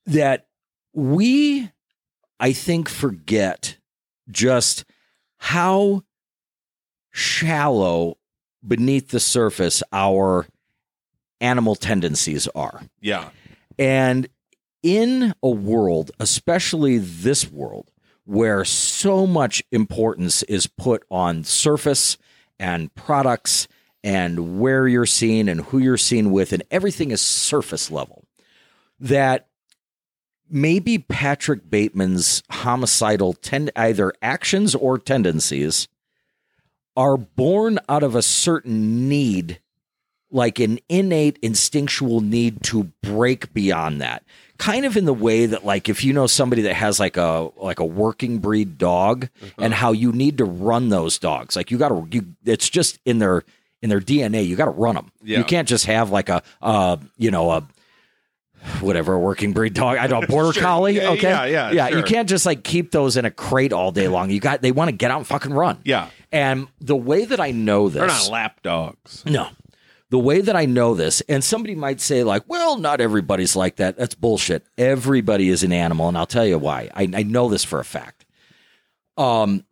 That 0.06 0.46
we, 0.92 1.70
I 2.38 2.52
think, 2.52 2.88
forget 2.88 3.78
just 4.30 4.84
how 5.38 6.02
shallow 7.10 8.18
beneath 8.66 9.10
the 9.10 9.20
surface 9.20 9.82
our 9.92 10.46
animal 11.40 11.74
tendencies 11.74 12.48
are. 12.48 12.82
Yeah. 13.00 13.30
And 13.78 14.28
in 14.82 15.34
a 15.42 15.48
world, 15.48 16.10
especially 16.20 16.98
this 16.98 17.50
world, 17.50 17.90
where 18.24 18.64
so 18.64 19.26
much 19.26 19.62
importance 19.70 20.42
is 20.44 20.66
put 20.66 21.04
on 21.10 21.44
surface 21.44 22.16
and 22.58 22.94
products 22.94 23.68
and 24.02 24.60
where 24.60 24.88
you're 24.88 25.06
seen 25.06 25.48
and 25.48 25.60
who 25.62 25.78
you're 25.78 25.96
seen 25.96 26.30
with, 26.30 26.52
and 26.52 26.62
everything 26.70 27.10
is 27.10 27.20
surface 27.20 27.90
level, 27.90 28.24
that 29.00 29.48
maybe 30.50 30.98
Patrick 30.98 31.68
Bateman's 31.70 32.42
homicidal 32.50 33.32
ten- 33.34 33.70
either 33.76 34.12
actions 34.22 34.74
or 34.74 34.98
tendencies 34.98 35.88
are 36.96 37.16
born 37.16 37.78
out 37.88 38.02
of 38.02 38.14
a 38.14 38.22
certain 38.22 39.08
need 39.08 39.60
like 40.30 40.58
an 40.58 40.78
innate 40.88 41.38
instinctual 41.42 42.20
need 42.20 42.60
to 42.64 42.84
break 43.02 43.52
beyond 43.52 44.00
that. 44.00 44.24
Kind 44.58 44.84
of 44.84 44.96
in 44.96 45.04
the 45.04 45.14
way 45.14 45.46
that 45.46 45.64
like 45.64 45.88
if 45.88 46.02
you 46.04 46.12
know 46.12 46.26
somebody 46.26 46.62
that 46.62 46.74
has 46.74 46.98
like 47.00 47.16
a 47.16 47.50
like 47.56 47.78
a 47.80 47.84
working 47.84 48.38
breed 48.38 48.78
dog 48.78 49.28
and 49.58 49.72
how 49.74 49.92
you 49.92 50.12
need 50.12 50.38
to 50.38 50.44
run 50.44 50.88
those 50.88 51.18
dogs. 51.18 51.54
Like 51.56 51.70
you 51.70 51.78
got 51.78 51.88
to 51.90 52.06
you 52.10 52.26
it's 52.44 52.68
just 52.68 52.98
in 53.04 53.18
their 53.18 53.42
in 53.82 53.90
their 53.90 54.00
DNA 54.00 54.46
you 54.46 54.56
got 54.56 54.64
to 54.66 54.70
run 54.70 54.94
them 54.94 55.10
Yeah. 55.22 55.38
you 55.38 55.44
can't 55.44 55.68
just 55.68 55.86
have 55.86 56.10
like 56.10 56.28
a 56.28 56.42
uh 56.62 56.96
you 57.18 57.30
know 57.30 57.50
a 57.50 57.66
whatever 58.80 59.14
a 59.14 59.18
working 59.18 59.52
breed 59.52 59.74
dog 59.74 59.98
I 59.98 60.06
don't 60.06 60.28
border 60.28 60.52
Sure. 60.54 60.62
collie 60.62 60.96
Yeah, 60.96 61.10
okay 61.10 61.28
yeah, 61.30 61.44
yeah, 61.46 61.70
yeah 61.70 61.88
you 61.88 62.02
can't 62.02 62.28
just 62.28 62.46
like 62.46 62.64
keep 62.64 62.90
those 62.92 63.16
in 63.16 63.24
a 63.24 63.30
crate 63.30 63.72
all 63.72 63.92
day 63.92 64.08
long 64.08 64.30
you 64.30 64.40
got 64.40 64.62
they 64.62 64.72
want 64.72 64.88
to 64.88 64.96
get 64.96 65.10
out 65.10 65.18
and 65.18 65.26
fucking 65.26 65.52
run 65.52 65.80
Yeah. 65.84 66.08
and 66.32 66.68
the 66.80 66.96
way 66.96 67.24
that 67.24 67.40
I 67.40 67.50
know 67.50 67.88
this 67.88 67.98
They're 68.00 68.06
not 68.08 68.28
lap 68.30 68.62
dogs. 68.62 69.22
no. 69.26 69.48
The 70.10 70.18
way 70.18 70.42
that 70.42 70.54
I 70.54 70.64
know 70.66 70.94
this, 70.94 71.22
and 71.22 71.42
somebody 71.42 71.74
might 71.74 72.00
say, 72.00 72.22
like, 72.22 72.44
well, 72.46 72.76
not 72.76 73.00
everybody's 73.00 73.56
like 73.56 73.76
that. 73.76 73.96
That's 73.96 74.14
bullshit. 74.14 74.64
Everybody 74.78 75.48
is 75.48 75.64
an 75.64 75.72
animal, 75.72 76.06
and 76.08 76.16
I'll 76.16 76.26
tell 76.26 76.46
you 76.46 76.56
why. 76.56 76.88
I, 76.94 77.08
I 77.12 77.22
know 77.24 77.48
this 77.48 77.64
for 77.64 77.80
a 77.80 77.84
fact. 77.84 78.24
Um, 79.16 79.64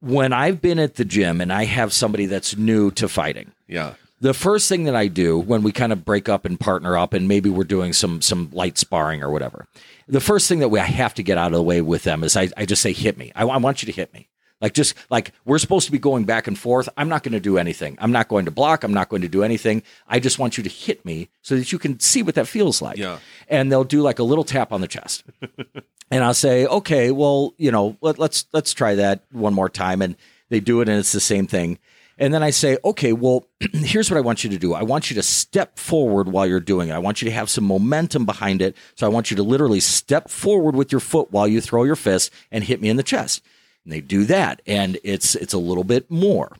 when 0.00 0.32
I've 0.32 0.60
been 0.60 0.80
at 0.80 0.96
the 0.96 1.04
gym 1.04 1.40
and 1.40 1.52
I 1.52 1.64
have 1.64 1.92
somebody 1.92 2.26
that's 2.26 2.56
new 2.56 2.90
to 2.92 3.08
fighting, 3.08 3.52
Yeah. 3.68 3.94
The 4.20 4.34
first 4.34 4.68
thing 4.68 4.84
that 4.84 4.96
I 4.96 5.08
do 5.08 5.38
when 5.38 5.62
we 5.62 5.72
kind 5.72 5.92
of 5.92 6.04
break 6.04 6.28
up 6.28 6.44
and 6.44 6.58
partner 6.58 6.96
up, 6.96 7.12
and 7.12 7.28
maybe 7.28 7.50
we're 7.50 7.64
doing 7.64 7.92
some 7.92 8.22
some 8.22 8.50
light 8.52 8.78
sparring 8.78 9.22
or 9.22 9.30
whatever, 9.30 9.66
the 10.08 10.20
first 10.20 10.48
thing 10.48 10.60
that 10.60 10.68
we 10.68 10.80
I 10.80 10.84
have 10.84 11.14
to 11.14 11.22
get 11.22 11.38
out 11.38 11.48
of 11.48 11.52
the 11.52 11.62
way 11.62 11.80
with 11.80 12.04
them 12.04 12.24
is 12.24 12.36
I, 12.36 12.48
I 12.56 12.64
just 12.64 12.82
say, 12.82 12.92
hit 12.92 13.18
me. 13.18 13.32
I, 13.34 13.44
I 13.44 13.56
want 13.58 13.82
you 13.82 13.86
to 13.86 13.92
hit 13.92 14.12
me. 14.14 14.28
Like 14.60 14.72
just 14.72 14.94
like 15.10 15.32
we're 15.44 15.58
supposed 15.58 15.84
to 15.86 15.92
be 15.92 15.98
going 15.98 16.24
back 16.24 16.46
and 16.46 16.58
forth. 16.58 16.88
I'm 16.96 17.10
not 17.10 17.22
going 17.22 17.34
to 17.34 17.40
do 17.40 17.58
anything. 17.58 17.98
I'm 18.00 18.12
not 18.12 18.28
going 18.28 18.46
to 18.46 18.50
block. 18.50 18.84
I'm 18.84 18.94
not 18.94 19.10
going 19.10 19.20
to 19.22 19.28
do 19.28 19.42
anything. 19.42 19.82
I 20.08 20.18
just 20.18 20.38
want 20.38 20.56
you 20.56 20.64
to 20.64 20.70
hit 20.70 21.04
me 21.04 21.28
so 21.42 21.56
that 21.56 21.72
you 21.72 21.78
can 21.78 22.00
see 22.00 22.22
what 22.22 22.36
that 22.36 22.48
feels 22.48 22.80
like. 22.80 22.96
Yeah. 22.96 23.18
And 23.48 23.70
they'll 23.70 23.84
do 23.84 24.00
like 24.00 24.18
a 24.18 24.22
little 24.22 24.44
tap 24.44 24.72
on 24.72 24.80
the 24.80 24.88
chest. 24.88 25.24
and 26.10 26.24
I'll 26.24 26.32
say, 26.32 26.66
okay, 26.66 27.10
well, 27.10 27.52
you 27.58 27.70
know, 27.70 27.98
let, 28.00 28.18
let's 28.18 28.46
let's 28.54 28.72
try 28.72 28.94
that 28.94 29.24
one 29.30 29.52
more 29.52 29.68
time. 29.68 30.00
And 30.00 30.16
they 30.48 30.60
do 30.60 30.80
it, 30.80 30.88
and 30.88 30.98
it's 30.98 31.12
the 31.12 31.20
same 31.20 31.46
thing. 31.46 31.78
And 32.18 32.32
then 32.32 32.42
I 32.42 32.50
say, 32.50 32.78
okay, 32.84 33.12
well, 33.12 33.46
here's 33.72 34.10
what 34.10 34.16
I 34.16 34.22
want 34.22 34.42
you 34.42 34.50
to 34.50 34.58
do. 34.58 34.72
I 34.74 34.82
want 34.82 35.10
you 35.10 35.14
to 35.16 35.22
step 35.22 35.78
forward 35.78 36.28
while 36.28 36.46
you're 36.46 36.60
doing 36.60 36.88
it. 36.88 36.92
I 36.92 36.98
want 36.98 37.20
you 37.20 37.26
to 37.26 37.34
have 37.34 37.50
some 37.50 37.64
momentum 37.64 38.24
behind 38.24 38.62
it. 38.62 38.76
So 38.94 39.06
I 39.06 39.10
want 39.10 39.30
you 39.30 39.36
to 39.36 39.42
literally 39.42 39.80
step 39.80 40.30
forward 40.30 40.74
with 40.74 40.92
your 40.92 41.00
foot 41.00 41.30
while 41.30 41.46
you 41.46 41.60
throw 41.60 41.84
your 41.84 41.96
fist 41.96 42.32
and 42.50 42.64
hit 42.64 42.80
me 42.80 42.88
in 42.88 42.96
the 42.96 43.02
chest. 43.02 43.42
And 43.84 43.92
they 43.92 44.00
do 44.00 44.24
that, 44.24 44.62
and 44.66 44.98
it's 45.04 45.36
it's 45.36 45.54
a 45.54 45.58
little 45.58 45.84
bit 45.84 46.10
more. 46.10 46.56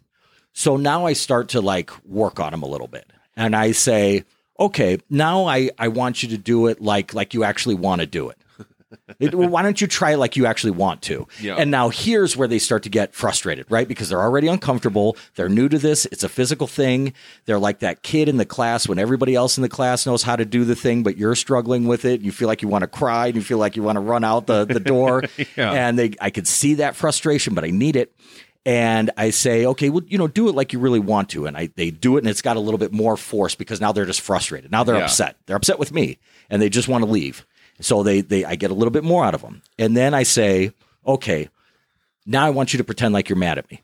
So 0.53 0.77
now 0.77 1.07
I 1.07 1.13
start 1.13 1.49
to 1.51 1.61
like 1.61 1.91
work 2.07 2.39
on 2.39 2.53
them 2.53 2.63
a 2.63 2.69
little 2.69 2.87
bit. 2.87 3.11
And 3.37 3.57
I 3.57 3.73
say, 3.73 4.25
okay, 4.61 4.99
now 5.11 5.45
I, 5.47 5.71
I 5.79 5.89
want 5.89 6.23
you 6.23 6.29
to 6.31 6.39
do 6.39 6.69
it 6.69 6.81
like 6.81 7.15
like 7.15 7.35
you 7.35 7.43
actually 7.43 7.75
want 7.75 8.01
to 8.01 8.07
do 8.07 8.29
it. 8.29 8.39
It- 9.21 9.35
well, 9.35 9.49
why 9.49 9.63
don't 9.63 9.81
you 9.81 9.87
try 9.87 10.13
it 10.13 10.17
like 10.19 10.37
you 10.37 10.47
actually 10.47 10.71
want 10.73 11.03
to? 11.03 11.27
Yeah. 11.41 11.57
And 11.57 11.71
now 11.71 11.89
here's 11.89 12.37
where 12.37 12.49
they 12.49 12.59
start 12.59 12.83
to 12.85 12.89
get 12.89 13.15
frustrated, 13.15 13.67
right? 13.71 13.87
Because 13.89 14.09
they're 14.09 14.21
already 14.23 14.49
uncomfortable. 14.49 15.17
They're 15.35 15.49
new 15.49 15.69
to 15.69 15.79
this. 15.79 16.07
It's 16.13 16.25
a 16.25 16.29
physical 16.29 16.67
thing. 16.67 17.13
They're 17.45 17.59
like 17.59 17.81
that 17.81 18.03
kid 18.03 18.29
in 18.29 18.37
the 18.37 18.45
class 18.47 18.89
when 18.89 18.99
everybody 18.99 19.35
else 19.35 19.57
in 19.59 19.63
the 19.63 19.69
class 19.69 20.07
knows 20.07 20.23
how 20.23 20.37
to 20.37 20.45
do 20.45 20.65
the 20.65 20.77
thing, 20.77 21.03
but 21.03 21.17
you're 21.17 21.35
struggling 21.35 21.87
with 21.87 22.05
it. 22.05 22.21
You 22.21 22.33
feel 22.33 22.49
like 22.49 22.63
you 22.63 22.69
want 22.69 22.83
to 22.83 22.89
cry 22.89 23.27
and 23.27 23.37
you 23.37 23.43
feel 23.43 23.59
like 23.59 23.77
you 23.77 23.83
want 23.83 23.97
to 23.97 24.01
run 24.01 24.25
out 24.25 24.47
the, 24.47 24.65
the 24.65 24.81
door. 24.81 25.23
Yeah. 25.57 25.73
And 25.73 25.99
they 25.99 26.13
I 26.21 26.31
could 26.31 26.47
see 26.49 26.75
that 26.75 26.97
frustration, 26.97 27.55
but 27.55 27.65
I 27.65 27.71
need 27.71 27.97
it. 27.97 28.13
And 28.65 29.11
I 29.17 29.31
say, 29.31 29.65
okay, 29.67 29.91
well, 29.91 30.03
you 30.09 30.19
know, 30.19 30.27
do 30.27 30.49
it 30.49 30.55
like 30.57 30.73
you 30.73 30.81
really 30.81 30.99
want 30.99 31.29
to. 31.31 31.47
And 31.47 31.57
I 31.57 31.69
they 31.77 31.91
do 31.91 32.17
it 32.17 32.21
and 32.21 32.29
it's 32.29 32.43
got 32.43 32.57
a 32.57 32.61
little 32.61 32.79
bit 32.79 32.93
more 32.93 33.17
force 33.17 33.55
because 33.55 33.81
now 33.81 33.93
they're 33.93 34.05
just 34.07 34.21
frustrated. 34.21 34.73
Now 34.73 34.83
they're 34.83 34.97
Yeah. 34.97 35.05
upset. 35.05 35.37
They're 35.47 35.57
upset 35.57 35.79
with 35.79 35.93
me 35.93 36.19
and 36.51 36.61
they 36.61 36.69
just 36.69 36.89
want 36.89 37.05
to 37.05 37.11
leave. 37.11 37.47
So 37.81 38.03
they 38.03 38.21
they 38.21 38.45
I 38.45 38.55
get 38.55 38.71
a 38.71 38.75
little 38.75 38.91
bit 38.91 39.05
more 39.05 39.25
out 39.25 39.35
of 39.35 39.43
them. 39.43 39.63
And 39.79 39.97
then 39.97 40.15
I 40.15 40.23
say, 40.23 40.73
okay, 41.07 41.49
now 42.25 42.45
I 42.47 42.51
want 42.51 42.73
you 42.73 42.79
to 42.79 42.85
pretend 42.85 43.15
like 43.15 43.29
you're 43.29 43.39
mad 43.39 43.59
at 43.59 43.71
me. 43.71 43.83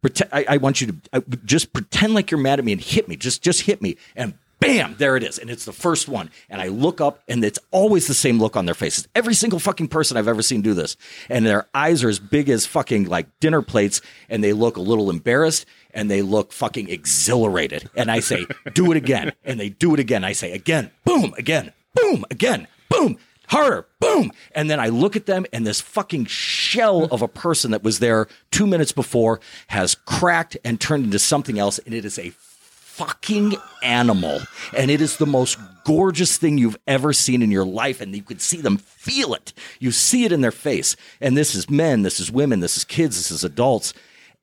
Pretend, 0.00 0.30
I, 0.32 0.44
I 0.48 0.56
want 0.56 0.80
you 0.80 0.88
to 0.88 0.96
I, 1.12 1.20
just 1.44 1.72
pretend 1.72 2.14
like 2.14 2.30
you're 2.30 2.40
mad 2.40 2.58
at 2.58 2.64
me 2.64 2.72
and 2.72 2.80
hit 2.80 3.08
me. 3.08 3.16
Just 3.16 3.42
just 3.42 3.62
hit 3.62 3.82
me. 3.82 3.96
And 4.16 4.34
bam, 4.62 4.94
there 4.98 5.16
it 5.16 5.24
is. 5.24 5.38
And 5.38 5.50
it's 5.50 5.64
the 5.64 5.72
first 5.72 6.08
one. 6.08 6.30
And 6.48 6.60
I 6.60 6.68
look 6.68 7.00
up 7.00 7.22
and 7.28 7.44
it's 7.44 7.58
always 7.72 8.06
the 8.06 8.14
same 8.14 8.38
look 8.38 8.56
on 8.56 8.64
their 8.64 8.74
faces. 8.74 9.08
Every 9.14 9.34
single 9.34 9.58
fucking 9.58 9.88
person 9.88 10.16
I've 10.16 10.28
ever 10.28 10.42
seen 10.42 10.62
do 10.62 10.72
this. 10.72 10.96
And 11.28 11.44
their 11.44 11.66
eyes 11.74 12.04
are 12.04 12.08
as 12.08 12.20
big 12.20 12.48
as 12.48 12.64
fucking 12.64 13.06
like 13.06 13.26
dinner 13.40 13.62
plates 13.62 14.00
and 14.28 14.42
they 14.42 14.52
look 14.52 14.76
a 14.76 14.80
little 14.80 15.10
embarrassed 15.10 15.66
and 15.92 16.10
they 16.10 16.22
look 16.22 16.52
fucking 16.52 16.88
exhilarated. 16.88 17.90
And 17.96 18.10
I 18.10 18.20
say, 18.20 18.46
do 18.72 18.92
it 18.92 18.96
again. 18.96 19.32
And 19.44 19.58
they 19.58 19.68
do 19.68 19.94
it 19.94 20.00
again. 20.00 20.24
I 20.24 20.32
say, 20.32 20.52
again, 20.52 20.90
boom, 21.04 21.34
again, 21.36 21.72
boom, 21.94 22.24
again, 22.30 22.68
boom, 22.88 23.18
harder, 23.52 23.86
boom. 24.00 24.32
And 24.54 24.68
then 24.70 24.80
I 24.80 24.88
look 24.88 25.14
at 25.16 25.26
them, 25.26 25.46
and 25.52 25.66
this 25.66 25.80
fucking 25.80 26.24
shell 26.26 27.04
of 27.04 27.22
a 27.22 27.28
person 27.28 27.70
that 27.70 27.82
was 27.82 27.98
there 27.98 28.26
two 28.50 28.66
minutes 28.66 28.92
before 28.92 29.40
has 29.68 29.94
cracked 29.94 30.56
and 30.64 30.80
turned 30.80 31.04
into 31.04 31.18
something 31.18 31.58
else. 31.58 31.78
And 31.80 31.94
it 31.94 32.04
is 32.04 32.18
a 32.18 32.30
fucking 32.34 33.54
animal. 33.82 34.40
And 34.76 34.90
it 34.90 35.00
is 35.00 35.16
the 35.16 35.26
most 35.26 35.58
gorgeous 35.84 36.36
thing 36.36 36.58
you've 36.58 36.78
ever 36.86 37.12
seen 37.12 37.42
in 37.42 37.50
your 37.50 37.64
life. 37.64 38.00
And 38.00 38.14
you 38.14 38.22
could 38.22 38.40
see 38.40 38.60
them 38.60 38.76
feel 38.76 39.34
it. 39.34 39.52
You 39.80 39.90
see 39.92 40.24
it 40.24 40.32
in 40.32 40.40
their 40.40 40.50
face. 40.52 40.96
And 41.20 41.36
this 41.36 41.54
is 41.54 41.70
men, 41.70 42.02
this 42.02 42.20
is 42.20 42.30
women, 42.30 42.60
this 42.60 42.76
is 42.76 42.84
kids, 42.84 43.16
this 43.16 43.30
is 43.30 43.44
adults. 43.44 43.94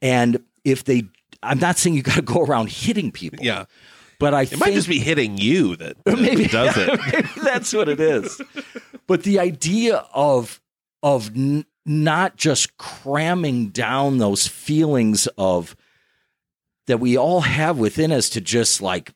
And 0.02 0.44
if 0.64 0.84
they, 0.84 1.04
I'm 1.44 1.60
not 1.60 1.78
saying 1.78 1.96
you 1.96 2.02
got 2.04 2.16
to 2.16 2.22
go 2.22 2.42
around 2.44 2.70
hitting 2.70 3.12
people. 3.12 3.40
Yeah. 3.42 3.66
But 4.20 4.34
I 4.34 4.44
think 4.44 4.54
It 4.62 4.66
think 4.66 4.72
might 4.72 4.76
just 4.76 4.90
be 4.90 5.00
hitting 5.00 5.38
you 5.38 5.78
that, 5.78 5.96
that 6.04 6.20
Maybe. 6.20 6.48
does 6.48 6.76
it. 6.78 7.00
Maybe 7.14 7.28
that's 7.42 7.72
what 7.72 7.88
it 7.88 8.00
is. 8.02 8.42
But 9.10 9.24
the 9.24 9.40
idea 9.40 10.06
of 10.14 10.62
of 11.02 11.36
n- 11.36 11.66
not 11.84 12.36
just 12.36 12.78
cramming 12.78 13.70
down 13.70 14.20
those 14.20 14.46
feelings 14.46 15.26
of 15.36 15.76
that 16.86 17.00
we 17.00 17.18
all 17.18 17.42
have 17.42 17.80
within 17.80 18.12
us 18.12 18.30
to 18.30 18.40
just 18.40 18.84
like 18.84 19.12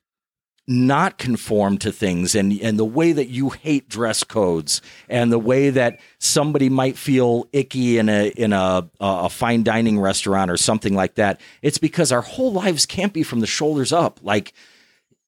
not 0.68 1.20
conform 1.20 1.78
to 1.78 1.92
things 1.92 2.34
and 2.34 2.60
and 2.60 2.80
the 2.80 2.86
way 2.86 3.12
that 3.12 3.30
you 3.30 3.52
hate 3.52 3.88
dress 3.88 4.24
codes 4.24 4.82
and 5.10 5.32
the 5.32 5.38
way 5.38 5.70
that 5.70 6.00
somebody 6.18 6.70
might 6.70 6.98
feel 6.98 7.46
icky 7.54 8.00
in 8.00 8.10
a 8.10 8.30
in 8.30 8.52
a 8.52 8.90
a 9.00 9.30
fine 9.30 9.62
dining 9.62 10.00
restaurant 10.00 10.50
or 10.50 10.58
something 10.58 10.96
like 10.96 11.14
that 11.16 11.40
it's 11.62 11.78
because 11.78 12.12
our 12.12 12.22
whole 12.22 12.52
lives 12.52 12.88
can't 12.88 13.14
be 13.14 13.22
from 13.22 13.42
the 13.42 13.48
shoulders 13.48 13.94
up. 13.94 14.20
Like 14.24 14.54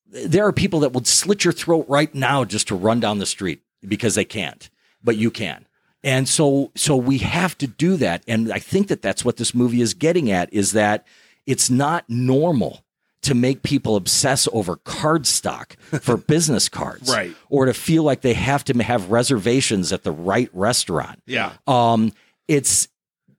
there 0.07 0.47
are 0.47 0.53
people 0.53 0.79
that 0.79 0.93
would 0.93 1.05
slit 1.05 1.43
your 1.43 1.53
throat 1.53 1.85
right 1.87 2.15
now 2.15 2.45
just 2.45 2.69
to 2.69 2.75
run 2.75 2.99
down 2.99 3.19
the 3.19 3.27
street 3.27 3.61
because 3.89 4.15
they 4.15 4.25
can't, 4.25 4.69
but 5.03 5.17
you 5.17 5.31
can. 5.31 5.65
And 6.03 6.29
so, 6.29 6.71
so 6.75 6.95
we 6.95 7.17
have 7.19 7.57
to 7.57 7.67
do 7.67 7.97
that. 7.97 8.23
And 8.27 8.51
I 8.51 8.59
think 8.59 8.89
that 8.89 9.01
that's 9.01 9.25
what 9.25 9.37
this 9.37 9.55
movie 9.55 9.81
is 9.81 9.93
getting 9.95 10.29
at 10.29 10.53
is 10.53 10.73
that 10.73 11.05
it's 11.47 11.69
not 11.69 12.05
normal 12.07 12.83
to 13.23 13.33
make 13.33 13.63
people 13.63 13.95
obsess 13.95 14.47
over 14.53 14.75
card 14.75 15.25
stock 15.25 15.75
for 16.01 16.15
business 16.27 16.69
cards, 16.69 17.09
Right. 17.09 17.35
Or 17.49 17.65
to 17.65 17.73
feel 17.73 18.03
like 18.03 18.21
they 18.21 18.35
have 18.35 18.63
to 18.65 18.83
have 18.83 19.09
reservations 19.09 19.91
at 19.91 20.03
the 20.03 20.11
right 20.11 20.49
restaurant. 20.53 21.23
Yeah. 21.25 21.53
Um, 21.65 22.13
it's 22.47 22.87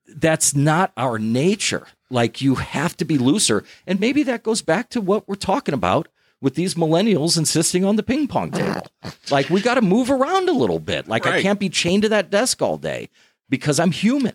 that's 0.08 0.56
not 0.56 0.92
our 0.96 1.20
nature. 1.20 1.86
Like 2.10 2.40
you 2.40 2.56
have 2.56 2.96
to 2.96 3.04
be 3.04 3.16
looser, 3.16 3.62
and 3.86 4.00
maybe 4.00 4.24
that 4.24 4.42
goes 4.42 4.60
back 4.60 4.90
to 4.90 5.00
what 5.00 5.28
we're 5.28 5.36
talking 5.36 5.74
about 5.74 6.08
with 6.46 6.54
these 6.54 6.76
millennials 6.76 7.36
insisting 7.36 7.84
on 7.84 7.96
the 7.96 8.04
ping 8.04 8.28
pong 8.28 8.52
table. 8.52 8.86
Like 9.32 9.50
we 9.50 9.60
got 9.60 9.74
to 9.74 9.82
move 9.82 10.08
around 10.08 10.48
a 10.48 10.52
little 10.52 10.78
bit. 10.78 11.08
Like 11.08 11.26
I 11.26 11.42
can't 11.42 11.58
be 11.58 11.68
chained 11.68 12.04
to 12.04 12.08
that 12.10 12.30
desk 12.30 12.62
all 12.62 12.76
day 12.76 13.08
because 13.48 13.80
I'm 13.80 13.90
human. 13.90 14.34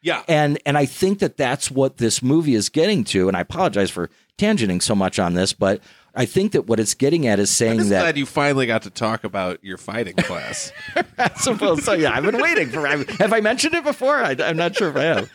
Yeah. 0.00 0.24
And 0.26 0.58
and 0.66 0.76
I 0.76 0.84
think 0.84 1.20
that 1.20 1.36
that's 1.36 1.70
what 1.70 1.98
this 1.98 2.22
movie 2.24 2.56
is 2.56 2.68
getting 2.68 3.04
to. 3.04 3.28
And 3.28 3.36
I 3.36 3.40
apologize 3.40 3.90
for 3.90 4.10
tangenting 4.38 4.82
so 4.82 4.96
much 4.96 5.20
on 5.20 5.34
this, 5.34 5.52
but 5.52 5.80
I 6.16 6.24
think 6.24 6.52
that 6.52 6.66
what 6.66 6.80
it's 6.80 6.94
getting 6.94 7.28
at 7.28 7.38
is 7.38 7.50
saying 7.50 7.80
I'm 7.80 7.88
that 7.90 8.00
glad 8.00 8.18
you 8.18 8.26
finally 8.26 8.66
got 8.66 8.82
to 8.82 8.90
talk 8.90 9.22
about 9.22 9.62
your 9.62 9.78
fighting 9.78 10.16
class. 10.16 10.72
so, 11.36 11.52
well, 11.54 11.76
so 11.76 11.92
yeah, 11.92 12.12
I've 12.12 12.24
been 12.24 12.42
waiting 12.42 12.68
for. 12.68 12.84
I, 12.84 13.04
have 13.20 13.32
I 13.32 13.40
mentioned 13.40 13.74
it 13.74 13.84
before? 13.84 14.16
I, 14.16 14.34
I'm 14.40 14.56
not 14.56 14.74
sure 14.74 14.88
if 14.88 14.96
I 14.96 15.02
have. 15.04 15.30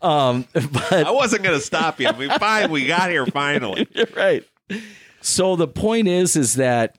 Um, 0.00 0.46
but 0.52 0.92
I 0.92 1.10
wasn't 1.10 1.42
going 1.42 1.58
to 1.58 1.64
stop 1.64 1.98
you. 2.00 2.12
We 2.12 2.28
fine. 2.28 2.70
We 2.70 2.86
got 2.86 3.10
here 3.10 3.26
finally. 3.26 3.88
You're 3.92 4.06
right. 4.14 4.44
So 5.22 5.56
the 5.56 5.68
point 5.68 6.08
is, 6.08 6.36
is 6.36 6.54
that 6.54 6.98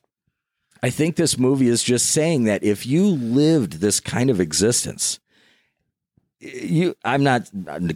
I 0.82 0.90
think 0.90 1.16
this 1.16 1.38
movie 1.38 1.68
is 1.68 1.84
just 1.84 2.08
saying 2.08 2.46
that 2.46 2.64
if 2.64 2.86
you 2.86 3.06
lived 3.06 3.74
this 3.74 4.00
kind 4.00 4.30
of 4.30 4.40
existence, 4.40 5.20
you, 6.40 6.96
I'm 7.04 7.24
not 7.24 7.50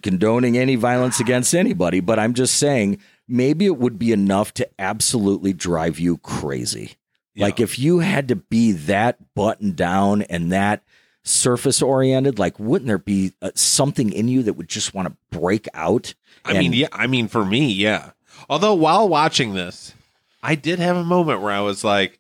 condoning 0.04 0.58
any 0.58 0.76
violence 0.76 1.20
against 1.20 1.54
anybody, 1.54 2.00
but 2.00 2.20
I'm 2.20 2.34
just 2.34 2.56
saying 2.56 3.00
maybe 3.28 3.66
it 3.66 3.78
would 3.78 4.00
be 4.00 4.12
enough 4.12 4.54
to 4.56 4.70
absolutely 4.80 5.54
drive 5.54 6.00
you 6.00 6.18
crazy. 6.18 6.96
Like 7.40 7.60
if 7.60 7.78
you 7.78 8.00
had 8.00 8.30
to 8.30 8.36
be 8.36 8.72
that 8.72 9.36
buttoned 9.36 9.76
down 9.76 10.24
and 10.24 10.52
that 10.52 10.84
surface 11.24 11.82
oriented, 11.82 12.40
like 12.40 12.60
wouldn't 12.60 12.88
there 12.88 12.98
be 12.98 13.34
uh, 13.42 13.52
something 13.54 14.12
in 14.12 14.28
you 14.28 14.44
that 14.44 14.54
would 14.54 14.68
just 14.70 14.94
want 14.94 15.08
to 15.08 15.38
break 15.38 15.68
out? 15.74 16.16
I 16.44 16.54
mean, 16.54 16.74
yeah. 16.74 16.88
I 16.92 17.06
mean, 17.06 17.28
for 17.28 17.46
me, 17.46 17.72
yeah. 17.72 18.12
Although 18.50 18.74
while 18.74 19.08
watching 19.08 19.54
this, 19.54 19.94
I 20.42 20.56
did 20.56 20.80
have 20.80 20.98
a 20.98 21.04
moment 21.04 21.42
where 21.42 21.52
I 21.52 21.62
was 21.62 21.84
like, 21.84 22.20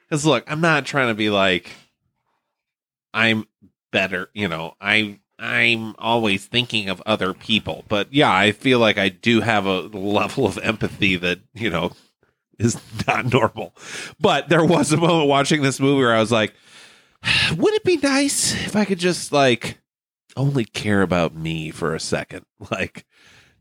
because 0.00 0.24
look, 0.26 0.44
I'm 0.46 0.60
not 0.60 0.86
trying 0.86 1.08
to 1.08 1.14
be 1.14 1.30
like, 1.30 1.70
I'm 3.12 3.46
better. 3.92 4.28
You 4.34 4.48
know, 4.48 4.74
I 4.80 5.18
I'm 5.38 5.94
always 5.98 6.46
thinking 6.46 6.88
of 6.88 7.02
other 7.06 7.34
people, 7.34 7.84
but 7.88 8.12
yeah, 8.12 8.32
I 8.32 8.52
feel 8.52 8.78
like 8.78 8.98
I 8.98 9.08
do 9.08 9.40
have 9.40 9.66
a 9.66 9.80
level 9.82 10.46
of 10.46 10.58
empathy 10.58 11.16
that 11.16 11.40
you 11.54 11.70
know 11.70 11.92
is 12.58 12.80
not 13.06 13.32
normal. 13.32 13.74
But 14.20 14.48
there 14.48 14.64
was 14.64 14.92
a 14.92 14.96
moment 14.96 15.28
watching 15.28 15.62
this 15.62 15.80
movie 15.80 16.00
where 16.02 16.14
I 16.14 16.20
was 16.20 16.32
like, 16.32 16.54
would 17.56 17.74
it 17.74 17.84
be 17.84 17.96
nice 17.96 18.54
if 18.66 18.76
I 18.76 18.84
could 18.84 18.98
just 18.98 19.32
like 19.32 19.78
only 20.36 20.64
care 20.64 21.02
about 21.02 21.34
me 21.34 21.70
for 21.70 21.94
a 21.94 22.00
second? 22.00 22.44
Like, 22.70 23.04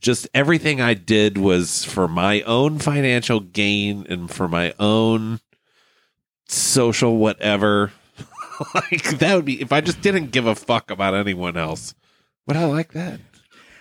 just 0.04 0.28
everything 0.34 0.82
I 0.82 0.94
did 0.94 1.38
was 1.38 1.84
for 1.84 2.08
my 2.08 2.42
own 2.42 2.78
financial 2.78 3.40
gain 3.40 4.06
and 4.10 4.30
for 4.30 4.48
my 4.48 4.74
own 4.78 5.40
social 6.46 7.18
whatever. 7.18 7.94
like, 8.76 9.18
that 9.20 9.36
would 9.36 9.46
be 9.46 9.62
if 9.62 9.72
I 9.72 9.82
just 9.82 10.02
didn't 10.02 10.32
give 10.32 10.46
a 10.46 10.54
fuck 10.54 10.92
about 10.92 11.16
anyone 11.16 11.58
else. 11.58 11.96
Would 12.46 12.58
I 12.58 12.66
like 12.66 12.92
that? 12.92 13.22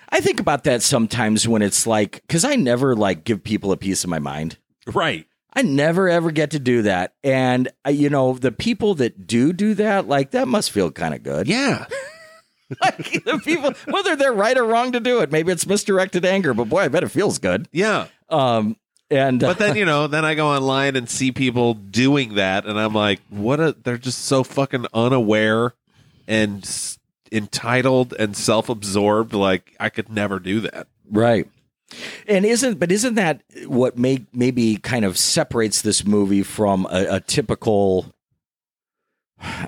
I 0.09 0.21
think 0.21 0.41
about 0.41 0.65
that 0.65 0.83
sometimes 0.83 1.49
when 1.49 1.61
it's 1.61 1.87
like, 1.87 2.23
because 2.27 2.45
I 2.45 2.55
never 2.55 2.95
like 2.95 3.25
give 3.25 3.43
people 3.43 3.73
a 3.73 3.77
piece 3.77 4.05
of 4.05 4.11
my 4.11 4.21
mind. 4.21 4.59
Right. 4.87 5.27
I 5.55 5.63
never 5.63 6.09
ever 6.09 6.31
get 6.31 6.53
to 6.53 6.59
do 6.59 6.83
that. 6.83 7.15
And, 7.25 7.69
uh, 7.87 7.91
you 7.91 8.09
know, 8.09 8.35
the 8.35 8.53
people 8.53 8.95
that 8.97 9.27
do 9.27 9.53
do 9.53 9.75
that, 9.75 10.07
like, 10.07 10.31
that 10.31 10.49
must 10.49 10.71
feel 10.71 10.91
kind 10.91 11.15
of 11.15 11.23
good. 11.23 11.49
Yeah. 11.49 11.87
like, 12.83 13.25
the 13.25 13.41
people, 13.45 13.73
whether 13.93 14.17
they're 14.17 14.33
right 14.33 14.57
or 14.57 14.65
wrong 14.65 14.93
to 14.93 15.01
do 15.01 15.21
it, 15.21 15.31
maybe 15.33 15.53
it's 15.53 15.67
misdirected 15.67 16.25
anger, 16.25 16.55
but 16.55 16.69
boy, 16.69 16.81
I 16.83 16.89
bet 16.89 17.03
it 17.03 17.09
feels 17.11 17.39
good. 17.39 17.69
Yeah. 17.73 18.07
Um, 18.29 18.77
and, 19.11 19.41
But 19.41 19.59
then, 19.59 19.77
you 19.77 19.85
know, 19.85 20.07
then 20.07 20.25
I 20.25 20.35
go 20.35 20.49
online 20.49 20.97
and 20.97 21.09
see 21.09 21.33
people 21.33 21.75
doing 21.75 22.35
that 22.35 22.65
and 22.67 22.79
I'm 22.81 22.95
like, 22.95 23.21
what 23.29 23.61
a 23.61 23.77
they're 23.83 23.99
just 23.99 24.25
so 24.25 24.43
fucking 24.43 24.87
unaware 24.95 25.75
and 26.27 26.63
s- 26.63 26.99
entitled 27.31 28.15
and 28.19 28.37
self-absorbed 28.37 29.35
like 29.35 29.75
I 29.81 29.89
could 29.91 30.09
never 30.09 30.39
do 30.39 30.61
that. 30.61 30.87
Right. 31.11 31.47
And 32.27 32.47
isn't 32.47 32.79
but 32.79 32.91
isn't 32.91 33.17
that 33.17 33.43
what 33.67 33.99
may 33.99 34.25
maybe 34.33 34.77
kind 34.77 35.05
of 35.05 35.19
separates 35.19 35.83
this 35.83 36.07
movie 36.07 36.43
from 36.43 36.87
a, 36.91 37.17
a 37.17 37.21
typical 37.21 38.07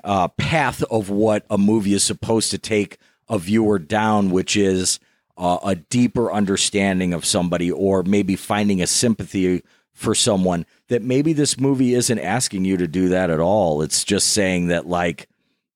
uh, 0.03 0.27
path 0.29 0.83
of 0.83 1.09
what 1.09 1.45
a 1.49 1.57
movie 1.57 1.93
is 1.93 2.03
supposed 2.03 2.51
to 2.51 2.57
take 2.57 2.97
a 3.27 3.39
viewer 3.39 3.79
down, 3.79 4.29
which 4.29 4.55
is 4.55 4.99
uh, 5.37 5.59
a 5.63 5.75
deeper 5.75 6.31
understanding 6.31 7.13
of 7.13 7.25
somebody, 7.25 7.71
or 7.71 8.03
maybe 8.03 8.35
finding 8.35 8.81
a 8.81 8.87
sympathy 8.87 9.63
for 9.93 10.15
someone. 10.15 10.65
That 10.89 11.01
maybe 11.01 11.33
this 11.33 11.59
movie 11.59 11.93
isn't 11.93 12.19
asking 12.19 12.65
you 12.65 12.77
to 12.77 12.87
do 12.87 13.09
that 13.09 13.29
at 13.29 13.39
all. 13.39 13.81
It's 13.81 14.03
just 14.03 14.29
saying 14.33 14.67
that 14.67 14.87
like 14.87 15.27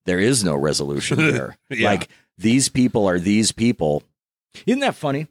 there 0.06 0.20
is 0.20 0.44
no 0.44 0.54
resolution 0.54 1.18
there. 1.32 1.56
Yeah. 1.68 1.88
Like 1.88 2.08
these 2.38 2.68
people 2.68 3.08
are 3.08 3.18
these 3.18 3.52
people. 3.52 4.02
Isn't 4.66 4.80
that 4.80 4.94
funny? 4.94 5.26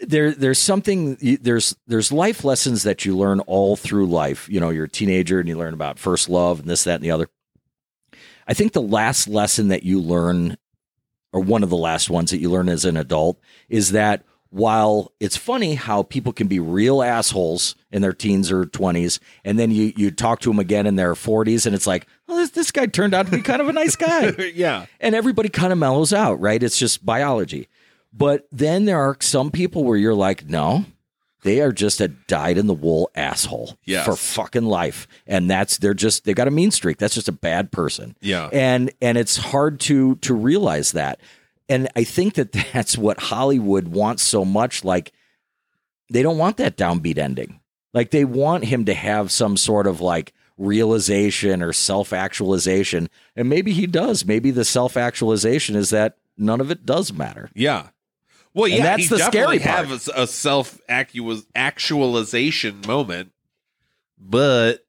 there 0.00 0.32
there's 0.32 0.58
something 0.58 1.16
there's 1.40 1.74
there's 1.86 2.12
life 2.12 2.44
lessons 2.44 2.84
that 2.84 3.04
you 3.04 3.16
learn 3.16 3.40
all 3.40 3.76
through 3.76 4.06
life 4.06 4.48
you 4.48 4.60
know 4.60 4.70
you're 4.70 4.84
a 4.84 4.88
teenager 4.88 5.40
and 5.40 5.48
you 5.48 5.58
learn 5.58 5.74
about 5.74 5.98
first 5.98 6.28
love 6.28 6.60
and 6.60 6.68
this 6.68 6.84
that 6.84 6.96
and 6.96 7.04
the 7.04 7.10
other 7.10 7.28
i 8.48 8.54
think 8.54 8.72
the 8.72 8.82
last 8.82 9.28
lesson 9.28 9.68
that 9.68 9.84
you 9.84 10.00
learn 10.00 10.56
or 11.32 11.40
one 11.40 11.62
of 11.62 11.70
the 11.70 11.76
last 11.76 12.10
ones 12.10 12.30
that 12.30 12.40
you 12.40 12.50
learn 12.50 12.68
as 12.68 12.84
an 12.84 12.96
adult 12.96 13.38
is 13.68 13.92
that 13.92 14.24
while 14.50 15.12
it's 15.20 15.36
funny 15.36 15.74
how 15.74 16.02
people 16.02 16.32
can 16.32 16.48
be 16.48 16.58
real 16.58 17.02
assholes 17.02 17.76
in 17.92 18.00
their 18.00 18.14
teens 18.14 18.50
or 18.50 18.64
20s 18.64 19.18
and 19.44 19.58
then 19.58 19.70
you 19.70 19.92
you 19.96 20.10
talk 20.10 20.40
to 20.40 20.48
them 20.48 20.58
again 20.58 20.86
in 20.86 20.96
their 20.96 21.14
40s 21.14 21.66
and 21.66 21.74
it's 21.74 21.86
like 21.86 22.06
well 22.26 22.38
this, 22.38 22.50
this 22.50 22.70
guy 22.70 22.86
turned 22.86 23.14
out 23.14 23.26
to 23.26 23.32
be 23.32 23.42
kind 23.42 23.60
of 23.60 23.68
a 23.68 23.72
nice 23.72 23.96
guy 23.96 24.28
yeah. 24.54 24.86
and 25.00 25.14
everybody 25.14 25.48
kind 25.48 25.72
of 25.72 25.78
mellows 25.78 26.12
out, 26.12 26.40
right? 26.40 26.62
It's 26.62 26.78
just 26.78 27.04
biology. 27.04 27.68
But 28.12 28.46
then 28.50 28.84
there 28.84 28.98
are 28.98 29.16
some 29.20 29.50
people 29.50 29.84
where 29.84 29.96
you're 29.96 30.14
like, 30.14 30.46
no, 30.46 30.84
they 31.48 31.62
are 31.62 31.72
just 31.72 32.00
a 32.02 32.08
dyed 32.08 32.58
in 32.58 32.66
the 32.66 32.74
wool 32.74 33.10
asshole 33.14 33.78
Yes. 33.86 34.04
for 34.04 34.14
fucking 34.14 34.66
life. 34.66 35.08
And 35.26 35.48
that's 35.50 35.78
they're 35.78 35.94
just 35.94 36.24
they 36.24 36.34
got 36.34 36.46
a 36.46 36.50
mean 36.50 36.70
streak. 36.70 36.98
That's 36.98 37.14
just 37.14 37.28
a 37.28 37.32
bad 37.32 37.72
person. 37.72 38.14
Yeah. 38.20 38.50
And 38.52 38.92
and 39.00 39.16
it's 39.16 39.36
hard 39.38 39.80
to 39.80 40.16
to 40.16 40.34
realize 40.34 40.92
that. 40.92 41.20
And 41.70 41.88
I 41.96 42.04
think 42.04 42.34
that 42.34 42.52
that's 42.74 42.98
what 42.98 43.18
Hollywood 43.20 43.88
wants 43.88 44.22
so 44.22 44.44
much 44.44 44.84
like 44.84 45.12
they 46.10 46.22
don't 46.22 46.38
want 46.38 46.58
that 46.58 46.76
downbeat 46.76 47.16
ending. 47.16 47.60
Like 47.94 48.10
they 48.10 48.24
want 48.26 48.64
him 48.66 48.84
to 48.84 48.94
have 48.94 49.32
some 49.32 49.56
sort 49.56 49.86
of 49.86 50.00
like 50.02 50.34
realization 50.58 51.62
or 51.62 51.72
self 51.72 52.12
actualization. 52.12 53.08
And 53.36 53.48
maybe 53.48 53.72
he 53.72 53.86
does. 53.86 54.26
Maybe 54.26 54.50
the 54.50 54.64
self 54.64 54.96
actualization 54.96 55.76
is 55.76 55.90
that 55.90 56.16
none 56.36 56.60
of 56.60 56.70
it 56.70 56.84
does 56.84 57.12
matter. 57.12 57.50
Yeah. 57.54 57.88
Well, 58.58 58.66
And 58.66 58.74
yeah, 58.78 58.82
that's 58.82 59.02
he 59.04 59.08
the 59.08 59.18
definitely 59.18 59.58
scary 59.60 59.74
part. 59.74 59.88
have 59.88 60.08
a, 60.08 60.22
a 60.22 60.26
self 60.26 60.80
actualization 60.88 62.80
moment, 62.86 63.32
but 64.18 64.84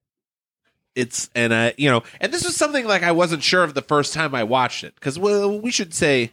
it's 0.96 1.30
and 1.36 1.54
I, 1.54 1.74
you 1.78 1.90
know, 1.90 2.04
and 2.20 2.34
this 2.34 2.44
was 2.44 2.56
something 2.56 2.86
like 2.86 3.04
I 3.04 3.12
wasn't 3.12 3.44
sure 3.44 3.64
of 3.64 3.74
the 3.74 3.82
first 3.82 4.14
time 4.14 4.34
I 4.36 4.44
watched 4.44 4.84
it 4.84 4.96
because 4.96 5.18
well, 5.20 5.60
we 5.60 5.72
should 5.72 5.94
say. 5.94 6.32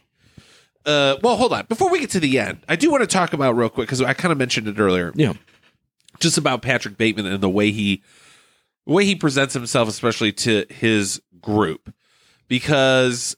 Uh, 0.85 1.17
well, 1.21 1.35
hold 1.35 1.51
on. 1.51 1.65
Before 1.67 1.89
we 1.91 1.99
get 1.99 2.09
to 2.11 2.19
the 2.19 2.39
end, 2.39 2.59
I 2.69 2.77
do 2.77 2.89
want 2.89 3.01
to 3.01 3.07
talk 3.07 3.33
about 3.33 3.57
real 3.57 3.67
quick 3.69 3.87
because 3.87 4.01
I 4.01 4.13
kind 4.13 4.31
of 4.31 4.37
mentioned 4.37 4.67
it 4.69 4.79
earlier. 4.79 5.11
Yeah. 5.15 5.33
just 6.19 6.37
about 6.37 6.61
Patrick 6.61 6.97
Bateman 6.97 7.25
and 7.25 7.43
the 7.43 7.49
way 7.49 7.71
he 7.71 8.01
the 8.85 8.93
way 8.93 9.03
he 9.03 9.13
presents 9.15 9.53
himself, 9.53 9.89
especially 9.89 10.31
to 10.31 10.65
his 10.69 11.21
group, 11.41 11.93
because 12.47 13.35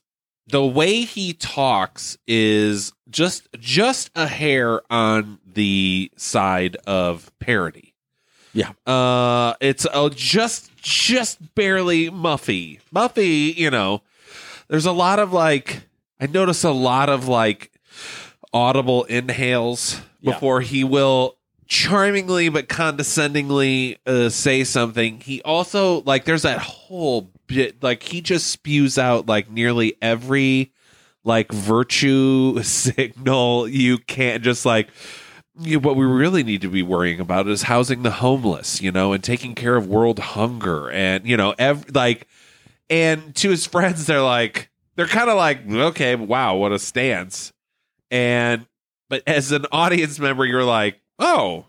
the 0.49 0.65
way 0.65 1.01
he 1.01 1.34
talks 1.34 2.17
is 2.27 2.91
just 3.09 3.47
just 3.59 4.09
a 4.15 4.27
hair 4.27 4.81
on 4.91 5.39
the 5.45 6.11
side 6.17 6.76
of 6.88 7.31
parody. 7.39 7.93
Yeah. 8.53 8.71
Uh, 8.85 9.53
it's 9.61 9.85
uh, 9.85 10.09
just 10.09 10.76
just 10.77 11.53
barely 11.55 12.09
Muffy. 12.09 12.80
Muffy, 12.93 13.55
you 13.55 13.69
know, 13.69 14.01
there's 14.67 14.85
a 14.88 14.91
lot 14.91 15.19
of 15.19 15.31
like 15.34 15.84
I 16.19 16.26
notice 16.27 16.63
a 16.63 16.71
lot 16.71 17.09
of 17.09 17.27
like 17.27 17.71
audible 18.53 19.03
inhales 19.05 20.01
Yeah. 20.21 20.34
before 20.34 20.61
he 20.61 20.84
will 20.84 21.35
charmingly 21.67 22.49
but 22.49 22.67
condescendingly 22.67 23.97
uh, 24.07 24.30
say 24.30 24.63
something. 24.63 25.21
He 25.21 25.41
also 25.43 26.01
like 26.01 26.26
there's 26.26 26.41
that 26.41 26.59
whole 26.59 27.30
bit 27.49 27.84
like 27.84 28.03
he 28.03 28.21
just 28.21 28.47
spews 28.47 28.97
out 28.97 29.27
like 29.27 29.49
nearly 29.49 29.97
every 30.01 30.71
like 31.26 31.51
virtue 31.51 32.59
signal 32.63 33.67
you 33.67 33.97
can't 33.97 34.43
just 34.43 34.65
like 34.65 34.88
you 35.59 35.80
what 35.80 35.95
we 35.95 36.05
really 36.05 36.43
need 36.43 36.61
to 36.61 36.69
be 36.69 36.81
worrying 36.81 37.19
about 37.19 37.47
is 37.47 37.63
housing 37.63 38.03
the 38.03 38.11
homeless, 38.11 38.81
you 38.81 38.91
know, 38.91 39.13
and 39.13 39.23
taking 39.23 39.55
care 39.55 39.76
of 39.76 39.88
world 39.88 40.19
hunger, 40.19 40.89
and 40.89 41.26
you 41.27 41.38
know, 41.38 41.53
ev- 41.59 41.93
like, 41.93 42.27
and 42.89 43.35
to 43.35 43.49
his 43.49 43.65
friends, 43.65 44.05
they're 44.05 44.21
like, 44.21 44.69
they're 44.95 45.07
kind 45.07 45.30
of 45.30 45.38
like, 45.38 45.69
okay, 45.69 46.15
wow, 46.15 46.55
what 46.55 46.71
a 46.71 46.80
stance, 46.80 47.51
and 48.09 48.65
but 49.09 49.21
as 49.27 49.51
an 49.51 49.65
audience 49.71 50.19
member, 50.19 50.45
you're 50.45 50.63
like, 50.63 50.99
oh, 51.17 51.65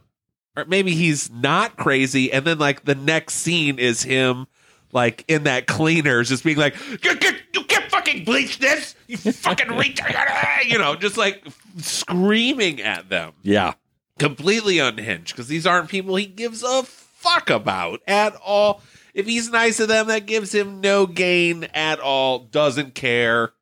or 0.56 0.64
maybe 0.66 0.94
he's 0.94 1.30
not 1.30 1.76
crazy, 1.76 2.32
and 2.32 2.44
then 2.44 2.58
like 2.58 2.84
the 2.84 2.94
next 2.94 3.34
scene 3.34 3.78
is 3.78 4.04
him. 4.04 4.46
Like 4.92 5.24
in 5.28 5.44
that 5.44 5.66
cleaners, 5.66 6.28
just 6.28 6.42
being 6.44 6.56
like, 6.56 6.74
you, 6.88 7.10
you, 7.22 7.30
you 7.54 7.64
can't 7.64 7.90
fucking 7.90 8.24
bleach 8.24 8.58
this, 8.58 8.94
you 9.06 9.16
fucking 9.16 9.66
retard, 9.68 10.64
you 10.68 10.78
know, 10.78 10.96
just 10.96 11.16
like 11.16 11.44
screaming 11.78 12.80
at 12.80 13.08
them 13.08 13.32
Yeah. 13.42 13.74
completely 14.18 14.78
unhinged 14.78 15.28
because 15.34 15.48
these 15.48 15.66
aren't 15.66 15.88
people 15.88 16.16
he 16.16 16.26
gives 16.26 16.62
a 16.62 16.82
fuck 16.82 17.50
about 17.50 18.00
at 18.06 18.34
all. 18.44 18.82
If 19.14 19.26
he's 19.26 19.50
nice 19.50 19.76
to 19.78 19.86
them, 19.86 20.06
that 20.08 20.26
gives 20.26 20.54
him 20.54 20.80
no 20.80 21.06
gain 21.06 21.64
at 21.74 21.98
all. 22.00 22.38
Doesn't 22.38 22.94
care. 22.94 23.52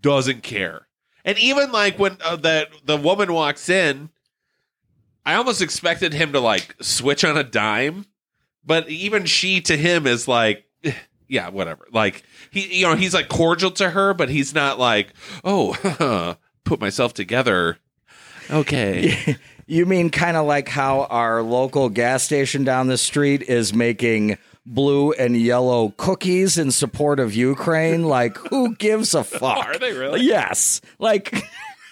Doesn't 0.00 0.42
care. 0.42 0.86
And 1.24 1.36
even 1.38 1.72
like 1.72 1.98
when 1.98 2.18
uh, 2.24 2.36
that 2.36 2.68
the 2.84 2.96
woman 2.96 3.32
walks 3.32 3.68
in, 3.68 4.10
I 5.24 5.34
almost 5.34 5.60
expected 5.60 6.12
him 6.12 6.32
to 6.32 6.40
like 6.40 6.76
switch 6.80 7.24
on 7.24 7.36
a 7.36 7.42
dime, 7.42 8.06
but 8.66 8.88
even 8.88 9.24
she 9.24 9.60
to 9.62 9.76
him 9.76 10.06
is 10.06 10.26
like. 10.28 10.64
"Eh, 10.84 10.92
Yeah, 11.28 11.48
whatever. 11.48 11.88
Like 11.92 12.22
he, 12.52 12.78
you 12.78 12.86
know, 12.86 12.94
he's 12.94 13.12
like 13.12 13.28
cordial 13.28 13.72
to 13.72 13.90
her, 13.90 14.14
but 14.14 14.28
he's 14.28 14.54
not 14.54 14.78
like, 14.78 15.08
oh, 15.42 16.36
put 16.64 16.78
myself 16.80 17.14
together. 17.14 17.78
Okay. 18.48 19.36
You 19.68 19.84
mean 19.84 20.10
kind 20.10 20.36
of 20.36 20.46
like 20.46 20.68
how 20.68 21.06
our 21.10 21.42
local 21.42 21.88
gas 21.88 22.22
station 22.22 22.62
down 22.62 22.86
the 22.86 22.96
street 22.96 23.42
is 23.42 23.74
making 23.74 24.38
blue 24.64 25.10
and 25.10 25.36
yellow 25.36 25.92
cookies 25.96 26.56
in 26.56 26.70
support 26.70 27.18
of 27.18 27.34
Ukraine? 27.34 28.04
Like, 28.04 28.36
who 28.36 28.76
gives 28.76 29.12
a 29.12 29.24
fuck? 29.24 29.42
Are 29.66 29.76
they 29.76 29.92
really? 29.92 30.20
Yes. 30.22 30.80
Like, 31.00 31.34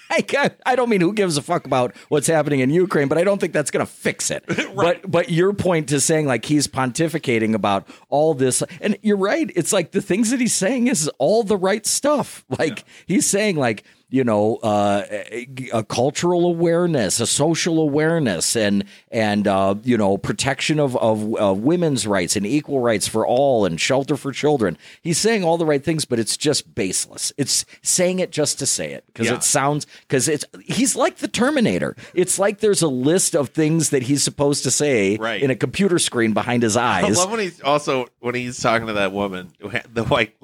I, 0.11 0.51
I 0.67 0.77
don't 0.77 0.89
mean 0.89 1.01
who 1.01 1.13
gives 1.13 1.37
a 1.37 1.43
fuck 1.43 1.67
about 1.67 1.95
what's 2.09 2.27
happening 2.27 2.61
in 2.61 2.71
Ukraine, 2.71 3.09
but 3.09 3.19
I 3.19 3.25
don't 3.25 3.41
think 3.41 3.53
that's 3.53 3.71
going 3.71 3.85
to 3.85 3.91
fix 3.91 4.31
it. 4.31 4.45
But 4.75 5.09
but 5.09 5.31
your 5.31 5.53
point 5.53 5.89
to 5.91 6.01
saying 6.01 6.27
like 6.27 6.45
he's 6.45 6.67
pontificating 6.67 7.55
about 7.55 7.89
all 8.09 8.35
this, 8.35 8.63
and 8.81 8.99
you're 9.03 9.17
right. 9.17 9.51
It's 9.55 9.73
like 9.73 9.93
the 9.93 10.03
things 10.03 10.31
that 10.31 10.41
he's 10.41 10.53
saying 10.53 10.89
is 10.89 11.09
all 11.19 11.45
the 11.45 11.57
right 11.57 11.87
stuff. 11.87 12.45
Like 12.59 12.85
he's 13.07 13.27
saying 13.27 13.57
like 13.57 13.85
you 14.15 14.23
know 14.23 14.57
uh, 14.63 15.03
a, 15.11 15.83
cultural 15.89 16.47
awareness, 16.47 17.19
a 17.19 17.27
social 17.27 17.81
awareness, 17.81 18.55
and 18.55 18.85
and 19.11 19.49
uh, 19.49 19.75
you 19.83 19.99
know 19.99 20.17
protection 20.17 20.79
of 20.79 20.97
of 20.99 21.35
uh, 21.43 21.53
women's 21.53 22.07
rights 22.07 22.37
and 22.37 22.47
equal 22.47 22.79
rights 22.79 23.09
for 23.09 23.27
all, 23.27 23.65
and 23.65 23.81
shelter 23.81 24.17
for 24.17 24.31
children. 24.31 24.79
He's 25.03 25.19
saying 25.19 25.43
all 25.43 25.59
the 25.59 25.67
right 25.67 25.83
things, 25.83 26.05
but 26.05 26.21
it's 26.21 26.37
just 26.37 26.77
baseless. 26.77 27.33
It's 27.37 27.65
saying 27.83 28.21
it 28.21 28.31
just 28.31 28.61
to 28.61 28.67
say 28.67 28.93
it 28.93 29.05
because 29.09 29.27
Yeah. 29.27 29.35
it 29.35 29.43
sounds 29.43 29.85
because 30.03 30.29
it's 30.29 30.45
he's 30.65 30.95
like 30.95 31.17
the 31.17 31.27
Terminator. 31.27 31.97
It's 32.15 32.39
like 32.39 32.61
there's 32.61 32.83
a 32.83 32.89
list 32.89 33.35
of 33.35 33.49
things 33.49 33.91
that 33.91 34.05
he's 34.05 34.23
supposed 34.23 34.63
to 34.63 34.71
say 34.71 35.17
Right. 35.17 35.43
in 35.43 35.51
a 35.51 35.57
computer 35.57 35.99
screen 35.99 36.35
behind 36.35 36.63
his 36.63 36.77
I 36.77 37.03
eyes. 37.03 37.17
love 37.19 37.33
when 37.33 37.41
he's 37.41 37.61
also 37.63 38.07
when 38.21 38.37
he's 38.37 38.61
talking 38.61 38.87
to 38.87 38.93
that 38.93 39.11
woman, 39.11 39.51
the 39.93 40.05
like 40.05 40.37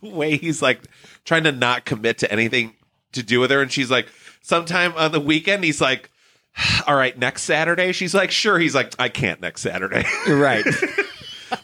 the 0.00 0.08
way 0.08 0.36
he's 0.36 0.62
like 0.62 0.82
trying 1.24 1.42
to 1.44 1.52
not 1.52 1.84
commit 1.84 2.18
to 2.18 2.30
anything 2.30 2.74
to 3.12 3.22
do 3.22 3.40
with 3.40 3.50
her, 3.50 3.60
and 3.62 3.70
she's 3.72 3.90
like, 3.90 4.08
sometime 4.42 4.92
on 4.96 5.12
the 5.12 5.20
weekend, 5.20 5.64
he's 5.64 5.80
like, 5.80 6.10
all 6.86 6.94
right, 6.96 7.16
next 7.18 7.42
Saturday. 7.42 7.92
She's 7.92 8.14
like, 8.14 8.30
sure. 8.30 8.58
He's 8.58 8.74
like, 8.74 8.92
I 8.98 9.08
can't 9.08 9.40
next 9.40 9.60
Saturday. 9.62 10.04
right. 10.28 10.64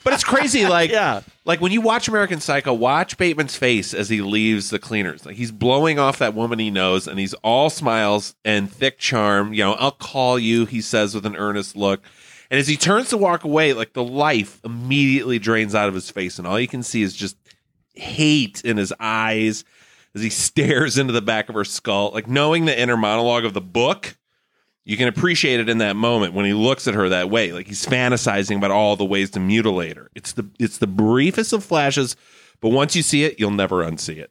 but 0.04 0.12
it's 0.12 0.22
crazy, 0.24 0.66
like 0.66 0.90
Yeah. 0.90 1.22
like 1.44 1.60
when 1.60 1.72
you 1.72 1.80
watch 1.80 2.06
American 2.08 2.40
Psycho, 2.40 2.72
watch 2.72 3.18
Bateman's 3.18 3.56
face 3.56 3.92
as 3.92 4.08
he 4.08 4.20
leaves 4.20 4.70
the 4.70 4.78
cleaners. 4.78 5.26
Like 5.26 5.36
he's 5.36 5.50
blowing 5.50 5.98
off 5.98 6.18
that 6.18 6.34
woman 6.34 6.58
he 6.58 6.70
knows, 6.70 7.08
and 7.08 7.18
he's 7.18 7.34
all 7.34 7.70
smiles 7.70 8.34
and 8.44 8.70
thick 8.70 8.98
charm. 8.98 9.52
You 9.52 9.64
know, 9.64 9.72
I'll 9.74 9.90
call 9.90 10.38
you, 10.38 10.64
he 10.64 10.80
says 10.80 11.14
with 11.14 11.26
an 11.26 11.36
earnest 11.36 11.76
look. 11.76 12.02
And 12.50 12.60
as 12.60 12.68
he 12.68 12.76
turns 12.76 13.08
to 13.08 13.16
walk 13.16 13.42
away, 13.42 13.72
like 13.72 13.94
the 13.94 14.04
life 14.04 14.60
immediately 14.64 15.38
drains 15.40 15.74
out 15.74 15.88
of 15.88 15.94
his 15.94 16.08
face, 16.10 16.38
and 16.38 16.46
all 16.46 16.60
you 16.60 16.68
can 16.68 16.82
see 16.84 17.02
is 17.02 17.14
just 17.16 17.36
hate 17.94 18.62
in 18.64 18.76
his 18.76 18.92
eyes 19.00 19.64
as 20.15 20.23
he 20.23 20.31
stares 20.31 20.99
into 20.99 21.12
the 21.12 21.23
back 21.23 21.49
of 21.49 21.55
her 21.55 21.65
skull. 21.65 22.11
Like 22.12 22.28
knowing 22.28 22.65
the 22.65 22.78
inner 22.78 22.97
monologue 22.97 23.45
of 23.45 23.55
the 23.55 23.61
book, 23.61 24.16
you 24.85 24.97
can 24.97 25.09
appreciate 25.09 25.61
it 25.61 25.69
in 25.69 25.78
that 25.78 25.97
moment 25.97 26.35
when 26.35 26.45
he 26.45 26.53
looks 26.53 26.86
at 26.86 26.95
her 26.95 27.09
that 27.09 27.31
way. 27.31 27.53
Like 27.53 27.66
he's 27.66 27.86
fantasizing 27.86 28.57
about 28.59 28.70
all 28.70 28.97
the 28.97 29.05
ways 29.05 29.31
to 29.31 29.41
mutilate 29.41 29.97
her. 29.97 30.11
It's 30.15 30.32
the 30.32 30.49
it's 30.59 30.78
the 30.78 30.86
briefest 30.86 31.53
of 31.53 31.65
flashes, 31.65 32.16
but 32.61 32.69
once 32.69 32.95
you 32.95 33.03
see 33.03 33.24
it, 33.24 33.41
you'll 33.41 33.51
never 33.51 33.82
unsee 33.82 34.19
it. 34.19 34.31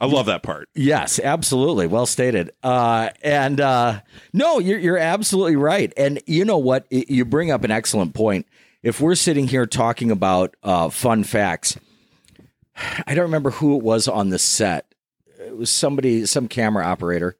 I 0.00 0.06
love 0.06 0.26
that 0.26 0.42
part. 0.42 0.68
Yes, 0.74 1.20
absolutely. 1.22 1.86
Well 1.86 2.06
stated. 2.06 2.50
Uh, 2.60 3.10
and 3.22 3.60
uh, 3.60 4.00
no, 4.32 4.58
you're 4.58 4.78
you're 4.78 4.98
absolutely 4.98 5.54
right. 5.54 5.92
And 5.96 6.20
you 6.26 6.44
know 6.44 6.58
what? 6.58 6.86
You 6.90 7.24
bring 7.24 7.52
up 7.52 7.62
an 7.62 7.70
excellent 7.70 8.12
point. 8.12 8.46
If 8.82 9.00
we're 9.00 9.14
sitting 9.14 9.46
here 9.46 9.64
talking 9.64 10.10
about 10.10 10.56
uh, 10.64 10.88
fun 10.88 11.22
facts, 11.22 11.78
I 12.76 13.14
don't 13.14 13.24
remember 13.24 13.50
who 13.50 13.76
it 13.76 13.82
was 13.82 14.08
on 14.08 14.30
the 14.30 14.38
set. 14.38 14.86
It 15.38 15.56
was 15.56 15.70
somebody, 15.70 16.26
some 16.26 16.48
camera 16.48 16.84
operator, 16.84 17.36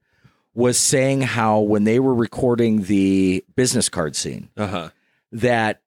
was 0.54 0.78
saying 0.78 1.22
how 1.22 1.60
when 1.60 1.84
they 1.84 1.98
were 2.00 2.14
recording 2.14 2.82
the 2.82 3.44
business 3.56 3.88
card 3.88 4.14
scene, 4.16 4.50
Uh 4.56 4.66
huh. 4.66 4.88
that 5.32 5.80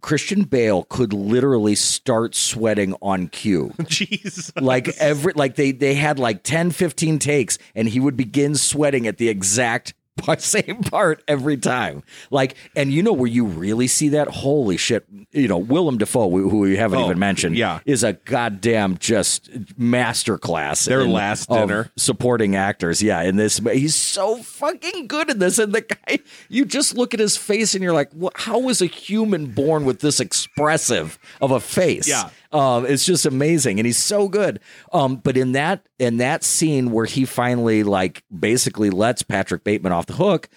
Christian 0.00 0.42
Bale 0.42 0.84
could 0.84 1.12
literally 1.12 1.74
start 1.74 2.34
sweating 2.34 2.94
on 3.00 3.28
cue 3.28 3.72
Jeez. 3.84 4.52
like 4.60 4.88
every 4.98 5.32
like 5.34 5.54
they 5.56 5.72
they 5.72 5.94
had 5.94 6.18
like 6.18 6.42
10 6.42 6.72
15 6.72 7.18
takes 7.18 7.56
and 7.74 7.88
he 7.88 8.00
would 8.00 8.14
begin 8.16 8.54
sweating 8.54 9.06
at 9.06 9.16
the 9.16 9.30
exact 9.30 9.94
same 10.38 10.82
part 10.82 11.22
every 11.28 11.56
time 11.56 12.02
like 12.30 12.54
and 12.76 12.92
you 12.92 13.02
know 13.02 13.12
where 13.12 13.28
you 13.30 13.44
really 13.44 13.86
see 13.86 14.08
that 14.10 14.28
holy 14.28 14.76
shit 14.76 15.04
you 15.32 15.48
know 15.48 15.58
willem 15.58 15.98
dafoe 15.98 16.30
who 16.30 16.48
who 16.48 16.58
we 16.60 16.76
haven't 16.76 16.98
Oh, 17.00 17.04
even 17.06 17.18
mentioned 17.18 17.56
yeah. 17.56 17.80
is 17.84 18.04
a 18.04 18.12
goddamn 18.14 18.96
just 18.98 19.50
masterclass 19.78 20.86
in 20.86 20.92
Their 20.92 21.00
in- 21.02 21.12
last 21.12 21.48
dinner. 21.48 21.90
supporting 21.96 22.54
actors 22.56 23.02
yeah 23.02 23.22
in 23.22 23.36
this 23.36 23.58
he's 23.72 23.94
so 23.94 24.36
fucking 24.42 25.06
good 25.08 25.30
in 25.30 25.38
this 25.38 25.58
and 25.58 25.72
the 25.72 25.80
guy 25.82 26.18
you 26.48 26.64
just 26.64 26.96
look 26.96 27.14
at 27.14 27.20
his 27.20 27.36
face 27.36 27.74
and 27.74 27.82
you're 27.82 27.92
like 27.92 28.12
what, 28.12 28.32
how 28.36 28.58
was 28.58 28.80
a 28.80 28.86
human 28.86 29.46
born 29.46 29.84
with 29.84 30.00
this 30.00 30.20
expressive 30.20 31.18
of 31.40 31.50
a 31.50 31.60
face 31.60 32.08
Yeah. 32.08 32.30
um, 32.52 32.86
it's 32.86 33.04
just 33.04 33.26
amazing, 33.26 33.80
and 33.80 33.86
he's 33.86 33.96
so 33.98 34.28
good. 34.28 34.60
Um, 34.92 35.16
but 35.16 35.36
in 35.36 35.52
that 35.52 35.84
in 35.98 36.16
that 36.18 36.42
scene 36.44 36.90
where 36.90 37.04
he 37.06 37.24
finally 37.24 37.82
like 37.82 38.22
basically 38.36 38.90
lets 38.90 39.22
Patrick 39.22 39.64
Bateman 39.64 39.92
off 39.92 40.06
the 40.06 40.14
hook, 40.14 40.48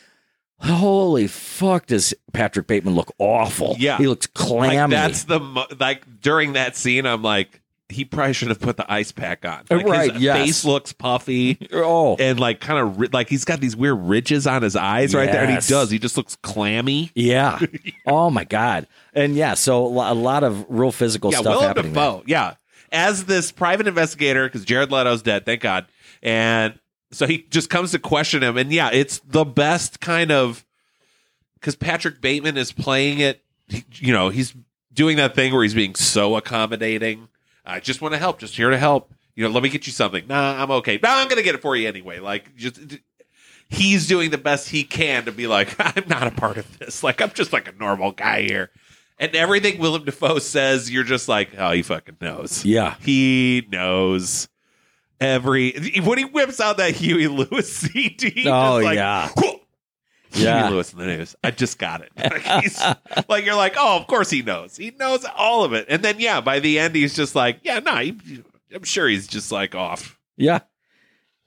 holy 0.59 1.27
fuck, 1.27 1.85
does 1.85 2.13
Patrick 2.33 2.67
Bateman 2.67 2.95
look 2.95 3.11
awful? 3.19 3.75
Yeah. 3.77 3.97
he 3.97 4.07
looks 4.07 4.27
Like 4.35 4.47
clammy. 4.47 4.91
that's 4.95 5.23
the 5.25 5.39
mo- 5.39 5.67
like 5.79 6.21
during 6.21 6.53
that 6.53 6.75
scene, 6.75 7.05
I'm 7.05 7.21
like, 7.21 7.61
he 7.89 8.03
probably 8.03 8.33
should 8.33 8.49
have 8.49 8.59
put 8.59 8.75
the 8.75 8.91
ice 8.91 9.13
pack 9.13 9.45
on. 9.45 9.63
Like 9.69 9.85
Right, 9.85 10.11
His 10.13 10.21
yes. 10.21 10.37
face 10.37 10.65
looks 10.65 10.91
puffy. 10.91 11.69
oh, 11.71 12.17
And 12.17 12.37
like 12.39 12.59
kind 12.59 12.79
of 12.79 12.99
ri- 12.99 13.09
like 13.13 13.29
he's 13.29 13.45
got 13.45 13.61
these 13.61 13.77
weird 13.77 13.97
ridges 13.99 14.45
on 14.45 14.61
his 14.61 14.75
eyes 14.75 15.15
right 15.15 15.31
there, 15.31 15.43
and 15.43 15.51
he 15.51 15.69
does. 15.69 15.89
He 15.89 15.97
just 15.99 16.17
looks 16.17 16.35
clammy. 16.37 17.11
yeah. 17.15 17.59
oh 18.05 18.29
my 18.29 18.43
god. 18.43 18.87
And 19.13 19.35
yeah, 19.35 19.53
so 19.53 19.85
a 19.85 20.13
lot 20.13 20.43
of 20.43 20.65
real 20.67 20.91
physical 20.91 21.31
yeah, 21.31 21.39
stuff 21.39 21.55
Willem 21.55 21.67
happening. 21.67 21.93
there. 21.93 22.21
Yeah, 22.25 22.55
as 22.91 23.25
this 23.25 23.51
private 23.51 23.87
investigator, 23.87 24.45
because 24.47 24.65
Jared 24.65 24.91
Leto's 24.91 25.21
dead, 25.21 25.45
thank 25.45 25.61
God, 25.61 25.85
and 26.23 26.79
so 27.11 27.25
he 27.25 27.39
just 27.49 27.69
comes 27.69 27.91
to 27.91 27.99
question 27.99 28.43
him, 28.43 28.57
and 28.57 28.71
yeah, 28.71 28.89
it's 28.91 29.19
the 29.19 29.45
best 29.45 29.99
kind 30.01 30.31
of 30.31 30.65
because 31.55 31.75
Patrick 31.75 32.21
Bateman 32.21 32.57
is 32.57 32.71
playing 32.71 33.19
it. 33.19 33.41
he- 33.67 33.83
You 33.95 34.13
know, 34.13 34.29
he's 34.29 34.53
doing 34.93 35.17
that 35.17 35.33
thing 35.35 35.53
where 35.53 35.63
he's 35.63 35.73
being 35.73 35.95
so 35.95 36.35
accommodating. 36.35 37.27
I 37.65 37.79
just 37.79 38.01
want 38.01 38.13
to 38.13 38.17
help, 38.17 38.39
just 38.39 38.55
here 38.55 38.69
to 38.69 38.77
help. 38.77 39.11
You 39.35 39.43
know, 39.43 39.49
let 39.49 39.61
me 39.63 39.69
get 39.69 39.85
you 39.87 39.93
something. 39.93 40.25
Nah, 40.27 40.61
I'm 40.63 40.71
okay. 40.71 40.99
Nah, 41.01 41.15
I'm 41.19 41.27
gonna 41.27 41.43
get 41.43 41.55
it 41.55 41.61
for 41.61 41.75
you 41.75 41.87
anyway. 41.87 42.19
Like, 42.19 42.55
just 42.55 42.79
he's 43.69 44.07
doing 44.07 44.29
the 44.31 44.37
best 44.37 44.69
he 44.69 44.83
can 44.83 45.25
to 45.25 45.31
be 45.31 45.47
like, 45.47 45.75
I'm 45.79 46.07
not 46.07 46.27
a 46.27 46.31
part 46.31 46.57
of 46.57 46.79
this. 46.79 47.03
Like, 47.03 47.21
I'm 47.21 47.31
just 47.31 47.53
like 47.53 47.67
a 47.67 47.73
normal 47.73 48.11
guy 48.11 48.41
here. 48.43 48.71
And 49.19 49.35
everything 49.35 49.79
Willem 49.79 50.05
Dafoe 50.05 50.39
says, 50.39 50.91
you're 50.91 51.03
just 51.03 51.27
like, 51.27 51.49
oh, 51.57 51.71
he 51.71 51.81
fucking 51.81 52.17
knows. 52.21 52.63
Yeah. 52.63 52.95
He 53.01 53.67
knows 53.71 54.47
every 55.19 55.71
when 56.03 56.17
he 56.19 56.25
whips 56.25 56.59
out 56.61 56.77
that 56.77 56.93
Huey 56.95 57.27
Lewis 57.27 57.73
CD. 57.77 58.43
Oh, 58.47 58.77
just 58.79 58.85
like, 58.85 58.95
yeah. 58.95 59.29
"Whoa." 59.35 59.59
Huey 60.33 60.45
Yeah. 60.45 60.69
Lewis 60.69 60.93
in 60.93 60.99
the 60.99 61.05
news. 61.07 61.35
I 61.43 61.51
just 61.51 61.79
got 61.79 62.01
it. 62.01 62.11
Like, 62.17 63.29
like 63.29 63.45
you're 63.45 63.55
like, 63.55 63.73
oh, 63.77 63.97
of 63.97 64.07
course 64.07 64.29
he 64.29 64.41
knows. 64.43 64.75
He 64.77 64.91
knows 64.91 65.25
all 65.35 65.63
of 65.63 65.73
it. 65.73 65.87
And 65.89 66.03
then 66.03 66.19
yeah, 66.19 66.41
by 66.41 66.59
the 66.59 66.77
end 66.77 66.95
he's 66.95 67.15
just 67.15 67.33
like, 67.33 67.61
yeah, 67.63 67.79
no, 67.79 67.95
he, 67.95 68.43
I'm 68.73 68.83
sure 68.83 69.07
he's 69.07 69.25
just 69.27 69.51
like 69.51 69.73
off. 69.73 70.19
Yeah. 70.35 70.59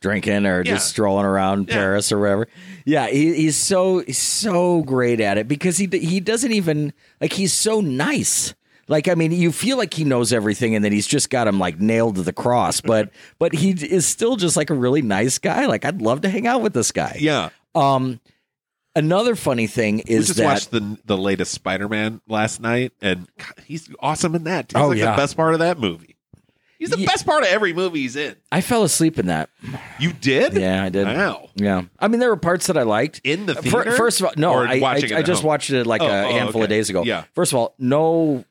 Drinking 0.01 0.47
or 0.47 0.59
Yeah. 0.65 0.73
just 0.75 0.89
strolling 0.89 1.25
around 1.27 1.69
Yeah. 1.69 1.75
Paris 1.75 2.11
or 2.13 2.19
wherever. 2.19 2.49
Yeah, 2.85 3.09
he, 3.09 3.35
he's 3.35 3.57
so 3.57 3.99
he's 4.01 4.19
so 4.19 4.83
great 4.83 5.21
at 5.21 5.39
it 5.39 5.47
because 5.49 5.79
he 5.79 5.87
he 5.87 6.21
doesn't 6.21 6.53
even 6.53 6.93
like 7.21 7.33
he's 7.35 7.53
so 7.53 7.81
nice. 7.81 8.55
Like 8.89 9.07
I 9.09 9.15
mean, 9.15 9.31
you 9.31 9.53
feel 9.53 9.77
like 9.77 9.95
he 9.95 10.03
knows 10.05 10.33
everything, 10.33 10.75
and 10.75 10.85
then 10.85 10.91
he's 10.91 11.07
just 11.07 11.31
got 11.31 11.47
him 11.47 11.59
like 11.61 11.79
nailed 11.79 12.17
to 12.17 12.23
the 12.23 12.33
cross. 12.33 12.81
But 12.91 13.11
but 13.39 13.55
he 13.55 13.71
is 13.71 14.05
still 14.07 14.37
just 14.37 14.57
like 14.57 14.71
a 14.71 14.75
really 14.75 15.03
nice 15.03 15.39
guy. 15.39 15.67
Like 15.67 15.85
I'd 15.85 16.03
love 16.03 16.23
to 16.23 16.29
hang 16.29 16.47
out 16.47 16.61
with 16.63 16.73
this 16.73 16.91
guy. 16.91 17.17
Yeah. 17.21 17.51
Um, 17.77 18.19
another 18.97 19.37
funny 19.37 19.69
thing 19.69 20.01
is 20.01 20.07
We 20.09 20.17
just 20.25 20.37
that 20.39 20.45
watched 20.45 20.71
the 20.73 20.99
the 21.05 21.17
latest 21.17 21.53
Spider 21.53 21.89
Man 21.89 22.21
last 22.27 22.61
night, 22.61 22.93
and 23.01 23.29
God, 23.39 23.65
he's 23.65 23.89
awesome 24.01 24.35
in 24.35 24.45
that. 24.45 24.73
He's 24.73 24.81
Oh, 24.83 24.89
like 24.89 24.99
yeah. 24.99 25.13
the 25.13 25.17
best 25.17 25.37
part 25.37 25.53
of 25.53 25.61
that 25.61 25.79
movie. 25.79 26.17
He's 26.81 26.89
the 26.91 26.99
Ye- 26.99 27.05
best 27.07 27.27
part 27.27 27.43
of 27.43 27.51
every 27.51 27.75
movie 27.75 28.01
he's 28.01 28.17
in. 28.17 28.35
I 28.51 28.63
fell 28.63 28.83
asleep 28.85 29.19
in 29.19 29.27
that. 29.27 29.51
You 29.99 30.15
did? 30.15 30.55
Yeah, 30.55 30.83
I 30.83 30.89
did. 30.89 31.07
Wow. 31.07 31.51
Yeah, 31.55 31.83
I 31.99 32.09
mean 32.09 32.21
there 32.21 32.31
were 32.31 32.37
parts 32.39 32.69
that 32.69 32.79
I 32.79 32.85
liked. 32.85 33.21
In 33.23 33.45
the 33.45 33.55
theater? 33.55 33.93
First 33.93 34.21
of 34.21 34.27
all, 34.27 34.33
no, 34.39 34.55
I, 34.55 34.79
I, 34.79 34.93
I 34.95 35.23
just 35.23 35.43
home? 35.43 35.49
watched 35.49 35.69
it 35.71 35.87
like 35.87 36.01
Oh, 36.01 36.07
a 36.07 36.25
oh, 36.25 36.31
handful 36.31 36.63
of 36.63 36.71
days 36.71 36.89
ago. 36.89 37.05
Yeah. 37.05 37.25
First 37.35 37.53
of 37.53 37.59
all, 37.59 37.75
no, 37.79 38.47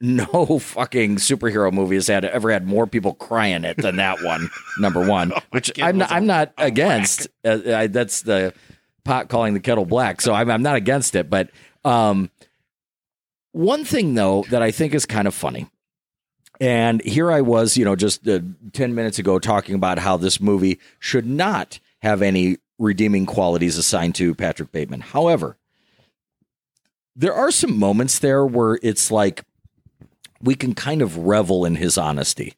no 0.00 0.58
fucking 0.62 1.16
superhero 1.16 1.72
movie 1.72 1.94
has 1.94 2.08
had 2.08 2.24
ever 2.24 2.50
had 2.50 2.66
more 2.66 2.88
people 2.88 3.14
crying 3.14 3.62
it 3.64 3.76
than 3.76 3.96
that 3.96 4.20
one. 4.22 4.50
number 4.80 5.06
one, 5.08 5.32
which 5.50 5.70
I'm 5.80 5.98
not, 5.98 6.10
I'm 6.10 6.26
not 6.26 6.52
against. 6.58 7.28
Uh, 7.44 7.58
I, 7.72 7.86
that's 7.86 8.22
the 8.22 8.52
pot 9.04 9.28
calling 9.28 9.54
the 9.54 9.60
kettle 9.60 9.84
black. 9.86 10.20
So 10.20 10.34
I'm, 10.34 10.50
I'm 10.50 10.62
not 10.62 10.74
against 10.74 11.14
it. 11.14 11.30
But 11.30 11.50
um, 11.84 12.30
one 13.52 13.84
thing 13.84 14.14
though 14.14 14.44
that 14.50 14.60
I 14.60 14.72
think 14.72 14.92
is 14.92 15.06
kind 15.06 15.28
of 15.28 15.34
funny. 15.34 15.68
And 16.60 17.02
here 17.02 17.30
I 17.30 17.40
was, 17.40 17.76
you 17.76 17.84
know, 17.84 17.94
just 17.94 18.26
uh, 18.26 18.40
10 18.72 18.94
minutes 18.94 19.18
ago 19.18 19.38
talking 19.38 19.74
about 19.74 19.98
how 19.98 20.16
this 20.16 20.40
movie 20.40 20.78
should 20.98 21.26
not 21.26 21.78
have 22.00 22.22
any 22.22 22.58
redeeming 22.78 23.26
qualities 23.26 23.76
assigned 23.76 24.14
to 24.16 24.34
Patrick 24.34 24.72
Bateman. 24.72 25.00
However, 25.00 25.56
there 27.14 27.34
are 27.34 27.50
some 27.50 27.78
moments 27.78 28.18
there 28.18 28.46
where 28.46 28.78
it's 28.82 29.10
like 29.10 29.44
we 30.40 30.54
can 30.54 30.74
kind 30.74 31.02
of 31.02 31.16
revel 31.16 31.64
in 31.64 31.76
his 31.76 31.98
honesty. 31.98 32.54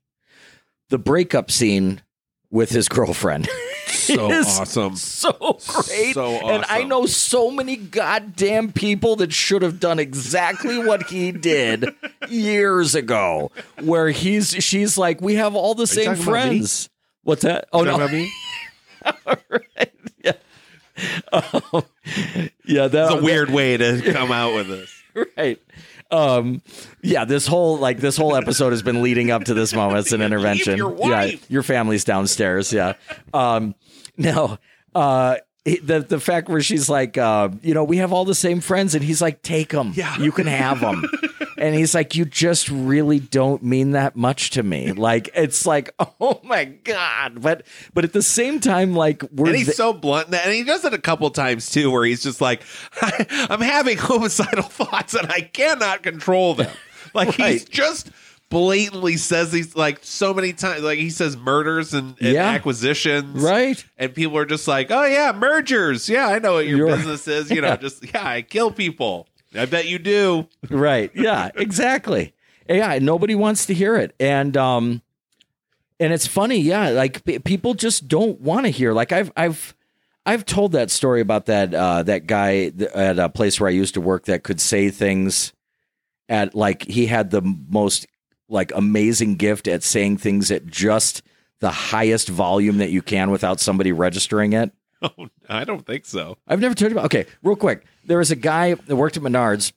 The 0.90 0.98
breakup 0.98 1.50
scene 1.50 2.02
with 2.50 2.70
his 2.70 2.88
girlfriend. 2.88 3.48
So 3.86 4.30
awesome. 4.32 4.96
So 4.96 5.58
great. 5.68 6.14
So 6.14 6.48
And 6.48 6.64
I 6.68 6.84
know 6.84 7.06
so 7.06 7.50
many 7.50 7.76
goddamn 7.76 8.72
people 8.72 9.16
that 9.16 9.32
should 9.32 9.62
have 9.62 9.80
done 9.80 9.98
exactly 9.98 10.78
what 10.78 11.08
he 11.08 11.32
did 11.32 11.94
years 12.28 12.94
ago, 12.94 13.50
where 13.82 14.08
he's 14.10 14.50
she's 14.50 14.96
like, 14.98 15.20
We 15.20 15.34
have 15.36 15.54
all 15.54 15.74
the 15.74 15.86
same 15.86 16.06
talking 16.06 16.22
about 16.22 16.44
me? 16.46 16.48
friends. 16.58 16.88
What's 17.22 17.42
that? 17.42 17.68
Oh 17.72 17.82
no. 17.82 18.06
mean? 18.08 18.30
Yeah. 20.22 20.32
Um, 21.32 21.84
yeah, 22.66 22.88
that, 22.88 23.12
It's 23.12 23.20
a 23.20 23.24
weird 23.24 23.48
way 23.48 23.76
to 23.78 24.02
come 24.12 24.30
out 24.30 24.54
with 24.54 24.68
this. 24.68 25.02
right. 25.36 25.58
Um, 26.10 26.62
yeah, 27.02 27.24
this 27.24 27.46
whole 27.46 27.78
like 27.78 27.98
this 27.98 28.16
whole 28.16 28.36
episode 28.36 28.70
has 28.70 28.82
been 28.82 29.02
leading 29.02 29.30
up 29.30 29.44
to 29.44 29.54
this 29.54 29.72
moment. 29.72 30.00
It's 30.00 30.12
an 30.12 30.22
intervention. 30.30 30.76
your 30.76 30.96
Yeah, 30.98 31.30
your 31.48 31.62
family's 31.62 32.04
downstairs. 32.04 32.72
Yeah. 32.72 32.94
Um, 33.32 33.74
no. 34.16 34.58
Uh, 34.94 35.36
the 35.64 36.00
the 36.00 36.18
fact 36.20 36.48
where 36.48 36.60
she's 36.60 36.88
like, 36.88 37.16
uh, 37.18 37.50
you 37.62 37.74
know, 37.74 37.84
we 37.84 37.98
have 37.98 38.12
all 38.12 38.24
the 38.24 38.34
same 38.34 38.60
friends, 38.60 38.94
and 38.94 39.04
he's 39.04 39.20
like, 39.22 39.42
take 39.42 39.70
them. 39.70 39.92
Yeah. 39.94 40.18
you 40.18 40.32
can 40.32 40.46
have 40.46 40.80
them. 40.80 41.04
and 41.60 41.74
he's 41.74 41.94
like, 41.94 42.14
you 42.16 42.24
just 42.24 42.68
really 42.68 43.20
don't 43.20 43.62
mean 43.62 43.92
that 43.92 44.16
much 44.16 44.50
to 44.50 44.62
me. 44.62 44.92
Like 45.00 45.30
it's 45.34 45.66
like, 45.66 45.94
oh 46.20 46.40
my 46.44 46.64
god. 46.64 47.40
But 47.42 47.66
but 47.94 48.04
at 48.04 48.12
the 48.12 48.22
same 48.22 48.60
time, 48.60 48.94
like 48.94 49.22
we're 49.32 49.48
And 49.48 49.56
he's 49.56 49.66
th- 49.66 49.76
so 49.76 49.92
blunt, 49.92 50.34
and 50.34 50.52
he 50.52 50.64
does 50.64 50.84
it 50.84 50.92
a 50.94 50.98
couple 50.98 51.28
times 51.30 51.70
too, 51.70 51.90
where 51.90 52.04
he's 52.04 52.22
just 52.22 52.40
like, 52.40 52.62
"I'm 53.02 53.60
having 53.60 53.96
homicidal 53.98 54.62
thoughts, 54.64 55.14
and 55.14 55.30
I 55.30 55.40
cannot 55.42 56.02
control 56.02 56.54
them." 56.54 56.70
Like 57.14 57.34
he's 57.34 57.64
just 57.64 58.10
blatantly 58.50 59.16
says 59.16 59.52
these 59.52 59.76
like 59.76 60.00
so 60.02 60.34
many 60.34 60.52
times, 60.52 60.82
like 60.82 60.98
he 60.98 61.08
says 61.10 61.36
murders 61.36 61.94
and, 61.94 62.16
and 62.20 62.34
Yeah. 62.34 62.48
acquisitions, 62.48 63.40
right. 63.42 63.82
And 63.96 64.12
people 64.14 64.36
are 64.38 64.44
just 64.46 64.66
like, 64.68 64.90
"Oh 64.90 65.04
yeah, 65.04 65.32
mergers. 65.32 66.08
Yeah, 66.08 66.26
I 66.28 66.38
know 66.40 66.54
what 66.54 66.66
your 66.66 66.78
You're- 66.78 66.96
business 66.96 67.26
is. 67.28 67.50
You 67.50 67.56
Yeah. 67.62 67.70
know, 67.70 67.76
just 67.76 68.04
yeah, 68.12 68.26
I 68.26 68.42
kill 68.42 68.70
people. 68.70 69.28
I 69.54 69.66
bet 69.66 69.86
you 69.86 69.98
do." 69.98 70.48
right 70.68 71.10
yeah 71.14 71.50
exactly 71.56 72.34
yeah 72.68 72.98
nobody 73.00 73.34
wants 73.34 73.66
to 73.66 73.74
hear 73.74 73.96
it 73.96 74.14
and 74.20 74.56
um 74.56 75.02
and 75.98 76.12
it's 76.12 76.26
funny 76.26 76.58
yeah 76.58 76.90
like 76.90 77.24
p- 77.24 77.38
people 77.40 77.74
just 77.74 78.06
don't 78.08 78.40
want 78.40 78.64
to 78.66 78.70
hear 78.70 78.92
like 78.92 79.10
i've 79.12 79.32
i've 79.36 79.74
i've 80.26 80.44
told 80.46 80.72
that 80.72 80.90
story 80.90 81.20
about 81.20 81.46
that 81.46 81.74
uh 81.74 82.02
that 82.02 82.26
guy 82.26 82.70
at 82.94 83.18
a 83.18 83.28
place 83.28 83.58
where 83.60 83.68
i 83.68 83.72
used 83.72 83.94
to 83.94 84.00
work 84.00 84.26
that 84.26 84.44
could 84.44 84.60
say 84.60 84.88
things 84.90 85.52
at 86.28 86.54
like 86.54 86.86
he 86.86 87.06
had 87.06 87.30
the 87.30 87.42
most 87.68 88.06
like 88.48 88.70
amazing 88.74 89.34
gift 89.36 89.66
at 89.66 89.82
saying 89.82 90.16
things 90.16 90.50
at 90.50 90.66
just 90.66 91.22
the 91.58 91.70
highest 91.70 92.28
volume 92.28 92.78
that 92.78 92.90
you 92.90 93.02
can 93.02 93.30
without 93.30 93.58
somebody 93.58 93.90
registering 93.90 94.52
it 94.52 94.72
Oh, 95.02 95.28
I 95.48 95.64
don't 95.64 95.86
think 95.86 96.04
so. 96.04 96.36
I've 96.46 96.60
never 96.60 96.74
told 96.74 96.90
you 96.92 96.94
about. 96.98 97.06
Okay, 97.06 97.24
real 97.42 97.56
quick. 97.56 97.86
There 98.10 98.18
was 98.18 98.32
a 98.32 98.36
guy 98.36 98.74
that 98.74 98.96
worked 98.96 99.16
at 99.16 99.22
Menards. 99.22 99.72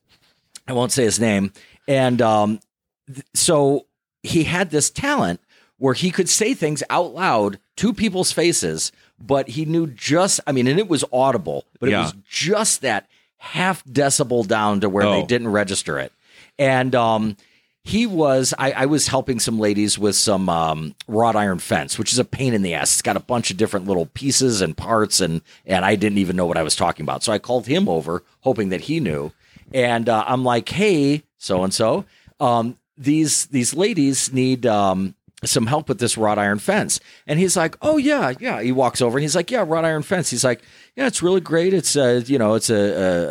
I 0.68 0.74
won't 0.74 0.92
say 0.92 1.04
his 1.04 1.20
name, 1.20 1.54
and 1.88 2.20
um, 2.20 2.60
th- 3.08 3.26
so 3.36 3.86
he 4.24 4.46
had 4.46 4.72
this 4.72 4.90
talent 4.90 5.40
where 5.78 5.94
he 5.94 6.10
could 6.10 6.28
say 6.28 6.56
things 6.56 6.82
out 6.90 7.14
loud 7.14 7.60
to 7.78 7.94
people's 7.94 8.32
faces, 8.32 8.92
but 9.20 9.50
he 9.50 9.66
knew 9.66 9.86
just. 9.86 10.40
I 10.48 10.52
mean, 10.52 10.66
and 10.66 10.80
it 10.80 10.88
was 10.88 11.06
audible, 11.14 11.66
but 11.80 11.90
it 11.90 11.96
was 11.96 12.14
just 12.28 12.82
that 12.82 13.08
half 13.38 13.84
decibel 13.86 14.48
down 14.48 14.80
to 14.82 14.90
where 14.90 15.06
they 15.06 15.22
Oh. 15.22 15.28
didn't 15.28 15.50
register 15.50 16.00
it, 16.00 16.12
and 16.58 16.96
um. 16.96 17.38
He 17.86 18.08
was. 18.08 18.54
I, 18.58 18.72
I 18.72 18.86
was 18.86 19.08
helping 19.08 19.40
some 19.42 19.60
ladies 19.60 20.00
with 20.00 20.16
some 20.16 20.48
um, 20.48 20.96
wrought 21.06 21.36
iron 21.36 21.60
fence, 21.60 22.00
which 22.00 22.14
is 22.14 22.20
a 22.20 22.24
pain 22.24 22.54
in 22.54 22.62
the 22.62 22.74
ass. 22.74 22.94
It's 22.94 23.02
got 23.02 23.18
a 23.18 23.22
bunch 23.22 23.52
of 23.52 23.58
different 23.58 23.88
little 23.88 24.06
pieces 24.06 24.62
and 24.62 24.76
parts, 24.76 25.20
and 25.20 25.42
and 25.66 25.84
I 25.84 25.96
didn't 25.96 26.18
even 26.18 26.38
know 26.38 26.46
what 26.46 26.58
I 26.58 26.64
was 26.64 26.78
talking 26.78 27.04
about. 27.04 27.24
So 27.24 27.34
I 27.34 27.40
called 27.40 27.68
him 27.68 27.90
over, 27.90 28.24
hoping 28.42 28.70
that 28.70 28.82
he 28.82 29.02
knew. 29.02 29.34
And 29.74 30.08
uh, 30.08 30.24
I'm 30.26 30.46
like, 30.46 30.70
"Hey, 30.70 31.24
so 31.38 31.62
and 31.64 31.74
so, 31.74 32.06
these 32.98 33.48
these 33.48 33.74
ladies 33.74 34.32
need 34.32 34.66
um, 34.66 35.16
some 35.44 35.66
help 35.68 35.90
with 35.90 36.00
this 36.00 36.18
wrought 36.18 36.40
iron 36.40 36.60
fence." 36.60 37.02
And 37.28 37.38
he's 37.38 37.58
like, 37.58 37.76
"Oh 37.82 37.98
yeah, 37.98 38.32
yeah." 38.40 38.62
He 38.62 38.72
walks 38.72 39.02
over 39.02 39.18
and 39.18 39.24
he's 39.24 39.36
like, 39.36 39.52
"Yeah, 39.52 39.66
wrought 39.68 39.84
iron 39.84 40.04
fence." 40.04 40.30
He's 40.30 40.46
like, 40.46 40.62
"Yeah, 40.96 41.08
it's 41.08 41.22
really 41.22 41.42
great. 41.42 41.74
It's 41.74 41.98
uh, 41.98 42.22
you 42.26 42.38
know, 42.40 42.54
it's 42.54 42.70
a, 42.70 42.76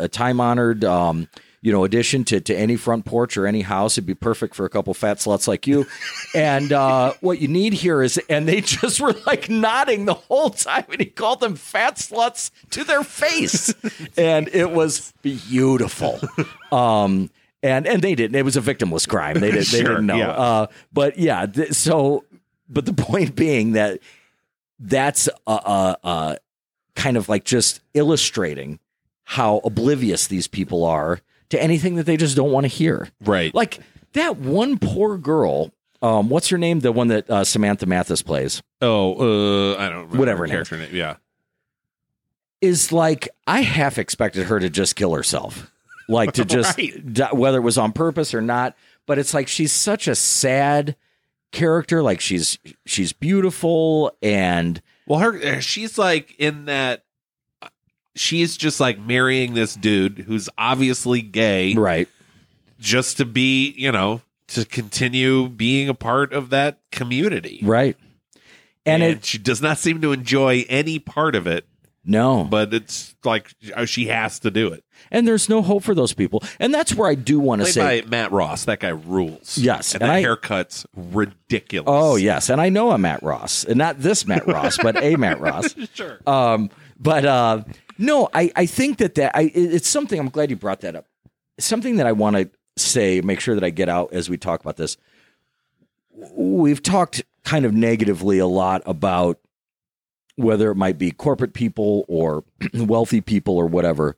a, 0.01 0.03
a 0.03 0.07
time 0.07 0.39
honored." 0.39 0.83
Um, 0.85 1.27
you 1.63 1.71
know, 1.71 1.85
addition 1.85 2.25
to, 2.25 2.41
to 2.41 2.53
any 2.53 2.75
front 2.75 3.05
porch 3.05 3.37
or 3.37 3.47
any 3.47 3.61
house. 3.61 3.93
It'd 3.97 4.05
be 4.05 4.13
perfect 4.13 4.53
for 4.53 4.65
a 4.65 4.69
couple 4.69 4.93
fat 4.93 5.17
sluts 5.17 5.47
like 5.47 5.65
you. 5.65 5.87
And 6.35 6.73
uh, 6.73 7.13
what 7.21 7.39
you 7.39 7.47
need 7.47 7.73
here 7.73 8.01
is, 8.01 8.17
and 8.27 8.47
they 8.47 8.59
just 8.59 8.99
were 8.99 9.13
like 9.27 9.51
nodding 9.51 10.05
the 10.05 10.15
whole 10.15 10.49
time, 10.49 10.83
and 10.89 10.99
he 10.99 11.05
called 11.05 11.41
them 11.41 11.55
fat 11.55 11.97
sluts 11.97 12.49
to 12.71 12.83
their 12.83 13.03
face, 13.03 13.71
and 14.17 14.47
it 14.47 14.71
was 14.71 15.13
beautiful. 15.21 16.19
Um, 16.71 17.29
and 17.61 17.85
and 17.85 18.01
they 18.01 18.15
didn't. 18.15 18.35
It 18.35 18.43
was 18.43 18.57
a 18.57 18.61
victimless 18.61 19.07
crime. 19.07 19.39
They 19.39 19.51
didn't. 19.51 19.71
They 19.71 19.83
didn't 19.83 20.07
know. 20.07 20.17
yeah. 20.17 20.31
Uh, 20.31 20.67
but 20.91 21.19
yeah. 21.19 21.45
Th- 21.45 21.71
so, 21.71 22.25
but 22.67 22.87
the 22.87 22.93
point 22.93 23.35
being 23.35 23.73
that 23.73 23.99
that's 24.79 25.29
a, 25.45 25.51
a, 25.51 25.97
a 26.03 26.37
kind 26.95 27.15
of 27.15 27.29
like 27.29 27.43
just 27.43 27.79
illustrating 27.93 28.79
how 29.23 29.61
oblivious 29.63 30.25
these 30.25 30.47
people 30.47 30.83
are 30.83 31.21
to 31.53 31.61
anything 31.63 31.95
that 31.95 32.05
they 32.05 32.17
just 32.17 32.35
don't 32.35 32.51
want 32.51 32.65
to 32.65 32.67
hear. 32.67 33.07
Right. 33.23 33.53
Like 33.55 33.79
that 34.13 34.37
one 34.37 34.77
poor 34.77 35.17
girl. 35.17 35.71
Um, 36.01 36.27
what's 36.29 36.49
her 36.49 36.57
name? 36.57 36.81
The 36.81 36.91
one 36.91 37.07
that 37.07 37.29
uh, 37.29 37.43
Samantha 37.45 37.85
Mathis 37.85 38.21
plays 38.21 38.61
oh, 38.81 39.73
uh, 39.73 39.77
I 39.77 39.87
don't 39.89 40.09
Whatever 40.15 40.39
her 40.43 40.47
name 40.47 40.53
character 40.55 40.77
name. 40.77 40.89
Yeah. 40.93 41.15
is 42.61 42.91
like 42.91 43.29
I 43.47 43.61
half 43.61 43.97
expected 43.97 44.47
her 44.47 44.59
to 44.59 44.69
just 44.69 44.95
kill 44.95 45.13
herself, 45.13 45.71
like 46.09 46.33
to 46.33 46.45
just 46.45 46.77
Right. 46.77 47.33
whether 47.33 47.57
it 47.57 47.61
was 47.61 47.77
on 47.77 47.91
purpose 47.93 48.33
or 48.33 48.41
not. 48.41 48.75
But 49.05 49.17
it's 49.19 49.33
like 49.33 49.47
she's 49.47 49.71
such 49.71 50.07
a 50.07 50.15
sad 50.15 50.95
character. 51.51 52.01
Like 52.03 52.19
she's 52.21 52.57
she's 52.85 53.13
beautiful 53.13 54.11
and 54.21 54.81
Well, 55.07 55.19
her 55.19 55.61
she's 55.61 55.97
like 55.97 56.35
in 56.37 56.65
that. 56.65 57.02
She's 58.15 58.55
just 58.57 58.79
like 58.79 58.99
marrying 58.99 59.53
this 59.53 59.73
dude 59.75 60.19
who's 60.19 60.49
obviously 60.57 61.21
gay, 61.21 61.73
right. 61.73 62.07
just 62.79 63.17
to 63.17 63.25
be, 63.25 63.71
you 63.77 63.91
know, 63.91 64.21
to 64.49 64.65
continue 64.65 65.49
being 65.49 65.89
a 65.89 65.93
part 65.95 66.31
of 66.33 66.49
that 66.51 66.77
community. 66.91 67.59
Right. 67.63 67.97
And 68.85 69.01
And, 69.01 69.13
it 69.17 69.25
she 69.25 69.37
does 69.37 69.61
not 69.61 69.77
seem 69.77 70.01
to 70.01 70.11
enjoy 70.11 70.65
any 70.69 70.99
part 70.99 71.35
of 71.35 71.47
it. 71.47 71.65
No. 72.05 72.43
but 72.43 72.73
it's 72.73 73.15
like 73.23 73.49
uh, 73.73 73.85
she 73.85 74.07
has 74.07 74.37
to 74.39 74.51
do 74.51 74.73
it. 74.73 74.83
and 75.09 75.25
there's 75.25 75.47
no 75.47 75.61
hope 75.61 75.83
for 75.83 75.95
those 75.95 76.11
people. 76.11 76.43
And 76.59 76.73
that's 76.73 76.93
where 76.93 77.09
I 77.09 77.15
do 77.15 77.39
want 77.39 77.61
to 77.61 77.65
say 77.71 78.01
by 78.01 78.07
Matt 78.09 78.33
Ross. 78.33 78.65
That 78.65 78.81
guy 78.81 78.89
rules. 78.89 79.57
Yes, 79.57 79.93
and, 79.93 80.03
and 80.03 80.11
that 80.11 80.15
I- 80.17 80.19
haircut's 80.21 80.85
ridiculous. 80.97 81.85
Oh 81.87 82.17
yes, 82.17 82.49
and 82.49 82.59
I 82.59 82.67
know 82.67 82.91
a 82.91 82.97
Matt 82.97 83.23
Ross, 83.23 83.63
and 83.63 83.77
not 83.77 84.01
this 84.01 84.27
Matt 84.27 84.45
Ross, 84.45 84.77
but 84.77 85.01
a 85.01 85.15
Matt 85.15 85.39
Ross. 85.39 85.73
sure. 85.93 86.19
Um, 86.27 86.69
but 86.99 87.23
uh, 87.23 87.63
no, 88.03 88.29
I, 88.33 88.51
I 88.55 88.65
think 88.65 88.97
that 88.97 89.15
that 89.15 89.35
I, 89.35 89.51
it's 89.53 89.87
something. 89.87 90.19
I'm 90.19 90.29
glad 90.29 90.49
you 90.49 90.55
brought 90.55 90.81
that 90.81 90.95
up. 90.95 91.05
Something 91.59 91.95
that 91.97 92.07
I 92.07 92.11
want 92.11 92.35
to 92.35 92.49
say, 92.75 93.21
make 93.21 93.39
sure 93.39 93.55
that 93.55 93.63
I 93.63 93.69
get 93.69 93.87
out 93.87 94.13
as 94.13 94.29
we 94.29 94.37
talk 94.37 94.59
about 94.61 94.77
this. 94.77 94.97
We've 96.33 96.83
talked 96.83 97.23
kind 97.43 97.65
of 97.65 97.73
negatively 97.73 98.39
a 98.39 98.47
lot 98.47 98.81
about 98.85 99.39
whether 100.35 100.71
it 100.71 100.75
might 100.75 100.97
be 100.97 101.11
corporate 101.11 101.53
people 101.53 102.05
or 102.07 102.43
wealthy 102.73 103.21
people 103.21 103.55
or 103.55 103.67
whatever. 103.67 104.17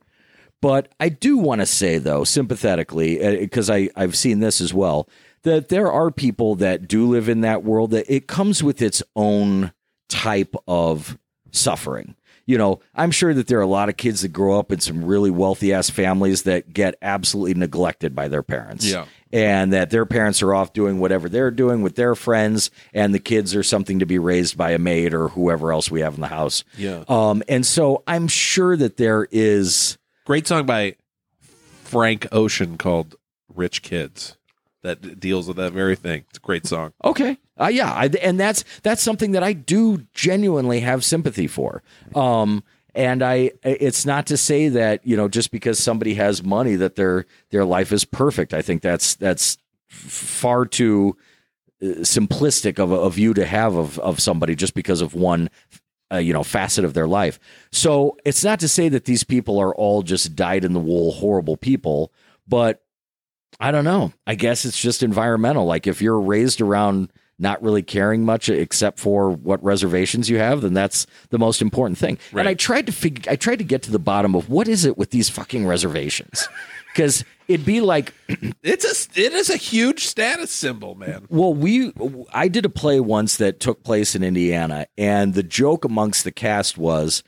But 0.60 0.88
I 0.98 1.08
do 1.10 1.36
want 1.36 1.60
to 1.60 1.66
say, 1.66 1.98
though, 1.98 2.24
sympathetically, 2.24 3.22
uh, 3.22 3.38
because 3.38 3.70
I 3.70 3.90
I've 3.94 4.16
seen 4.16 4.40
this 4.40 4.60
as 4.60 4.74
well, 4.74 5.08
that 5.42 5.68
there 5.68 5.92
are 5.92 6.10
people 6.10 6.56
that 6.56 6.88
do 6.88 7.06
live 7.06 7.28
in 7.28 7.42
that 7.42 7.62
world 7.62 7.92
that 7.92 8.12
it 8.12 8.26
comes 8.26 8.64
with 8.64 8.82
its 8.82 9.02
own 9.14 9.72
type 10.08 10.56
of 10.66 11.18
suffering. 11.52 12.16
You 12.46 12.58
know, 12.58 12.80
I'm 12.94 13.10
sure 13.10 13.34
that 13.34 13.48
there 13.48 13.58
are 13.58 13.62
a 13.62 13.66
lot 13.66 13.88
of 13.88 13.96
kids 13.96 14.22
that 14.22 14.28
grow 14.28 14.58
up 14.58 14.70
in 14.70 14.78
some 14.80 15.04
really 15.04 15.30
wealthy 15.30 15.72
ass 15.72 15.90
families 15.90 16.44
that 16.44 16.72
get 16.72 16.94
absolutely 17.02 17.54
neglected 17.54 18.14
by 18.14 18.28
their 18.28 18.44
parents. 18.44 18.88
Yeah. 18.88 19.06
And 19.32 19.72
that 19.72 19.90
their 19.90 20.06
parents 20.06 20.40
are 20.42 20.54
off 20.54 20.72
doing 20.72 21.00
whatever 21.00 21.28
they're 21.28 21.50
doing 21.50 21.82
with 21.82 21.96
their 21.96 22.14
friends, 22.14 22.70
and 22.94 23.12
the 23.12 23.18
kids 23.18 23.56
are 23.56 23.64
something 23.64 23.98
to 23.98 24.06
be 24.06 24.20
raised 24.20 24.56
by 24.56 24.70
a 24.70 24.78
maid 24.78 25.12
or 25.12 25.28
whoever 25.28 25.72
else 25.72 25.90
we 25.90 26.00
have 26.00 26.14
in 26.14 26.20
the 26.20 26.28
house. 26.28 26.62
Yeah. 26.78 27.02
Um, 27.08 27.42
and 27.48 27.66
so 27.66 28.04
I'm 28.06 28.28
sure 28.28 28.76
that 28.76 28.96
there 28.96 29.26
is. 29.32 29.98
Great 30.24 30.46
song 30.46 30.64
by 30.64 30.94
Frank 31.82 32.28
Ocean 32.30 32.78
called 32.78 33.16
"Rich 33.52 33.82
Kids" 33.82 34.35
that 34.86 35.20
deals 35.20 35.48
with 35.48 35.56
that 35.56 35.72
very 35.72 35.96
thing. 35.96 36.24
It's 36.28 36.38
a 36.38 36.40
great 36.40 36.66
song. 36.66 36.92
Okay. 37.04 37.38
Uh, 37.60 37.68
yeah, 37.68 37.92
I, 37.92 38.06
and 38.22 38.38
that's 38.38 38.64
that's 38.82 39.02
something 39.02 39.32
that 39.32 39.42
I 39.42 39.52
do 39.52 40.06
genuinely 40.14 40.80
have 40.80 41.04
sympathy 41.04 41.46
for. 41.46 41.82
Um, 42.14 42.62
and 42.94 43.22
I, 43.22 43.52
it's 43.62 44.06
not 44.06 44.26
to 44.28 44.36
say 44.36 44.68
that 44.68 45.06
you 45.06 45.16
know 45.16 45.28
just 45.28 45.50
because 45.50 45.78
somebody 45.78 46.14
has 46.14 46.42
money 46.42 46.76
that 46.76 46.96
their 46.96 47.26
their 47.50 47.64
life 47.64 47.92
is 47.92 48.04
perfect. 48.04 48.54
I 48.54 48.62
think 48.62 48.82
that's 48.82 49.14
that's 49.16 49.58
far 49.88 50.64
too 50.64 51.16
uh, 51.82 51.86
simplistic 52.02 52.78
of 52.78 52.92
a, 52.92 52.96
a 52.96 53.10
view 53.10 53.34
to 53.34 53.44
have 53.44 53.74
of 53.74 53.98
of 53.98 54.20
somebody 54.20 54.54
just 54.54 54.74
because 54.74 55.00
of 55.00 55.14
one. 55.14 55.50
Uh, 56.12 56.18
you 56.18 56.32
know, 56.32 56.44
facet 56.44 56.84
of 56.84 56.94
their 56.94 57.08
life. 57.08 57.40
So 57.72 58.16
it's 58.24 58.44
not 58.44 58.60
to 58.60 58.68
say 58.68 58.88
that 58.90 59.06
these 59.06 59.24
people 59.24 59.58
are 59.58 59.74
all 59.74 60.02
just 60.02 60.36
dyed 60.36 60.62
in 60.62 60.72
the 60.72 60.78
wool, 60.78 61.10
horrible 61.10 61.56
people, 61.56 62.12
but 62.46 62.85
I 63.60 63.70
don't 63.70 63.84
know. 63.84 64.12
I 64.26 64.34
guess 64.34 64.64
it's 64.64 64.80
just 64.80 65.02
environmental. 65.02 65.64
Like 65.66 65.86
if 65.86 66.02
you're 66.02 66.20
raised 66.20 66.60
around 66.60 67.12
not 67.38 67.62
really 67.62 67.82
caring 67.82 68.24
much 68.24 68.48
except 68.48 68.98
for 68.98 69.30
what 69.30 69.62
reservations 69.62 70.30
you 70.30 70.38
have, 70.38 70.62
then 70.62 70.72
that's 70.72 71.06
the 71.28 71.38
most 71.38 71.60
important 71.60 71.98
thing. 71.98 72.18
And 72.30 72.36
Right. 72.36 72.46
I 72.46 72.54
tried 72.54 72.86
to 72.86 72.92
figure 72.92 73.30
I 73.30 73.36
tried 73.36 73.58
to 73.58 73.64
get 73.64 73.82
to 73.82 73.90
the 73.90 73.98
bottom 73.98 74.34
of 74.34 74.48
what 74.48 74.68
is 74.68 74.84
it 74.84 74.96
with 74.96 75.10
these 75.10 75.28
fucking 75.28 75.66
reservations? 75.66 76.48
Cuz 76.94 77.24
it'd 77.46 77.66
be 77.66 77.82
like 77.82 78.14
It's 78.62 78.84
a 79.16 79.20
it 79.20 79.34
is 79.34 79.50
a 79.50 79.56
huge 79.58 80.06
status 80.06 80.50
symbol, 80.50 80.94
man. 80.94 81.26
well, 81.28 81.52
we 81.52 81.92
I 82.32 82.48
did 82.48 82.64
a 82.64 82.70
play 82.70 83.00
once 83.00 83.36
that 83.36 83.60
took 83.60 83.82
place 83.84 84.14
in 84.14 84.22
Indiana, 84.22 84.86
and 84.96 85.34
the 85.34 85.42
joke 85.42 85.84
amongst 85.84 86.24
the 86.24 86.32
cast 86.32 86.78
was 86.78 87.22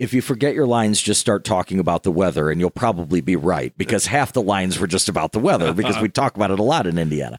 if 0.00 0.14
you 0.14 0.22
forget 0.22 0.54
your 0.54 0.66
lines, 0.66 0.98
just 0.98 1.20
start 1.20 1.44
talking 1.44 1.78
about 1.78 2.04
the 2.04 2.10
weather, 2.10 2.50
and 2.50 2.58
you'll 2.58 2.70
probably 2.70 3.20
be 3.20 3.36
right 3.36 3.76
because 3.76 4.06
half 4.06 4.32
the 4.32 4.40
lines 4.40 4.78
were 4.80 4.86
just 4.86 5.10
about 5.10 5.32
the 5.32 5.38
weather 5.38 5.74
because 5.74 5.96
we 5.96 6.04
uh-huh. 6.04 6.12
talk 6.14 6.36
about 6.36 6.50
it 6.50 6.58
a 6.58 6.62
lot 6.62 6.86
in 6.86 6.96
Indiana. 6.96 7.38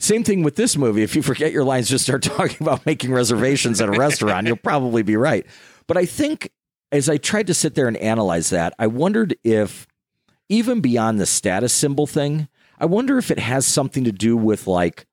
Same 0.00 0.24
thing 0.24 0.42
with 0.42 0.56
this 0.56 0.76
movie. 0.76 1.04
If 1.04 1.14
you 1.14 1.22
forget 1.22 1.52
your 1.52 1.62
lines, 1.62 1.88
just 1.88 2.02
start 2.02 2.22
talking 2.24 2.56
about 2.60 2.84
making 2.84 3.12
reservations 3.12 3.80
at 3.80 3.88
a 3.88 3.92
restaurant, 3.92 4.48
you'll 4.48 4.56
probably 4.56 5.04
be 5.04 5.16
right. 5.16 5.46
But 5.86 5.96
I 5.96 6.04
think 6.04 6.50
as 6.90 7.08
I 7.08 7.18
tried 7.18 7.46
to 7.46 7.54
sit 7.54 7.76
there 7.76 7.86
and 7.86 7.96
analyze 7.98 8.50
that, 8.50 8.74
I 8.80 8.88
wondered 8.88 9.36
if 9.44 9.86
even 10.48 10.80
beyond 10.80 11.20
the 11.20 11.26
status 11.26 11.72
symbol 11.72 12.08
thing, 12.08 12.48
I 12.80 12.86
wonder 12.86 13.16
if 13.16 13.30
it 13.30 13.38
has 13.38 13.64
something 13.64 14.02
to 14.02 14.12
do 14.12 14.36
with 14.36 14.66
like 14.66 15.06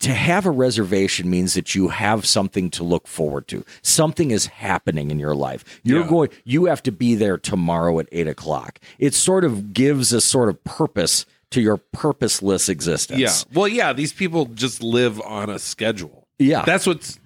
to 0.00 0.12
have 0.12 0.46
a 0.46 0.50
reservation 0.50 1.28
means 1.30 1.54
that 1.54 1.74
you 1.74 1.88
have 1.88 2.26
something 2.26 2.70
to 2.70 2.82
look 2.84 3.06
forward 3.06 3.46
to. 3.48 3.64
Something 3.82 4.30
is 4.30 4.46
happening 4.46 5.10
in 5.10 5.18
your 5.18 5.34
life. 5.34 5.64
You're 5.82 6.02
Yeah. 6.02 6.08
going. 6.08 6.28
You 6.44 6.64
have 6.66 6.82
to 6.84 6.92
be 6.92 7.14
there 7.14 7.36
tomorrow 7.38 7.98
at 7.98 8.08
eight 8.12 8.26
o'clock. 8.28 8.80
It 8.98 9.14
sort 9.14 9.44
of 9.44 9.72
gives 9.72 10.12
a 10.12 10.20
sort 10.20 10.48
of 10.48 10.62
purpose 10.64 11.26
to 11.50 11.60
your 11.60 11.76
purposeless 11.76 12.68
existence. 12.68 13.20
Yeah. 13.20 13.32
Well, 13.58 13.68
yeah, 13.68 13.92
these 13.92 14.12
people 14.12 14.46
just 14.46 14.82
live 14.82 15.20
on 15.22 15.50
a 15.50 15.58
schedule. 15.58 16.26
Yeah. 16.38 16.62
That's 16.64 16.86
what's 16.86 17.18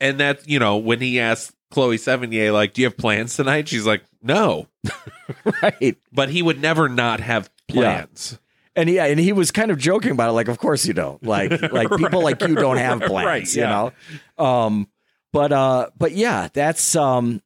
and 0.00 0.20
that, 0.20 0.48
you 0.48 0.58
know, 0.58 0.76
when 0.76 1.00
he 1.00 1.18
asked 1.18 1.52
Chloe 1.70 1.96
Sevigny, 1.96 2.52
like, 2.52 2.74
do 2.74 2.82
you 2.82 2.86
have 2.86 2.96
plans 2.96 3.34
tonight? 3.36 3.68
She's 3.68 3.86
like, 3.86 4.02
no. 4.22 4.68
right. 5.62 5.96
But 6.12 6.28
he 6.28 6.42
would 6.42 6.60
never 6.60 6.88
not 6.88 7.20
have 7.20 7.50
plans. 7.68 8.38
And 8.76 8.90
yeah, 8.90 9.04
and 9.04 9.20
he 9.20 9.32
was 9.32 9.50
kind 9.50 9.70
of 9.70 9.78
joking 9.78 10.10
about 10.10 10.30
it, 10.30 10.32
like, 10.32 10.48
of 10.48 10.58
course 10.58 10.84
you 10.84 10.94
don't. 10.94 11.22
Like, 11.22 11.50
like 11.72 11.88
people 11.96 12.22
like 12.22 12.40
you 12.42 12.56
don't 12.56 12.76
have 12.76 13.00
plans, 13.02 13.26
Right, 13.26 13.54
you 13.54 13.62
know. 13.62 13.92
Um, 14.36 14.88
but 15.32 15.52
uh, 15.52 15.90
but 15.96 16.12
yeah, 16.12 16.48
that's 16.52 16.96
um, 16.96 17.40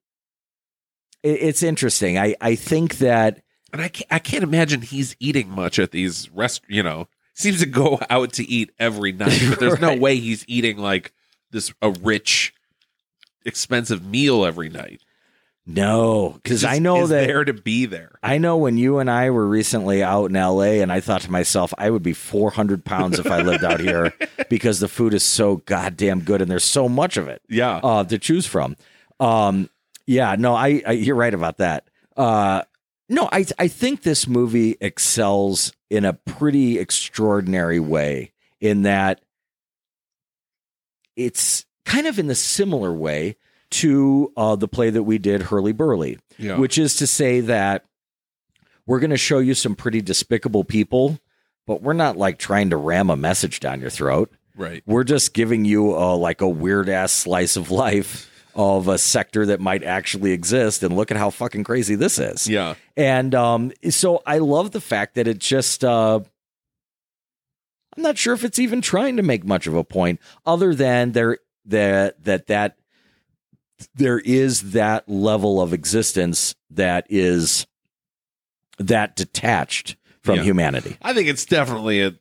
it, 1.22 1.42
it's 1.42 1.62
interesting. 1.62 2.18
I 2.18 2.34
I 2.40 2.54
think 2.54 2.98
that 2.98 3.42
And 3.72 3.82
I 3.82 3.88
can't, 3.88 4.12
I 4.12 4.18
can't 4.18 4.42
imagine 4.42 4.80
he's 4.82 5.16
eating 5.20 5.50
much 5.50 5.78
at 5.78 5.90
these 5.90 6.30
rest. 6.30 6.62
You 6.68 6.82
know, 6.82 7.08
seems 7.34 7.60
to 7.60 7.66
go 7.66 8.00
out 8.10 8.32
to 8.34 8.48
eat 8.48 8.70
every 8.78 9.12
night, 9.24 9.40
but 9.48 9.60
there's 9.60 9.80
no 9.80 9.96
way 9.96 10.16
he's 10.16 10.44
eating 10.48 10.78
like 10.78 11.12
this 11.50 11.72
a 11.82 11.90
rich, 11.90 12.54
expensive 13.44 14.04
meal 14.04 14.44
every 14.44 14.68
night. 14.68 15.02
No, 15.70 16.30
because 16.42 16.64
I 16.64 16.78
know 16.78 17.02
is 17.02 17.10
that 17.10 17.26
there 17.26 17.44
to 17.44 17.52
be 17.52 17.84
there. 17.84 18.18
I 18.22 18.38
know 18.38 18.56
when 18.56 18.78
you 18.78 19.00
and 19.00 19.10
I 19.10 19.28
were 19.28 19.46
recently 19.46 20.02
out 20.02 20.30
in 20.30 20.32
LA, 20.32 20.80
and 20.80 20.90
I 20.90 21.00
thought 21.00 21.20
to 21.22 21.30
myself, 21.30 21.74
I 21.76 21.90
would 21.90 22.02
be 22.02 22.14
400 22.14 22.86
pounds 22.86 23.18
if 23.18 23.26
I 23.26 23.42
lived 23.42 23.64
out 23.64 23.78
here 23.78 24.14
because 24.48 24.80
the 24.80 24.88
food 24.88 25.12
is 25.12 25.22
so 25.22 25.56
goddamn 25.66 26.20
good 26.20 26.40
and 26.40 26.50
there's 26.50 26.64
so 26.64 26.88
much 26.88 27.18
of 27.18 27.28
it. 27.28 27.42
Yeah, 27.50 27.80
uh, 27.82 28.02
to 28.04 28.18
choose 28.18 28.46
from. 28.46 28.76
Um, 29.20 29.68
yeah, 30.06 30.36
no, 30.38 30.54
I, 30.54 30.82
I 30.86 30.92
you're 30.92 31.16
right 31.16 31.34
about 31.34 31.58
that. 31.58 31.84
Uh, 32.16 32.62
no, 33.10 33.28
I 33.30 33.44
I 33.58 33.68
think 33.68 34.02
this 34.02 34.26
movie 34.26 34.78
excels 34.80 35.72
in 35.90 36.06
a 36.06 36.14
pretty 36.14 36.78
extraordinary 36.78 37.78
way 37.78 38.32
in 38.58 38.82
that 38.82 39.20
it's 41.14 41.66
kind 41.84 42.06
of 42.06 42.18
in 42.18 42.26
the 42.26 42.34
similar 42.34 42.92
way 42.92 43.36
to 43.70 44.32
uh, 44.36 44.56
the 44.56 44.68
play 44.68 44.90
that 44.90 45.02
we 45.02 45.18
did, 45.18 45.42
Hurlyburly, 45.42 46.18
yeah. 46.38 46.56
which 46.56 46.78
is 46.78 46.96
to 46.96 47.06
say 47.06 47.40
that 47.40 47.84
we're 48.86 49.00
going 49.00 49.10
to 49.10 49.16
show 49.16 49.38
you 49.38 49.54
some 49.54 49.74
pretty 49.74 50.00
despicable 50.00 50.64
people, 50.64 51.18
but 51.66 51.82
we're 51.82 51.92
not 51.92 52.16
like 52.16 52.38
trying 52.38 52.70
to 52.70 52.76
ram 52.76 53.10
a 53.10 53.16
message 53.16 53.60
down 53.60 53.80
your 53.80 53.90
throat 53.90 54.32
right. 54.58 54.82
we're 54.86 55.04
just 55.04 55.32
giving 55.32 55.64
you 55.64 55.94
a, 55.94 56.16
like 56.16 56.40
a 56.40 56.48
weird 56.48 56.88
ass 56.88 57.12
slice 57.12 57.56
of 57.56 57.70
life 57.70 58.30
of 58.54 58.88
a 58.88 58.98
sector 58.98 59.46
that 59.46 59.60
might 59.60 59.84
actually 59.84 60.32
exist 60.32 60.82
and 60.82 60.94
look 60.96 61.10
at 61.10 61.16
how 61.16 61.30
fucking 61.30 61.62
crazy 61.62 61.94
this 61.94 62.18
is 62.18 62.48
Yeah, 62.48 62.74
and 62.96 63.34
um 63.34 63.72
so 63.88 64.22
i 64.26 64.38
love 64.38 64.72
the 64.72 64.80
fact 64.80 65.14
that 65.14 65.28
it 65.28 65.38
just 65.38 65.84
uh 65.84 66.20
i'm 67.96 68.02
not 68.02 68.18
sure 68.18 68.34
if 68.34 68.44
it's 68.44 68.58
even 68.58 68.80
trying 68.80 69.16
to 69.16 69.22
make 69.22 69.44
much 69.44 69.66
of 69.66 69.74
a 69.74 69.84
point 69.84 70.20
other 70.44 70.74
than 70.74 71.12
there 71.12 71.38
that 71.66 72.22
that 72.24 72.48
that 72.48 72.76
there 73.94 74.18
is 74.18 74.72
that 74.72 75.08
level 75.08 75.60
of 75.60 75.72
existence 75.72 76.54
that 76.70 77.06
is 77.08 77.66
that 78.78 79.16
detached 79.16 79.96
from 80.22 80.36
Yeah. 80.36 80.42
humanity 80.44 80.96
I 81.02 81.12
think 81.14 81.28
it's 81.28 81.44
definitely 81.44 82.02
a. 82.02 82.14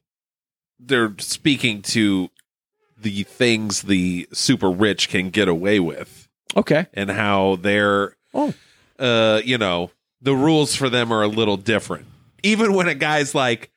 They're 0.79 1.13
speaking 1.17 1.81
to 1.83 2.29
the 2.99 3.23
things 3.23 3.81
the 3.83 4.27
super 4.33 4.69
rich 4.71 5.09
can 5.09 5.29
get 5.29 5.47
away 5.47 5.79
with, 5.79 6.27
okay 6.55 6.85
and 6.93 7.09
how 7.11 7.57
they're 7.57 8.15
oh 8.33 8.53
uh, 8.99 9.41
you 9.45 9.57
know, 9.57 9.91
the 10.21 10.35
rules 10.35 10.75
for 10.75 10.89
them 10.89 11.11
are 11.11 11.21
a 11.23 11.27
little 11.27 11.57
different. 11.57 12.05
Even 12.43 12.73
when 12.73 12.87
a 12.87 12.95
guy's 12.95 13.35
like, 13.35 13.71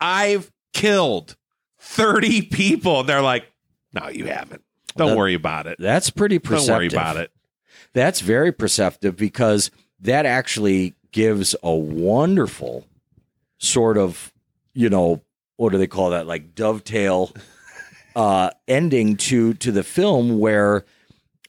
I've 0.00 0.50
killed 0.72 1.36
30 1.80 2.42
people, 2.42 3.00
and 3.00 3.08
they're 3.08 3.22
like, 3.22 3.50
No, 3.92 4.08
you 4.08 4.26
haven't. 4.26 4.62
Don't 4.96 5.10
That- 5.10 5.16
worry 5.16 5.34
about 5.34 5.66
it. 5.66 5.76
that's 5.78 6.10
pretty 6.10 6.38
perceptive. 6.38 6.66
Don't 6.68 6.76
worry 6.76 6.86
about 6.88 7.16
it. 7.16 7.30
That's 7.92 8.20
very 8.20 8.52
perceptive 8.52 9.16
because 9.16 9.70
that 10.00 10.26
actually 10.26 10.94
gives 11.12 11.54
a 11.62 11.74
wonderful 11.74 12.86
sort 13.58 13.98
of, 13.98 14.32
you 14.74 14.88
know, 14.88 15.22
what 15.56 15.72
do 15.72 15.78
they 15.78 15.86
call 15.86 16.10
that? 16.10 16.26
Like 16.26 16.54
dovetail 16.54 17.32
uh 18.16 18.50
ending 18.66 19.16
to 19.16 19.54
to 19.54 19.70
the 19.72 19.82
film 19.84 20.38
where 20.38 20.84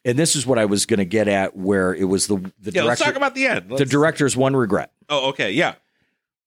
and 0.05 0.17
this 0.17 0.35
is 0.35 0.45
what 0.47 0.57
I 0.59 0.65
was 0.65 0.85
going 0.85 0.97
to 0.99 1.05
get 1.05 1.27
at, 1.27 1.55
where 1.55 1.93
it 1.93 2.03
was 2.05 2.27
the 2.27 2.37
the 2.59 2.71
Yeah, 2.71 2.83
let's 2.83 3.01
talk 3.01 3.15
about 3.15 3.33
the 3.35 3.47
end. 3.47 3.69
the 3.69 3.75
Let's- 3.75 3.89
director's 3.91 4.35
one 4.37 4.55
regret 4.55 4.91
Oh, 5.09 5.29
okay, 5.29 5.51
yeah, 5.51 5.75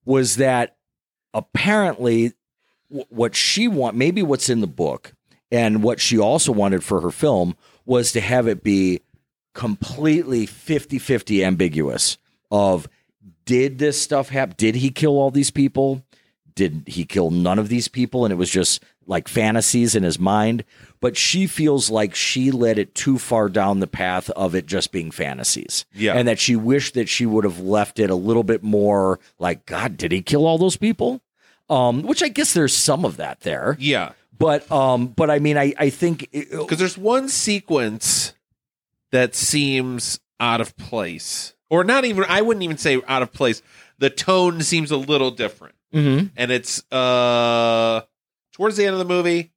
was 0.04 0.36
that 0.36 0.76
apparently 1.34 2.32
what 2.88 3.34
she 3.34 3.66
want 3.68 3.96
maybe 3.96 4.22
what's 4.22 4.48
in 4.48 4.60
the 4.60 4.66
book 4.66 5.12
and 5.50 5.82
what 5.82 6.00
she 6.00 6.18
also 6.18 6.52
wanted 6.52 6.82
for 6.82 7.00
her 7.00 7.10
film 7.10 7.56
was 7.84 8.12
to 8.12 8.20
have 8.20 8.46
it 8.48 8.62
be 8.62 9.00
completely 9.54 10.46
50-50 10.46 11.44
ambiguous 11.44 12.18
of 12.50 12.88
did 13.44 13.78
this 13.78 14.00
stuff 14.00 14.28
happen 14.30 14.54
did 14.56 14.74
he 14.76 14.90
kill 14.90 15.12
all 15.18 15.30
these 15.30 15.50
people? 15.50 16.02
Did 16.54 16.84
he 16.86 17.04
kill 17.04 17.30
none 17.30 17.58
of 17.58 17.68
these 17.68 17.88
people? 17.88 18.24
And 18.24 18.32
it 18.32 18.36
was 18.36 18.50
just 18.50 18.82
like 19.06 19.28
fantasies 19.28 19.94
in 19.94 20.02
his 20.02 20.18
mind. 20.18 20.64
But 21.00 21.16
she 21.16 21.46
feels 21.46 21.90
like 21.90 22.14
she 22.14 22.50
led 22.50 22.78
it 22.78 22.94
too 22.94 23.18
far 23.18 23.48
down 23.48 23.80
the 23.80 23.86
path 23.86 24.30
of 24.30 24.54
it 24.54 24.66
just 24.66 24.92
being 24.92 25.10
fantasies. 25.10 25.84
Yeah. 25.92 26.14
and 26.14 26.26
that 26.28 26.38
she 26.38 26.56
wished 26.56 26.94
that 26.94 27.08
she 27.08 27.26
would 27.26 27.44
have 27.44 27.60
left 27.60 27.98
it 27.98 28.08
a 28.08 28.14
little 28.14 28.44
bit 28.44 28.62
more 28.62 29.20
like 29.38 29.66
god 29.66 29.96
did 29.96 30.10
he 30.12 30.22
kill 30.22 30.46
all 30.46 30.58
those 30.58 30.76
people? 30.76 31.20
Um 31.68 32.02
which 32.02 32.22
i 32.22 32.28
guess 32.28 32.52
there's 32.54 32.74
some 32.74 33.04
of 33.04 33.16
that 33.18 33.40
there. 33.40 33.76
Yeah. 33.78 34.12
But 34.38 34.70
um 34.72 35.06
but 35.08 35.30
i 35.30 35.38
mean 35.38 35.56
i 35.58 35.72
i 35.78 35.90
think 35.90 36.28
Because 36.32 36.78
there's 36.78 36.98
one 36.98 37.28
sequence 37.28 38.32
that 39.12 39.34
seems 39.34 40.18
out 40.40 40.60
of 40.60 40.76
place, 40.76 41.54
or 41.70 41.84
not 41.84 42.04
even. 42.04 42.24
I 42.28 42.42
wouldn't 42.42 42.64
even 42.64 42.76
say 42.78 43.00
out 43.06 43.22
of 43.22 43.32
place. 43.32 43.62
The 43.98 44.10
tone 44.10 44.60
seems 44.62 44.90
a 44.90 44.96
little 44.96 45.30
different, 45.30 45.76
Mhm. 45.94 46.30
and 46.36 46.50
it's 46.50 46.82
uh 46.92 48.02
towards 48.52 48.76
the 48.76 48.84
end 48.86 48.94
of 48.94 48.98
the 48.98 49.04
movie, 49.04 49.52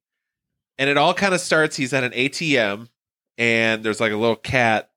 and 0.78 0.88
it 0.88 0.96
all 0.96 1.12
kind 1.12 1.34
of 1.34 1.40
starts. 1.40 1.74
He's 1.76 1.92
at 1.92 2.04
an 2.04 2.12
ATM, 2.12 2.88
and 3.36 3.82
there's 3.82 3.98
like 4.00 4.12
a 4.12 4.16
little 4.16 4.36
cat. 4.36 4.90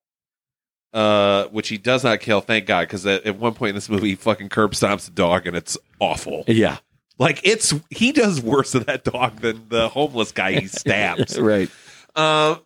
Uh, 0.93 1.45
which 1.47 1.69
he 1.69 1.77
does 1.77 2.03
not 2.03 2.19
kill, 2.19 2.41
thank 2.41 2.65
God, 2.65 2.81
because 2.81 3.05
at, 3.05 3.25
at 3.25 3.37
one 3.39 3.53
point 3.53 3.69
in 3.69 3.75
this 3.75 3.87
movie, 3.87 4.09
he 4.09 4.15
fucking 4.15 4.49
curb 4.49 4.73
stomps 4.73 5.07
a 5.07 5.11
dog, 5.11 5.47
and 5.47 5.55
it's 5.55 5.77
awful. 6.01 6.43
yeah 6.47 6.79
Like 7.21 7.39
it's 7.43 7.71
he 7.91 8.11
does 8.11 8.41
worse 8.41 8.71
to 8.71 8.79
that 8.79 9.03
dog 9.03 9.41
than 9.41 9.69
the 9.69 9.89
homeless 9.89 10.31
guy 10.31 10.59
he 10.59 10.65
stabs. 10.67 11.39
right 11.39 11.69
Um, 12.15 12.61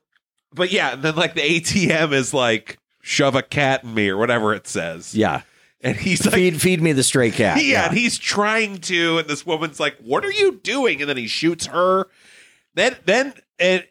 but 0.53 0.72
yeah, 0.72 0.94
and 0.94 1.03
then 1.03 1.15
like 1.15 1.36
the 1.36 1.41
ATM 1.41 2.14
is 2.14 2.34
like 2.34 2.77
shove 3.02 3.36
a 3.36 3.41
cat 3.41 3.84
in 3.84 3.94
me 3.94 4.07
or 4.07 4.15
whatever 4.15 4.53
it 4.53 4.65
says. 4.65 5.14
yeah 5.14 5.41
and 5.82 5.98
he's 5.98 6.26
like, 6.26 6.36
feed 6.36 6.61
feed 6.61 6.82
me 6.82 6.94
the 6.94 7.03
stray 7.03 7.32
cat 7.32 7.61
yeah, 7.61 7.90
and 7.90 7.98
he's 7.98 8.18
trying 8.18 8.77
to, 8.80 9.18
and 9.18 9.27
this 9.27 9.45
woman's 9.45 9.77
like, 9.77 9.98
"What 9.98 10.23
are 10.23 10.32
you 10.32 10.60
doing?" 10.64 11.02
And 11.02 11.10
then 11.10 11.18
he 11.18 11.27
shoots 11.27 11.65
her. 11.65 12.07
Then 12.76 12.95
then 13.03 13.34
and 13.60 13.86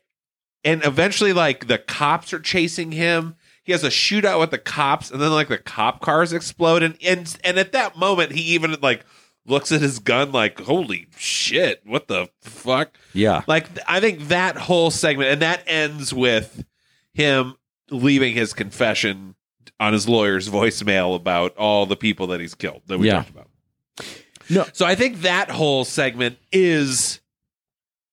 and 0.64 0.82
eventually 0.84 1.34
like 1.34 1.66
the 1.66 1.76
cops 1.76 2.32
are 2.32 2.40
chasing 2.40 2.90
him. 2.92 3.36
He 3.64 3.72
has 3.72 3.84
a 3.84 3.90
shootout 3.90 4.40
with 4.40 4.50
the 4.50 4.58
cops, 4.58 5.10
and 5.10 5.20
then 5.20 5.30
like 5.30 5.48
the 5.48 5.58
cop 5.58 6.00
cars 6.00 6.32
explode, 6.32 6.82
and 6.82 6.96
and 7.04 7.36
and 7.44 7.58
at 7.58 7.72
that 7.72 7.98
moment 7.98 8.32
he 8.32 8.40
even 8.54 8.74
like 8.80 9.04
looks 9.46 9.70
at 9.72 9.80
his 9.80 9.98
gun 9.98 10.32
like, 10.32 10.60
"Holy 10.60 11.06
shit, 11.16 11.82
what 11.84 12.08
the 12.08 12.28
fuck." 12.42 12.96
yeah 13.12 13.42
Like 13.46 13.66
I 13.88 14.00
think 14.00 14.28
that 14.28 14.56
whole 14.56 14.90
segment 14.90 15.30
and 15.30 15.42
that 15.42 15.62
ends 15.66 16.12
with 16.14 16.64
him 17.12 17.54
leaving 17.90 18.34
his 18.34 18.52
confession 18.52 19.34
on 19.80 19.92
his 19.92 20.08
lawyer's 20.08 20.48
voicemail 20.48 21.14
about 21.16 21.56
all 21.56 21.84
the 21.86 21.96
people 21.96 22.28
that 22.28 22.40
he's 22.40 22.54
killed 22.54 22.82
that 22.86 22.98
we 22.98 23.08
Yeah. 23.08 23.14
talked 23.16 23.30
about. 23.30 23.48
No. 24.50 24.66
So 24.72 24.84
I 24.86 24.94
think 24.94 25.22
that 25.22 25.50
whole 25.50 25.84
segment 25.84 26.38
is 26.52 27.20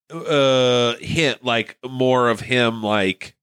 uh 0.10 0.96
hint 0.98 1.44
like 1.44 1.78
more 1.90 2.30
of 2.30 2.42
him 2.42 2.84
like 2.84 3.36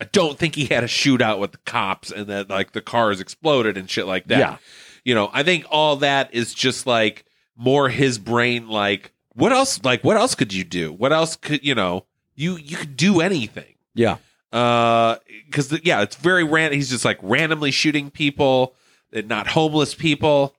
I 0.00 0.04
don't 0.12 0.38
think 0.38 0.54
he 0.56 0.66
had 0.66 0.82
a 0.84 0.88
shootout 0.88 1.38
with 1.38 1.52
the 1.52 1.58
cops 1.58 2.10
and 2.10 2.26
that 2.26 2.48
like 2.50 2.72
the 2.72 2.80
cars 2.80 3.20
exploded 3.20 3.76
and 3.76 3.88
shit 3.88 4.06
like 4.06 4.26
that 4.28 4.38
Yeah. 4.38 4.56
You 5.04 5.14
know 5.14 5.30
i 5.32 5.42
think 5.42 5.64
all 5.70 5.96
that 5.96 6.32
is 6.34 6.54
just 6.54 6.86
like 6.86 7.24
more 7.56 7.88
his 7.88 8.18
brain 8.18 8.68
like 8.68 9.12
what 9.38 9.52
else 9.52 9.82
like 9.84 10.02
what 10.02 10.16
else 10.16 10.34
could 10.34 10.52
you 10.52 10.64
do? 10.64 10.92
What 10.92 11.12
else 11.12 11.36
could 11.36 11.64
you 11.64 11.74
know 11.74 12.06
you 12.34 12.56
you 12.56 12.76
could 12.76 12.96
do 12.96 13.20
anything. 13.20 13.74
Yeah. 13.94 14.16
Uh 14.52 15.16
because 15.46 15.72
yeah 15.84 16.02
it's 16.02 16.16
very 16.16 16.42
random 16.42 16.76
he's 16.76 16.90
just 16.90 17.04
like 17.04 17.18
randomly 17.22 17.70
shooting 17.70 18.10
people 18.10 18.74
and 19.12 19.28
not 19.28 19.46
homeless 19.46 19.94
people. 19.94 20.56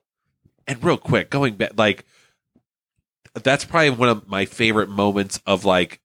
And 0.66 0.82
real 0.82 0.96
quick 0.96 1.28
going 1.28 1.56
back 1.56 1.72
like 1.76 2.06
that's 3.34 3.66
probably 3.66 3.90
one 3.90 4.08
of 4.08 4.26
my 4.26 4.46
favorite 4.46 4.88
moments 4.88 5.40
of 5.46 5.66
like 5.66 6.00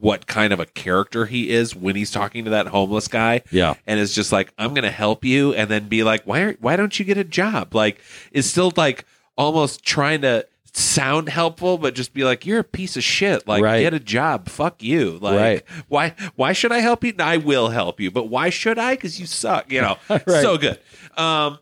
what 0.00 0.26
kind 0.26 0.52
of 0.52 0.60
a 0.60 0.66
character 0.66 1.26
he 1.26 1.50
is 1.50 1.74
when 1.74 1.96
he's 1.96 2.10
talking 2.10 2.44
to 2.44 2.50
that 2.50 2.66
homeless 2.68 3.08
guy. 3.08 3.42
Yeah. 3.50 3.74
And 3.86 3.98
is 4.00 4.14
just 4.14 4.32
like 4.32 4.52
i'm 4.58 4.74
gonna 4.74 4.90
help 4.90 5.24
you 5.24 5.54
and 5.54 5.70
then 5.70 5.88
be 5.88 6.02
like 6.04 6.22
why 6.24 6.40
are, 6.40 6.52
why 6.60 6.76
don't 6.76 6.98
you 6.98 7.04
get 7.04 7.16
a 7.18 7.24
job? 7.24 7.74
Like 7.74 8.00
is 8.32 8.50
still 8.50 8.72
like 8.76 9.04
almost 9.36 9.84
trying 9.84 10.22
to 10.22 10.46
sound 10.72 11.28
helpful 11.30 11.78
but 11.78 11.94
just 11.94 12.12
be 12.12 12.22
like 12.24 12.44
you're 12.44 12.58
a 12.60 12.64
piece 12.64 12.96
of 12.96 13.02
shit. 13.02 13.46
Like 13.48 13.62
Right. 13.62 13.80
get 13.80 13.94
a 13.94 14.00
job. 14.00 14.48
Fuck 14.48 14.82
you. 14.82 15.18
Like 15.20 15.38
Right. 15.40 15.62
why 15.88 16.14
why 16.34 16.52
should 16.52 16.72
i 16.72 16.78
help 16.80 17.02
you? 17.04 17.14
I 17.18 17.36
will 17.38 17.68
help 17.70 18.00
you 18.00 18.10
but 18.10 18.28
why 18.28 18.50
should 18.50 18.78
i? 18.78 18.94
Because 18.94 19.18
you 19.20 19.26
suck 19.26 19.70
you 19.72 19.80
know? 19.80 19.96
Right. 20.08 20.26
so 20.26 20.58
good. 20.58 20.78
Um 21.16 21.58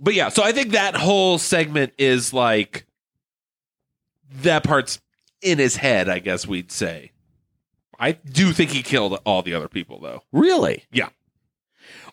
but 0.00 0.12
yeah 0.14 0.28
so 0.28 0.42
i 0.42 0.52
think 0.52 0.72
that 0.72 0.96
whole 0.96 1.38
segment 1.38 1.92
is 1.98 2.32
like 2.34 2.84
that 4.42 4.64
part's 4.64 5.00
in 5.40 5.58
his 5.58 5.76
head 5.76 6.08
i 6.08 6.18
guess 6.18 6.46
we'd 6.46 6.72
say 6.72 7.12
i 8.00 8.12
do 8.12 8.52
think 8.52 8.70
he 8.70 8.82
killed 8.82 9.18
all 9.24 9.42
the 9.42 9.54
other 9.54 9.68
people 9.68 10.00
though 10.00 10.22
Really? 10.32 10.84
Yeah. 10.92 11.08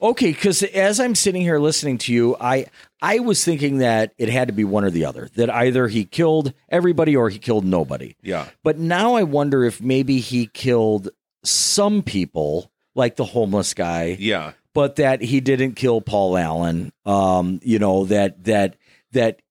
Okay, 0.01 0.31
because 0.31 0.63
as 0.63 0.99
I'm 0.99 1.13
sitting 1.15 1.41
here 1.43 1.59
listening 1.59 1.97
to 1.99 2.13
you, 2.13 2.35
I 2.41 2.65
I 3.01 3.19
was 3.19 3.45
thinking 3.45 3.77
that 3.77 4.13
it 4.17 4.29
had 4.29 4.47
to 4.47 4.53
be 4.53 4.63
one 4.63 4.83
or 4.83 4.89
the 4.89 5.05
other. 5.05 5.29
That 5.35 5.49
either 5.49 5.87
he 5.87 6.05
killed 6.05 6.53
everybody 6.69 7.15
or 7.15 7.29
he 7.29 7.37
killed 7.39 7.65
nobody. 7.65 8.15
yeah 8.21 8.47
But 8.63 8.79
now 8.79 9.13
I 9.13 9.23
wonder 9.23 9.63
if 9.63 9.79
maybe 9.81 10.19
he 10.19 10.47
killed 10.47 11.09
some 11.43 12.01
people, 12.01 12.71
like 12.95 13.15
the 13.15 13.25
homeless 13.25 13.73
guy, 13.73 14.17
yeah 14.19 14.53
but 14.73 14.95
that 14.95 15.21
he 15.21 15.39
didn't 15.41 15.73
kill 15.73 16.01
Paul 16.01 16.37
Allen. 16.37 16.91
Um, 17.05 17.59
you 17.63 17.77
know 17.79 18.05
that 18.05 18.43
that 18.45 18.75
that 19.11 19.41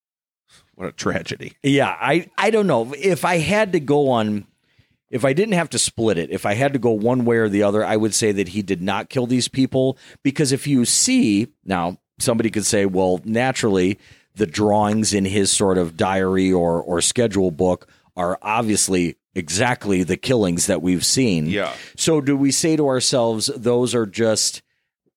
What 0.74 0.88
a 0.88 0.92
tragedy. 0.92 1.52
yeah, 1.62 1.96
I 2.00 2.28
I 2.36 2.50
don't 2.50 2.66
know 2.66 2.92
if 2.98 3.24
I 3.24 3.38
had 3.38 3.72
to 3.72 3.80
go 3.80 4.10
on. 4.10 4.46
If 5.10 5.24
I 5.24 5.32
didn't 5.32 5.54
have 5.54 5.70
to 5.70 5.78
split 5.78 6.18
it, 6.18 6.30
if 6.30 6.46
I 6.46 6.54
had 6.54 6.72
to 6.72 6.78
go 6.78 6.92
one 6.92 7.24
way 7.24 7.36
or 7.36 7.48
the 7.48 7.64
other, 7.64 7.84
I 7.84 7.96
would 7.96 8.14
say 8.14 8.30
that 8.32 8.48
he 8.48 8.62
did 8.62 8.80
not 8.80 9.10
kill 9.10 9.26
these 9.26 9.48
people 9.48 9.98
because 10.22 10.52
if 10.52 10.66
you 10.66 10.84
see 10.84 11.48
now, 11.64 11.98
somebody 12.18 12.50
could 12.50 12.64
say, 12.64 12.86
well, 12.86 13.20
naturally, 13.24 13.98
the 14.36 14.46
drawings 14.46 15.12
in 15.12 15.24
his 15.24 15.50
sort 15.50 15.78
of 15.78 15.96
diary 15.96 16.52
or 16.52 16.80
or 16.80 17.00
schedule 17.00 17.50
book 17.50 17.88
are 18.16 18.38
obviously 18.42 19.16
exactly 19.34 20.02
the 20.02 20.16
killings 20.16 20.66
that 20.66 20.82
we've 20.82 21.04
seen. 21.04 21.46
Yeah. 21.46 21.72
So 21.96 22.20
do 22.20 22.36
we 22.36 22.50
say 22.50 22.76
to 22.76 22.86
ourselves, 22.86 23.50
those 23.56 23.94
are 23.94 24.06
just 24.06 24.62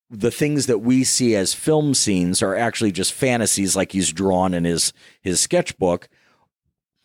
the 0.10 0.32
things 0.32 0.68
that 0.68 0.80
we 0.80 1.03
see 1.03 1.36
as 1.36 1.53
film 1.53 1.94
scenes 1.94 2.44
are 2.44 2.56
actually 2.56 2.91
just 2.91 3.14
fantasies 3.14 3.76
like 3.76 3.91
he's 3.91 4.11
drawn 4.11 4.53
in 4.53 4.64
his 4.64 4.94
his 5.22 5.41
sketchbook? 5.41 6.10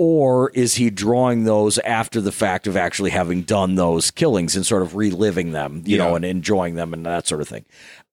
Or 0.00 0.50
is 0.50 0.76
he 0.76 0.90
drawing 0.90 1.42
those 1.42 1.76
after 1.78 2.20
the 2.20 2.30
fact 2.30 2.68
of 2.68 2.76
actually 2.76 3.10
having 3.10 3.42
done 3.42 3.74
those 3.74 4.12
killings 4.12 4.54
and 4.54 4.64
sort 4.64 4.82
of 4.82 4.94
reliving 4.94 5.50
them, 5.50 5.82
you 5.84 5.98
know, 5.98 6.14
and 6.14 6.24
enjoying 6.24 6.76
them 6.76 6.92
and 6.94 7.04
that 7.04 7.26
sort 7.26 7.40
of 7.40 7.48
thing? 7.48 7.64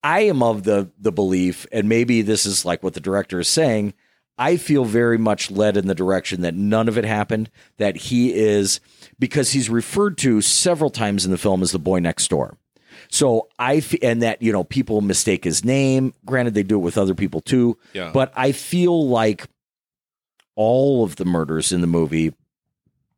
I 0.03 0.21
am 0.21 0.41
of 0.41 0.63
the 0.63 0.89
the 0.99 1.11
belief, 1.11 1.67
and 1.71 1.87
maybe 1.87 2.21
this 2.23 2.45
is 2.45 2.65
like 2.65 2.81
what 2.81 2.95
the 2.95 2.99
director 2.99 3.39
is 3.39 3.47
saying. 3.47 3.93
I 4.37 4.57
feel 4.57 4.83
very 4.83 5.17
much 5.17 5.49
led 5.49 5.77
in 5.77 5.87
the 5.87 5.95
direction 5.95 6.41
that 6.41 6.55
none 6.55 6.87
of 6.87 6.97
it 6.97 7.05
happened. 7.05 7.49
That 7.77 7.95
he 7.95 8.33
is 8.33 8.79
because 9.19 9.51
he's 9.51 9.69
referred 9.69 10.17
to 10.19 10.41
several 10.41 10.89
times 10.89 11.23
in 11.23 11.31
the 11.31 11.37
film 11.37 11.61
as 11.61 11.71
the 11.71 11.79
boy 11.79 11.99
next 11.99 12.29
door. 12.29 12.57
So 13.09 13.47
I 13.59 13.77
f- 13.77 13.95
and 14.01 14.21
that 14.23 14.41
you 14.41 14.51
know 14.51 14.63
people 14.63 15.01
mistake 15.01 15.43
his 15.43 15.63
name. 15.63 16.13
Granted, 16.25 16.53
they 16.55 16.63
do 16.63 16.75
it 16.75 16.83
with 16.83 16.97
other 16.97 17.15
people 17.15 17.41
too. 17.41 17.77
Yeah. 17.93 18.11
But 18.11 18.33
I 18.35 18.51
feel 18.51 19.07
like 19.07 19.47
all 20.55 21.03
of 21.03 21.15
the 21.17 21.25
murders 21.25 21.71
in 21.71 21.81
the 21.81 21.87
movie 21.87 22.33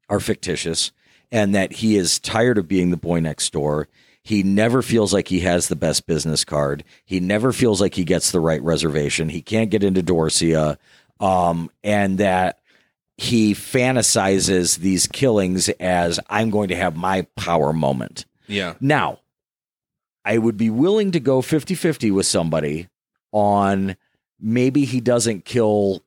are 0.09 0.19
fictitious, 0.19 0.91
and 1.31 1.53
that 1.53 1.73
he 1.73 1.97
is 1.97 2.19
tired 2.19 2.57
of 2.57 2.67
being 2.67 2.91
the 2.91 2.97
boy 2.97 3.19
next 3.19 3.51
door. 3.53 3.87
He 4.23 4.43
never 4.43 4.81
feels 4.81 5.13
like 5.13 5.29
he 5.29 5.41
has 5.41 5.67
the 5.67 5.75
best 5.75 6.05
business 6.05 6.43
card. 6.43 6.83
He 7.05 7.19
never 7.19 7.53
feels 7.53 7.79
like 7.79 7.95
he 7.95 8.03
gets 8.03 8.31
the 8.31 8.39
right 8.39 8.61
reservation. 8.61 9.29
He 9.29 9.41
can't 9.41 9.71
get 9.71 9.83
into 9.83 10.03
Dorsia, 10.03 10.77
um, 11.19 11.69
and 11.83 12.17
that 12.17 12.59
he 13.17 13.53
fantasizes 13.53 14.77
these 14.77 15.07
killings 15.07 15.69
as 15.69 16.19
I'm 16.29 16.49
going 16.49 16.69
to 16.69 16.75
have 16.75 16.95
my 16.95 17.23
power 17.35 17.73
moment. 17.73 18.25
Yeah. 18.47 18.75
Now, 18.79 19.19
I 20.23 20.37
would 20.37 20.57
be 20.57 20.69
willing 20.69 21.11
to 21.11 21.19
go 21.19 21.41
50 21.41 21.73
50 21.73 22.11
with 22.11 22.25
somebody 22.25 22.89
on 23.31 23.95
maybe 24.39 24.85
he 24.85 25.01
doesn't 25.01 25.45
kill 25.45 26.03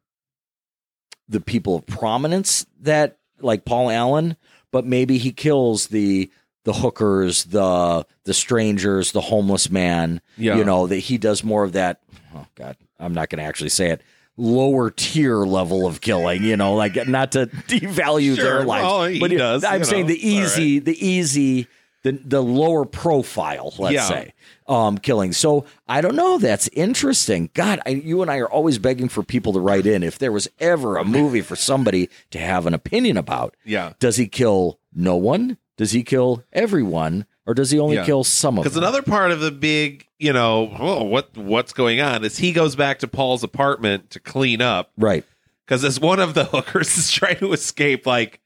the 1.30 1.40
people 1.40 1.76
of 1.76 1.86
prominence 1.86 2.66
that, 2.80 3.16
like 3.40 3.64
Paul 3.64 3.88
Allen, 3.90 4.36
but 4.70 4.84
maybe 4.84 5.16
he 5.16 5.32
kills 5.32 5.86
the 5.86 6.30
the 6.64 6.74
hookers, 6.74 7.44
the 7.44 8.04
the 8.24 8.34
strangers, 8.34 9.12
the 9.12 9.20
homeless 9.22 9.70
man. 9.70 10.20
Yeah. 10.36 10.56
You 10.56 10.64
know 10.64 10.86
that 10.88 10.96
he 10.96 11.16
does 11.16 11.42
more 11.42 11.64
of 11.64 11.72
that. 11.72 12.00
Oh 12.34 12.46
God, 12.54 12.76
I'm 12.98 13.14
not 13.14 13.30
going 13.30 13.38
to 13.38 13.44
actually 13.44 13.70
say 13.70 13.88
it. 13.90 14.02
Lower 14.36 14.90
tier 14.90 15.38
level 15.38 15.86
of 15.86 16.00
killing, 16.00 16.42
you 16.44 16.56
know, 16.56 16.74
like 16.74 17.06
not 17.08 17.32
to 17.32 17.46
devalue 17.68 18.36
Sure, 18.36 18.44
their 18.44 18.64
life. 18.64 18.82
well, 18.82 19.04
he 19.04 19.18
but 19.20 19.30
does, 19.30 19.64
I'm 19.64 19.84
saying 19.84 20.02
know, 20.06 20.12
the 20.12 20.28
easy, 20.28 20.78
the 20.78 21.06
easy, 21.06 21.66
the 22.02 22.12
the 22.12 22.42
lower 22.42 22.84
profile, 22.84 23.74
let's 23.78 23.94
Yeah. 23.94 24.08
say, 24.08 24.32
um, 24.66 24.98
killing. 24.98 25.32
So 25.32 25.64
I 25.88 26.00
don't 26.00 26.16
know. 26.16 26.38
That's 26.38 26.68
interesting. 26.68 27.50
God, 27.54 27.80
I, 27.84 27.90
you 27.90 28.22
and 28.22 28.30
I 28.30 28.38
are 28.38 28.48
always 28.48 28.78
begging 28.78 29.08
for 29.08 29.22
people 29.22 29.52
to 29.52 29.60
write 29.60 29.86
in. 29.86 30.02
If 30.02 30.18
there 30.18 30.32
was 30.32 30.48
ever 30.58 30.96
a 30.96 31.04
movie 31.04 31.40
for 31.42 31.56
somebody 31.56 32.08
to 32.30 32.38
have 32.38 32.66
an 32.66 32.74
opinion 32.74 33.16
about, 33.16 33.54
Yeah. 33.64 33.92
does 33.98 34.16
he 34.16 34.26
kill 34.28 34.78
no 34.94 35.16
one? 35.16 35.58
Does 35.76 35.92
he 35.92 36.02
kill 36.02 36.44
everyone, 36.52 37.26
or 37.46 37.54
does 37.54 37.70
he 37.70 37.78
only 37.78 37.96
Yeah. 37.96 38.04
kill 38.04 38.24
some 38.24 38.58
of 38.58 38.64
Because 38.64 38.76
another 38.76 39.02
part 39.02 39.30
of 39.30 39.40
the 39.40 39.50
big, 39.50 40.06
you 40.18 40.32
know, 40.32 40.74
oh, 40.78 41.04
what 41.04 41.36
what's 41.36 41.72
going 41.72 42.00
on 42.00 42.24
is 42.24 42.38
he 42.38 42.52
goes 42.52 42.76
back 42.76 42.98
to 43.00 43.08
Paul's 43.08 43.42
apartment 43.42 44.10
to 44.10 44.20
clean 44.20 44.60
up 44.62 44.90
right. 44.98 45.24
because 45.66 45.82
as 45.84 45.98
one 46.00 46.20
of 46.20 46.34
the 46.34 46.44
hookers 46.52 46.96
is 46.98 47.10
trying 47.10 47.36
to 47.38 47.52
escape, 47.52 48.06
like 48.06 48.40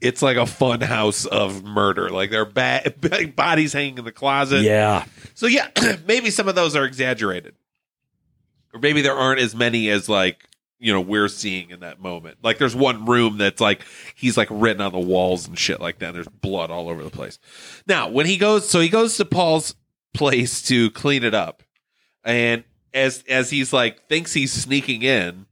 it's 0.00 0.22
like 0.22 0.36
a 0.36 0.46
fun 0.46 0.80
house 0.80 1.24
of 1.26 1.64
murder. 1.64 2.10
Like 2.10 2.30
there 2.30 2.42
are 2.42 2.44
ba- 2.44 2.92
bodies 3.36 3.72
hanging 3.72 3.98
in 3.98 4.04
the 4.04 4.12
closet. 4.12 4.62
Yeah. 4.62 5.04
So 5.34 5.46
yeah, 5.46 5.68
maybe 6.06 6.30
some 6.30 6.48
of 6.48 6.54
those 6.54 6.76
are 6.76 6.84
exaggerated, 6.84 7.54
or 8.72 8.80
maybe 8.80 9.02
there 9.02 9.14
aren't 9.14 9.40
as 9.40 9.54
many 9.54 9.90
as 9.90 10.08
like 10.08 10.44
you 10.78 10.92
know 10.92 11.00
we're 11.00 11.28
seeing 11.28 11.70
in 11.70 11.80
that 11.80 12.00
moment. 12.00 12.38
Like 12.42 12.58
there's 12.58 12.76
one 12.76 13.04
room 13.06 13.38
that's 13.38 13.60
like 13.60 13.82
he's 14.14 14.36
like 14.36 14.48
written 14.50 14.80
on 14.80 14.92
the 14.92 14.98
walls 14.98 15.48
and 15.48 15.58
shit 15.58 15.80
like 15.80 15.98
that. 15.98 16.14
There's 16.14 16.28
blood 16.28 16.70
all 16.70 16.88
over 16.88 17.02
the 17.02 17.10
place. 17.10 17.38
Now 17.86 18.08
when 18.08 18.26
he 18.26 18.36
goes, 18.36 18.68
so 18.68 18.80
he 18.80 18.88
goes 18.88 19.16
to 19.16 19.24
Paul's 19.24 19.74
place 20.14 20.62
to 20.62 20.90
clean 20.90 21.24
it 21.24 21.34
up, 21.34 21.62
and 22.24 22.64
as 22.94 23.24
as 23.28 23.50
he's 23.50 23.72
like 23.72 24.06
thinks 24.08 24.32
he's 24.32 24.52
sneaking 24.52 25.02
in, 25.02 25.46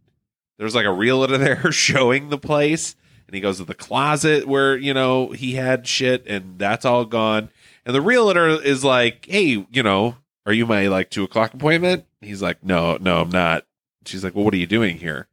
there's 0.59 0.74
like 0.74 0.86
a 0.86 0.93
realtor 0.93 1.39
there 1.39 1.73
showing 1.73 2.28
the 2.28 2.39
place. 2.39 2.94
And 3.27 3.35
he 3.35 3.40
goes 3.40 3.59
to 3.59 3.65
the 3.65 3.74
closet 3.74 4.47
where, 4.47 4.77
you 4.77 4.94
know, 4.94 5.31
he 5.32 5.55
had 5.55 5.86
shit 5.86 6.24
and 6.27 6.59
that's 6.59 6.85
all 6.85 7.05
gone. 7.05 7.51
And 7.85 7.94
the 7.94 8.01
realtor 8.01 8.48
is 8.48 8.85
like, 8.85 9.27
Hey, 9.28 9.66
you 9.70 9.82
know, 9.82 10.16
are 10.44 10.53
you 10.53 10.66
my 10.66 10.86
like 10.86 11.11
two 11.11 11.24
o'clock 11.24 11.53
appointment? 11.55 12.05
He's 12.20 12.43
like, 12.43 12.62
No, 12.65 12.97
no, 13.01 13.20
I'm 13.23 13.31
not. 13.31 13.65
She's 14.05 14.23
like, 14.23 14.35
Well, 14.35 14.44
what 14.44 14.55
are 14.55 14.59
you 14.59 14.66
doing 14.66 14.98
here? 14.98 15.27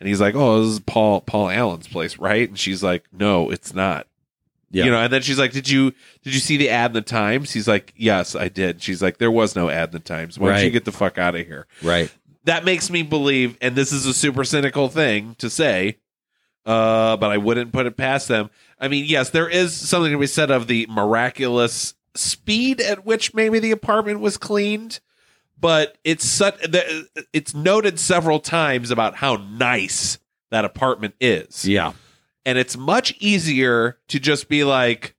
And 0.00 0.08
he's 0.08 0.20
like, 0.20 0.34
Oh, 0.34 0.60
this 0.62 0.72
is 0.72 0.80
Paul 0.80 1.20
Paul 1.20 1.48
Allen's 1.50 1.86
place, 1.88 2.18
right? 2.18 2.48
And 2.48 2.58
she's 2.58 2.82
like, 2.82 3.04
No, 3.12 3.50
it's 3.50 3.72
not. 3.72 4.06
Yeah. 4.70 4.84
You 4.84 4.90
know, 4.90 4.98
and 4.98 5.12
then 5.12 5.22
she's 5.22 5.38
like, 5.38 5.52
Did 5.52 5.68
you 5.68 5.92
did 6.24 6.34
you 6.34 6.40
see 6.40 6.56
the 6.56 6.70
ad 6.70 6.90
in 6.90 6.94
the 6.94 7.02
Times? 7.02 7.52
He's 7.52 7.68
like, 7.68 7.92
Yes, 7.96 8.34
I 8.34 8.48
did. 8.48 8.82
She's 8.82 9.00
like, 9.00 9.18
There 9.18 9.30
was 9.30 9.54
no 9.54 9.70
ad 9.70 9.90
in 9.90 9.92
the 9.92 9.98
Times. 10.00 10.38
Why 10.38 10.48
don't 10.54 10.64
you 10.64 10.70
get 10.70 10.84
the 10.84 10.92
fuck 10.92 11.18
out 11.18 11.36
of 11.36 11.46
here? 11.46 11.66
Right. 11.82 12.12
that 12.44 12.64
makes 12.64 12.90
me 12.90 13.02
believe, 13.02 13.56
and 13.60 13.76
this 13.76 13.92
is 13.92 14.06
a 14.06 14.14
super 14.14 14.42
cynical 14.44 14.88
thing 14.88 15.36
to 15.38 15.48
say, 15.50 15.98
uh, 16.68 17.16
but 17.16 17.30
I 17.30 17.38
wouldn't 17.38 17.72
put 17.72 17.86
it 17.86 17.96
past 17.96 18.28
them. 18.28 18.50
I 18.78 18.86
mean, 18.88 19.06
yes, 19.06 19.30
there 19.30 19.48
is 19.48 19.74
something 19.74 20.12
to 20.12 20.18
be 20.18 20.26
said 20.28 20.50
of 20.52 20.66
the 20.68 20.86
miraculous 20.88 21.94
speed 22.14 22.80
at 22.80 23.04
which 23.04 23.32
maybe 23.34 23.58
the 23.58 23.70
apartment 23.70 24.20
was 24.20 24.36
cleaned, 24.36 25.00
but 25.60 25.98
it's 26.04 26.24
such 26.24 26.56
it's 27.32 27.54
noted 27.54 27.98
several 27.98 28.38
times 28.38 28.90
about 28.90 29.16
how 29.16 29.36
nice 29.36 30.18
that 30.50 30.64
apartment 30.64 31.14
is, 31.20 31.64
Yeah. 31.66 31.92
and 32.46 32.56
it's 32.58 32.76
much 32.76 33.14
easier 33.18 33.98
to 34.08 34.20
just 34.20 34.48
be 34.48 34.62
like. 34.62 35.14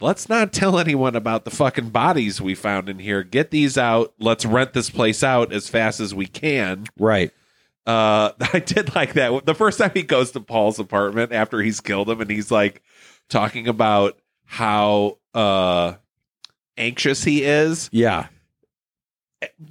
Let's 0.00 0.28
not 0.28 0.52
tell 0.52 0.80
anyone 0.80 1.14
about 1.14 1.44
the 1.44 1.52
fucking 1.52 1.90
bodies 1.90 2.40
we 2.40 2.56
found 2.56 2.88
in 2.88 2.98
here. 2.98 3.22
Get 3.22 3.52
these 3.52 3.78
out. 3.78 4.12
Let's 4.18 4.44
rent 4.44 4.72
this 4.72 4.90
place 4.90 5.22
out 5.22 5.52
as 5.52 5.68
fast 5.68 6.00
as 6.00 6.12
we 6.12 6.26
can 6.26 6.86
Right. 6.98 7.30
Uh 7.86 8.30
I 8.52 8.58
did 8.60 8.94
like 8.94 9.14
that. 9.14 9.44
The 9.46 9.54
first 9.54 9.78
time 9.78 9.90
he 9.94 10.02
goes 10.02 10.30
to 10.32 10.40
Paul's 10.40 10.78
apartment 10.78 11.32
after 11.32 11.60
he's 11.60 11.80
killed 11.80 12.08
him 12.08 12.20
and 12.20 12.30
he's 12.30 12.50
like 12.50 12.82
talking 13.28 13.66
about 13.68 14.18
how 14.44 15.18
uh 15.34 15.94
anxious 16.76 17.24
he 17.24 17.42
is, 17.44 17.88
Yeah. 17.92 18.26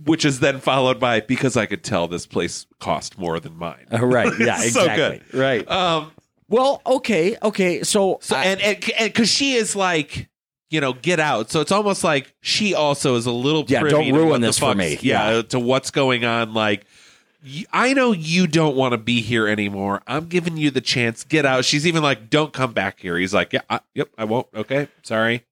which 0.05 0.25
is 0.25 0.39
then 0.39 0.59
followed 0.59 0.99
by 0.99 1.21
because 1.21 1.55
I 1.55 1.65
could 1.65 1.83
tell 1.83 2.07
this 2.07 2.25
place 2.25 2.65
cost 2.79 3.17
more 3.17 3.39
than 3.39 3.55
mine. 3.57 3.85
Uh, 3.91 4.05
right. 4.05 4.31
Yeah. 4.39 4.57
So 4.61 4.81
Exactly. 4.81 5.21
Right. 5.39 5.69
Um 5.69 6.11
Well, 6.49 6.81
okay. 6.85 7.37
Okay. 7.41 7.83
So, 7.83 8.19
so 8.21 8.35
I- 8.35 8.43
and 8.45 8.61
and 8.61 8.79
because 9.13 9.29
she 9.29 9.53
is 9.53 9.75
like 9.75 10.27
you 10.69 10.79
know, 10.79 10.93
get 10.93 11.19
out. 11.19 11.51
So 11.51 11.59
it's 11.59 11.71
almost 11.73 12.01
like 12.01 12.33
she 12.39 12.73
also 12.73 13.15
is 13.17 13.25
a 13.25 13.31
little 13.31 13.65
Yeah, 13.67 13.83
don't 13.83 14.13
ruin 14.13 14.39
this 14.39 14.57
for 14.57 14.73
me. 14.73 14.97
Yeah, 15.01 15.31
Yeah. 15.35 15.41
to 15.41 15.59
what's 15.59 15.91
going 15.91 16.23
on. 16.23 16.53
Like, 16.53 16.85
I 17.71 17.93
know 17.93 18.11
you 18.11 18.45
don't 18.45 18.75
want 18.75 18.91
to 18.91 18.97
be 18.97 19.21
here 19.21 19.47
anymore. 19.47 20.01
I'm 20.05 20.27
giving 20.27 20.57
you 20.57 20.69
the 20.69 20.81
chance. 20.81 21.23
Get 21.23 21.45
out. 21.45 21.65
She's 21.65 21.87
even 21.87 22.03
like, 22.03 22.29
don't 22.29 22.53
come 22.53 22.73
back 22.73 22.99
here. 22.99 23.17
He's 23.17 23.33
like, 23.33 23.53
yeah, 23.53 23.61
I, 23.69 23.79
yep, 23.95 24.09
I 24.17 24.25
won't. 24.25 24.47
Okay, 24.55 24.87
sorry. 25.01 25.43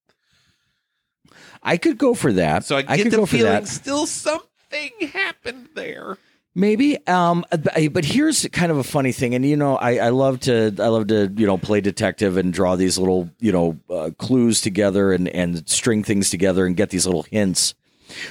I 1.63 1.77
could 1.77 1.97
go 1.97 2.13
for 2.13 2.31
that. 2.33 2.63
So 2.63 2.77
I 2.77 2.83
get 2.83 3.03
could 3.03 3.11
the 3.13 3.17
go 3.17 3.25
for 3.25 3.37
feeling 3.37 3.51
that. 3.53 3.67
still 3.67 4.05
something 4.05 4.91
happened 5.11 5.69
there. 5.73 6.17
Maybe, 6.55 6.97
um, 7.07 7.45
but 7.51 7.93
but 7.93 8.03
here's 8.03 8.45
kind 8.47 8.71
of 8.71 8.77
a 8.79 8.83
funny 8.83 9.11
thing, 9.11 9.35
and 9.35 9.45
you 9.45 9.55
know, 9.55 9.77
I, 9.77 9.97
I 9.97 10.09
love 10.09 10.39
to 10.41 10.73
I 10.79 10.87
love 10.87 11.07
to 11.07 11.31
you 11.37 11.45
know 11.45 11.57
play 11.57 11.79
detective 11.79 12.37
and 12.37 12.51
draw 12.51 12.75
these 12.75 12.97
little 12.97 13.29
you 13.39 13.51
know 13.51 13.79
uh, 13.89 14.09
clues 14.17 14.59
together 14.59 15.13
and 15.13 15.29
and 15.29 15.67
string 15.69 16.03
things 16.03 16.29
together 16.29 16.65
and 16.65 16.75
get 16.75 16.89
these 16.89 17.05
little 17.05 17.23
hints. 17.23 17.75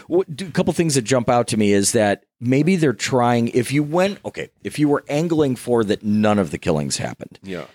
What, 0.06 0.26
a 0.40 0.50
couple 0.50 0.72
things 0.72 0.94
that 0.94 1.02
jump 1.02 1.28
out 1.28 1.48
to 1.48 1.56
me 1.56 1.72
is 1.72 1.92
that 1.92 2.24
maybe 2.40 2.76
they're 2.76 2.92
trying. 2.92 3.48
If 3.48 3.72
you 3.72 3.82
went 3.82 4.18
okay, 4.24 4.50
if 4.64 4.78
you 4.78 4.88
were 4.88 5.04
angling 5.08 5.56
for 5.56 5.84
that, 5.84 6.02
none 6.02 6.38
of 6.38 6.50
the 6.50 6.58
killings 6.58 6.96
happened. 6.98 7.38
Yeah. 7.42 7.66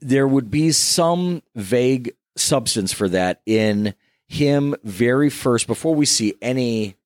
there 0.00 0.26
would 0.26 0.50
be 0.50 0.72
some 0.72 1.42
vague 1.54 2.12
substance 2.36 2.92
for 2.92 3.08
that 3.08 3.40
in 3.46 3.94
him 4.26 4.74
very 4.82 5.28
first 5.30 5.66
before 5.66 5.94
we 5.94 6.06
see 6.06 6.34
any 6.40 6.96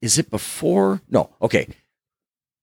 is 0.00 0.16
it 0.18 0.30
before 0.30 1.02
no 1.10 1.28
okay 1.42 1.66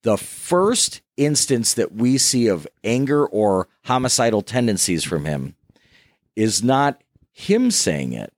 the 0.04 0.18
first 0.18 1.02
instance 1.18 1.74
that 1.74 1.92
we 1.92 2.18
see 2.18 2.48
of 2.48 2.66
anger 2.84 3.26
or 3.26 3.68
homicidal 3.84 4.42
tendencies 4.42 5.04
from 5.04 5.26
him 5.26 5.56
is 6.38 6.64
not 6.64 7.02
him 7.34 7.70
saying 7.70 8.14
it 8.14 8.32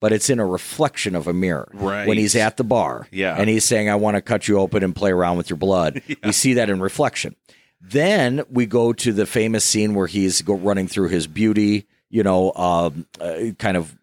but 0.00 0.12
it's 0.12 0.28
in 0.30 0.38
a 0.38 0.46
reflection 0.46 1.14
of 1.14 1.26
a 1.26 1.32
mirror 1.32 1.68
Right. 1.72 2.06
when 2.06 2.18
he's 2.18 2.34
at 2.36 2.56
the 2.56 2.64
bar 2.64 3.06
Yeah. 3.10 3.34
and 3.38 3.48
he's 3.48 3.64
saying 3.64 3.88
i 3.88 3.94
want 3.94 4.16
to 4.16 4.22
cut 4.22 4.48
you 4.48 4.58
open 4.58 4.82
and 4.84 4.94
play 4.94 5.10
around 5.10 5.36
with 5.36 5.48
your 5.50 5.56
blood 5.56 6.02
we 6.24 6.32
see 6.32 6.54
that 6.54 6.68
in 6.70 6.80
reflection 6.80 7.34
then 7.80 8.42
we 8.50 8.66
go 8.66 8.92
to 8.92 9.12
the 9.12 9.26
famous 9.26 9.64
scene 9.64 9.94
where 9.94 10.06
he's 10.06 10.42
go 10.42 10.54
running 10.54 10.88
through 10.88 11.08
his 11.08 11.26
beauty, 11.26 11.86
you 12.08 12.22
know, 12.22 12.52
um, 12.54 13.06
uh, 13.20 13.52
kind 13.58 13.76
of 13.76 13.94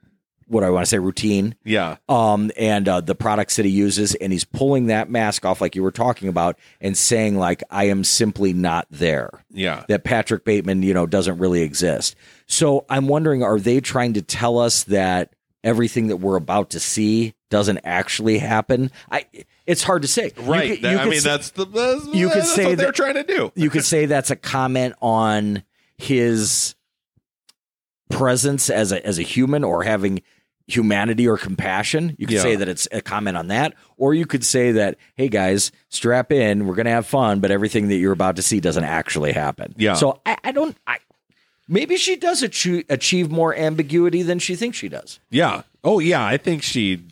what 0.47 0.63
I 0.63 0.69
want 0.69 0.85
to 0.85 0.89
say 0.89 0.99
routine, 0.99 1.55
Yeah. 1.65 1.97
um, 2.07 2.51
and 2.57 2.87
uh, 2.87 3.01
the 3.01 3.15
products 3.15 3.55
that 3.55 3.65
he 3.65 3.71
uses, 3.71 4.13
and 4.15 4.31
he's 4.31 4.43
pulling 4.43 4.85
that 4.87 5.09
mask 5.09 5.45
off, 5.45 5.59
like 5.59 5.75
you 5.75 5.81
were 5.81 5.91
talking 5.91 6.27
about, 6.29 6.57
and 6.79 6.95
saying 6.95 7.37
like, 7.37 7.63
"I 7.71 7.85
am 7.85 8.03
simply 8.03 8.53
not 8.53 8.85
there." 8.91 9.43
Yeah. 9.49 9.83
That 9.87 10.03
Patrick 10.03 10.45
Bateman, 10.45 10.83
you 10.83 10.93
know, 10.93 11.07
doesn't 11.07 11.39
really 11.39 11.61
exist. 11.63 12.15
So 12.45 12.85
I'm 12.89 13.07
wondering, 13.07 13.41
are 13.41 13.59
they 13.59 13.81
trying 13.81 14.13
to 14.13 14.21
tell 14.21 14.59
us 14.59 14.83
that 14.83 15.32
everything 15.63 16.07
that 16.07 16.17
we're 16.17 16.35
about 16.35 16.69
to 16.71 16.79
see 16.79 17.33
doesn't 17.49 17.79
actually 17.83 18.37
happen? 18.39 18.91
I. 19.11 19.25
It's 19.65 19.83
hard 19.83 20.01
to 20.01 20.07
say. 20.07 20.31
You 20.37 20.43
Right. 20.43 20.71
could- 20.81 20.91
you 20.91 20.97
I 20.97 21.05
mean, 21.05 21.21
say- 21.21 21.29
that's 21.29 21.51
the 21.51 21.65
that's, 21.65 22.05
you 22.13 22.27
could 22.29 22.39
that's 22.39 22.53
say 22.55 22.65
what 22.67 22.77
they're 22.77 22.91
trying 22.91 23.13
to 23.15 23.23
do. 23.23 23.51
you 23.55 23.69
could 23.69 23.85
say 23.85 24.05
that's 24.05 24.29
a 24.31 24.35
comment 24.35 24.93
on 25.01 25.63
his 25.97 26.75
presence 28.09 28.69
as 28.69 28.91
a 28.91 29.05
as 29.05 29.17
a 29.17 29.23
human 29.23 29.63
or 29.63 29.83
having 29.83 30.21
humanity 30.67 31.27
or 31.27 31.37
compassion. 31.37 32.15
You 32.17 32.25
could 32.27 32.35
Yeah. 32.35 32.41
say 32.41 32.55
that 32.55 32.69
it's 32.69 32.87
a 32.91 33.01
comment 33.01 33.35
on 33.37 33.47
that, 33.49 33.73
or 33.97 34.13
you 34.13 34.25
could 34.25 34.45
say 34.45 34.71
that, 34.73 34.97
hey 35.15 35.27
guys, 35.27 35.71
strap 35.89 36.31
in, 36.31 36.65
we're 36.67 36.75
gonna 36.75 36.89
have 36.89 37.05
fun, 37.05 37.39
but 37.41 37.51
everything 37.51 37.89
that 37.89 37.95
you're 37.95 38.13
about 38.13 38.35
to 38.37 38.41
see 38.41 38.59
doesn't 38.61 38.83
actually 38.85 39.33
happen. 39.33 39.73
Yeah. 39.77 39.95
So 39.95 40.21
I, 40.25 40.37
I 40.43 40.51
don't. 40.53 40.77
I 40.87 40.97
maybe 41.73 41.97
she 41.97 42.15
does 42.15 42.41
achieve, 42.43 42.85
achieve 42.89 43.31
more 43.31 43.53
ambiguity 43.55 44.21
than 44.21 44.39
she 44.39 44.55
thinks 44.55 44.77
she 44.77 44.87
does. 44.89 45.19
Yeah. 45.29 45.63
Oh 45.83 45.99
yeah, 45.99 46.25
I 46.25 46.37
think 46.37 46.63
she 46.63 47.07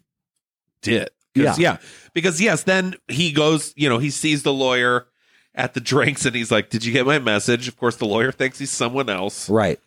did. 0.82 1.10
'Cause, 1.36 1.58
yeah. 1.60 1.78
Because 2.14 2.42
yes, 2.42 2.64
then 2.64 2.96
he 3.08 3.32
goes, 3.32 3.74
you 3.76 3.88
know, 3.90 3.98
he 4.00 4.10
sees 4.10 4.44
the 4.44 4.54
lawyer 4.54 5.08
at 5.56 5.74
the 5.74 5.80
drinks 5.80 6.26
and 6.26 6.36
he's 6.36 6.52
like, 6.52 6.70
Did 6.70 6.86
you 6.86 6.92
get 6.94 7.06
my 7.06 7.20
message? 7.20 7.68
Of 7.68 7.78
course 7.78 7.96
the 7.96 8.06
lawyer 8.06 8.32
thinks 8.32 8.60
he's 8.60 8.72
someone 8.72 9.10
else. 9.10 9.50
Right. 9.50 9.80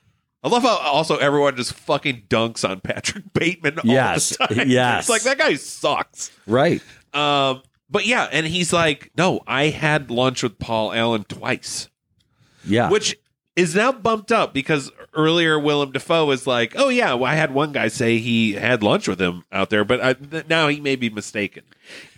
I 0.43 0.49
love 0.49 0.63
how 0.63 0.77
also 0.79 1.17
everyone 1.17 1.57
just 1.57 1.73
fucking 1.73 2.25
dunks 2.29 2.69
on 2.69 2.81
Patrick 2.81 3.25
Bateman 3.33 3.79
all 3.79 3.85
Yes. 3.87 4.37
the 4.37 4.47
time. 4.47 4.69
Yes. 4.69 5.01
It's 5.09 5.09
like 5.11 5.23
that 5.23 5.39
guy 5.39 5.55
sucks. 5.55 6.31
Right. 6.47 6.83
Um 7.13 7.63
but 7.91 8.07
yeah, 8.07 8.27
and 8.33 8.47
he's 8.47 8.73
like, 8.73 9.11
No, 9.17 9.41
I 9.47 9.69
had 9.69 10.11
lunch 10.11 10.43
with 10.43 10.59
Paul 10.59 10.93
Allen 10.93 11.25
twice. 11.25 11.89
Yeah. 12.67 12.89
Which 12.91 13.17
is 13.57 13.75
now 13.75 13.93
bumped 13.93 14.33
up 14.33 14.53
because 14.53 14.91
earlier 15.15 15.59
Willem 15.59 15.93
Dafoe 15.93 16.27
was 16.27 16.47
like, 16.47 16.75
"Oh 16.77 16.89
yeah, 16.89 17.15
well, 17.15 17.31
I 17.31 17.35
had 17.35 17.53
one 17.55 17.73
guy 17.73 17.89
say 17.89 18.19
he 18.19 18.53
had 18.55 18.83
lunch 18.83 19.07
with 19.09 19.21
him 19.21 19.45
out 19.53 19.71
there, 19.71 19.85
but 19.85 20.01
I, 20.01 20.13
th- 20.15 20.49
now 20.49 20.69
he 20.69 20.81
may 20.81 20.97
be 20.97 21.11
mistaken." 21.11 21.63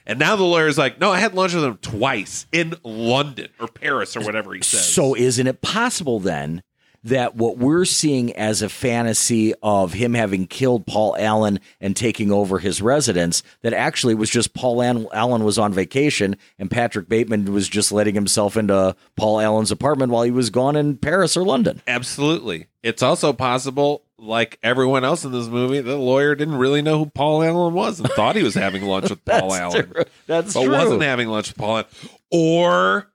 And 0.06 0.18
now 0.18 0.36
the 0.36 0.44
lawyer's 0.44 0.78
like, 0.78 1.00
"No, 1.00 1.10
I 1.10 1.18
had 1.18 1.34
lunch 1.34 1.52
with 1.54 1.64
him 1.64 1.78
twice 1.78 2.46
in 2.52 2.74
London 2.82 3.48
or 3.60 3.68
Paris 3.68 4.16
or 4.16 4.20
whatever 4.20 4.54
he 4.54 4.62
says." 4.62 4.86
So 4.86 5.14
isn't 5.16 5.46
it 5.46 5.62
possible 5.62 6.20
then 6.20 6.62
that 7.06 7.36
what 7.36 7.58
we're 7.58 7.84
seeing 7.84 8.32
as 8.36 8.62
a 8.62 8.68
fantasy 8.68 9.54
of 9.62 9.92
him 9.92 10.14
having 10.14 10.46
killed 10.46 10.86
Paul 10.86 11.16
Allen 11.18 11.60
and 11.80 11.96
taking 11.96 12.30
over 12.32 12.58
his 12.58 12.82
residence 12.82 13.42
that 13.62 13.72
actually 13.72 14.14
was 14.14 14.30
just 14.30 14.54
Paul 14.54 14.82
Allen, 14.82 15.06
Allen 15.12 15.44
was 15.44 15.58
on 15.58 15.72
vacation 15.72 16.36
and 16.58 16.70
Patrick 16.70 17.08
Bateman 17.08 17.52
was 17.52 17.68
just 17.68 17.92
letting 17.92 18.14
himself 18.14 18.56
into 18.56 18.94
Paul 19.16 19.40
Allen's 19.40 19.70
apartment 19.70 20.12
while 20.12 20.22
he 20.24 20.30
was 20.30 20.50
gone 20.50 20.76
in 20.76 20.96
Paris 20.96 21.36
or 21.36 21.44
London. 21.44 21.80
Absolutely. 21.86 22.66
It's 22.82 23.02
also 23.02 23.32
possible, 23.32 24.02
like 24.18 24.58
everyone 24.62 25.04
else 25.04 25.24
in 25.24 25.32
this 25.32 25.48
movie, 25.48 25.80
the 25.80 25.96
lawyer 25.96 26.34
didn't 26.34 26.56
really 26.56 26.82
know 26.82 26.98
who 26.98 27.06
Paul 27.06 27.42
Allen 27.42 27.74
was 27.74 27.98
and 28.00 28.08
thought 28.10 28.36
he 28.36 28.42
was 28.42 28.54
having 28.54 28.82
lunch 28.84 29.10
with 29.10 29.24
Paul 29.24 29.50
That's 29.50 29.60
Allen. 29.60 29.90
true. 29.90 30.04
That's 30.26 30.54
but 30.54 30.62
true. 30.64 30.72
wasn't 30.72 31.02
having 31.02 31.28
lunch 31.28 31.48
with 31.48 31.56
Paul 31.58 31.76
Allen. 31.78 31.86
Or 32.30 33.08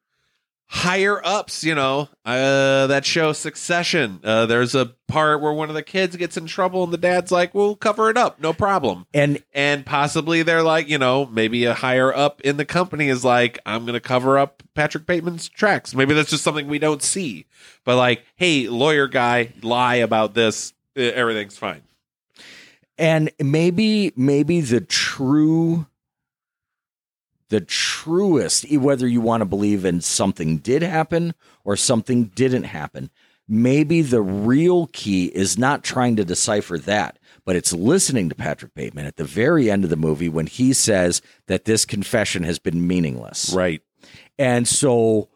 higher 0.74 1.20
ups, 1.26 1.66
you 1.66 1.76
know, 1.76 2.08
uh, 2.24 2.88
that 2.88 3.06
show 3.06 3.34
Succession. 3.34 4.22
Uh, 4.24 4.46
there's 4.46 4.74
a 4.74 4.86
part 5.10 5.42
where 5.42 5.52
one 5.52 5.68
of 5.68 5.76
the 5.76 5.84
kids 5.84 6.16
gets 6.16 6.38
in 6.38 6.46
trouble 6.46 6.86
and 6.86 6.94
the 6.94 6.98
dad's 6.98 7.30
like, 7.30 7.54
we'll 7.54 7.76
cover 7.76 8.10
it 8.10 8.16
up, 8.16 8.40
no 8.40 8.54
problem. 8.54 9.06
and 9.14 9.44
And 9.54 9.86
possibly 9.86 10.44
they're 10.44 10.64
like, 10.64 10.88
you 10.88 10.98
know, 10.98 11.26
maybe 11.26 11.66
a 11.66 11.74
higher 11.74 12.16
up 12.16 12.40
in 12.42 12.56
the 12.56 12.64
company 12.64 13.10
is 13.10 13.26
like, 13.26 13.60
I'm 13.66 13.82
going 13.84 13.96
to 13.96 14.00
cover 14.00 14.38
up 14.40 14.64
Patrick 14.74 15.06
Bateman's 15.06 15.50
tracks. 15.50 15.94
Maybe 15.94 16.14
that's 16.14 16.30
just 16.30 16.44
something 16.44 16.68
we 16.70 16.80
don't 16.80 17.04
see. 17.04 17.48
But 17.84 17.98
like, 17.98 18.24
hey, 18.38 18.70
lawyer 18.70 19.08
guy, 19.08 19.52
lie 19.62 19.96
about 19.96 20.36
this. 20.36 20.74
Everything's 20.96 21.58
fine. 21.58 21.82
and 22.98 23.30
maybe 23.40 24.14
maybe 24.16 24.62
the 24.62 24.80
true 24.82 25.88
the 27.52 27.62
truest 27.62 28.66
whether 28.72 29.08
you 29.08 29.22
want 29.22 29.42
to 29.42 29.46
believe 29.46 29.86
in 29.86 30.02
something 30.02 30.58
did 30.58 30.82
happen 30.82 31.34
or 31.64 31.76
something 31.76 32.26
didn't 32.34 32.64
happen 32.64 33.12
maybe 33.48 34.02
the 34.02 34.22
real 34.22 34.88
key 34.94 35.26
is 35.26 35.58
not 35.58 35.84
trying 35.84 36.16
to 36.16 36.26
decipher 36.26 36.78
that 36.80 37.20
but 37.46 37.56
it's 37.56 37.74
listening 37.74 38.30
to 38.30 38.36
Patrick 38.36 38.74
Bateman 38.74 39.06
at 39.06 39.18
the 39.18 39.24
very 39.24 39.70
end 39.70 39.84
of 39.84 39.90
the 39.90 39.96
movie 39.96 40.30
when 40.30 40.48
he 40.48 40.74
says 40.74 41.22
that 41.48 41.66
this 41.66 41.86
confession 41.86 42.44
has 42.44 42.58
been 42.58 42.88
meaningless 42.88 43.54
Right. 43.54 43.82
and 44.40 44.68
so, 44.68 45.30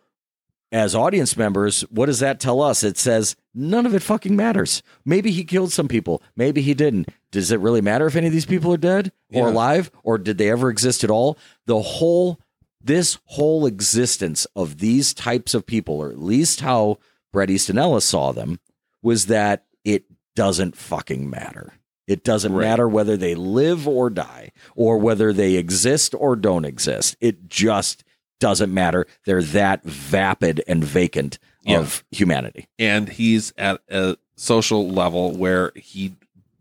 as 0.76 0.94
audience 0.94 1.38
members, 1.38 1.82
what 1.90 2.08
does 2.08 2.20
that 2.20 2.40
tell 2.40 2.62
us? 2.62 2.84
It 2.84 2.98
says 2.98 3.36
none 3.54 3.86
of 3.86 3.96
it 3.96 4.02
fucking 4.04 4.36
matters. 4.36 4.84
Maybe 5.06 5.32
he 5.32 5.46
killed 5.46 5.72
some 5.72 5.88
people. 5.88 6.22
Maybe 6.36 6.62
he 6.62 6.74
didn't. 6.74 7.08
Does 7.32 7.50
it 7.52 7.62
really 7.62 7.80
matter 7.82 8.06
if 8.08 8.16
any 8.18 8.28
of 8.28 8.34
these 8.34 8.46
people 8.46 8.74
are 8.74 8.78
dead 8.78 9.12
or 9.34 9.48
Yeah. 9.48 9.54
alive 9.54 9.90
or 10.04 10.18
did 10.18 10.38
they 10.38 10.50
ever 10.52 10.70
exist 10.70 11.04
at 11.04 11.10
all? 11.10 11.38
The 11.66 11.82
whole, 11.82 12.40
this 12.84 13.18
whole 13.26 13.66
existence 13.66 14.46
of 14.56 14.80
these 14.80 15.14
types 15.14 15.54
of 15.54 15.66
people, 15.66 15.96
or 15.96 16.10
at 16.12 16.22
least 16.22 16.60
how 16.62 16.98
Bret 17.32 17.50
Easton 17.50 17.78
Ellis 17.78 18.06
saw 18.06 18.34
them, 18.34 18.60
was 19.02 19.28
that 19.28 19.64
it 19.86 20.06
doesn't 20.36 20.76
fucking 20.76 21.30
matter. 21.30 21.74
It 22.08 22.24
doesn't 22.24 22.54
Right. 22.54 22.68
matter 22.68 22.88
whether 22.88 23.18
they 23.18 23.34
live 23.34 23.88
or 23.88 24.10
die, 24.10 24.52
or 24.76 24.98
whether 24.98 25.32
they 25.34 25.56
exist 25.56 26.14
or 26.18 26.36
don't 26.36 26.66
exist. 26.66 27.16
It 27.22 27.48
just 27.48 28.04
doesn't 28.40 28.74
matter. 28.74 29.08
They're 29.26 29.42
that 29.44 29.84
vapid 29.84 30.62
and 30.68 30.84
vacant 30.84 31.40
Yeah. 31.64 31.80
of 31.80 32.04
humanity. 32.12 32.68
and 32.78 33.10
he's 33.10 33.54
at 33.58 33.82
a 33.90 34.18
social 34.36 34.90
level 34.90 35.32
where 35.32 35.72
he 35.76 36.14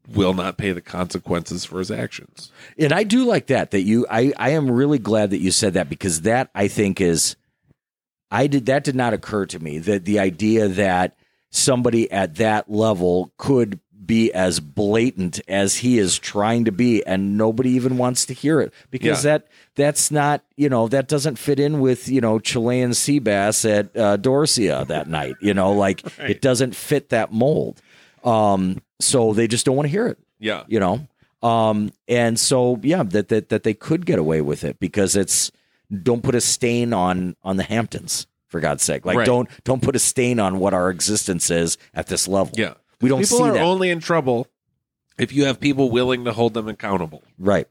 will 0.08 0.34
not 0.34 0.56
pay 0.58 0.70
the 0.72 0.80
consequences 0.82 1.64
for 1.64 1.78
his 1.78 1.90
actions. 1.90 2.50
And 2.78 2.92
I 2.92 3.04
do 3.04 3.24
like 3.24 3.46
that. 3.46 3.70
That 3.70 3.82
you, 3.82 4.06
I, 4.10 4.32
I 4.36 4.50
am 4.50 4.70
really 4.70 4.98
glad 4.98 5.30
that 5.30 5.38
you 5.40 5.50
said 5.50 5.74
that 5.74 5.88
because 5.88 6.20
that 6.22 6.50
I 6.54 6.68
think 6.68 7.00
is, 7.00 7.36
I 8.30 8.46
did 8.46 8.66
that 8.66 8.84
did 8.84 8.94
not 8.94 9.12
occur 9.14 9.46
to 9.46 9.58
me 9.58 9.78
that 9.78 10.04
the 10.04 10.18
idea 10.18 10.68
that 10.68 11.16
somebody 11.50 12.10
at 12.12 12.34
that 12.36 12.70
level 12.70 13.32
could 13.38 13.78
be 14.06 14.32
as 14.32 14.60
blatant 14.60 15.40
as 15.48 15.76
he 15.76 15.98
is 15.98 16.18
trying 16.18 16.64
to 16.64 16.72
be 16.72 17.04
and 17.06 17.38
nobody 17.38 17.70
even 17.70 17.96
wants 17.96 18.26
to 18.26 18.34
hear 18.34 18.60
it 18.60 18.72
because 18.90 19.24
Yeah. 19.24 19.32
that 19.38 19.48
that's 19.76 20.10
not 20.10 20.42
you 20.56 20.68
know 20.68 20.88
that 20.88 21.08
doesn't 21.08 21.38
fit 21.38 21.58
in 21.60 21.80
with 21.80 22.08
you 22.08 22.20
know 22.20 22.38
Chilean 22.38 22.94
sea 22.94 23.18
bass 23.18 23.64
at 23.64 23.96
uh, 23.96 24.16
Dorsia 24.16 24.86
that 24.88 25.08
night 25.08 25.34
you 25.40 25.54
know 25.54 25.72
like 25.72 26.02
it 26.18 26.40
doesn't 26.40 26.74
fit 26.74 27.08
that 27.10 27.32
mold 27.32 27.80
um 28.24 28.80
so 29.00 29.32
they 29.32 29.46
just 29.46 29.66
don't 29.66 29.76
want 29.76 29.86
to 29.86 29.90
hear 29.90 30.06
it 30.06 30.18
Yeah. 30.38 30.64
you 30.68 30.80
know 30.80 31.06
um 31.42 31.92
and 32.08 32.38
so 32.40 32.80
yeah 32.82 33.02
that 33.02 33.28
that 33.28 33.48
that 33.50 33.62
they 33.64 33.74
could 33.74 34.06
get 34.06 34.18
away 34.18 34.40
with 34.40 34.64
it 34.64 34.78
because 34.80 35.14
it's 35.16 35.50
don't 36.02 36.22
put 36.22 36.34
a 36.34 36.40
stain 36.40 36.92
on 36.92 37.36
on 37.44 37.56
the 37.56 37.62
hamptons 37.64 38.26
for 38.48 38.60
god's 38.60 38.82
sake 38.82 39.04
like 39.04 39.18
Right. 39.18 39.26
don't 39.26 39.48
don't 39.64 39.82
put 39.82 39.94
a 39.96 39.98
stain 39.98 40.40
on 40.40 40.58
what 40.58 40.72
our 40.74 40.88
existence 40.90 41.50
is 41.50 41.76
at 41.92 42.06
this 42.06 42.26
level 42.28 42.54
Yeah. 42.56 42.74
We 43.00 43.08
don't 43.08 43.20
people 43.20 43.38
see 43.38 43.44
are 43.44 43.52
that 43.54 43.62
only 43.62 43.90
in 43.90 44.00
trouble 44.00 44.46
if 45.18 45.32
you 45.32 45.44
have 45.44 45.60
people 45.60 45.90
willing 45.90 46.24
to 46.24 46.32
hold 46.32 46.54
them 46.54 46.68
accountable. 46.68 47.22
right 47.38 47.68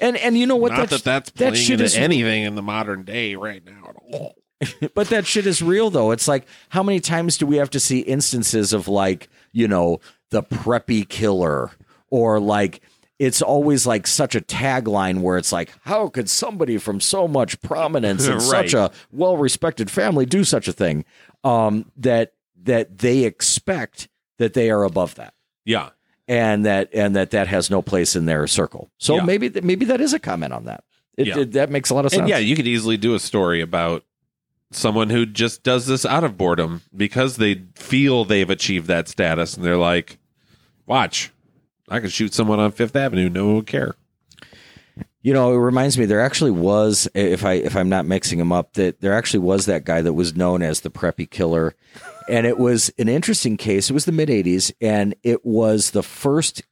and 0.00 0.16
and 0.16 0.36
you 0.36 0.46
know 0.46 0.56
what 0.56 0.72
Not 0.72 0.88
that's, 0.90 1.02
that 1.02 1.04
that's 1.04 1.30
that 1.32 1.56
shit 1.56 1.74
into 1.74 1.84
is 1.84 1.96
anything 1.96 2.42
in 2.42 2.54
the 2.54 2.62
modern 2.62 3.04
day 3.04 3.34
right 3.36 3.64
now 3.64 3.90
at 3.90 3.96
all. 4.12 4.34
but 4.94 5.08
that 5.08 5.26
shit 5.26 5.46
is 5.46 5.62
real 5.62 5.90
though. 5.90 6.10
It's 6.10 6.28
like 6.28 6.46
how 6.70 6.82
many 6.82 7.00
times 7.00 7.36
do 7.38 7.46
we 7.46 7.56
have 7.56 7.70
to 7.70 7.80
see 7.80 8.00
instances 8.00 8.72
of 8.72 8.88
like, 8.88 9.28
you 9.52 9.68
know, 9.68 10.00
the 10.30 10.42
preppy 10.42 11.08
killer 11.08 11.70
or 12.10 12.40
like 12.40 12.80
it's 13.18 13.40
always 13.40 13.86
like 13.86 14.06
such 14.06 14.34
a 14.34 14.40
tagline 14.40 15.20
where 15.20 15.38
it's 15.38 15.52
like, 15.52 15.72
how 15.82 16.08
could 16.08 16.28
somebody 16.28 16.78
from 16.78 17.00
so 17.00 17.28
much 17.28 17.60
prominence 17.62 18.26
and 18.26 18.36
Right. 18.36 18.68
such 18.70 18.74
a 18.74 18.90
well-respected 19.12 19.90
family 19.90 20.26
do 20.26 20.42
such 20.44 20.66
a 20.66 20.72
thing? 20.72 21.04
Um, 21.44 21.90
that 21.98 22.32
that 22.64 22.98
they 22.98 23.24
expect 23.24 24.08
that 24.38 24.54
they 24.54 24.70
are 24.70 24.84
above 24.84 25.14
that, 25.14 25.34
Yeah. 25.64 25.90
and 26.28 26.64
that 26.66 26.90
and 26.92 27.14
that 27.16 27.30
that 27.30 27.48
has 27.48 27.70
no 27.70 27.82
place 27.82 28.16
in 28.16 28.26
their 28.26 28.46
circle. 28.46 28.90
So 28.98 29.16
Yeah. 29.16 29.22
maybe 29.24 29.50
th- 29.50 29.64
maybe 29.64 29.84
that 29.86 30.00
is 30.00 30.12
a 30.12 30.18
comment 30.18 30.52
on 30.52 30.64
that. 30.64 30.84
It, 31.16 31.26
Yeah. 31.28 31.38
it- 31.40 31.52
that 31.52 31.70
makes 31.70 31.90
a 31.90 31.94
lot 31.94 32.04
of 32.04 32.10
sense. 32.10 32.20
And 32.20 32.28
yeah, 32.28 32.38
you 32.38 32.56
could 32.56 32.66
easily 32.66 32.96
do 32.96 33.14
a 33.14 33.20
story 33.20 33.60
about 33.60 34.04
someone 34.72 35.10
who 35.10 35.24
just 35.24 35.62
does 35.62 35.86
this 35.86 36.04
out 36.04 36.24
of 36.24 36.36
boredom 36.36 36.82
because 36.96 37.36
they 37.36 37.62
feel 37.76 38.24
they've 38.24 38.50
achieved 38.50 38.88
that 38.88 39.08
status 39.08 39.56
and 39.56 39.64
they're 39.64 39.76
like, 39.76 40.18
watch, 40.86 41.30
I 41.88 42.00
can 42.00 42.08
shoot 42.10 42.34
someone 42.34 42.58
on 42.58 42.72
Fifth 42.72 42.96
Avenue. 42.96 43.28
No 43.28 43.46
one 43.46 43.54
would 43.56 43.66
care. 43.68 43.94
You 45.22 45.32
know, 45.32 45.54
it 45.54 45.58
reminds 45.58 45.96
me 45.96 46.04
there 46.04 46.20
actually 46.20 46.50
was 46.50 47.08
if 47.14 47.44
I 47.44 47.54
if 47.54 47.76
I'm 47.76 47.88
not 47.88 48.04
mixing 48.04 48.38
them 48.38 48.52
up 48.52 48.74
that 48.74 49.00
there 49.00 49.14
actually 49.14 49.40
was 49.40 49.66
that 49.66 49.84
guy 49.84 50.02
that 50.02 50.12
was 50.12 50.34
known 50.36 50.60
as 50.62 50.80
the 50.80 50.90
preppy 50.90 51.28
killer 51.30 51.74
and 52.28 52.46
it 52.46 52.58
was 52.58 52.90
an 52.98 53.08
interesting 53.08 53.56
case. 53.56 53.90
It 53.90 53.92
was 53.92 54.04
the 54.04 54.12
mid 54.12 54.28
80s 54.28 54.72
and 54.80 55.14
it 55.22 55.44
was 55.44 55.90
the 55.90 56.02
first 56.02 56.62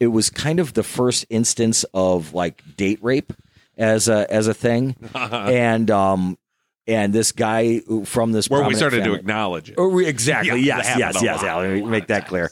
it 0.00 0.08
was 0.08 0.28
kind 0.28 0.58
of 0.60 0.74
the 0.74 0.82
first 0.82 1.24
instance 1.30 1.84
of 1.94 2.34
like 2.34 2.62
date 2.76 2.98
rape 3.02 3.32
as 3.76 4.08
a 4.08 4.30
as 4.32 4.46
a 4.46 4.54
thing. 4.54 4.96
and 5.14 5.90
um 5.90 6.38
and 6.86 7.12
this 7.12 7.32
guy 7.32 7.80
from 8.04 8.32
this 8.32 8.48
Where 8.50 8.66
we 8.66 8.74
started 8.74 9.04
to 9.04 9.14
acknowledge 9.14 9.70
it. 9.70 9.76
Oh, 9.78 9.98
exactly. 9.98 10.60
Yeah, 10.60 10.78
yes, 10.78 10.98
yes, 10.98 11.22
yes. 11.22 11.42
yeah, 11.42 11.56
let 11.56 11.70
me 11.70 11.82
make 11.82 12.08
that 12.08 12.26
clear. 12.28 12.50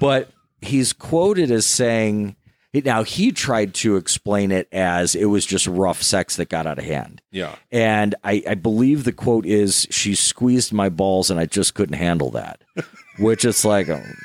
But 0.00 0.30
he's 0.62 0.92
quoted 0.92 1.50
as 1.50 1.66
saying, 1.66 2.36
now 2.82 3.04
he 3.04 3.30
tried 3.30 3.74
to 3.74 3.96
explain 3.96 4.50
it 4.50 4.68
as 4.72 5.14
it 5.14 5.26
was 5.26 5.46
just 5.46 5.66
rough 5.66 6.02
sex 6.02 6.36
that 6.36 6.48
got 6.48 6.66
out 6.66 6.78
of 6.78 6.84
hand. 6.84 7.22
Yeah. 7.30 7.54
And 7.70 8.14
I, 8.24 8.42
I 8.48 8.54
believe 8.54 9.04
the 9.04 9.12
quote 9.12 9.46
is, 9.46 9.86
she 9.90 10.14
squeezed 10.14 10.72
my 10.72 10.88
balls 10.88 11.30
and 11.30 11.38
I 11.38 11.46
just 11.46 11.74
couldn't 11.74 11.96
handle 11.98 12.30
that. 12.30 12.62
Which 13.18 13.44
it's 13.44 13.64
like, 13.64 13.88
um, 13.88 14.16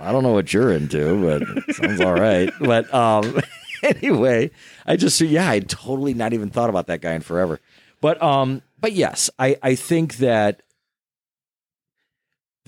I 0.00 0.12
don't 0.12 0.22
know 0.22 0.32
what 0.32 0.52
you're 0.52 0.72
into, 0.72 1.20
but 1.22 1.42
it 1.68 1.76
sounds 1.76 2.00
all 2.00 2.14
right. 2.14 2.50
But 2.58 2.92
um, 2.94 3.40
anyway, 3.82 4.50
I 4.86 4.96
just, 4.96 5.20
yeah, 5.20 5.50
I 5.50 5.60
totally 5.60 6.14
not 6.14 6.32
even 6.32 6.48
thought 6.48 6.70
about 6.70 6.86
that 6.86 7.02
guy 7.02 7.12
in 7.12 7.20
forever. 7.20 7.60
But 8.00 8.22
um, 8.22 8.62
but 8.80 8.92
yes, 8.92 9.28
I, 9.38 9.56
I 9.62 9.74
think 9.74 10.18
that 10.18 10.62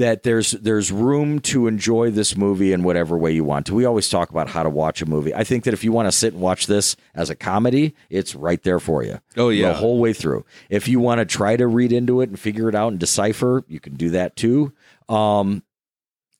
that 0.00 0.22
there's 0.22 0.52
there's 0.52 0.90
room 0.90 1.38
to 1.40 1.66
enjoy 1.66 2.10
this 2.10 2.34
movie 2.36 2.72
in 2.72 2.82
whatever 2.82 3.16
way 3.18 3.30
you 3.32 3.44
want 3.44 3.66
to. 3.66 3.74
We 3.74 3.84
always 3.84 4.08
talk 4.08 4.30
about 4.30 4.48
how 4.48 4.62
to 4.62 4.70
watch 4.70 5.02
a 5.02 5.06
movie. 5.06 5.34
I 5.34 5.44
think 5.44 5.64
that 5.64 5.74
if 5.74 5.84
you 5.84 5.92
want 5.92 6.08
to 6.08 6.12
sit 6.12 6.32
and 6.32 6.40
watch 6.42 6.66
this 6.66 6.96
as 7.14 7.28
a 7.28 7.34
comedy, 7.36 7.94
it's 8.08 8.34
right 8.34 8.62
there 8.62 8.80
for 8.80 9.04
you. 9.04 9.20
Oh, 9.36 9.50
yeah. 9.50 9.68
the 9.68 9.74
whole 9.74 9.98
way 9.98 10.12
through. 10.14 10.44
If 10.70 10.88
you 10.88 11.00
want 11.00 11.18
to 11.18 11.24
try 11.26 11.54
to 11.56 11.66
read 11.66 11.92
into 11.92 12.22
it 12.22 12.30
and 12.30 12.38
figure 12.40 12.68
it 12.68 12.74
out 12.74 12.88
and 12.88 12.98
decipher, 12.98 13.62
you 13.68 13.78
can 13.78 13.94
do 13.94 14.10
that 14.10 14.36
too. 14.36 14.72
Um, 15.08 15.62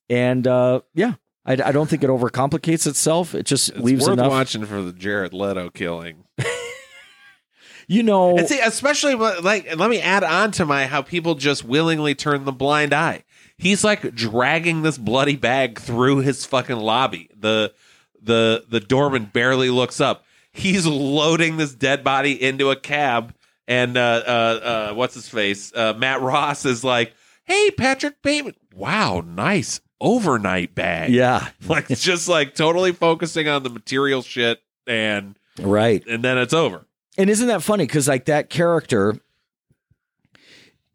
and 0.09 0.47
uh, 0.47 0.81
yeah, 0.95 1.15
I, 1.45 1.53
I 1.53 1.73
don't 1.73 1.89
think 1.89 2.03
it 2.03 2.11
overcomplicates 2.11 2.87
itself. 2.87 3.35
It 3.35 3.45
just 3.47 3.69
It's 3.69 3.79
leaves 3.79 4.07
worth 4.07 4.15
enough. 4.15 4.31
watching 4.31 4.65
for 4.65 4.81
the 4.81 4.93
Jared 4.93 5.33
Leto 5.35 5.71
killing. 5.71 6.25
You 7.89 8.05
know, 8.05 8.39
And 8.39 8.47
see, 8.47 8.61
especially 8.61 9.17
like, 9.17 9.75
let 9.77 9.91
me 9.91 10.01
add 10.01 10.23
on 10.23 10.53
to 10.53 10.65
my 10.65 10.87
how 10.87 11.03
people 11.03 11.35
just 11.35 11.65
willingly 11.65 12.15
turn 12.15 12.45
the 12.45 12.53
blind 12.53 12.93
eye. 12.95 13.25
He's 13.61 13.85
like 13.85 14.15
dragging 14.15 14.81
this 14.81 14.97
bloody 14.97 15.37
bag 15.37 15.79
through 15.79 16.21
his 16.21 16.47
fucking 16.47 16.79
lobby. 16.79 17.29
The 17.39 17.75
the 18.23 18.65
the 18.67 18.81
doorman 18.81 19.27
barely 19.27 19.69
looks 19.69 20.01
up. 20.01 20.25
He's 20.51 20.87
loading 20.87 21.59
this 21.59 21.75
dead 21.75 22.03
body 22.03 22.43
into 22.43 22.71
a 22.71 22.77
cab, 22.77 23.35
and 23.69 23.99
uh, 23.99 24.23
uh, 24.27 24.31
uh, 24.31 24.95
what's 24.95 25.15
his 25.15 25.29
face? 25.29 25.75
Uh, 25.75 25.93
Matt 25.93 26.23
Ross 26.23 26.65
is 26.65 26.83
like, 26.83 27.13
"Hey, 27.45 27.71
Patrick 27.71 28.23
Bateman, 28.23 28.55
wow, 28.75 29.23
nice 29.27 29.83
overnight 30.01 30.75
bag." 30.75 31.11
yeah, 31.11 31.51
like 31.69 31.89
just 31.89 32.29
like 32.29 32.55
totally 32.55 32.93
focusing 32.93 33.47
on 33.47 33.63
the 33.63 33.71
material 33.71 34.23
shit, 34.23 34.63
and 34.87 35.39
right. 35.61 36.03
and 36.07 36.25
then 36.25 36.39
it's 36.39 36.55
over. 36.55 36.87
And 37.19 37.29
isn't 37.29 37.49
that 37.49 37.63
funny? 37.63 37.85
Because 37.85 38.09
like 38.09 38.25
that 38.25 38.49
character 38.49 39.19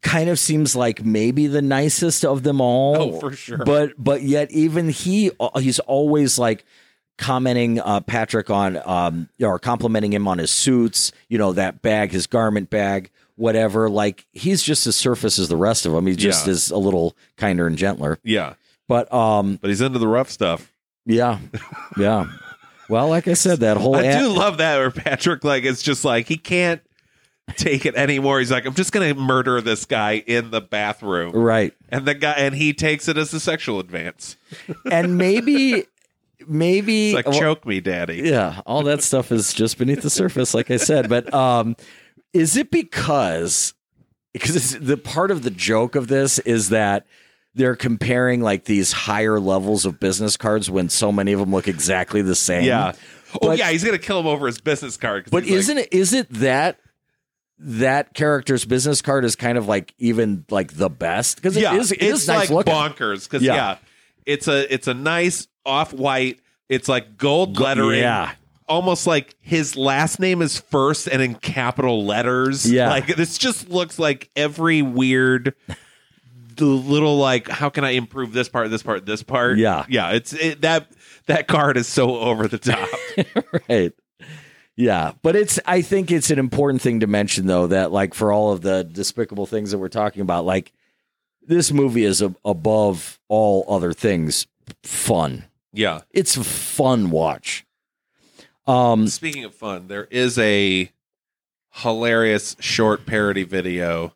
kind 0.06 0.28
of 0.30 0.38
seems 0.38 0.76
like 0.76 1.04
maybe 1.04 1.46
the 1.48 1.60
nicest 1.62 2.24
of 2.24 2.42
them 2.44 2.60
all. 2.60 2.96
Oh, 2.96 3.20
for 3.20 3.32
sure. 3.32 3.58
But 3.58 3.92
but 3.98 4.22
yet 4.22 4.50
even 4.52 4.88
he 4.88 5.30
he's 5.58 5.78
always 5.80 6.38
like 6.38 6.64
commenting 7.18 7.80
uh, 7.80 8.00
Patrick 8.00 8.50
on 8.50 8.80
um 8.84 9.28
or 9.40 9.58
complimenting 9.58 10.12
him 10.12 10.28
on 10.28 10.38
his 10.38 10.50
suits, 10.50 11.12
you 11.28 11.38
know, 11.38 11.52
that 11.54 11.82
bag, 11.82 12.12
his 12.12 12.26
garment 12.26 12.70
bag, 12.70 13.10
whatever. 13.36 13.88
Like 13.88 14.26
he's 14.32 14.62
just 14.62 14.86
as 14.86 14.96
surface 14.96 15.38
as 15.38 15.48
the 15.48 15.56
rest 15.56 15.86
of 15.86 15.92
them. 15.92 16.06
He 16.06 16.14
just 16.14 16.46
Yeah. 16.46 16.52
is 16.52 16.70
a 16.70 16.78
little 16.78 17.16
kinder 17.36 17.66
and 17.66 17.76
gentler. 17.76 18.18
Yeah, 18.22 18.54
But 18.88 19.12
um 19.12 19.56
but 19.60 19.68
he's 19.68 19.80
into 19.80 19.98
the 19.98 20.08
rough 20.08 20.30
stuff. 20.30 20.70
yeah. 21.04 21.38
Yeah. 21.98 22.26
Well, 22.88 23.08
like 23.08 23.26
I 23.26 23.32
said, 23.34 23.60
that 23.60 23.78
whole 23.78 23.96
I 24.00 24.04
ad- 24.04 24.20
do 24.20 24.28
love 24.28 24.58
that 24.58 24.76
where 24.78 24.90
Patrick 24.92 25.42
like 25.42 25.64
it's 25.64 25.82
just 25.82 26.04
like 26.04 26.28
he 26.28 26.36
can't 26.36 26.80
take 27.56 27.86
it 27.86 27.94
anymore. 27.94 28.38
He's 28.40 28.50
like, 28.50 28.66
I'm 28.66 28.74
just 28.74 28.92
gonna 28.92 29.14
murder 29.14 29.60
this 29.60 29.84
guy 29.84 30.22
in 30.26 30.50
the 30.50 30.60
bathroom. 30.60 31.32
right. 31.32 31.72
And 31.88 32.04
the 32.06 32.14
guy 32.14 32.32
and 32.32 32.54
he 32.54 32.72
takes 32.74 33.08
it 33.08 33.16
as 33.16 33.32
a 33.32 33.40
sexual 33.40 33.78
advance. 33.80 34.36
And 34.90 35.16
maybe 35.16 35.84
maybe 36.46 37.08
It's 37.08 37.14
like 37.14 37.26
well, 37.26 37.38
choke 37.40 37.66
me, 37.66 37.80
daddy. 37.80 38.16
yeah 38.24 38.60
all 38.66 38.82
that 38.84 39.02
stuff 39.02 39.32
is 39.32 39.52
just 39.54 39.78
beneath 39.78 40.02
the 40.02 40.10
surface 40.10 40.52
like 40.54 40.70
i 40.70 40.76
said 40.76 41.08
but 41.08 41.32
um 41.34 41.74
is 42.32 42.56
it 42.56 42.70
because 42.70 43.74
because 44.32 44.54
it's, 44.54 44.72
the 44.74 44.96
part 44.98 45.30
of 45.30 45.42
the 45.42 45.50
joke 45.50 45.96
of 45.96 46.08
this 46.08 46.38
is 46.40 46.68
that 46.68 47.06
they're 47.54 47.74
comparing 47.74 48.42
like 48.42 48.64
these 48.66 48.92
higher 48.92 49.40
levels 49.40 49.86
of 49.86 49.98
business 49.98 50.36
cards 50.36 50.70
when 50.70 50.88
so 50.90 51.10
many 51.10 51.32
of 51.32 51.40
them 51.40 51.50
look 51.52 51.66
exactly 51.66 52.20
the 52.22 52.34
same 52.36 52.64
Yeah. 52.64 52.92
Oh 53.34 53.48
But- 53.48 53.58
yeah, 53.58 53.70
he's 53.70 53.82
gonna 53.82 53.98
kill 53.98 54.20
him 54.20 54.26
over 54.26 54.46
his 54.46 54.60
business 54.60 54.96
card. 54.98 55.28
but 55.30 55.42
he's 55.42 55.52
like- 55.52 55.58
isn't 55.60 55.78
it 55.78 55.88
is 55.92 56.12
it 56.12 56.28
that 56.34 56.78
that 57.58 58.12
character's 58.14 58.64
business 58.64 59.00
card 59.00 59.24
is 59.24 59.34
kind 59.36 59.56
of 59.56 59.66
like 59.66 59.94
even 59.98 60.44
like 60.50 60.74
the 60.74 60.90
best 60.90 61.36
because 61.36 61.56
yeah, 61.56 61.74
it 61.74 61.80
is 61.80 61.92
it 61.92 62.02
it's 62.02 62.22
is 62.22 62.28
nice 62.28 62.50
like 62.50 62.50
looking. 62.50 62.72
bonkers 62.74 63.24
because 63.24 63.42
Yeah. 63.42 63.54
yeah. 63.54 63.76
it's 64.26 64.46
a 64.48 64.72
it's 64.72 64.88
a 64.88 64.94
nice 64.94 65.48
off 65.64 65.92
white. 65.92 66.40
It's 66.68 66.88
like 66.88 67.16
gold 67.16 67.58
lettering. 67.58 68.00
yeah. 68.00 68.32
almost 68.68 69.06
like 69.06 69.34
his 69.40 69.76
last 69.76 70.18
name 70.20 70.42
is 70.42 70.58
first 70.58 71.06
and 71.06 71.22
in 71.22 71.34
capital 71.36 72.04
letters. 72.04 72.70
Yeah. 72.70 72.90
like 72.90 73.06
this 73.16 73.38
just 73.38 73.68
looks 73.70 73.98
like 73.98 74.28
every 74.36 74.82
weird 74.82 75.54
the 76.56 76.64
little 76.66 77.16
like 77.18 77.48
how 77.48 77.68
can 77.70 77.84
I 77.84 77.90
improve 77.90 78.32
this 78.32 78.48
part, 78.48 78.70
this 78.70 78.82
part, 78.82 79.06
this 79.06 79.22
part. 79.22 79.58
Yeah. 79.58 79.84
yeah. 79.88 80.10
It's 80.12 80.32
it, 80.32 80.60
that 80.62 80.90
that 81.26 81.48
card 81.48 81.76
is 81.76 81.86
so 81.88 82.18
over 82.18 82.48
the 82.48 82.58
top. 82.58 82.88
right. 83.68 83.92
Yeah, 84.76 85.12
but 85.22 85.34
it's 85.36 85.58
I 85.64 85.80
think 85.82 86.10
it's 86.10 86.30
an 86.30 86.38
important 86.38 86.82
thing 86.82 87.00
to 87.00 87.06
mention 87.06 87.46
though 87.46 87.66
that 87.68 87.92
like 87.92 88.12
for 88.12 88.32
all 88.32 88.52
of 88.52 88.60
the 88.60 88.84
despicable 88.84 89.46
things 89.46 89.70
that 89.70 89.78
we're 89.78 89.88
talking 89.88 90.20
about 90.20 90.44
like 90.44 90.72
this 91.42 91.72
movie 91.72 92.04
is 92.04 92.20
a, 92.20 92.34
above 92.44 93.18
all 93.28 93.64
other 93.68 93.92
things 93.92 94.46
fun. 94.82 95.44
yeah. 95.72 96.00
It's 96.10 96.36
a 96.36 96.44
fun 96.44 97.10
watch. 97.10 97.64
Um 98.66 99.06
Speaking 99.08 99.44
of 99.44 99.54
fun, 99.54 99.88
there 99.88 100.08
is 100.10 100.38
a 100.38 100.90
hilarious 101.72 102.56
short 102.60 103.06
parody 103.06 103.44
video 103.44 104.12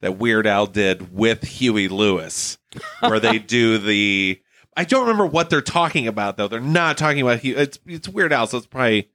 that 0.00 0.16
Weird 0.18 0.46
Al 0.46 0.66
did 0.66 1.12
with 1.12 1.42
Huey 1.42 1.88
Lewis, 1.88 2.58
where 3.00 3.18
they 3.18 3.38
do 3.38 3.78
the. 3.78 4.40
I 4.76 4.84
don't 4.84 5.00
remember 5.00 5.26
what 5.26 5.50
they're 5.50 5.60
talking 5.60 6.06
about 6.06 6.36
though. 6.36 6.46
They're 6.46 6.60
not 6.60 6.96
talking 6.96 7.22
about 7.22 7.40
Huey. 7.40 7.56
It's 7.56 7.78
it's 7.84 8.08
Weird 8.08 8.32
Al, 8.32 8.46
so 8.46 8.58
it's 8.58 8.66
probably 8.66 9.08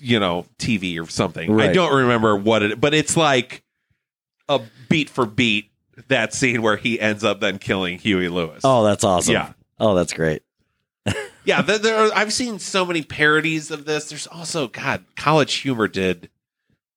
you 0.00 0.18
know 0.20 0.46
TV 0.58 1.00
or 1.02 1.08
something. 1.08 1.60
I 1.60 1.72
don't 1.72 1.94
remember 1.94 2.36
what 2.36 2.62
it, 2.62 2.80
but 2.80 2.94
it's 2.94 3.16
like 3.16 3.62
a 4.48 4.60
beat 4.88 5.08
for 5.10 5.26
beat 5.26 5.70
that 6.08 6.32
scene 6.34 6.62
where 6.62 6.76
he 6.76 7.00
ends 7.00 7.24
up 7.24 7.40
then 7.40 7.58
killing 7.58 7.98
Huey 7.98 8.28
Lewis. 8.28 8.60
oh 8.64 8.84
that's 8.84 9.04
awesome. 9.04 9.34
Yeah. 9.34 9.52
Oh 9.78 9.94
that's 9.94 10.12
great. 10.12 10.42
Yeah, 11.44 11.62
there, 11.62 11.78
there 11.78 11.96
are, 11.96 12.10
I've 12.12 12.32
seen 12.32 12.58
so 12.58 12.84
many 12.84 13.02
parodies 13.02 13.70
of 13.70 13.84
this. 13.84 14.08
There's 14.08 14.26
also 14.26 14.66
God, 14.66 15.04
College 15.14 15.54
Humor 15.58 15.86
did 15.86 16.28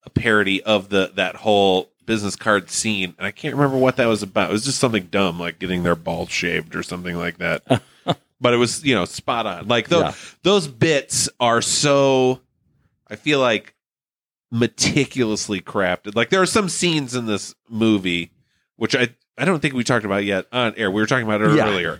a 0.03 0.09
parody 0.09 0.63
of 0.63 0.89
the 0.89 1.11
that 1.17 1.35
whole 1.35 1.91
business 2.07 2.35
card 2.35 2.71
scene, 2.71 3.13
and 3.19 3.27
I 3.27 3.29
can't 3.31 3.53
remember 3.53 3.77
what 3.77 3.97
that 3.97 4.07
was 4.07 4.23
about. 4.23 4.49
It 4.49 4.53
was 4.53 4.65
just 4.65 4.79
something 4.79 5.03
dumb, 5.11 5.39
like 5.39 5.59
getting 5.59 5.83
their 5.83 5.95
balls 5.95 6.31
shaved 6.31 6.75
or 6.75 6.81
something 6.81 7.15
like 7.15 7.37
that. 7.37 7.61
but 8.41 8.53
it 8.55 8.57
was 8.57 8.83
you 8.83 8.95
know 8.95 9.05
spot 9.05 9.45
on. 9.45 9.67
Like 9.67 9.87
those 9.87 10.01
Yeah. 10.01 10.13
those 10.41 10.67
bits 10.67 11.29
are 11.39 11.61
so. 11.61 12.41
I 13.09 13.15
feel 13.15 13.39
like 13.39 13.73
meticulously 14.51 15.61
crafted. 15.61 16.15
Like 16.15 16.29
there 16.29 16.41
are 16.41 16.45
some 16.47 16.69
scenes 16.69 17.15
in 17.15 17.25
this 17.25 17.55
movie 17.69 18.31
which 18.77 18.95
I 18.95 19.09
I 19.37 19.45
don't 19.45 19.61
think 19.61 19.73
we 19.73 19.83
talked 19.83 20.05
about 20.05 20.23
yet 20.25 20.45
on 20.51 20.73
air. 20.75 20.89
We 20.91 21.01
were 21.01 21.07
talking 21.07 21.25
about 21.25 21.41
it 21.41 21.55
Yeah. 21.55 21.67
earlier. 21.67 21.99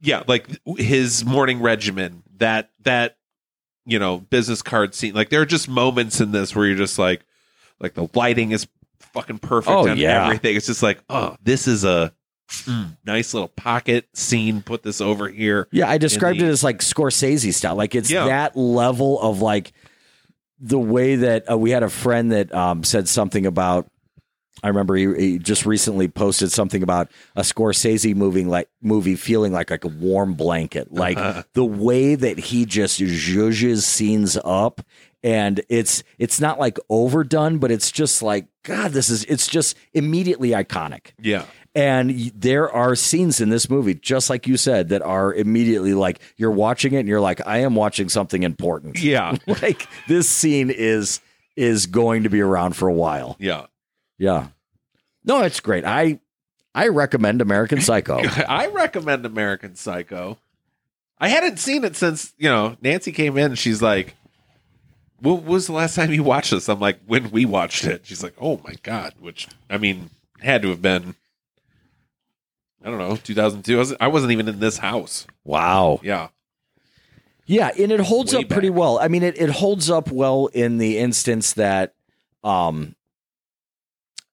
Yeah, 0.00 0.22
like 0.26 0.46
his 0.78 1.24
morning 1.24 1.60
regimen, 1.62 2.22
that 2.38 2.70
that 2.82 3.16
you 3.86 3.98
know 3.98 4.18
business 4.18 4.62
card 4.62 4.94
scene. 4.94 5.14
Like 5.14 5.28
there 5.28 5.40
are 5.40 5.46
just 5.46 5.68
moments 5.68 6.20
in 6.20 6.32
this 6.32 6.54
where 6.56 6.66
you're 6.66 6.76
just 6.76 6.98
like, 6.98 7.24
like 7.78 7.94
the 7.94 8.08
lighting 8.14 8.50
is 8.52 8.66
fucking 9.00 9.38
perfect 9.38 9.70
Oh, 9.70 9.88
on 9.88 9.96
yeah. 9.98 10.24
everything. 10.24 10.56
It's 10.56 10.66
just 10.66 10.82
like, 10.82 10.98
oh, 11.08 11.36
this 11.42 11.68
is 11.68 11.84
a 11.84 12.12
mm, 12.48 12.96
nice 13.04 13.32
little 13.34 13.48
pocket 13.48 14.08
scene. 14.14 14.62
Put 14.62 14.82
this 14.82 15.00
over 15.00 15.28
here. 15.28 15.68
Yeah, 15.70 15.88
I 15.88 15.98
described 15.98 16.40
the- 16.40 16.46
it 16.46 16.48
as 16.50 16.64
like 16.64 16.78
Scorsese 16.78 17.52
style. 17.54 17.76
Like 17.76 17.94
it's 17.94 18.10
Yeah. 18.10 18.24
that 18.26 18.56
level 18.56 19.20
of 19.20 19.40
like 19.40 19.72
the 20.62 20.78
way 20.78 21.16
that 21.16 21.50
uh, 21.50 21.58
we 21.58 21.72
had 21.72 21.82
a 21.82 21.90
friend 21.90 22.32
that 22.32 22.54
um, 22.54 22.84
said 22.84 23.08
something 23.08 23.44
about. 23.44 23.88
I 24.62 24.68
remember 24.68 24.94
he, 24.94 25.12
he 25.14 25.38
just 25.38 25.66
recently 25.66 26.06
posted 26.06 26.52
something 26.52 26.84
about 26.84 27.10
a 27.34 27.40
Scorsese 27.40 28.14
movie 28.14 28.44
like 28.44 28.68
movie 28.80 29.16
feeling 29.16 29.52
like 29.52 29.70
like 29.70 29.84
a 29.84 29.88
warm 29.88 30.34
blanket, 30.34 30.92
like 30.92 31.18
the 31.54 31.64
way 31.64 32.14
that 32.14 32.38
he 32.38 32.64
just 32.64 33.00
zhuzhes 33.00 33.82
scenes 33.82 34.38
up, 34.44 34.80
and 35.24 35.60
it's 35.68 36.04
it's 36.16 36.40
not 36.40 36.60
like 36.60 36.78
overdone, 36.88 37.58
but 37.58 37.72
it's 37.72 37.90
just 37.90 38.22
like 38.22 38.46
God, 38.62 38.92
this 38.92 39.10
is 39.10 39.24
it's 39.24 39.48
just 39.48 39.76
immediately 39.94 40.50
iconic. 40.50 41.12
Yeah, 41.20 41.46
And 41.74 42.10
there 42.34 42.70
are 42.70 42.94
scenes 42.94 43.40
in 43.40 43.48
this 43.48 43.70
movie, 43.70 43.94
just 43.94 44.28
like 44.28 44.46
you 44.46 44.58
said, 44.58 44.90
that 44.90 45.00
are 45.00 45.32
immediately 45.32 45.94
like 45.94 46.20
you're 46.36 46.50
watching 46.50 46.92
it 46.92 46.98
and 47.00 47.08
you're 47.08 47.20
like, 47.20 47.46
I 47.46 47.58
am 47.58 47.74
watching 47.74 48.10
something 48.10 48.42
important. 48.42 48.98
yeah, 49.02 49.36
like 49.46 49.88
this 50.06 50.28
scene 50.28 50.68
is 50.70 51.20
is 51.56 51.86
going 51.86 52.24
to 52.24 52.30
be 52.30 52.40
around 52.40 52.76
for 52.76 52.88
a 52.88 52.92
while. 52.94 53.36
yeah. 53.38 53.66
Yeah. 54.18 54.48
No, 55.24 55.40
it's 55.42 55.60
great. 55.60 55.84
I 55.84 56.20
I 56.74 56.88
recommend 56.88 57.40
American 57.40 57.80
Psycho. 57.88 58.20
I 58.22 58.66
recommend 58.68 59.24
American 59.24 59.74
Psycho. 59.74 60.38
I 61.18 61.28
hadn't 61.28 61.58
seen 61.58 61.84
it 61.84 61.96
since 61.96 62.32
you 62.38 62.48
know 62.50 62.76
Nancy 62.82 63.12
came 63.12 63.38
in. 63.38 63.46
and 63.52 63.58
She's 63.58 63.80
like, 63.80 64.14
"What 65.20 65.42
was 65.44 65.66
the 65.68 65.72
last 65.72 65.94
time 65.94 66.12
you 66.12 66.22
watched 66.22 66.50
this?" 66.50 66.68
I'm 66.68 66.80
like, 66.80 66.98
"When 67.06 67.30
we 67.30 67.44
watched 67.46 67.84
it." 67.84 68.02
She's 68.04 68.22
like, 68.22 68.34
"Oh 68.40 68.60
my 68.64 68.74
god!" 68.82 69.14
Which 69.20 69.48
I 69.70 69.78
mean, 69.78 70.10
had 70.40 70.62
to 70.62 70.68
have 70.68 70.82
been. 70.82 71.14
I 72.84 72.90
don't 72.90 72.98
know, 72.98 73.16
2002. 73.16 73.74
I 73.74 73.78
wasn't, 73.78 74.02
I 74.02 74.08
wasn't 74.08 74.32
even 74.32 74.48
in 74.48 74.58
this 74.60 74.78
house. 74.78 75.26
wow. 75.44 76.00
Yeah, 76.02 76.28
Yeah, 77.46 77.70
and 77.78 77.92
it 77.92 78.00
holds 78.00 78.34
Way 78.34 78.42
up 78.42 78.48
pretty 78.48 78.70
well. 78.70 78.98
I 78.98 79.08
mean, 79.08 79.22
it, 79.22 79.40
it 79.40 79.50
holds 79.50 79.90
up 79.90 80.10
well 80.10 80.46
in 80.46 80.78
the 80.78 80.98
instance 80.98 81.52
that 81.54 81.94
um 82.44 82.96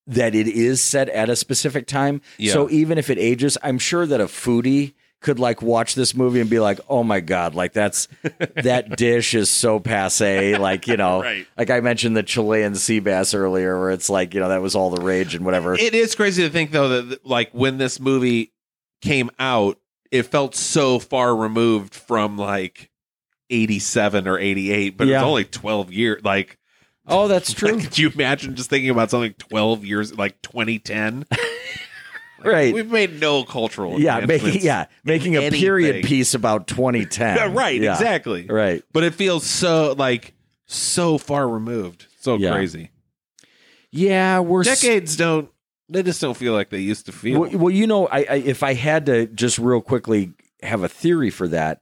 that 0.07 0.33
it 0.33 0.47
is 0.47 0.81
set 0.81 1.07
at 1.09 1.29
a 1.29 1.35
specific 1.35 1.85
time. 1.85 2.21
Yeah. 2.39 2.53
So 2.53 2.69
even 2.71 2.97
if 2.97 3.11
it 3.11 3.19
ages, 3.19 3.57
I'm 3.61 3.77
sure 3.77 4.07
that 4.07 4.19
a 4.19 4.25
foodie 4.25 4.93
could 5.21 5.37
like 5.39 5.61
watch 5.61 5.95
this 5.95 6.15
movie 6.15 6.39
and 6.39 6.49
be 6.49 6.59
like, 6.59 6.79
"Oh 6.89 7.03
my 7.03 7.19
god, 7.19 7.53
like 7.55 7.73
that's 7.73 8.07
that 8.55 8.95
dish 8.97 9.35
is 9.35 9.49
so 9.51 9.79
passe." 9.79 10.57
Like 10.57 10.87
you 10.87 10.97
know, 10.97 11.21
Right. 11.21 11.45
like 11.57 11.69
I 11.69 11.81
mentioned 11.81 12.15
the 12.15 12.23
Chilean 12.23 12.75
sea 12.75 12.99
bass 12.99 13.33
earlier, 13.33 13.79
where 13.79 13.91
it's 13.91 14.09
like 14.09 14.33
you 14.33 14.39
know 14.39 14.49
that 14.49 14.61
was 14.61 14.75
all 14.75 14.89
the 14.89 15.01
rage 15.03 15.35
and 15.35 15.43
whatever. 15.45 15.73
it 15.75 15.93
is 15.93 16.15
crazy 16.15 16.43
to 16.43 16.49
think 16.49 16.71
though 16.71 17.01
that 17.01 17.25
like 17.25 17.51
when 17.51 17.77
this 17.77 17.99
movie 17.99 18.53
came 19.01 19.29
out, 19.39 19.77
it 20.11 20.23
felt 20.23 20.55
so 20.55 20.99
far 20.99 21.35
removed 21.35 21.93
from 21.93 22.37
like 22.37 22.89
87 23.49 24.27
or 24.27 24.37
88, 24.37 24.97
but 24.97 25.07
Yeah. 25.07 25.17
it's 25.19 25.25
only 25.25 25.43
12 25.45 25.91
years. 25.91 26.23
Like 26.23 26.57
Oh, 27.07 27.27
that's 27.27 27.51
true. 27.55 27.71
Like, 27.73 27.83
could 27.85 27.97
you 27.97 28.09
imagine 28.13 28.55
just 28.55 28.69
thinking 28.69 28.91
about 28.91 29.09
something 29.09 29.33
12 29.33 29.83
years, 29.83 30.15
like 30.17 30.39
2010? 30.43 31.25
right. 32.43 32.73
We've 32.73 32.89
made 32.91 33.19
no 33.19 33.43
cultural 33.43 33.99
Yeah, 33.99 34.25
making 34.25 34.61
yeah, 34.61 34.85
making 35.03 35.35
a 35.35 35.49
period 35.49 36.05
piece 36.05 36.33
about 36.33 36.67
2010. 36.67 37.35
Yeah, 37.37 37.49
right, 37.53 37.79
Yeah. 37.81 37.93
exactly. 37.93 38.45
Right. 38.47 38.83
But 38.93 39.03
it 39.03 39.13
feels 39.15 39.45
so 39.45 39.93
like 39.97 40.33
so 40.65 41.17
far 41.17 41.47
removed. 41.47 42.07
So 42.19 42.35
Yeah. 42.37 42.51
crazy. 42.51 42.91
Yeah, 43.91 44.39
we're 44.39 44.61
s- 44.61 44.81
Decades 44.81 45.15
don't 45.15 45.49
they 45.91 46.03
just 46.03 46.21
don't 46.21 46.37
feel 46.37 46.53
like 46.53 46.69
they 46.69 46.79
used 46.79 47.07
to 47.07 47.11
feel. 47.11 47.41
Well, 47.41 47.49
well 47.53 47.69
you 47.73 47.87
know, 47.87 48.07
I, 48.07 48.19
I 48.29 48.35
if 48.35 48.61
I 48.63 48.73
had 48.73 49.05
to 49.07 49.25
just 49.27 49.57
real 49.57 49.81
quickly 49.81 50.33
have 50.61 50.83
a 50.83 50.89
theory 50.89 51.31
for 51.31 51.47
that, 51.47 51.81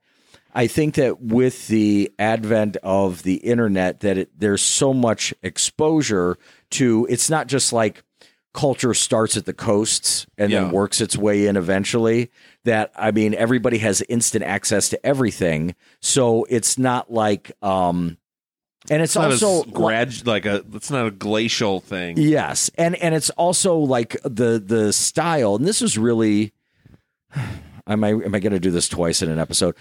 I 0.53 0.67
think 0.67 0.95
that 0.95 1.19
with 1.21 1.67
the 1.67 2.11
advent 2.17 2.77
of 2.83 3.23
the 3.23 3.35
internet, 3.35 3.99
that 3.99 4.17
it, 4.17 4.29
there's 4.39 4.61
so 4.61 4.93
much 4.93 5.33
exposure 5.43 6.37
to. 6.71 7.05
It's 7.09 7.29
not 7.29 7.47
just 7.47 7.73
like 7.73 8.03
culture 8.57 8.93
starts 8.95 9.37
at 9.37 9.45
the 9.45 9.53
coasts 9.53 10.25
and 10.37 10.51
Yeah. 10.51 10.61
then 10.63 10.71
works 10.71 10.99
its 10.99 11.15
way 11.15 11.45
in 11.45 11.55
eventually. 11.55 12.31
That 12.65 12.91
I 12.95 13.11
mean, 13.11 13.33
everybody 13.35 13.77
has 13.77 14.01
instant 14.09 14.43
access 14.43 14.89
to 14.89 15.05
everything, 15.05 15.75
so 16.01 16.45
it's 16.49 16.77
not 16.77 17.11
like. 17.13 17.51
um 17.61 18.17
and 18.89 19.01
it's, 19.01 19.15
it's 19.17 19.43
also 19.43 19.69
grad 19.69 20.25
like 20.25 20.45
a 20.45 20.63
it's 20.73 20.89
not 20.89 21.05
a 21.07 21.11
glacial 21.11 21.81
thing. 21.81 22.17
Yes, 22.17 22.71
and 22.77 22.95
and 22.95 23.13
it's 23.13 23.29
also 23.31 23.77
like 23.77 24.17
the 24.23 24.59
the 24.65 24.91
style, 24.91 25.55
and 25.55 25.65
this 25.67 25.81
is 25.81 25.97
really. 25.97 26.53
Am 27.89 28.03
I 28.03 28.09
am 28.09 28.35
I 28.35 28.39
going 28.39 28.51
to 28.51 28.59
do 28.59 28.71
this 28.71 28.89
twice 28.89 29.21
in 29.21 29.29
an 29.29 29.39
episode? 29.39 29.73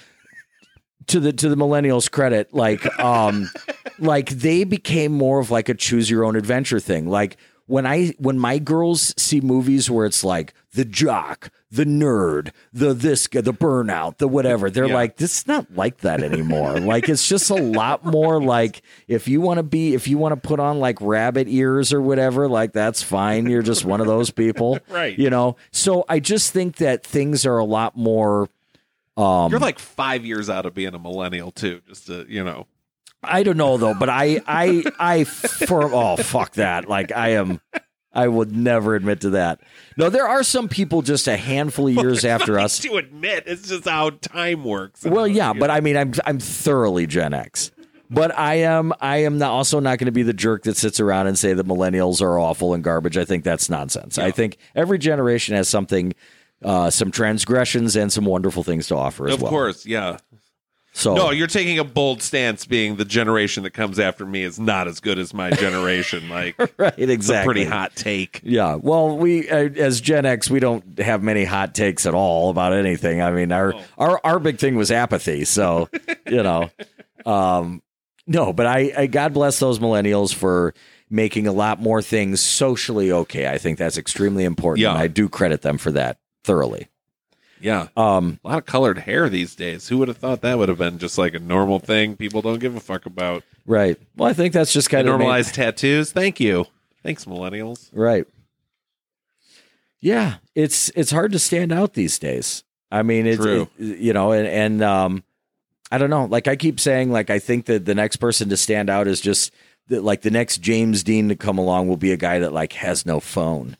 To 1.08 1.18
the 1.20 1.32
to 1.32 1.48
the 1.48 1.56
millennials' 1.56 2.08
credit, 2.10 2.54
like 2.54 2.84
um, 3.00 3.50
like 3.98 4.28
they 4.30 4.62
became 4.64 5.12
more 5.12 5.40
of 5.40 5.50
like 5.50 5.68
a 5.68 5.74
choose 5.74 6.08
your 6.08 6.24
own 6.24 6.36
adventure 6.36 6.78
thing. 6.78 7.08
Like 7.08 7.36
when 7.66 7.84
I 7.86 8.14
when 8.18 8.38
my 8.38 8.58
girls 8.58 9.12
see 9.16 9.40
movies 9.40 9.90
where 9.90 10.06
it's 10.06 10.22
like 10.22 10.54
the 10.72 10.84
jock, 10.84 11.50
the 11.70 11.84
nerd, 11.84 12.52
the 12.72 12.94
this 12.94 13.26
the 13.26 13.52
burnout, 13.52 14.18
the 14.18 14.28
whatever, 14.28 14.70
they're 14.70 14.86
Yeah. 14.86 14.94
like 14.94 15.16
this 15.16 15.40
is 15.40 15.46
not 15.48 15.66
like 15.74 15.98
that 15.98 16.22
anymore. 16.22 16.78
like 16.80 17.08
it's 17.08 17.28
just 17.28 17.50
a 17.50 17.54
lot 17.54 18.04
more 18.04 18.40
like 18.42 18.82
if 19.08 19.26
you 19.26 19.40
want 19.40 19.58
to 19.58 19.62
be 19.64 19.94
if 19.94 20.06
you 20.06 20.16
want 20.18 20.32
to 20.40 20.48
put 20.48 20.60
on 20.60 20.78
like 20.78 21.00
rabbit 21.00 21.48
ears 21.48 21.92
or 21.92 22.00
whatever, 22.00 22.48
like 22.48 22.72
that's 22.72 23.02
fine. 23.02 23.46
You're 23.46 23.62
just 23.62 23.84
one 23.84 24.00
of 24.00 24.06
those 24.06 24.30
people, 24.30 24.78
Right. 24.88 25.18
You 25.18 25.30
know. 25.30 25.56
So 25.72 26.04
I 26.08 26.20
just 26.20 26.52
think 26.52 26.76
that 26.76 27.04
things 27.04 27.44
are 27.46 27.58
a 27.58 27.64
lot 27.64 27.96
more. 27.96 28.48
Um, 29.16 29.50
You're 29.50 29.60
like 29.60 29.78
five 29.78 30.24
years 30.26 30.50
out 30.50 30.66
of 30.66 30.74
being 30.74 30.94
a 30.94 30.98
millennial 30.98 31.50
too. 31.50 31.80
Just 31.88 32.06
to 32.06 32.26
you 32.28 32.44
know, 32.44 32.66
I 33.26 33.42
don't 33.42 33.56
know 33.56 33.76
though, 33.76 33.94
but 33.94 34.08
I, 34.08 34.40
I, 34.46 34.84
I, 34.98 35.24
for 35.24 35.84
oh 35.92 36.16
fuck 36.16 36.52
that, 36.54 36.88
like 36.88 37.12
I 37.12 37.30
am, 37.30 37.60
I 38.12 38.28
would 38.28 38.56
never 38.56 38.94
admit 38.94 39.20
to 39.22 39.30
that. 39.30 39.60
No, 39.96 40.08
there 40.10 40.26
are 40.26 40.42
some 40.42 40.68
people 40.68 41.02
just 41.02 41.28
a 41.28 41.36
handful 41.36 41.88
of 41.88 41.94
years 41.94 42.24
after 42.24 42.58
us. 42.58 42.78
to 42.80 42.96
admit 42.96 43.44
it's 43.46 43.68
just 43.68 43.86
how 43.86 44.10
time 44.10 44.64
works. 44.64 45.04
Well, 45.04 45.28
yeah, 45.28 45.52
but 45.52 45.70
I 45.70 45.80
mean, 45.80 45.96
I'm, 45.96 46.12
I'm 46.24 46.38
thoroughly 46.38 47.06
Gen 47.06 47.34
X. 47.34 47.72
But 48.08 48.38
I 48.38 48.54
am, 48.60 48.92
I 49.00 49.18
am 49.24 49.38
not, 49.38 49.50
also 49.50 49.80
not 49.80 49.98
going 49.98 50.06
to 50.06 50.12
be 50.12 50.22
the 50.22 50.32
jerk 50.32 50.62
that 50.62 50.76
sits 50.76 51.00
around 51.00 51.26
and 51.26 51.36
say 51.36 51.54
that 51.54 51.66
millennials 51.66 52.22
are 52.22 52.38
awful 52.38 52.72
and 52.72 52.84
garbage. 52.84 53.18
I 53.18 53.24
think 53.24 53.42
that's 53.42 53.68
nonsense. 53.68 54.16
I 54.16 54.30
think 54.30 54.58
every 54.76 54.98
generation 54.98 55.56
has 55.56 55.68
something, 55.68 56.14
uh, 56.62 56.88
some 56.90 57.10
transgressions 57.10 57.96
and 57.96 58.12
some 58.12 58.24
wonderful 58.24 58.62
things 58.62 58.86
to 58.88 58.96
offer 58.96 59.26
as 59.26 59.34
of 59.34 59.42
well. 59.42 59.50
course, 59.50 59.86
yeah. 59.86 60.18
So 60.96 61.14
No, 61.14 61.30
you're 61.30 61.46
taking 61.46 61.78
a 61.78 61.84
bold 61.84 62.22
stance. 62.22 62.64
Being 62.64 62.96
the 62.96 63.04
generation 63.04 63.64
that 63.64 63.72
comes 63.72 63.98
after 63.98 64.24
me 64.24 64.42
is 64.42 64.58
not 64.58 64.88
as 64.88 64.98
good 64.98 65.18
as 65.18 65.34
my 65.34 65.50
generation. 65.50 66.24
Like, 66.36 66.58
right, 66.78 66.94
it's 66.96 67.08
a 67.08 67.12
exactly. 67.12 67.54
pretty 67.54 67.64
hot 67.64 67.94
take. 67.94 68.40
Yeah, 68.42 68.74
well, 68.74 69.16
we 69.16 69.48
uh, 69.48 69.68
as 69.76 70.00
Gen 70.00 70.26
X, 70.26 70.50
we 70.50 70.60
don't 70.60 70.98
have 70.98 71.22
many 71.22 71.44
hot 71.44 71.74
takes 71.74 72.04
at 72.04 72.14
all 72.14 72.50
about 72.50 72.72
anything. 72.72 73.22
I 73.22 73.30
mean, 73.30 73.52
our 73.52 73.74
our 73.96 74.20
our 74.24 74.38
big 74.38 74.58
thing 74.58 74.76
was 74.76 74.90
apathy. 74.90 75.44
So, 75.44 75.88
you 76.26 76.42
know, 76.42 76.70
um, 77.24 77.82
no, 78.26 78.52
but 78.52 78.66
I, 78.66 78.92
I 78.96 79.06
God 79.06 79.34
bless 79.34 79.58
those 79.58 79.78
millennials 79.78 80.34
for 80.34 80.74
making 81.08 81.46
a 81.46 81.52
lot 81.52 81.80
more 81.80 82.02
things 82.02 82.40
socially 82.40 83.12
okay. 83.12 83.48
I 83.48 83.58
think 83.58 83.78
that's 83.78 83.98
extremely 83.98 84.44
important. 84.44 84.82
Yeah. 84.82 84.90
and 84.90 84.98
I 84.98 85.06
do 85.06 85.28
credit 85.28 85.62
them 85.62 85.78
for 85.78 85.92
that 85.92 86.18
thoroughly. 86.44 86.88
Yeah, 87.60 87.88
Um, 87.96 88.38
a 88.44 88.48
lot 88.48 88.58
of 88.58 88.66
colored 88.66 88.98
hair 88.98 89.28
these 89.28 89.54
days. 89.54 89.88
Who 89.88 89.98
would 89.98 90.08
have 90.08 90.18
thought 90.18 90.42
that 90.42 90.58
would 90.58 90.68
have 90.68 90.78
been 90.78 90.98
just 90.98 91.16
like 91.18 91.34
a 91.34 91.38
normal 91.38 91.78
thing? 91.78 92.16
People 92.16 92.42
don't 92.42 92.58
give 92.58 92.76
a 92.76 92.80
fuck 92.80 93.06
about 93.06 93.42
right. 93.66 93.98
Well, 94.16 94.28
I 94.28 94.32
think 94.32 94.52
that's 94.52 94.72
just 94.72 94.90
kind 94.90 95.06
of 95.08 95.18
normalized 95.18 95.54
tattoos. 95.54 96.12
Thank 96.12 96.38
you, 96.40 96.66
thanks, 97.02 97.24
millennials. 97.24 97.88
Right. 97.92 98.26
Yeah, 100.00 100.36
it's 100.54 100.90
it's 100.94 101.10
hard 101.10 101.32
to 101.32 101.38
stand 101.38 101.72
out 101.72 101.94
these 101.94 102.18
days. 102.18 102.62
I 102.90 103.02
mean, 103.02 103.26
it's 103.26 103.42
True. 103.42 103.68
it- 103.78 103.98
you 103.98 104.12
know, 104.12 104.32
and 104.32 104.46
and 104.46 104.82
um, 104.82 105.24
I 105.90 105.98
don't 105.98 106.10
know. 106.10 106.26
Like 106.26 106.48
I 106.48 106.56
keep 106.56 106.78
saying, 106.78 107.10
like 107.10 107.30
I 107.30 107.38
think 107.38 107.66
that 107.66 107.84
the 107.86 107.94
next 107.94 108.16
person 108.16 108.48
to 108.50 108.56
stand 108.56 108.90
out 108.90 109.06
is 109.08 109.20
just 109.20 109.52
like 109.88 110.22
the 110.22 110.30
next 110.30 110.58
James 110.58 111.02
Dean 111.02 111.28
to 111.28 111.36
come 111.36 111.58
along 111.58 111.88
will 111.88 111.96
be 111.96 112.12
a 112.12 112.16
guy 112.16 112.38
that 112.40 112.52
like 112.52 112.74
has 112.74 113.06
no 113.06 113.20
phone. 113.20 113.76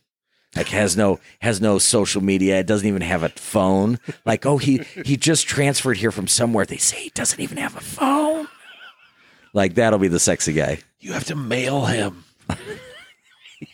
Like 0.56 0.68
has 0.68 0.96
no 0.96 1.20
has 1.42 1.60
no 1.60 1.78
social 1.78 2.22
media. 2.22 2.58
It 2.58 2.66
doesn't 2.66 2.86
even 2.86 3.02
have 3.02 3.22
a 3.22 3.28
phone. 3.28 3.98
Like 4.24 4.46
oh 4.46 4.56
he 4.56 4.78
he 5.04 5.16
just 5.16 5.46
transferred 5.46 5.98
here 5.98 6.10
from 6.10 6.26
somewhere. 6.26 6.64
They 6.64 6.78
say 6.78 7.02
he 7.04 7.10
doesn't 7.10 7.40
even 7.40 7.58
have 7.58 7.76
a 7.76 7.80
phone. 7.80 8.48
Like 9.52 9.74
that'll 9.74 9.98
be 9.98 10.08
the 10.08 10.20
sexy 10.20 10.52
guy. 10.52 10.78
You 11.00 11.12
have 11.12 11.24
to 11.24 11.36
mail 11.36 11.84
him. 11.86 12.24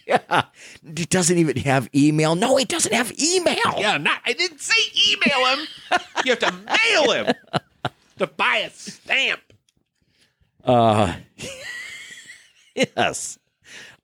Yeah. 0.07 0.45
He 0.85 1.05
doesn't 1.07 1.37
even 1.39 1.57
have 1.59 1.89
email. 1.95 2.35
No, 2.35 2.57
he 2.57 2.65
doesn't 2.65 2.93
have 2.93 3.13
email. 3.19 3.57
Yeah, 3.79 3.99
not. 3.99 4.21
I 4.25 4.33
didn't 4.33 4.61
say 4.61 4.81
email 5.11 5.47
him. 5.47 5.67
you 6.25 6.33
have 6.33 6.39
to 6.41 6.53
mail 6.53 7.13
him 7.13 7.35
to 8.19 8.27
buy 8.27 8.59
a 8.59 8.71
stamp. 8.71 9.41
Uh, 10.65 11.15
yes. 12.75 13.39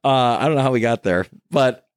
Uh, 0.03 0.09
I 0.09 0.47
don't 0.47 0.57
know 0.57 0.63
how 0.63 0.73
we 0.73 0.81
got 0.81 1.03
there, 1.03 1.27
but 1.51 1.88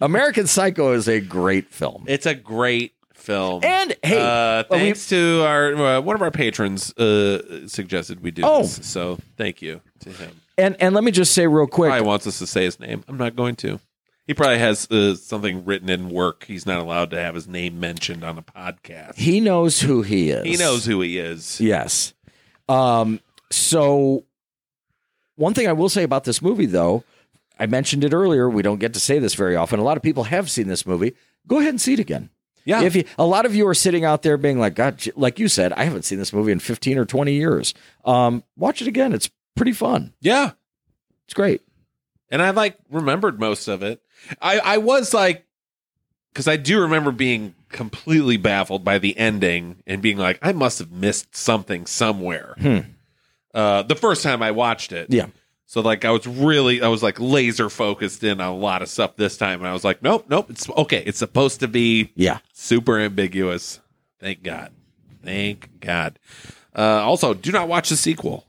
American 0.00 0.46
Psycho 0.46 0.92
is 0.92 1.08
a 1.08 1.20
great 1.20 1.72
film. 1.72 2.04
It's 2.06 2.26
a 2.26 2.34
great 2.34 2.92
film. 3.14 3.64
And 3.64 3.96
hey, 4.02 4.20
uh, 4.20 4.64
we- 4.70 4.78
thanks 4.78 5.08
to 5.08 5.42
our 5.44 5.74
uh, 5.74 6.00
one 6.00 6.14
of 6.16 6.22
our 6.22 6.30
patrons 6.30 6.92
uh, 6.98 7.66
suggested 7.68 8.22
we 8.22 8.30
do 8.30 8.42
Oh. 8.44 8.62
this, 8.62 8.86
so 8.86 9.18
thank 9.36 9.60
you 9.62 9.80
to 10.00 10.10
him. 10.10 10.40
and 10.56 10.76
and 10.80 10.94
let 10.94 11.04
me 11.04 11.10
just 11.10 11.32
say 11.34 11.46
real 11.46 11.66
quick. 11.66 11.90
Probably 11.90 12.06
wants 12.06 12.26
us 12.26 12.38
to 12.38 12.46
say 12.46 12.64
his 12.64 12.78
name. 12.80 13.04
I'm 13.08 13.16
not 13.18 13.36
going 13.36 13.56
to. 13.56 13.80
He 14.26 14.34
probably 14.34 14.58
has 14.58 14.90
uh, 14.90 15.14
something 15.14 15.64
written 15.64 15.88
in 15.88 16.10
work. 16.10 16.44
He's 16.44 16.66
not 16.66 16.80
allowed 16.80 17.10
to 17.12 17.18
have 17.18 17.34
his 17.34 17.48
name 17.48 17.80
mentioned 17.80 18.22
on 18.22 18.36
a 18.36 18.42
podcast. 18.42 19.16
He 19.16 19.40
knows 19.40 19.80
who 19.80 20.02
he 20.02 20.28
is. 20.30 20.44
He 20.44 20.56
knows 20.56 20.84
who 20.84 21.00
he 21.00 21.18
is. 21.18 21.58
Yes. 21.60 22.12
Um. 22.68 23.20
So, 23.50 24.24
one 25.36 25.54
thing 25.54 25.66
I 25.66 25.72
will 25.72 25.88
say 25.88 26.02
about 26.02 26.24
this 26.24 26.42
movie, 26.42 26.66
though, 26.66 27.04
I 27.58 27.66
mentioned 27.66 28.04
it 28.04 28.12
earlier. 28.14 28.48
We 28.48 28.62
don't 28.62 28.78
get 28.78 28.94
to 28.94 29.00
say 29.00 29.18
this 29.18 29.34
very 29.34 29.56
often. 29.56 29.78
A 29.80 29.82
lot 29.84 29.96
of 29.96 30.02
people 30.02 30.24
have 30.24 30.50
seen 30.50 30.68
this 30.68 30.86
movie. 30.86 31.14
Go 31.46 31.58
ahead 31.58 31.70
and 31.70 31.80
see 31.80 31.94
it 31.94 31.98
again. 32.00 32.30
Yeah. 32.64 32.82
If 32.82 32.94
you, 32.94 33.04
a 33.18 33.24
lot 33.24 33.46
of 33.46 33.54
you 33.54 33.66
are 33.68 33.74
sitting 33.74 34.04
out 34.04 34.22
there 34.22 34.36
being 34.36 34.58
like, 34.58 34.74
God, 34.74 35.02
like 35.16 35.38
you 35.38 35.48
said, 35.48 35.72
I 35.72 35.84
haven't 35.84 36.04
seen 36.04 36.18
this 36.18 36.32
movie 36.34 36.52
in 36.52 36.58
15 36.58 36.98
or 36.98 37.04
20 37.06 37.32
years. 37.32 37.72
Um, 38.04 38.44
watch 38.56 38.82
it 38.82 38.88
again. 38.88 39.12
It's 39.14 39.30
pretty 39.56 39.72
fun. 39.72 40.12
yeah. 40.20 40.50
It's 41.24 41.34
great. 41.34 41.60
and 42.30 42.40
I 42.40 42.50
like 42.50 42.76
remembered 42.90 43.38
most 43.40 43.68
of 43.68 43.82
it. 43.82 44.00
I 44.40 44.58
I 44.60 44.78
was 44.78 45.12
like, 45.12 45.44
because 46.32 46.48
I 46.48 46.56
do 46.56 46.80
remember 46.80 47.10
being 47.12 47.54
completely 47.68 48.38
baffled 48.38 48.82
by 48.84 48.96
the 48.98 49.14
ending 49.18 49.82
and 49.86 50.00
being 50.00 50.16
like, 50.16 50.38
I 50.40 50.52
must 50.52 50.78
have 50.78 50.90
missed 50.90 51.36
something 51.36 51.84
somewhere. 51.84 52.54
Hmm. 52.58 52.78
Uh, 53.52 53.82
the 53.82 53.94
first 53.94 54.22
time 54.22 54.42
I 54.42 54.52
watched 54.52 54.92
it, 54.92 55.08
Yeah. 55.10 55.26
So 55.70 55.82
like 55.82 56.06
I 56.06 56.10
was 56.10 56.26
really 56.26 56.80
I 56.80 56.88
was 56.88 57.02
like 57.02 57.20
laser 57.20 57.68
focused 57.68 58.24
in 58.24 58.40
on 58.40 58.48
a 58.48 58.56
lot 58.56 58.80
of 58.80 58.88
stuff 58.88 59.16
this 59.16 59.36
time, 59.36 59.60
and 59.60 59.68
I 59.68 59.74
was 59.74 59.84
like, 59.84 60.02
nope, 60.02 60.24
nope, 60.30 60.48
it's 60.48 60.66
okay. 60.70 61.02
It's 61.04 61.18
supposed 61.18 61.60
to 61.60 61.68
be 61.68 62.10
Yeah. 62.16 62.38
super 62.54 62.98
ambiguous. 62.98 63.78
Thank 64.18 64.42
God. 64.42 64.72
Thank 65.22 65.68
God. 65.80 66.18
Uh, 66.74 67.02
also, 67.04 67.34
do 67.34 67.52
not 67.52 67.68
watch 67.68 67.90
the 67.90 67.96
sequel. 67.98 68.46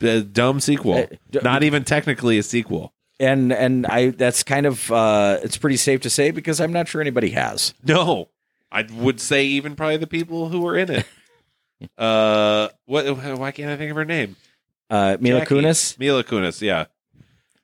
The 0.00 0.20
dumb 0.22 0.60
sequel. 0.60 0.98
Uh, 1.34 1.38
not 1.42 1.62
even 1.62 1.82
technically 1.84 2.36
a 2.36 2.42
sequel. 2.42 2.92
And, 3.20 3.52
and 3.52 3.86
I, 3.86 4.10
that's 4.10 4.42
kind 4.42 4.66
of, 4.66 4.90
uh, 4.90 5.38
it's 5.44 5.56
pretty 5.56 5.76
safe 5.76 6.00
to 6.02 6.10
say 6.10 6.30
because 6.32 6.60
I'm 6.60 6.72
not 6.72 6.88
sure 6.88 7.00
anybody 7.00 7.30
has. 7.30 7.72
No, 7.84 8.28
I 8.70 8.82
would 8.92 9.20
say 9.20 9.46
even 9.46 9.76
probably 9.76 9.98
the 9.98 10.06
people 10.08 10.48
who 10.48 10.60
were 10.60 10.76
in 10.76 10.90
it. 10.90 11.06
uh, 11.98 12.68
what? 12.86 13.06
Why 13.38 13.52
can't 13.52 13.70
I 13.70 13.76
think 13.76 13.90
of 13.90 13.96
her 13.96 14.04
name? 14.04 14.34
Uh, 14.90 15.16
Mila 15.20 15.40
Jackie. 15.40 15.54
Kunis? 15.54 15.98
Mila 15.98 16.22
Kunis. 16.24 16.60
Yeah, 16.60 16.86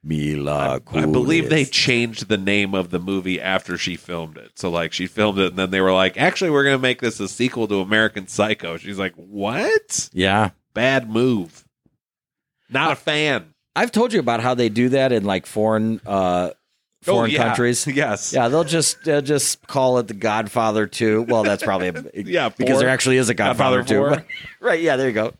Mila 0.03 0.81
I 0.93 1.07
believe 1.07 1.51
they 1.51 1.65
changed 1.65 2.29
the 2.29 2.39
name 2.39 2.75
of 2.75 2.91
the 2.91 2.99
movie 2.99 3.41
after 3.41 3.77
she 3.77 3.97
filmed 3.97 4.37
it. 4.39 4.53
So 4.59 4.71
like 4.71 4.93
she 4.93 5.07
filmed 5.07 5.39
it, 5.39 5.49
and 5.49 5.57
then 5.59 5.71
they 5.71 5.81
were 5.81 5.93
like, 5.93 6.17
"Actually, 6.17 6.51
we're 6.51 6.65
gonna 6.65 6.79
make 6.79 7.01
this 7.01 7.21
a 7.21 7.29
sequel 7.29 7.67
to 7.69 7.81
American 7.81 8.27
Psycho." 8.29 8.77
She's 8.77 8.99
like, 8.99 9.15
"What? 9.17 10.09
Yeah. 10.13 10.51
Bad 10.73 11.11
move. 11.11 11.65
Not 12.71 12.93
a 12.93 12.97
fan." 12.97 13.55
I've 13.77 13.93
told 13.93 14.13
you 14.13 14.21
about 14.21 14.41
how 14.41 14.55
they 14.55 14.69
do 14.69 14.89
that 14.91 15.13
in 15.13 15.25
like 15.25 15.47
foreign 15.47 16.01
uh 16.07 16.51
foreign 17.03 17.31
Oh, 17.31 17.35
yeah. 17.35 17.45
countries. 17.45 17.87
Yes. 17.93 18.33
Yeah, 18.33 18.49
they'll 18.49 18.65
just 18.65 19.05
they'll 19.05 19.21
just 19.21 19.67
call 19.67 19.99
it 19.99 20.09
the 20.09 20.15
Godfather 20.15 20.87
2. 20.87 21.23
Well, 21.29 21.43
that's 21.45 21.63
probably 21.63 21.89
a, 21.89 22.05
Yeah, 22.15 22.49
because 22.49 22.75
four. 22.75 22.81
there 22.81 22.89
actually 22.89 23.19
is 23.19 23.29
a 23.29 23.35
Godfather, 23.35 23.79
Godfather 23.83 24.17
2. 24.17 24.23
four. 24.23 24.27
right, 24.69 24.81
yeah, 24.81 24.97
there 24.97 25.09
you 25.09 25.15
go. 25.15 25.33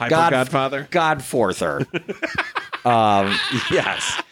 Hyper 0.00 0.10
God- 0.10 0.30
Godfather. 0.30 0.88
Godforther. 0.90 1.86
um, 2.86 3.38
yes. 3.70 4.22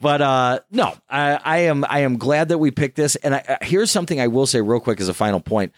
But 0.00 0.22
uh, 0.22 0.60
no, 0.70 0.96
I, 1.10 1.38
I 1.44 1.58
am 1.58 1.84
I 1.86 2.00
am 2.00 2.16
glad 2.16 2.48
that 2.48 2.56
we 2.56 2.70
picked 2.70 2.96
this. 2.96 3.16
And 3.16 3.34
I, 3.34 3.44
uh, 3.46 3.56
here's 3.60 3.90
something 3.90 4.18
I 4.20 4.28
will 4.28 4.46
say 4.46 4.62
real 4.62 4.80
quick 4.80 5.00
as 5.00 5.08
a 5.08 5.14
final 5.14 5.40
point, 5.40 5.72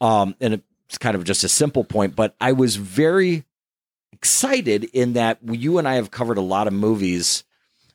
um, 0.00 0.34
and 0.40 0.62
it's 0.88 0.96
kind 0.96 1.16
of 1.16 1.24
just 1.24 1.44
a 1.44 1.48
simple 1.48 1.84
point. 1.84 2.16
But 2.16 2.34
I 2.40 2.52
was 2.52 2.76
very 2.76 3.44
excited 4.12 4.84
in 4.84 5.14
that 5.14 5.38
you 5.42 5.76
and 5.78 5.86
I 5.86 5.96
have 5.96 6.10
covered 6.10 6.38
a 6.38 6.42
lot 6.42 6.66
of 6.66 6.72
movies 6.72 7.44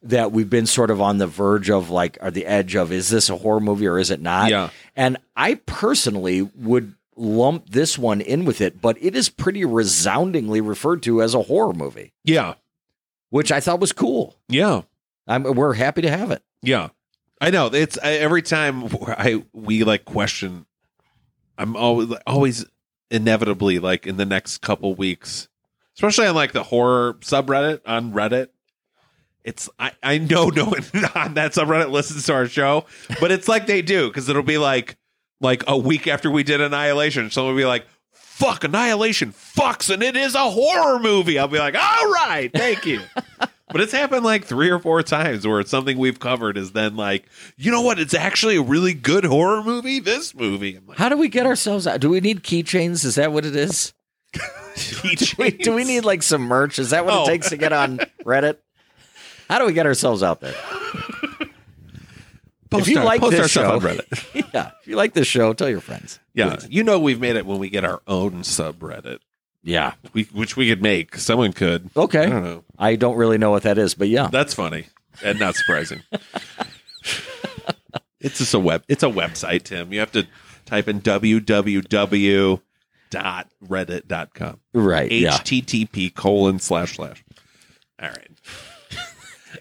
that 0.03 0.31
we've 0.31 0.49
been 0.49 0.67
sort 0.67 0.91
of 0.91 1.01
on 1.01 1.17
the 1.17 1.27
verge 1.27 1.69
of, 1.69 1.89
like, 1.89 2.17
or 2.21 2.29
the 2.29 2.45
edge 2.45 2.75
of 2.75 2.91
is 2.91 3.09
this 3.09 3.29
a 3.29 3.35
horror 3.35 3.59
movie 3.59 3.87
or 3.87 3.97
is 3.97 4.11
it 4.11 4.21
not? 4.21 4.49
Yeah. 4.49 4.69
And 4.95 5.17
I 5.35 5.55
personally 5.55 6.41
would 6.41 6.93
lump 7.19 7.69
this 7.69 7.97
one 7.97 8.21
in 8.21 8.45
with 8.45 8.61
it, 8.61 8.81
but 8.81 8.97
it 9.01 9.15
is 9.15 9.29
pretty 9.29 9.65
resoundingly 9.65 10.61
referred 10.61 11.03
to 11.03 11.21
as 11.21 11.33
a 11.35 11.43
horror 11.43 11.73
movie, 11.73 12.13
Yeah. 12.23 12.53
which 13.29 13.51
I 13.51 13.59
thought 13.59 13.79
was 13.79 13.91
cool. 13.91 14.35
Yeah. 14.47 14.81
I'm, 15.27 15.43
we're 15.43 15.73
happy 15.73 16.01
to 16.01 16.09
have 16.09 16.31
it. 16.31 16.41
Yeah, 16.63 16.89
I 17.39 17.51
know. 17.51 17.67
It's 17.67 17.97
I, 18.01 18.13
every 18.13 18.41
time 18.41 18.85
I 19.07 19.43
we 19.53 19.83
like 19.83 20.03
question. 20.05 20.65
I'm 21.57 21.75
always 21.75 22.09
always 22.25 22.65
inevitably 23.11 23.79
like 23.79 24.07
in 24.07 24.17
the 24.17 24.25
next 24.25 24.59
couple 24.59 24.95
weeks, 24.95 25.47
especially 25.95 26.25
on 26.27 26.35
like 26.35 26.51
the 26.53 26.63
horror 26.63 27.13
subreddit 27.21 27.81
on 27.85 28.11
Reddit. 28.13 28.47
It's 29.43 29.69
I 29.79 29.91
I 30.01 30.17
know 30.17 30.49
no 30.49 30.65
one 30.65 30.83
on 31.15 31.35
that 31.35 31.51
subreddit 31.53 31.91
listens 31.91 32.25
to 32.25 32.33
our 32.33 32.47
show, 32.47 32.85
but 33.21 33.31
it's 33.31 33.47
like 33.47 33.67
they 33.67 33.81
do 33.81 34.07
because 34.07 34.27
it'll 34.29 34.41
be 34.43 34.57
like 34.57 34.97
like 35.41 35.63
a 35.67 35.77
week 35.77 36.07
after 36.07 36.29
we 36.31 36.43
did 36.43 36.61
Annihilation, 36.61 37.29
someone 37.31 37.53
will 37.55 37.61
be 37.61 37.65
like. 37.65 37.85
Fuck 38.11 38.63
Annihilation, 38.63 39.33
fucks, 39.33 39.93
and 39.93 40.01
it 40.01 40.15
is 40.15 40.33
a 40.33 40.49
horror 40.49 40.97
movie. 40.97 41.37
I'll 41.37 41.49
be 41.49 41.59
like, 41.59 41.75
all 41.75 42.09
right, 42.09 42.49
thank 42.53 42.85
you. 42.85 43.01
But 43.71 43.81
it's 43.81 43.91
happened 43.91 44.23
like 44.23 44.45
three 44.45 44.69
or 44.71 44.79
four 44.79 45.03
times 45.03 45.45
where 45.45 45.59
it's 45.59 45.69
something 45.69 45.95
we've 45.97 46.19
covered 46.19 46.57
is 46.57 46.71
then 46.71 46.95
like, 46.95 47.25
you 47.55 47.69
know 47.69 47.81
what? 47.81 47.99
It's 47.99 48.15
actually 48.15 48.55
a 48.55 48.63
really 48.63 48.95
good 48.95 49.25
horror 49.25 49.61
movie. 49.61 49.99
This 49.99 50.33
movie. 50.33 50.79
Like, 50.87 50.97
How 50.97 51.07
do 51.09 51.17
we 51.17 51.27
get 51.27 51.45
ourselves 51.45 51.85
out? 51.85 51.99
Do 51.99 52.09
we 52.09 52.19
need 52.19 52.41
keychains? 52.43 53.05
Is 53.05 53.13
that 53.15 53.31
what 53.31 53.45
it 53.45 53.55
is? 53.55 53.93
Wait, 55.37 55.59
do 55.61 55.73
we 55.75 55.83
need 55.83 56.03
like 56.05 56.23
some 56.23 56.41
merch? 56.43 56.79
Is 56.79 56.89
that 56.91 57.05
what 57.05 57.13
Oh. 57.13 57.23
it 57.23 57.27
takes 57.27 57.49
to 57.49 57.57
get 57.57 57.71
on 57.73 57.99
Reddit? 58.25 58.57
How 59.49 59.59
do 59.59 59.65
we 59.65 59.73
get 59.73 59.85
ourselves 59.85 60.23
out 60.23 60.39
there? 60.41 60.55
Post 62.69 62.87
if 62.87 62.93
you 62.93 62.99
our- 62.99 63.05
like 63.05 63.21
post 63.21 63.31
this 63.31 63.57
our 63.57 63.63
show, 63.63 63.71
on 63.73 63.79
Reddit. 63.81 64.25
yeah, 64.53 64.71
if 64.81 64.87
you 64.87 64.95
like 64.95 65.13
this 65.13 65.27
show, 65.27 65.53
tell 65.53 65.69
your 65.69 65.81
friends. 65.81 66.19
Yeah, 66.33 66.57
you 66.69 66.83
know 66.83 66.99
we've 66.99 67.19
made 67.19 67.35
it 67.35 67.45
when 67.45 67.59
we 67.59 67.69
get 67.69 67.83
our 67.83 68.01
own 68.07 68.43
subreddit, 68.43 69.19
Yeah. 69.63 69.93
we, 70.13 70.23
which 70.25 70.55
we 70.55 70.69
could 70.69 70.81
make. 70.81 71.15
Someone 71.17 71.51
could. 71.53 71.89
Okay. 71.97 72.25
I 72.25 72.29
don't 72.29 72.43
know. 72.43 72.63
I 72.77 72.95
don't 72.95 73.17
really 73.17 73.37
know 73.37 73.51
what 73.51 73.63
that 73.63 73.77
is, 73.77 73.93
but 73.95 74.07
yeah. 74.09 74.27
That's 74.31 74.53
funny 74.53 74.87
and 75.23 75.39
not 75.39 75.55
surprising. 75.55 76.01
it's 78.21 78.37
just 78.37 78.53
a 78.53 78.59
web. 78.59 78.83
It's 78.87 79.03
a 79.03 79.07
website, 79.07 79.63
Tim. 79.63 79.91
You 79.91 79.99
have 79.99 80.11
to 80.13 80.25
type 80.65 80.87
in 80.87 81.01
www.reddit.com. 81.01 82.59
right. 84.73 85.11
Yeah. 85.11 85.31
http 85.31 86.15
colon 86.15 86.59
slash 86.59 86.95
slash. 86.95 87.23
All 88.01 88.09
right. 88.09 88.29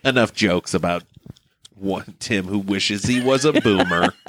Enough 0.05 0.33
jokes 0.35 0.75
about 0.75 1.03
one 1.81 2.17
Tim 2.19 2.47
who 2.47 2.59
wishes 2.59 3.05
he 3.05 3.21
was 3.21 3.45
a 3.45 3.53
boomer. 3.53 4.13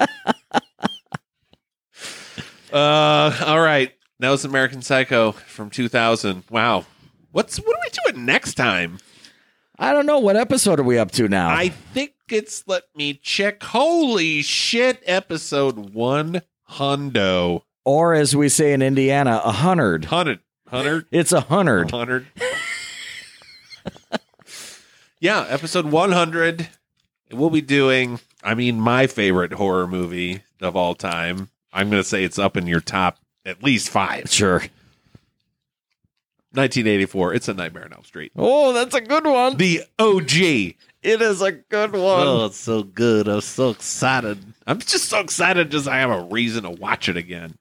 uh, 2.72 3.44
all 3.46 3.60
right. 3.60 3.92
That 4.20 4.30
was 4.30 4.44
American 4.44 4.82
Psycho 4.82 5.32
from 5.32 5.70
2000. 5.70 6.44
Wow. 6.50 6.84
What's 7.32 7.58
what 7.58 7.76
are 7.76 7.80
we 7.84 8.12
doing 8.12 8.26
next 8.26 8.54
time? 8.54 8.98
I 9.78 9.92
don't 9.92 10.06
know. 10.06 10.18
What 10.18 10.36
episode 10.36 10.78
are 10.78 10.82
we 10.84 10.98
up 10.98 11.10
to 11.12 11.26
now? 11.28 11.48
I 11.48 11.70
think 11.70 12.12
it's 12.28 12.64
let 12.66 12.82
me 12.94 13.14
check. 13.14 13.62
Holy 13.62 14.42
shit! 14.42 15.02
Episode 15.06 15.94
one 15.94 16.42
hundo 16.70 17.62
or 17.84 18.14
as 18.14 18.36
we 18.36 18.48
say 18.48 18.72
in 18.72 18.82
Indiana, 18.82 19.40
a 19.44 19.52
hundred. 19.52 20.06
hundred 20.06 20.40
hundred 20.68 21.06
It's 21.10 21.32
a 21.32 21.40
hundred. 21.40 21.90
hundred. 21.90 22.26
yeah, 25.20 25.44
episode 25.48 25.86
one 25.86 26.12
hundred. 26.12 26.68
We'll 27.32 27.50
be 27.50 27.60
doing. 27.60 28.20
I 28.42 28.54
mean, 28.54 28.80
my 28.80 29.06
favorite 29.06 29.52
horror 29.52 29.86
movie 29.86 30.42
of 30.60 30.76
all 30.76 30.94
time. 30.94 31.48
I'm 31.72 31.90
going 31.90 32.02
to 32.02 32.08
say 32.08 32.24
it's 32.24 32.38
up 32.38 32.56
in 32.56 32.66
your 32.66 32.80
top 32.80 33.18
at 33.46 33.62
least 33.62 33.88
five. 33.90 34.30
Sure. 34.30 34.62
1984. 36.52 37.34
It's 37.34 37.48
a 37.48 37.54
Nightmare 37.54 37.84
on 37.84 37.92
Elm 37.92 38.04
Street. 38.04 38.32
Oh, 38.36 38.72
that's 38.72 38.94
a 38.94 39.00
good 39.00 39.24
one. 39.24 39.56
The 39.56 39.82
OG. 39.98 40.32
It 41.02 41.22
is 41.22 41.40
a 41.40 41.52
good 41.52 41.92
one. 41.92 42.26
Oh, 42.26 42.46
it's 42.46 42.56
so 42.56 42.82
good. 42.82 43.28
I'm 43.28 43.40
so 43.40 43.70
excited. 43.70 44.38
I'm 44.66 44.80
just 44.80 45.08
so 45.08 45.20
excited 45.20 45.70
just 45.70 45.86
I 45.88 45.98
have 46.00 46.10
a 46.10 46.24
reason 46.24 46.64
to 46.64 46.70
watch 46.70 47.08
it 47.08 47.16
again. 47.16 47.54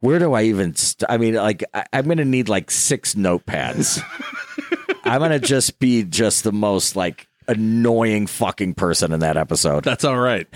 Where 0.00 0.18
do 0.18 0.32
I 0.32 0.44
even? 0.44 0.74
St- 0.74 1.08
I 1.10 1.18
mean, 1.18 1.34
like, 1.34 1.62
I- 1.74 1.84
I'm 1.92 2.06
going 2.06 2.18
to 2.18 2.24
need 2.24 2.48
like 2.48 2.70
six 2.70 3.14
notepads. 3.14 4.02
I'm 5.04 5.18
going 5.20 5.30
to 5.30 5.38
just 5.38 5.78
be 5.78 6.04
just 6.04 6.42
the 6.42 6.52
most 6.52 6.96
like 6.96 7.27
annoying 7.48 8.26
fucking 8.26 8.74
person 8.74 9.12
in 9.12 9.20
that 9.20 9.36
episode. 9.36 9.82
That's 9.84 10.04
all 10.04 10.18
right. 10.18 10.46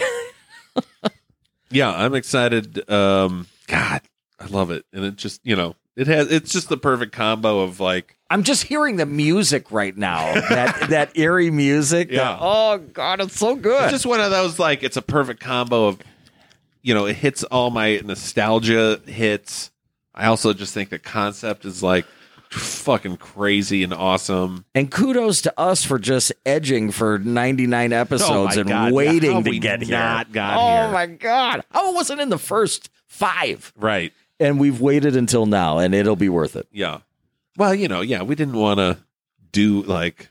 yeah, 1.71 1.91
I'm 1.93 2.15
excited. 2.15 2.89
Um, 2.91 3.47
God, 3.67 4.03
I 4.39 4.47
love 4.47 4.71
it, 4.71 4.85
and 4.93 5.05
it 5.05 5.17
just 5.17 5.41
you 5.45 5.57
know 5.57 5.75
it 5.97 6.07
has 6.07 6.31
it's 6.31 6.53
just 6.53 6.69
the 6.69 6.77
perfect 6.77 7.13
combo 7.13 7.61
of 7.61 7.81
like 7.81 8.17
I'm 8.31 8.43
just 8.43 8.65
hearing 8.65 8.97
the 8.97 9.07
music 9.07 9.71
right 9.71 9.97
now. 9.97 10.33
That 10.35 10.87
that 10.91 11.17
eerie 11.19 11.51
music. 11.51 12.09
that- 12.09 12.15
Yeah. 12.15 12.39
oh 12.41 12.79
God, 12.79 13.21
it's 13.21 13.39
so 13.39 13.57
good. 13.57 13.83
it's 13.85 13.93
just 13.93 14.07
one 14.07 14.21
of 14.21 14.31
those 14.31 14.59
like 14.59 14.83
it's 14.83 14.97
a 14.97 15.03
perfect 15.03 15.41
combo 15.41 15.89
of 15.89 15.99
you 16.83 16.95
know 16.95 17.07
it 17.07 17.17
hits 17.17 17.43
all 17.45 17.71
my 17.71 18.01
nostalgia 18.05 19.01
hits. 19.07 19.71
I 20.15 20.27
also 20.27 20.53
just 20.53 20.75
think 20.75 20.91
the 20.91 20.99
concept 20.99 21.65
is 21.65 21.83
like 21.83 22.05
fucking 22.53 23.17
crazy 23.17 23.83
and 23.83 23.93
awesome. 23.95 24.65
and 24.75 24.91
kudos 24.91 25.43
to 25.43 25.61
us 25.61 25.85
for 25.85 25.99
just 25.99 26.33
edging 26.47 26.91
for 26.91 27.19
99 27.19 27.93
episodes 27.93 28.57
Oh 28.57 28.61
and 28.61 28.69
God, 28.69 28.93
waiting 28.93 29.43
to 29.45 29.59
get 29.59 29.83
here. 29.83 29.97
not 29.99 30.33
got 30.33 30.57
oh 30.59 30.83
here? 30.85 30.93
my 30.93 31.07
God. 31.07 31.65
Oh, 31.73 31.93
it 31.93 31.95
wasn't 31.95 32.21
in 32.21 32.29
the 32.29 32.39
first 32.39 32.91
five. 33.07 33.73
Right. 33.77 34.13
And 34.41 34.59
we've 34.59 34.81
waited 34.81 35.15
until 35.17 35.47
now, 35.47 35.79
and 35.79 35.95
it'll 35.95 36.17
be 36.17 36.29
worth 36.29 36.57
it. 36.57 36.67
Yeah. 36.73 36.99
Well, 37.57 37.75
you 37.75 37.87
know, 37.89 38.01
yeah, 38.01 38.23
we 38.23 38.35
didn't 38.35 38.57
want 38.57 38.79
to 38.79 38.99
do 39.53 39.83
like. 39.83 40.29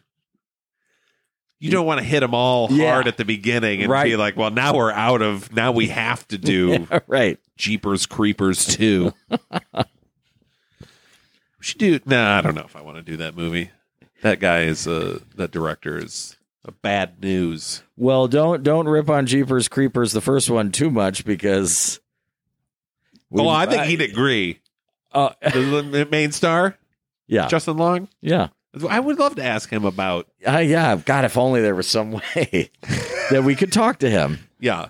You 1.60 1.70
don't 1.70 1.86
want 1.86 2.00
to 2.00 2.04
hit 2.06 2.22
them 2.22 2.34
all 2.34 2.68
Yeah. 2.72 2.92
hard 2.92 3.08
at 3.08 3.18
the 3.18 3.26
beginning 3.26 3.82
and 3.84 3.92
Right. 3.92 4.06
be 4.06 4.16
like, 4.16 4.36
well, 4.36 4.50
now 4.50 4.74
we're 4.76 4.92
out 4.92 5.22
of, 5.22 5.54
now 5.54 5.72
we 5.72 5.90
have 5.90 6.28
to 6.30 6.40
do 6.40 6.88
right. 7.08 7.38
Jeepers 7.56 8.08
Creepers 8.08 8.66
2. 8.66 9.14
we 11.62 11.66
should 11.66 11.78
do, 11.78 12.00
nah, 12.06 12.40
I 12.40 12.42
don't 12.42 12.56
know 12.56 12.64
if 12.66 12.76
I 12.76 12.82
want 12.82 12.98
to 12.98 13.04
do 13.04 13.18
that 13.18 13.36
movie. 13.36 13.70
That 14.24 14.40
guy 14.40 14.64
is, 14.64 14.88
uh, 14.88 15.20
that 15.36 15.52
director 15.52 15.98
is 15.98 16.36
a 16.66 16.72
bad 16.72 17.22
news. 17.22 17.84
Well, 17.98 18.28
don't 18.28 18.64
don't 18.64 18.88
rip 18.88 19.10
on 19.10 19.26
Jeepers 19.28 19.68
Creepers 19.68 20.12
the 20.12 20.22
first 20.22 20.50
one 20.50 20.72
too 20.72 20.90
much 20.92 21.24
because. 21.24 22.00
oh, 23.34 23.48
I 23.48 23.66
think 23.68 23.84
he'd 23.84 24.02
agree. 24.02 24.60
Uh, 25.12 25.30
The 25.42 26.08
main 26.10 26.32
star, 26.32 26.78
yeah, 27.28 27.48
Justin 27.48 27.78
Long. 27.78 28.08
yeah, 28.22 28.48
I 28.90 29.00
would 29.00 29.20
love 29.20 29.36
to 29.36 29.44
ask 29.44 29.70
him 29.70 29.86
about, 29.86 30.28
uh, 30.48 30.58
yeah. 30.60 30.96
God, 30.96 31.26
if 31.26 31.38
only 31.38 31.62
there 31.62 31.76
was 31.76 31.88
some 31.88 32.12
way 32.36 32.72
that 33.30 33.44
we 33.44 33.56
could 33.56 33.72
talk 33.72 34.00
to 34.00 34.10
him. 34.10 34.40
yeah. 34.60 34.90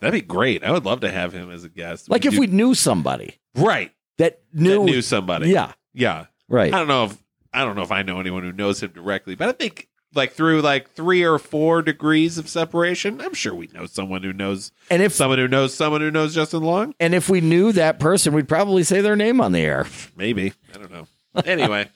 That'd 0.00 0.12
be 0.12 0.20
great. 0.26 0.62
I 0.64 0.70
would 0.70 0.84
love 0.84 1.00
to 1.00 1.10
have 1.10 1.32
him 1.32 1.50
as 1.50 1.64
a 1.64 1.68
guest. 1.70 2.10
Like 2.10 2.26
if 2.26 2.34
do- 2.34 2.40
we 2.40 2.46
knew 2.46 2.74
somebody 2.74 3.38
right 3.56 3.90
that 4.18 4.40
knew, 4.52 4.78
that 4.78 4.84
knew 4.84 5.02
somebody. 5.02 5.50
yeah, 5.50 5.72
yeah. 5.92 6.26
right. 6.48 6.72
I 6.72 6.78
don't 6.78 6.88
know 6.88 7.04
if 7.06 7.22
I 7.52 7.64
don't 7.64 7.76
know 7.76 7.82
if 7.82 7.92
I 7.92 8.02
know 8.02 8.20
anyone 8.20 8.42
who 8.42 8.52
knows 8.52 8.82
him 8.82 8.90
directly, 8.92 9.34
but 9.34 9.48
I 9.48 9.52
think 9.52 9.88
like 10.14 10.32
through 10.32 10.60
like 10.60 10.90
three 10.90 11.22
or 11.22 11.38
four 11.38 11.82
degrees 11.82 12.38
of 12.38 12.48
separation, 12.48 13.20
I'm 13.20 13.34
sure 13.34 13.54
we 13.54 13.68
know 13.68 13.86
someone 13.86 14.22
who 14.22 14.32
knows 14.32 14.72
And 14.90 15.02
if 15.02 15.12
someone 15.12 15.38
who 15.38 15.48
knows 15.48 15.74
someone 15.74 16.00
who 16.00 16.10
knows 16.10 16.34
Justin 16.34 16.62
Long. 16.62 16.94
and 17.00 17.14
if 17.14 17.28
we 17.28 17.40
knew 17.40 17.72
that 17.72 17.98
person, 17.98 18.34
we'd 18.34 18.48
probably 18.48 18.82
say 18.84 19.00
their 19.00 19.16
name 19.16 19.40
on 19.40 19.52
the 19.52 19.60
air. 19.60 19.86
Maybe 20.16 20.52
I 20.74 20.78
don't 20.78 20.92
know. 20.92 21.06
Anyway, 21.44 21.88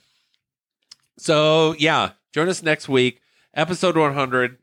so 1.18 1.74
yeah, 1.78 2.12
join 2.32 2.48
us 2.48 2.62
next 2.62 2.88
week, 2.88 3.20
episode 3.55 3.97
100. 3.97 4.59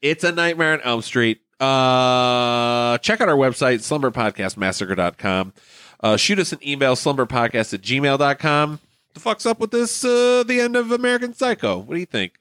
It's 0.00 0.24
a 0.24 0.32
nightmare 0.32 0.74
on 0.74 0.80
Elm 0.82 1.02
Street. 1.02 1.40
Uh, 1.60 2.96
check 2.98 3.20
out 3.20 3.28
our 3.28 3.36
website, 3.36 3.80
slumberpodcastmassacre.com. 3.80 5.52
Uh, 6.00 6.16
shoot 6.16 6.38
us 6.38 6.52
an 6.52 6.58
email, 6.66 6.94
slumberpodcast 6.94 7.74
at 7.74 7.80
gmail.com. 7.82 8.80
the 9.14 9.20
fuck's 9.20 9.46
up 9.46 9.58
with 9.60 9.70
this? 9.70 10.04
Uh, 10.04 10.44
the 10.46 10.60
end 10.60 10.76
of 10.76 10.92
American 10.92 11.34
Psycho. 11.34 11.78
What 11.78 11.94
do 11.94 12.00
you 12.00 12.06
think? 12.06 12.34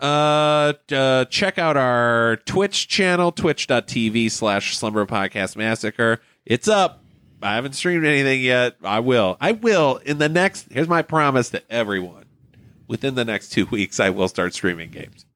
Uh, 0.00 0.72
uh, 0.90 1.24
check 1.26 1.58
out 1.58 1.76
our 1.76 2.36
Twitch 2.46 2.88
channel, 2.88 3.30
twitch.tv 3.30 4.30
slash 4.30 4.76
slumber 4.76 5.06
podcast 5.06 5.56
massacre. 5.56 6.20
It's 6.44 6.66
up. 6.68 7.00
I 7.42 7.54
haven't 7.56 7.74
streamed 7.74 8.04
anything 8.06 8.40
yet. 8.40 8.76
I 8.82 9.00
will. 9.00 9.36
I 9.40 9.52
will 9.52 9.98
in 9.98 10.18
the 10.18 10.28
next. 10.30 10.66
Here's 10.72 10.88
my 10.88 11.02
promise 11.02 11.50
to 11.50 11.62
everyone. 11.70 12.24
Within 12.88 13.14
the 13.14 13.24
next 13.24 13.50
two 13.50 13.66
weeks, 13.70 14.00
I 14.00 14.10
will 14.10 14.28
start 14.28 14.54
streaming 14.54 14.90
games. 14.90 15.26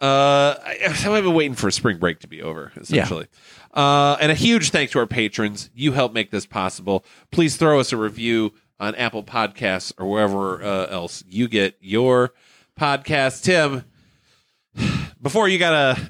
Uh, 0.00 0.54
so 0.94 1.14
I've 1.14 1.24
been 1.24 1.34
waiting 1.34 1.54
for 1.54 1.70
spring 1.70 1.98
break 1.98 2.20
to 2.20 2.28
be 2.28 2.42
over, 2.42 2.72
essentially. 2.76 3.26
Uh, 3.74 4.16
and 4.20 4.32
a 4.32 4.34
huge 4.34 4.70
thanks 4.70 4.92
to 4.92 4.98
our 4.98 5.06
patrons. 5.06 5.70
You 5.74 5.92
help 5.92 6.12
make 6.12 6.30
this 6.30 6.46
possible. 6.46 7.04
Please 7.30 7.56
throw 7.56 7.80
us 7.80 7.92
a 7.92 7.96
review 7.96 8.54
on 8.78 8.94
Apple 8.94 9.22
Podcasts 9.22 9.92
or 9.98 10.06
wherever 10.06 10.62
uh, 10.62 10.86
else 10.86 11.22
you 11.28 11.48
get 11.48 11.76
your 11.80 12.32
podcast. 12.78 13.42
Tim, 13.42 13.84
before 15.22 15.48
you 15.48 15.58
gotta, 15.58 16.00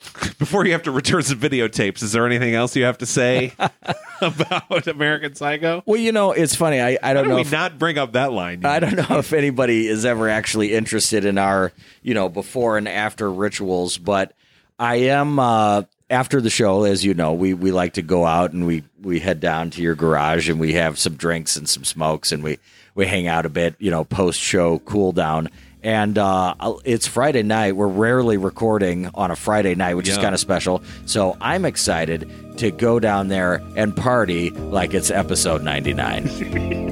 before 0.38 0.64
you 0.64 0.72
have 0.72 0.82
to 0.84 0.90
return 0.90 1.22
some 1.22 1.38
videotapes, 1.38 2.02
is 2.02 2.12
there 2.12 2.26
anything 2.26 2.54
else 2.54 2.74
you 2.74 2.84
have 2.84 2.98
to 2.98 3.06
say 3.06 3.52
about 4.20 4.86
American 4.86 5.34
Psycho? 5.34 5.82
Well, 5.86 6.00
you 6.00 6.12
know, 6.12 6.32
it's 6.32 6.54
funny. 6.54 6.80
I, 6.80 6.98
I 7.02 7.12
don't 7.12 7.24
do 7.24 7.30
know. 7.30 7.34
we 7.36 7.42
if- 7.42 7.52
not 7.52 7.78
bring 7.78 7.98
up 7.98 8.12
that 8.12 8.32
line? 8.32 8.64
I 8.64 8.80
don't 8.80 8.96
know 8.96 9.18
if 9.18 9.32
anybody 9.32 9.86
is 9.86 10.04
ever 10.04 10.28
actually 10.28 10.72
interested 10.74 11.24
in 11.24 11.38
our, 11.38 11.72
you 12.02 12.14
know, 12.14 12.28
before 12.28 12.78
and 12.78 12.88
after 12.88 13.30
rituals, 13.30 13.98
but 13.98 14.32
I 14.78 14.96
am 14.96 15.38
uh 15.38 15.82
after 16.08 16.40
the 16.40 16.50
show, 16.50 16.84
as 16.84 17.04
you 17.04 17.14
know, 17.14 17.34
we 17.34 17.54
we 17.54 17.70
like 17.70 17.92
to 17.94 18.02
go 18.02 18.24
out 18.24 18.52
and 18.52 18.66
we 18.66 18.82
we 19.00 19.20
head 19.20 19.38
down 19.40 19.70
to 19.70 19.82
your 19.82 19.94
garage 19.94 20.48
and 20.48 20.58
we 20.58 20.72
have 20.72 20.98
some 20.98 21.14
drinks 21.14 21.56
and 21.56 21.68
some 21.68 21.84
smokes 21.84 22.32
and 22.32 22.42
we 22.42 22.58
we 22.94 23.06
hang 23.06 23.28
out 23.28 23.46
a 23.46 23.50
bit, 23.50 23.76
you 23.78 23.90
know, 23.90 24.04
post 24.04 24.40
show 24.40 24.78
cool 24.80 25.12
down. 25.12 25.50
And 25.82 26.18
uh, 26.18 26.54
it's 26.84 27.06
Friday 27.06 27.42
night. 27.42 27.76
We're 27.76 27.86
rarely 27.88 28.36
recording 28.36 29.08
on 29.14 29.30
a 29.30 29.36
Friday 29.36 29.74
night, 29.74 29.94
which 29.94 30.08
is 30.08 30.18
kind 30.18 30.34
of 30.34 30.40
special. 30.40 30.82
So 31.06 31.36
I'm 31.40 31.64
excited 31.64 32.58
to 32.58 32.70
go 32.70 33.00
down 33.00 33.28
there 33.28 33.62
and 33.76 33.96
party 33.96 34.50
like 34.50 34.92
it's 34.92 35.10
episode 35.10 35.62
99. 35.62 36.28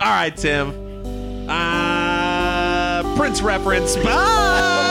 All 0.00 0.06
right, 0.06 0.36
Tim. 0.36 0.70
Uh, 1.48 3.16
Prince 3.16 3.42
reference. 3.42 3.96
Bye. 3.96 4.87